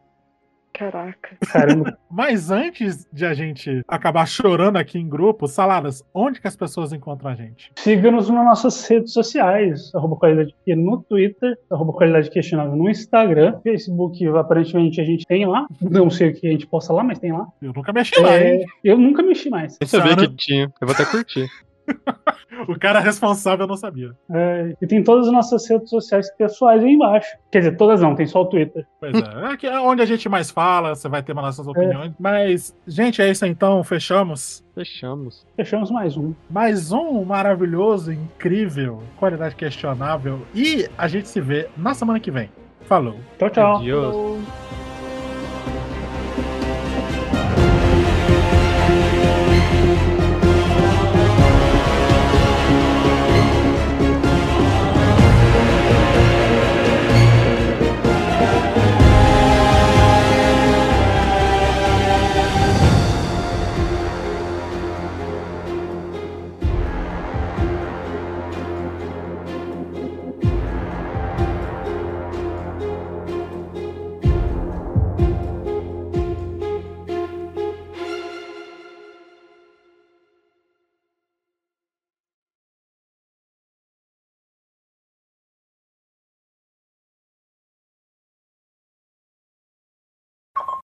Caraca. 0.73 1.35
Caramba. 1.51 1.97
Mas 2.09 2.51
antes 2.51 3.05
de 3.11 3.25
a 3.25 3.33
gente 3.33 3.81
acabar 3.87 4.25
chorando 4.27 4.77
aqui 4.77 4.97
em 4.97 5.07
grupo, 5.09 5.47
Saladas, 5.47 6.03
onde 6.13 6.39
que 6.39 6.47
as 6.47 6.55
pessoas 6.55 6.93
encontram 6.93 7.29
a 7.31 7.35
gente? 7.35 7.71
Siga-nos 7.77 8.29
nas 8.29 8.45
nossas 8.45 8.87
redes 8.87 9.11
sociais, 9.13 9.93
arroba 9.93 10.15
qualidade 10.15 10.55
Q 10.65 10.75
no 10.75 11.01
Twitter, 11.03 11.57
arroba 11.69 11.91
qualidade 11.93 12.29
questionável 12.29 12.75
no 12.75 12.89
Instagram, 12.89 13.59
Facebook 13.61 14.25
aparentemente 14.27 15.01
a 15.01 15.03
gente 15.03 15.25
tem 15.25 15.45
lá, 15.45 15.67
não 15.81 16.09
sei 16.09 16.29
o 16.29 16.33
que 16.33 16.47
a 16.47 16.51
gente 16.51 16.65
posta 16.67 16.93
lá, 16.93 17.03
mas 17.03 17.19
tem 17.19 17.31
lá. 17.31 17.47
Eu 17.61 17.73
nunca 17.73 17.91
mexi 17.91 18.19
lá, 18.19 18.33
É, 18.35 18.55
hein? 18.55 18.65
eu 18.83 18.97
nunca 18.97 19.21
mexi 19.21 19.49
mais. 19.49 19.77
Eu 19.81 19.87
sabia 19.87 20.15
que 20.15 20.27
tinha. 20.35 20.71
Eu 20.79 20.87
vou 20.87 20.93
até 20.93 21.05
curtir. 21.05 21.47
O 22.67 22.77
cara 22.77 22.99
responsável 22.99 23.65
não 23.67 23.77
sabia. 23.77 24.11
É, 24.31 24.75
e 24.81 24.87
tem 24.87 25.03
todas 25.03 25.27
as 25.27 25.33
nossas 25.33 25.69
redes 25.69 25.89
sociais 25.89 26.29
pessoais 26.35 26.83
aí 26.83 26.91
embaixo. 26.91 27.37
Quer 27.51 27.59
dizer, 27.59 27.77
todas 27.77 28.01
não, 28.01 28.15
tem 28.15 28.25
só 28.25 28.41
o 28.41 28.45
Twitter. 28.45 28.85
Pois 28.99 29.13
é, 29.13 29.45
aqui 29.45 29.67
é 29.67 29.79
onde 29.79 30.01
a 30.01 30.05
gente 30.05 30.27
mais 30.27 30.51
fala, 30.51 30.95
você 30.95 31.07
vai 31.07 31.23
ter 31.23 31.33
mais 31.33 31.45
nossas 31.45 31.67
opiniões. 31.67 32.11
Mas, 32.19 32.75
gente, 32.87 33.21
é 33.21 33.29
isso 33.29 33.45
então, 33.45 33.83
fechamos. 33.83 34.63
Fechamos. 34.73 35.45
Fechamos 35.55 35.91
mais 35.91 36.17
um. 36.17 36.33
Mais 36.49 36.91
um 36.91 37.23
maravilhoso, 37.23 38.11
incrível, 38.11 39.03
qualidade 39.17 39.55
questionável. 39.55 40.41
E 40.53 40.87
a 40.97 41.07
gente 41.07 41.27
se 41.27 41.39
vê 41.39 41.67
na 41.77 41.93
semana 41.93 42.19
que 42.19 42.31
vem. 42.31 42.49
Falou. 42.81 43.15
Tchau, 43.37 43.49
tchau. 43.49 43.77
Adiós. 43.77 44.78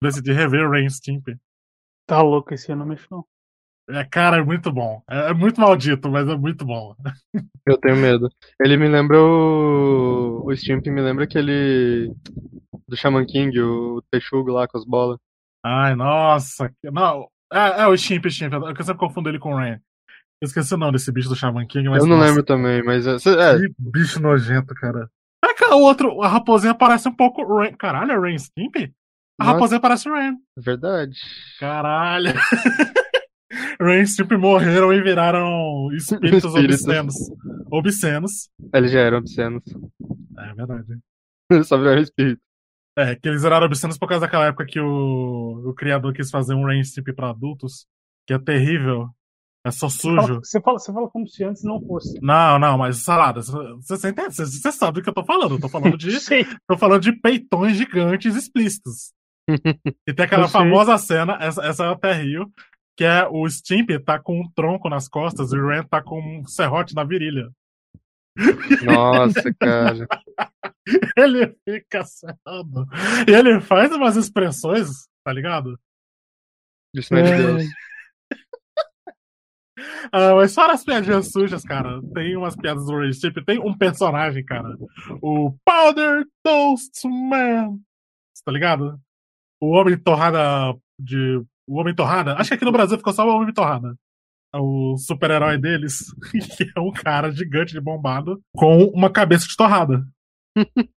Decidi 0.01 0.31
rever 0.31 0.65
o 0.65 0.71
Rain 0.71 0.89
Stimpy. 0.89 1.37
Tá 2.07 2.21
louco 2.21 2.53
esse 2.53 2.71
ano, 2.71 2.85
mexo 2.85 3.07
não. 3.11 3.25
É, 3.89 4.03
cara, 4.05 4.37
é 4.37 4.43
muito 4.43 4.71
bom. 4.71 5.01
É, 5.09 5.31
é 5.31 5.33
muito 5.33 5.59
maldito, 5.59 6.09
mas 6.11 6.27
é 6.29 6.35
muito 6.37 6.63
bom. 6.63 6.95
Eu 7.65 7.77
tenho 7.77 7.97
medo. 7.97 8.29
Ele 8.61 8.77
me 8.77 8.87
lembra 8.87 9.19
o. 9.19 10.43
O 10.45 10.55
Stimp 10.55 10.85
me 10.87 11.01
lembra 11.01 11.23
aquele. 11.23 12.13
Do 12.87 12.95
Shaman 12.95 13.25
King, 13.25 13.59
o 13.59 14.01
Texugo 14.11 14.51
lá 14.51 14.67
com 14.67 14.77
as 14.77 14.85
bolas. 14.85 15.17
Ai, 15.65 15.95
nossa. 15.95 16.71
Não, 16.83 17.27
é, 17.51 17.81
é 17.81 17.87
o 17.87 17.97
Stimp, 17.97 18.25
Stimp. 18.27 18.53
Eu 18.53 18.83
sempre 18.83 18.99
confundo 18.99 19.27
ele 19.29 19.39
com 19.39 19.53
o 19.53 19.57
Rain. 19.57 19.79
Eu 20.41 20.45
esqueci 20.45 20.73
o 20.73 20.77
nome 20.77 20.93
desse 20.93 21.11
bicho 21.11 21.27
do 21.29 21.35
Shaman 21.35 21.65
King, 21.67 21.89
mas. 21.89 22.03
Eu 22.03 22.07
não 22.09 22.17
nossa, 22.17 22.29
lembro 22.29 22.43
também, 22.43 22.83
mas. 22.83 23.05
É, 23.07 23.17
cê- 23.17 23.35
é, 23.37 23.57
Que 23.57 23.73
bicho 23.79 24.21
nojento, 24.21 24.73
cara. 24.75 25.09
É 25.43 25.53
que 25.53 25.65
o 25.65 25.79
outro, 25.79 26.21
a 26.21 26.27
raposinha 26.27 26.75
parece 26.75 27.09
um 27.09 27.15
pouco 27.15 27.43
Rain. 27.57 27.73
Caralho, 27.73 28.11
é 28.11 28.19
Rain 28.19 28.37
Stimp? 28.37 28.75
A 29.39 29.43
Nossa. 29.45 29.53
raposinha 29.53 29.79
parece 29.79 30.09
Rain. 30.09 30.35
verdade. 30.57 31.15
Caralho. 31.59 32.33
Rain 33.81 34.01
e 34.01 34.07
Stimp 34.07 34.31
morreram 34.33 34.93
e 34.93 35.01
viraram 35.01 35.89
espíritos 35.93 36.43
Espíritos. 36.53 36.81
obscenos. 36.83 37.15
Obscenos. 37.71 38.49
Eles 38.73 38.91
já 38.91 38.99
eram 38.99 39.17
obscenos. 39.19 39.63
É 40.37 40.53
verdade. 40.53 40.99
Só 41.65 41.77
viraram 41.77 42.01
espírito. 42.01 42.41
É, 42.97 43.15
que 43.15 43.29
eles 43.29 43.41
viraram 43.41 43.65
obscenos 43.65 43.97
por 43.97 44.09
causa 44.09 44.25
daquela 44.25 44.47
época 44.47 44.65
que 44.65 44.79
o, 44.79 45.69
o 45.69 45.73
criador 45.73 46.13
quis 46.13 46.29
fazer 46.29 46.53
um 46.53 46.65
Rain 46.65 46.83
Stimp 46.83 47.07
pra 47.15 47.29
adultos, 47.29 47.85
que 48.27 48.33
é 48.33 48.39
terrível. 48.39 49.07
É 49.65 49.71
só 49.71 49.89
sujo. 49.89 50.39
você, 50.41 50.59
fala, 50.61 50.79
você 50.79 50.91
fala 50.91 51.09
como 51.09 51.27
se 51.27 51.43
antes 51.43 51.63
não 51.63 51.81
fosse. 51.81 52.17
Não, 52.21 52.57
não, 52.57 52.77
mas 52.77 52.97
salada, 52.97 53.41
você, 53.41 53.51
você 53.97 54.09
entende? 54.09 54.33
Você, 54.33 54.45
você 54.45 54.71
sabe 54.71 54.95
do 54.99 55.03
que 55.03 55.09
eu 55.09 55.13
tô 55.13 55.23
falando. 55.23 55.55
Eu 55.55 55.59
tô 55.59 55.67
falando 55.69 55.97
de. 55.97 56.09
Tô 56.67 56.77
falando 56.77 57.01
de 57.01 57.11
peitões 57.13 57.75
gigantes 57.77 58.35
explícitos. 58.35 59.11
E 60.07 60.13
tem 60.13 60.25
aquela 60.25 60.47
famosa 60.47 60.97
cena, 60.97 61.37
essa, 61.39 61.63
essa 61.65 61.83
eu 61.83 61.91
até 61.91 62.13
rio, 62.13 62.51
que 62.95 63.03
é 63.03 63.27
o 63.27 63.47
Stimp 63.49 63.89
tá 64.05 64.19
com 64.19 64.41
um 64.41 64.51
tronco 64.51 64.89
nas 64.89 65.07
costas 65.07 65.51
e 65.51 65.57
o 65.57 65.67
Ren 65.67 65.83
tá 65.83 66.01
com 66.01 66.19
um 66.19 66.45
serrote 66.45 66.93
na 66.93 67.03
virilha. 67.03 67.49
Nossa, 68.83 69.53
cara. 69.59 70.07
Ele 71.17 71.55
fica 71.67 72.03
cerrado. 72.03 72.87
E 73.27 73.31
ele 73.31 73.59
faz 73.61 73.91
umas 73.91 74.15
expressões, 74.15 75.07
tá 75.23 75.31
ligado? 75.31 75.79
Isso 76.93 77.13
não 77.13 77.21
é 77.21 77.23
de 77.23 77.43
Deus. 77.43 77.63
Ah, 80.11 80.35
mas 80.35 80.53
fora 80.53 80.73
as 80.73 80.83
piadinhas 80.83 81.31
sujas, 81.31 81.63
cara, 81.63 82.01
tem 82.13 82.35
umas 82.35 82.53
piadas 82.53 82.85
do 82.85 82.97
Ray 82.97 83.13
Chip, 83.13 83.45
tem 83.45 83.59
um 83.59 83.77
personagem, 83.77 84.43
cara, 84.43 84.75
o 85.21 85.55
Powder 85.63 86.25
Toast 86.43 87.07
Man, 87.07 87.79
Você 88.33 88.43
tá 88.43 88.51
ligado? 88.51 88.99
O 89.61 89.71
Homem 89.71 89.97
Torrada 89.97 90.77
de... 90.99 91.43
O 91.67 91.79
Homem 91.79 91.95
Torrada, 91.95 92.35
acho 92.35 92.49
que 92.49 92.55
aqui 92.55 92.65
no 92.65 92.71
Brasil 92.71 92.97
ficou 92.97 93.13
só 93.13 93.27
o 93.27 93.41
Homem 93.41 93.53
Torrada. 93.53 93.95
É 94.53 94.57
O 94.57 94.97
super-herói 94.97 95.57
deles, 95.57 96.05
que 96.57 96.71
é 96.75 96.79
um 96.79 96.91
cara 96.91 97.31
gigante 97.31 97.73
de 97.73 97.81
bombado, 97.81 98.41
com 98.55 98.85
uma 98.85 99.11
cabeça 99.11 99.47
de 99.47 99.55
torrada. 99.55 100.03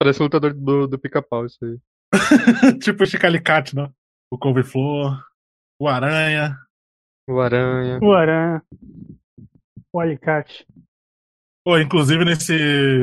Parece 0.00 0.20
o 0.20 0.24
lutador 0.24 0.54
do, 0.54 0.86
do 0.86 0.98
pica-pau, 0.98 1.46
isso 1.46 1.58
aí. 1.64 1.78
tipo 2.78 3.02
o 3.02 3.06
Chicalicate, 3.06 3.74
né? 3.74 3.90
O 4.30 4.38
Couve-Flor, 4.38 5.20
o 5.80 5.88
Aranha. 5.88 6.56
O 7.28 7.40
Aranha. 7.40 7.98
O 8.00 8.12
Aranha. 8.12 8.62
O 9.92 10.00
Alicate. 10.00 10.66
Pô, 11.64 11.78
inclusive 11.78 12.24
nesse 12.24 12.54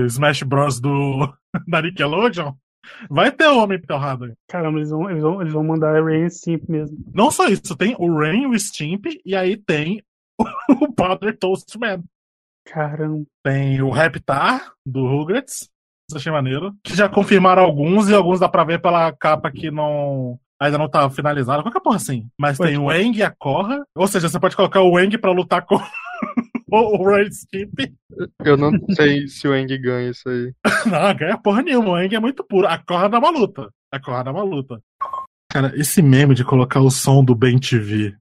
Smash 0.06 0.44
Bros. 0.44 0.80
do 0.80 1.34
da 1.68 1.82
Nickelodeon, 1.82 2.54
vai 3.10 3.32
ter 3.32 3.48
o 3.48 3.58
Homem 3.58 3.82
Torrada. 3.82 4.36
Caramba, 4.48 4.80
eles 4.80 4.90
vão, 4.90 5.10
eles 5.10 5.22
vão, 5.22 5.42
eles 5.42 5.54
vão 5.54 5.64
mandar 5.64 6.04
Rain 6.04 6.26
e 6.26 6.30
Simp 6.30 6.68
mesmo. 6.68 6.98
Não 7.14 7.32
só 7.32 7.48
isso, 7.48 7.76
tem 7.76 7.96
o 7.98 8.18
Rain, 8.18 8.46
o 8.46 8.60
Stimp, 8.60 9.06
e 9.26 9.36
aí 9.36 9.58
tem 9.58 10.04
o 10.82 10.92
Powder 10.94 11.38
Toast 11.38 11.78
Man. 11.78 12.04
Caramba. 12.66 13.26
Tem 13.44 13.82
o 13.82 13.90
Reptar, 13.90 14.74
do 14.86 15.08
Rugrats. 15.08 15.70
Isso 16.10 16.18
achei 16.18 16.32
maneiro. 16.32 16.74
Que 16.84 16.96
já 16.96 17.08
confirmaram 17.08 17.64
alguns, 17.64 18.10
e 18.10 18.14
alguns 18.14 18.40
dá 18.40 18.50
pra 18.50 18.64
ver 18.64 18.82
pela 18.82 19.12
capa 19.12 19.52
que 19.52 19.70
não. 19.72 20.40
Ainda 20.60 20.78
não 20.78 20.90
tá 20.90 21.10
finalizada. 21.10 21.64
Qualquer 21.64 21.80
porra 21.80 21.96
assim. 21.96 22.28
Mas 22.38 22.58
Pode, 22.58 22.70
tem 22.70 22.80
o. 22.80 22.86
Wang 22.86 23.18
e 23.18 23.24
a 23.24 23.32
Korra. 23.32 23.86
Ou 23.96 24.08
seja, 24.08 24.28
você 24.28 24.40
pode 24.40 24.56
colocar 24.56 24.82
o 24.82 24.92
Wang 24.92 25.18
pra 25.18 25.32
lutar 25.32 25.66
com 25.66 25.80
o 26.72 27.04
Rain 27.04 27.32
Stimp. 27.32 27.80
Eu 28.44 28.58
não 28.58 28.72
sei 28.94 29.28
se 29.28 29.48
o 29.48 29.56
Eng 29.56 29.68
ganha 29.78 30.10
isso 30.10 30.28
aí. 30.30 30.54
Não, 30.86 31.16
ganha 31.16 31.38
porra 31.38 31.62
nenhuma. 31.62 31.90
O 31.90 31.92
Wang 31.94 32.16
é 32.16 32.20
muito 32.20 32.44
puro. 32.44 32.68
A 32.68 32.78
Korra 32.78 33.10
dá 33.10 33.20
uma 33.20 33.30
luta. 33.30 33.70
A 33.92 34.00
Korra 34.00 34.24
dá 34.24 34.32
uma 34.32 34.44
luta. 34.44 34.82
Cara, 35.52 35.72
esse 35.76 36.02
meme 36.02 36.36
de 36.36 36.44
colocar 36.44 36.80
o 36.80 36.92
som 36.92 37.24
do 37.24 37.36
Ben 37.36 37.58
TV 37.60 38.16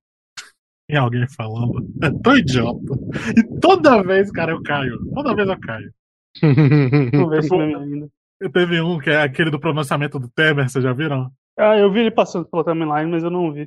em 0.90 0.96
alguém 0.96 1.26
falando 1.28 1.86
é 2.02 2.10
tão 2.22 2.36
idiota. 2.36 2.94
E 3.36 3.60
toda 3.60 4.02
vez, 4.02 4.30
cara, 4.30 4.52
eu 4.52 4.62
caio. 4.62 4.98
Toda 5.12 5.34
vez 5.34 5.48
eu 5.48 5.60
caio. 5.60 5.92
Tipo, 6.34 7.58
meme 7.58 7.74
ainda. 7.74 8.08
Teve 8.52 8.80
um 8.80 8.98
que 8.98 9.10
é 9.10 9.22
aquele 9.22 9.50
do 9.50 9.58
pronunciamento 9.58 10.18
do 10.18 10.28
Temer, 10.28 10.70
vocês 10.70 10.82
já 10.82 10.92
viram? 10.92 11.30
Ah, 11.58 11.76
eu 11.76 11.90
vi 11.90 12.00
ele 12.00 12.10
passando 12.10 12.46
pela 12.46 12.62
timeline, 12.62 13.10
mas 13.10 13.24
eu 13.24 13.30
não 13.30 13.52
vi. 13.52 13.66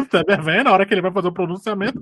O 0.00 0.06
Temer 0.06 0.42
vem 0.42 0.64
na 0.64 0.72
hora 0.72 0.86
que 0.86 0.94
ele 0.94 1.00
vai 1.00 1.12
fazer 1.12 1.28
o 1.28 1.32
pronunciamento. 1.32 2.00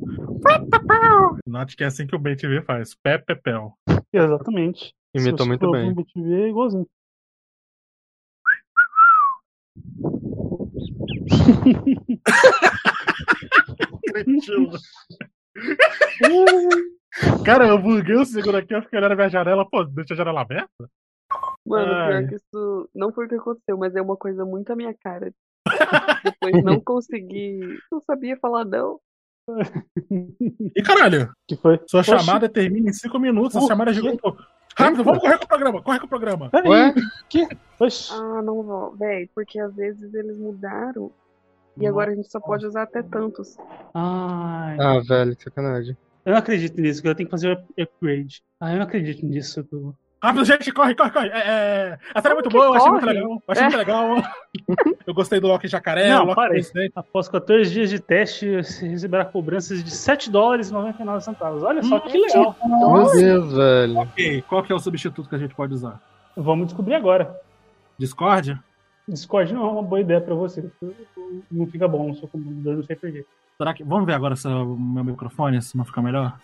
Note 1.47 1.77
que 1.77 1.85
é 1.85 1.87
assim 1.87 2.07
que 2.07 2.15
o 2.15 2.19
Ben 2.19 2.37
TV 2.37 2.63
faz. 2.63 2.95
Pé, 2.95 3.19
pé, 3.19 3.35
pel. 3.35 3.75
Exatamente. 4.13 4.95
Imitou 5.15 5.47
muito 5.47 5.71
bem. 5.71 5.89
no 5.89 5.95
BTV 5.95 6.43
é 6.43 6.49
igualzinho. 6.49 6.87
Cretino. 14.07 14.71
Cara, 17.45 17.67
eu 17.67 17.79
buguei 17.79 18.17
o 18.17 18.25
segundo 18.25 18.57
aqui, 18.57 18.75
eu 18.75 18.83
fiquei 18.83 18.99
olhando 18.99 19.13
a 19.13 19.17
minha 19.17 19.29
janela. 19.29 19.69
Pô, 19.69 19.85
deixa 19.85 20.15
a 20.15 20.17
janela 20.17 20.43
aberta? 20.43 20.89
Mano, 21.67 21.93
Ai. 21.93 22.09
pior 22.09 22.29
que 22.29 22.35
isso 22.37 22.89
não 22.95 23.13
foi 23.13 23.27
o 23.27 23.29
que 23.29 23.35
aconteceu, 23.35 23.77
mas 23.77 23.95
é 23.95 24.01
uma 24.01 24.17
coisa 24.17 24.45
muito 24.45 24.73
a 24.73 24.77
minha 24.77 24.95
cara. 24.95 25.33
Depois 26.25 26.65
não 26.65 26.81
consegui. 26.81 27.61
Não 27.91 28.01
sabia 28.01 28.37
falar 28.37 28.65
não. 28.65 29.01
E 30.77 30.83
caralho, 30.83 31.33
que 31.47 31.57
foi? 31.57 31.81
sua 31.89 32.01
Oxi. 32.01 32.11
chamada 32.11 32.49
termina 32.49 32.91
em 32.91 32.93
5 32.93 33.19
minutos. 33.19 33.57
A 33.57 33.61
chamada 33.67 33.93
gigante. 33.93 34.21
Rápido, 34.77 35.03
vamos 35.03 35.21
correr 35.21 35.39
com 35.39 35.45
o 35.45 35.49
programa, 35.49 35.83
corre 35.83 35.99
com 35.99 36.07
o 36.07 36.09
programa. 36.09 36.51
Peraí, 36.51 36.69
Ué? 36.71 36.95
que? 37.29 37.49
Oxi. 37.81 38.13
Ah, 38.13 38.43
não 38.43 38.63
vou, 38.63 38.95
véi, 38.97 39.29
porque 39.35 39.59
às 39.59 39.75
vezes 39.75 40.13
eles 40.15 40.39
mudaram 40.39 41.11
e 41.77 41.87
agora 41.87 42.13
a 42.13 42.15
gente 42.15 42.31
só 42.31 42.39
pode 42.41 42.67
usar 42.67 42.83
até 42.83 43.03
tantos. 43.03 43.57
Ai, 43.95 44.77
Ah, 44.79 45.01
velho, 45.01 45.35
que 45.35 45.45
sacanagem. 45.45 45.97
eu 46.25 46.33
não 46.33 46.39
acredito 46.39 46.81
nisso, 46.81 47.01
que 47.03 47.09
eu 47.09 47.15
tenho 47.15 47.27
que 47.29 47.31
fazer 47.31 47.57
o 47.57 47.83
upgrade. 47.83 48.43
Ah, 48.61 48.73
eu 48.73 48.77
não 48.77 48.85
acredito 48.85 49.25
nisso. 49.27 49.63
Dudu. 49.65 49.97
Rápido, 50.21 50.45
gente, 50.45 50.73
corre, 50.73 50.95
corre, 50.97 51.11
corre. 51.11 51.29
É, 51.29 51.39
é... 51.39 51.99
A 52.13 52.21
série 52.21 52.33
é 52.33 52.35
muito 52.35 52.51
boa, 52.51 52.65
eu 52.67 52.75
achei 52.75 52.91
muito 52.91 53.05
corre? 53.05 53.15
legal. 53.15 53.31
Eu 53.31 53.43
achei 53.53 53.63
muito 53.65 53.77
legal. 53.77 54.17
eu 55.07 55.15
gostei 55.15 55.39
do 55.41 55.47
Loki 55.47 55.69
Jacaré, 55.69 56.09
Não, 56.09 56.25
Loki. 56.25 56.49
Presidente. 56.49 56.93
Após 56.97 57.29
14 57.29 57.71
dias 57.71 57.89
de 57.89 58.01
teste, 58.01 58.57
você 58.57 58.89
receberá 58.89 59.25
cobranças 59.25 59.83
de 59.85 59.91
7 59.93 60.29
dólares 60.31 60.71
e 60.71 60.73
99 60.73 61.21
centavos. 61.25 61.63
Olha 61.63 61.83
só 61.85 61.97
Hum, 61.97 62.01
que 62.01 62.19
legal. 62.19 62.57
Meu 62.67 63.13
Deus, 63.13 63.53
velho. 63.53 63.99
Ok, 63.99 64.43
qual 64.49 64.63
que 64.65 64.73
é 64.73 64.75
o 64.75 64.81
substituto 64.81 65.29
que 65.29 65.35
a 65.37 65.39
gente 65.39 65.55
pode 65.55 65.75
usar? 65.75 66.01
Vamos 66.37 66.67
descobrir 66.67 66.95
agora. 66.95 67.37
Discord? 67.97 68.59
Discord 69.07 69.55
não 69.55 69.67
é 69.67 69.71
uma 69.71 69.83
boa 69.83 70.01
ideia 70.01 70.21
pra 70.21 70.35
você. 70.35 70.69
Não 71.51 71.67
fica 71.67 71.87
bom 71.87 72.09
no 72.09 72.15
seu 72.17 72.27
computador, 72.29 72.77
não 72.77 72.83
sei 72.83 72.97
porquê. 72.97 73.25
Será 73.57 73.73
que... 73.73 73.83
Vamos 73.85 74.07
ver 74.07 74.15
agora 74.15 74.37
se 74.37 74.47
o 74.49 74.77
meu 74.77 75.03
microfone, 75.05 75.63
se 75.63 75.77
não 75.77 75.85
ficar 75.85 76.03
melhor? 76.03 76.39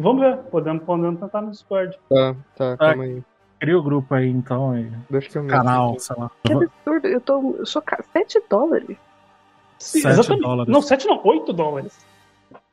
Vamos 0.00 0.22
ver, 0.22 0.38
podemos, 0.50 0.82
podemos 0.84 1.20
tentar 1.20 1.42
no 1.42 1.50
Discord. 1.50 1.98
Tá, 2.08 2.36
tá, 2.56 2.76
calma 2.76 3.04
aí. 3.04 3.22
Cria 3.58 3.78
o 3.78 3.82
grupo 3.82 4.14
aí, 4.14 4.28
então, 4.28 4.76
e... 4.78 4.90
Deixa 5.10 5.28
que 5.28 5.36
eu 5.36 5.46
canal, 5.46 5.98
sei 5.98 6.16
lá. 6.18 6.30
Que 6.42 6.52
absurdo, 6.54 7.06
eu 7.06 7.20
tô 7.20 7.62
chocada. 7.66 8.02
7 8.10 8.42
dólares? 8.48 8.96
Sim, 9.78 10.00
7 10.00 10.12
exatamente. 10.12 10.42
dólares. 10.42 10.72
Não, 10.72 10.80
7 10.80 11.06
não, 11.06 11.20
8 11.22 11.52
dólares. 11.52 12.06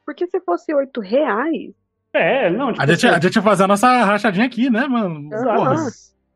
Porque 0.05 0.25
se 0.27 0.39
fosse 0.39 0.73
8 0.73 1.01
reais. 1.01 1.73
É, 2.13 2.49
não, 2.49 2.71
tipo 2.71 2.81
A 2.81 2.87
gente, 2.87 3.05
assim, 3.05 3.15
a 3.15 3.19
gente 3.19 3.35
ia 3.35 3.41
fazer 3.41 3.63
a 3.65 3.67
nossa 3.67 4.05
rachadinha 4.05 4.45
aqui, 4.45 4.69
né, 4.69 4.87
mano? 4.87 5.27
Exato. 5.33 5.59
Porra, 5.59 5.75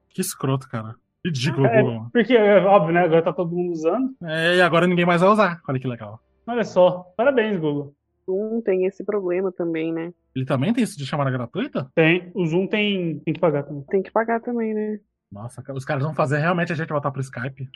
que 0.09 0.19
escroto, 0.19 0.67
cara. 0.67 0.95
Ridículo. 1.25 1.67
É, 1.67 1.81
pô. 1.81 2.05
porque 2.11 2.35
é 2.35 2.59
óbvio, 2.65 2.93
né? 2.93 3.05
Agora 3.05 3.21
tá 3.21 3.31
todo 3.31 3.55
mundo 3.55 3.71
usando. 3.71 4.13
É, 4.23 4.57
e 4.57 4.61
agora 4.61 4.87
ninguém 4.87 5.05
mais 5.05 5.21
vai 5.21 5.29
usar. 5.29 5.61
Olha 5.65 5.79
que 5.79 5.87
legal. 5.87 6.19
Olha 6.45 6.65
só, 6.65 7.13
parabéns, 7.15 7.57
Google. 7.57 7.93
Um 8.27 8.61
tem 8.61 8.85
esse 8.85 9.03
problema 9.03 9.51
também, 9.51 9.91
né? 9.93 10.13
Ele 10.35 10.45
também 10.45 10.73
tem 10.73 10.83
isso 10.83 10.97
de 10.97 11.05
chamada 11.05 11.31
gratuita? 11.31 11.89
Tem, 11.95 12.31
o 12.33 12.45
Zoom 12.45 12.67
tem, 12.67 13.19
tem 13.19 13.33
que 13.33 13.39
pagar 13.39 13.63
também. 13.63 13.83
Tem 13.83 14.03
que 14.03 14.11
pagar 14.11 14.39
também, 14.41 14.73
né? 14.73 14.99
Nossa, 15.31 15.63
os 15.73 15.85
caras 15.85 16.03
vão 16.03 16.13
fazer 16.13 16.39
realmente 16.39 16.71
a 16.71 16.75
gente 16.75 16.89
voltar 16.89 17.11
pro 17.11 17.21
Skype. 17.21 17.69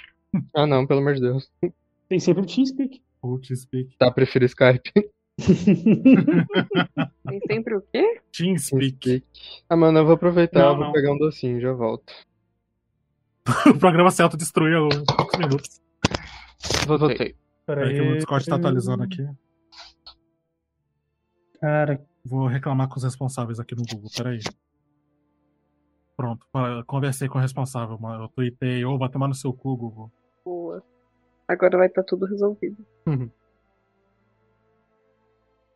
Ah, 0.54 0.68
não, 0.68 0.86
pelo 0.86 1.00
amor 1.00 1.16
de 1.16 1.22
Deus. 1.22 1.50
Tem 2.10 2.20
sempre 2.20 2.44
o 2.44 2.46
TeamSpeak. 2.46 3.02
Putz, 3.22 3.48
speak. 3.62 3.98
Tá, 3.98 4.12
prefiro 4.12 4.46
Skype. 4.46 4.92
Tem 7.28 7.42
sempre 7.48 7.76
o 7.76 7.82
quê? 7.82 8.22
TeamSpeak. 8.32 9.24
Ah, 9.70 9.76
mano, 9.76 10.00
eu 10.00 10.06
vou 10.06 10.16
aproveitar, 10.16 10.60
Não, 10.60 10.70
eu 10.70 10.76
vou 10.76 10.86
não. 10.86 10.92
pegar 10.92 11.12
um 11.14 11.18
docinho, 11.18 11.60
já 11.60 11.74
volto. 11.74 12.14
o 13.74 13.78
programa 13.78 14.12
se 14.12 14.22
autodestruiu 14.22 14.88
em 14.88 15.06
poucos 15.06 15.40
minutos. 15.40 15.82
Voltei. 16.88 17.36
Peraí 17.66 17.96
que 17.96 18.02
o 18.02 18.16
Discord 18.16 18.46
tá 18.46 18.56
atualizando 18.56 19.04
aqui. 19.04 19.28
Cara, 21.60 22.00
Vou 22.26 22.48
reclamar 22.48 22.88
com 22.90 22.98
os 22.98 23.04
responsáveis 23.04 23.60
aqui 23.60 23.76
no 23.76 23.84
Google, 23.84 24.10
peraí. 24.18 24.40
Pronto, 26.18 26.44
conversei 26.88 27.28
com 27.28 27.38
o 27.38 27.42
responsável, 27.42 28.00
mano. 28.00 28.24
Eu 28.24 28.28
tuitei, 28.30 28.84
ou 28.84 28.98
vai 28.98 29.10
tomar 29.10 29.28
no 29.28 29.36
seu 29.36 29.54
cu, 29.54 29.78
Google. 29.78 30.12
Boa. 30.44 30.82
Agora 31.48 31.78
vai 31.78 31.88
estar 31.88 32.02
tudo 32.02 32.26
resolvido. 32.26 32.84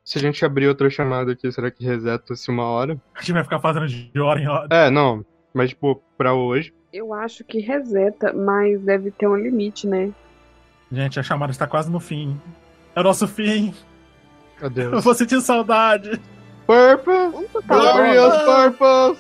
Se 0.04 0.18
a 0.18 0.22
gente 0.22 0.44
abrir 0.44 0.68
outra 0.68 0.90
chamada 0.90 1.34
aqui, 1.34 1.52
será 1.52 1.70
que 1.70 1.86
reseta-se 1.86 2.50
uma 2.50 2.64
hora? 2.64 3.00
A 3.14 3.20
gente 3.20 3.34
vai 3.34 3.44
ficar 3.44 3.60
fazendo 3.60 3.88
de 3.88 4.20
hora 4.20 4.42
em 4.42 4.48
hora. 4.48 4.68
É, 4.72 4.90
não. 4.90 5.24
Mas, 5.54 5.70
tipo, 5.70 6.02
pra 6.18 6.34
hoje. 6.34 6.74
Eu 6.92 7.14
acho 7.14 7.44
que 7.44 7.60
reseta, 7.60 8.34
mas 8.34 8.82
deve 8.82 9.12
ter 9.12 9.28
um 9.28 9.36
limite, 9.36 9.86
né? 9.86 10.12
Gente, 10.92 11.20
a 11.20 11.24
chamada 11.24 11.52
está 11.52 11.68
quase 11.68 11.92
no 11.92 12.00
fim. 12.00 12.42
É 12.96 13.02
o 13.02 13.04
nosso 13.04 13.28
fim. 13.28 13.72
Eu 14.62 14.68
Adeus. 14.68 15.04
vou 15.04 15.14
sentir 15.14 15.42
saudade. 15.42 16.20
Tá 16.68 16.98
Glorious 17.68 18.76
bom? 18.78 19.16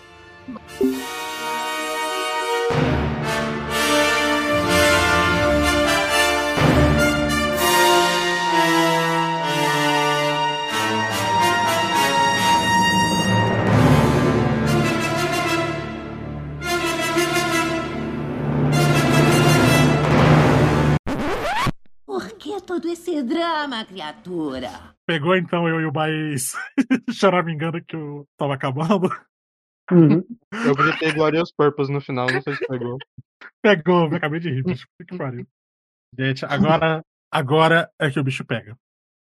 Todo 22.65 22.88
esse 22.88 23.23
drama, 23.23 23.84
criatura? 23.84 24.69
Pegou 25.07 25.36
então 25.36 25.68
eu 25.68 25.81
e 25.81 25.86
o 25.86 25.91
Baís 25.91 26.53
choramingando 27.11 27.84
que 27.84 27.95
eu 27.95 28.26
tava 28.38 28.53
acabando. 28.53 29.10
uhum. 29.91 30.23
Eu 30.65 30.76
gritei 30.76 31.11
Glorious 31.14 31.52
Purpose 31.52 31.91
no 31.91 31.99
final, 32.02 32.27
não 32.31 32.41
sei 32.41 32.56
se 32.56 32.68
pegou. 32.68 32.98
Pegou, 33.64 34.07
eu 34.10 34.15
acabei 34.18 34.40
de 34.40 34.49
rir, 34.52 34.64
bicho. 34.64 34.86
Puta 34.98 35.11
que 35.11 35.18
pariu. 35.18 35.48
Gente, 36.18 36.45
agora, 36.45 37.03
agora 37.31 37.90
é 37.99 38.10
que 38.11 38.19
o 38.19 38.23
bicho 38.23 38.45
pega. 38.45 38.76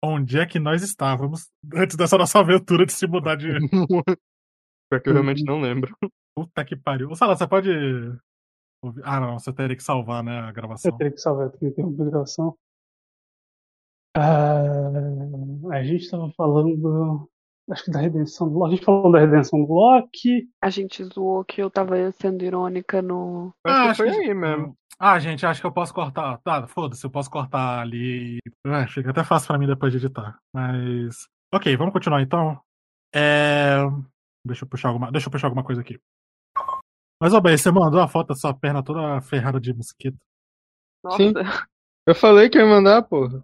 onde 0.03 0.38
é 0.40 0.45
que 0.45 0.60
nós 0.60 0.84
estávamos 0.84 1.48
antes 1.74 1.95
dessa 1.95 2.18
nossa 2.18 2.40
aventura 2.40 2.86
de 2.86 2.94
se 2.94 3.08
mudar 3.08 3.36
de. 3.36 3.48
Pior 4.91 5.02
que 5.02 5.10
eu 5.10 5.14
realmente 5.14 5.44
não 5.44 5.60
lembro. 5.62 5.95
Puta 6.36 6.64
que 6.66 6.76
pariu. 6.76 7.10
Ô, 7.10 7.16
Sala, 7.16 7.36
você 7.36 7.48
pode. 7.48 7.70
ouvir- 8.84 9.02
Ah, 9.03 9.20
não, 9.20 9.40
você 9.40 9.52
teria 9.53 9.76
que 9.76 9.84
salvar, 9.84 10.24
né, 10.24 10.41
a 10.41 10.48
Eu 10.49 10.53
gravação. 10.53 10.98
teria 10.98 11.12
que 11.14 11.20
salvar, 11.22 11.45
eu 11.48 11.52
teria 11.52 11.74
que 11.74 11.82
interromper 11.82 12.03
a 12.03 12.10
gravação. 12.12 12.56
Ah, 14.16 14.90
a 15.72 15.84
gente 15.84 16.10
tava 16.10 16.30
falando. 16.32 17.30
Acho 17.70 17.86
que 17.86 17.92
da 17.92 18.00
redenção 18.00 18.50
do 18.50 18.58
Loki. 18.60 18.74
A 18.74 18.76
gente 18.76 18.86
falou 18.86 19.12
da 19.12 19.20
redenção 19.20 19.64
do 19.64 19.72
Loki. 19.74 20.50
A 20.62 20.70
gente 20.70 21.04
zoou 21.06 21.46
que 21.46 21.62
eu 21.62 21.70
tava 21.70 21.96
sendo 22.14 22.44
irônica 22.44 23.02
no. 23.02 23.54
Ah, 23.66 23.94
foi 23.96 24.10
acho 24.10 24.20
que- 24.20 24.26
aí 24.30 24.34
mesmo. 24.34 24.76
Ah, 25.00 25.18
gente, 25.20 25.46
acho 25.46 25.62
que 25.62 25.66
eu 25.68 25.72
posso 25.72 25.94
cortar. 25.94 26.38
Tá, 26.40 26.68
foda-se, 26.68 27.04
eu 27.06 27.10
posso 27.10 27.30
cortar 27.30 27.80
ali. 27.82 28.38
É, 28.66 28.88
fica 28.88 29.10
até 29.12 29.24
fácil 29.24 29.48
pra 29.48 29.58
mim 29.58 29.68
depois 29.68 29.92
de 29.92 29.98
editar. 30.00 30.38
Mas. 30.54 31.28
Ok, 31.54 31.76
vamos 31.78 31.94
continuar 31.94 32.22
então. 32.22 32.60
É. 33.14 33.78
Deixa 34.46 34.66
eu 34.66 34.70
puxar 34.70 34.90
alguma. 34.90 35.12
Deixa 35.12 35.28
eu 35.28 35.32
puxar 35.32 35.48
alguma 35.48 35.64
coisa 35.64 35.82
aqui. 35.82 36.00
Mas, 37.22 37.34
ó, 37.34 37.40
bem, 37.40 37.56
você 37.58 37.72
mandou 37.72 38.02
a 38.02 38.08
foto 38.08 38.30
da 38.30 38.36
sua 38.36 38.54
perna 38.54 38.84
toda 38.84 39.22
ferrada 39.22 39.60
de 39.60 39.74
mosquito. 39.74 40.18
Nossa. 41.04 41.18
Sim. 41.18 41.34
Eu 42.08 42.16
falei 42.16 42.50
que 42.50 42.58
ia 42.58 42.66
mandar, 42.66 43.04
porra. 43.04 43.44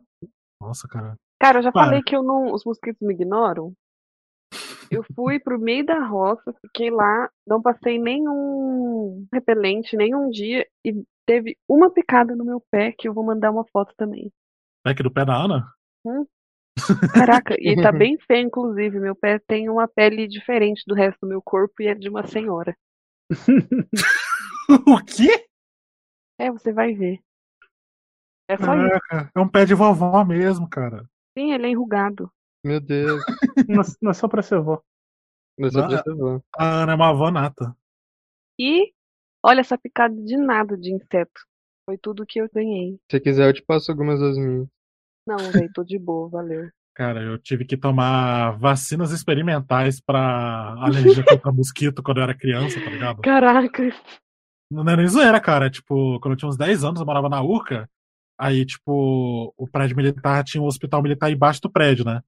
Nossa, 0.59 0.87
cara. 0.87 1.15
Cara, 1.39 1.59
eu 1.59 1.63
já 1.63 1.71
Para. 1.71 1.85
falei 1.85 2.01
que 2.01 2.15
eu 2.15 2.23
não, 2.23 2.53
os 2.53 2.63
mosquitos 2.65 3.05
me 3.05 3.13
ignoram. 3.13 3.73
Eu 4.89 5.03
fui 5.15 5.39
pro 5.39 5.59
meio 5.59 5.85
da 5.85 5.99
roça, 6.05 6.53
fiquei 6.61 6.89
lá, 6.89 7.29
não 7.45 7.61
passei 7.61 7.99
nenhum 7.99 9.27
repelente, 9.31 9.97
nenhum 9.97 10.29
dia, 10.29 10.65
e 10.83 11.03
teve 11.25 11.57
uma 11.67 11.91
picada 11.91 12.35
no 12.35 12.45
meu 12.45 12.63
pé 12.71 12.93
que 12.97 13.07
eu 13.07 13.13
vou 13.13 13.25
mandar 13.25 13.51
uma 13.51 13.65
foto 13.65 13.93
também. 13.97 14.31
Pack 14.83 15.03
do 15.03 15.11
pé 15.11 15.25
da 15.25 15.35
Ana? 15.35 15.69
Hum? 16.05 16.25
Caraca, 17.13 17.55
e 17.59 17.75
tá 17.81 17.91
bem 17.91 18.17
feio, 18.19 18.47
inclusive. 18.47 18.99
Meu 18.99 19.15
pé 19.15 19.39
tem 19.39 19.69
uma 19.69 19.87
pele 19.87 20.27
diferente 20.27 20.83
do 20.87 20.95
resto 20.95 21.19
do 21.21 21.27
meu 21.27 21.41
corpo 21.41 21.81
e 21.81 21.87
é 21.87 21.93
de 21.93 22.07
uma 22.07 22.25
senhora. 22.25 22.75
o 24.87 25.03
quê? 25.05 25.47
É, 26.39 26.51
você 26.51 26.71
vai 26.71 26.93
ver. 26.93 27.19
É 28.47 28.57
só 28.57 28.73
isso. 28.75 28.99
Caraca, 29.09 29.31
é 29.35 29.39
um 29.39 29.47
pé 29.47 29.65
de 29.65 29.73
vovó 29.73 30.23
mesmo, 30.23 30.69
cara. 30.69 31.03
Sim, 31.37 31.53
ele 31.53 31.67
é 31.67 31.69
enrugado. 31.69 32.31
Meu 32.65 32.79
Deus. 32.79 33.21
Não, 33.69 33.83
não 34.01 34.11
é 34.11 34.13
só 34.13 34.27
pra 34.27 34.41
ser 34.41 34.59
vó. 34.59 34.81
Mas 35.59 35.73
eu 35.75 35.83
Ah. 35.83 35.87
precisava. 35.87 36.43
A 36.57 36.65
Ana 36.83 36.91
é 36.93 36.95
uma 36.95 37.09
avó 37.09 37.29
nata. 37.31 37.75
E 38.59 38.91
olha 39.43 39.59
essa 39.61 39.77
picada 39.77 40.15
de 40.15 40.37
nada 40.37 40.77
de 40.77 40.93
inseto. 40.93 41.41
Foi 41.85 41.97
tudo 41.97 42.25
que 42.25 42.39
eu 42.39 42.49
ganhei. 42.53 42.99
Se 43.11 43.19
quiser, 43.19 43.47
eu 43.49 43.53
te 43.53 43.61
passo 43.63 43.91
algumas 43.91 44.19
das 44.19 44.37
minhas. 44.37 44.67
Não, 45.27 45.37
velho, 45.37 45.71
tô 45.73 45.83
de 45.83 45.97
boa, 45.99 46.29
valeu. 46.29 46.69
Cara, 46.95 47.21
eu 47.21 47.37
tive 47.37 47.63
que 47.63 47.77
tomar 47.77 48.57
vacinas 48.57 49.11
experimentais 49.11 50.01
pra 50.01 50.73
alergia 50.79 51.23
contra 51.23 51.51
mosquito 51.51 52.01
quando 52.01 52.17
eu 52.17 52.23
era 52.23 52.33
criança, 52.37 52.79
tá 52.83 52.89
ligado? 52.89 53.21
Caraca. 53.21 53.83
Não 54.71 54.81
era 54.81 54.97
nem 54.97 55.07
zoeira, 55.07 55.39
cara. 55.39 55.69
Tipo, 55.69 56.19
quando 56.19 56.33
eu 56.33 56.37
tinha 56.37 56.49
uns 56.49 56.57
10 56.57 56.83
anos, 56.83 56.99
eu 56.99 57.05
morava 57.05 57.29
na 57.29 57.41
Urca. 57.41 57.87
Aí, 58.39 58.65
tipo, 58.65 59.53
o 59.57 59.67
prédio 59.67 59.97
militar 59.97 60.43
tinha 60.43 60.61
um 60.61 60.67
hospital 60.67 61.01
militar 61.01 61.31
embaixo 61.31 61.61
do 61.61 61.71
prédio, 61.71 62.05
né? 62.05 62.21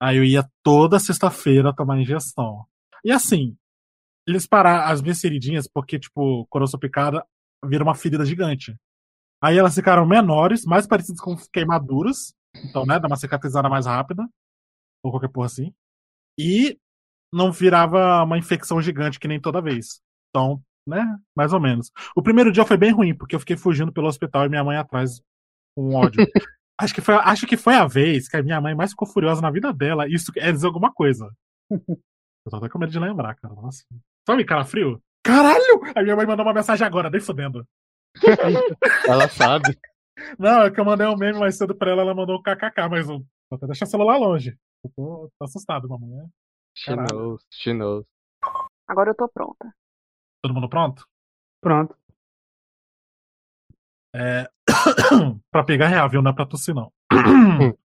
Aí 0.00 0.16
eu 0.16 0.24
ia 0.24 0.48
toda 0.62 1.00
sexta-feira 1.00 1.74
tomar 1.74 1.98
injeção. 1.98 2.64
E 3.04 3.10
assim, 3.10 3.56
eles 4.26 4.46
pararam 4.46 4.92
as 4.92 5.02
minhas 5.02 5.20
feridinhas, 5.20 5.66
porque, 5.66 5.98
tipo, 5.98 6.46
sou 6.66 6.78
picada, 6.78 7.24
vira 7.64 7.82
uma 7.82 7.94
ferida 7.94 8.24
gigante. 8.24 8.76
Aí 9.42 9.58
elas 9.58 9.74
ficaram 9.74 10.06
menores, 10.06 10.64
mais 10.64 10.86
parecidas 10.86 11.20
com 11.20 11.36
queimaduras. 11.52 12.34
Então, 12.64 12.86
né, 12.86 12.98
dá 12.98 13.06
uma 13.06 13.16
cicatrizada 13.16 13.68
mais 13.68 13.86
rápida. 13.86 14.26
Ou 15.02 15.10
qualquer 15.10 15.28
porra 15.28 15.46
assim. 15.46 15.74
E 16.38 16.78
não 17.32 17.52
virava 17.52 18.22
uma 18.22 18.38
infecção 18.38 18.80
gigante 18.80 19.18
que 19.18 19.28
nem 19.28 19.40
toda 19.40 19.60
vez. 19.60 20.00
Então, 20.30 20.62
né, 20.86 21.04
mais 21.34 21.52
ou 21.52 21.60
menos. 21.60 21.90
O 22.14 22.22
primeiro 22.22 22.52
dia 22.52 22.64
foi 22.64 22.76
bem 22.76 22.92
ruim, 22.92 23.14
porque 23.14 23.34
eu 23.34 23.40
fiquei 23.40 23.56
fugindo 23.56 23.92
pelo 23.92 24.06
hospital 24.06 24.46
e 24.46 24.48
minha 24.48 24.64
mãe 24.64 24.76
atrás 24.76 25.20
com 25.76 25.94
ódio. 25.94 26.24
acho, 26.80 26.94
que 26.94 27.00
foi, 27.00 27.14
acho 27.14 27.46
que 27.46 27.56
foi 27.56 27.74
a 27.74 27.86
vez 27.86 28.28
que 28.28 28.36
a 28.36 28.42
minha 28.42 28.60
mãe 28.60 28.74
mais 28.74 28.90
ficou 28.90 29.06
furiosa 29.06 29.42
na 29.42 29.50
vida 29.50 29.72
dela. 29.72 30.08
Isso 30.08 30.32
quer 30.32 30.52
dizer 30.52 30.66
alguma 30.66 30.92
coisa. 30.92 31.30
Eu 31.70 32.50
tô 32.50 32.56
até 32.56 32.68
com 32.68 32.78
medo 32.78 32.92
de 32.92 32.98
lembrar, 32.98 33.34
cara. 33.34 33.54
Nossa. 33.54 33.84
Sabe, 34.26 34.44
cara 34.44 34.64
frio? 34.64 35.02
Caralho! 35.24 35.82
A 35.96 36.02
minha 36.02 36.14
mãe 36.14 36.24
mandou 36.24 36.46
uma 36.46 36.54
mensagem 36.54 36.86
agora, 36.86 37.10
nem 37.10 37.20
fudendo. 37.20 37.66
Ela 39.08 39.28
sabe. 39.28 39.76
Não, 40.38 40.62
é 40.62 40.70
que 40.70 40.80
eu 40.80 40.84
mandei 40.84 41.06
um 41.06 41.16
meme 41.16 41.38
mais 41.38 41.56
cedo 41.56 41.74
pra 41.74 41.90
ela, 41.90 42.02
ela 42.02 42.14
mandou 42.14 42.38
um 42.38 42.42
kkk, 42.42 42.88
mas 42.88 43.08
eu 43.08 43.18
vou 43.18 43.56
até 43.56 43.66
deixar 43.66 43.84
o 43.84 43.88
celular 43.88 44.16
longe. 44.16 44.56
Eu 44.82 44.90
tô, 44.96 45.30
tô 45.38 45.44
assustado, 45.44 45.88
mamãe. 45.88 46.08
né? 46.08 46.28
She 46.74 46.94
knows, 46.94 47.42
she 47.50 47.74
knows. 47.74 48.06
Agora 48.88 49.10
eu 49.10 49.14
tô 49.14 49.28
pronta. 49.28 49.74
Todo 50.42 50.54
mundo 50.54 50.68
pronto? 50.68 51.04
Pronto. 51.60 51.96
É... 54.14 54.48
pra 55.50 55.64
pegar 55.64 55.88
real, 55.88 56.08
viu? 56.08 56.22
Não 56.22 56.30
é 56.30 56.34
pra 56.34 56.46
tossir, 56.46 56.74
não. 56.74 56.92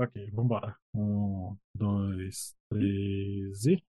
ok, 0.00 0.30
vambora. 0.32 0.76
Um, 0.94 1.56
dois, 1.74 2.54
três 2.70 3.66
e. 3.66 3.82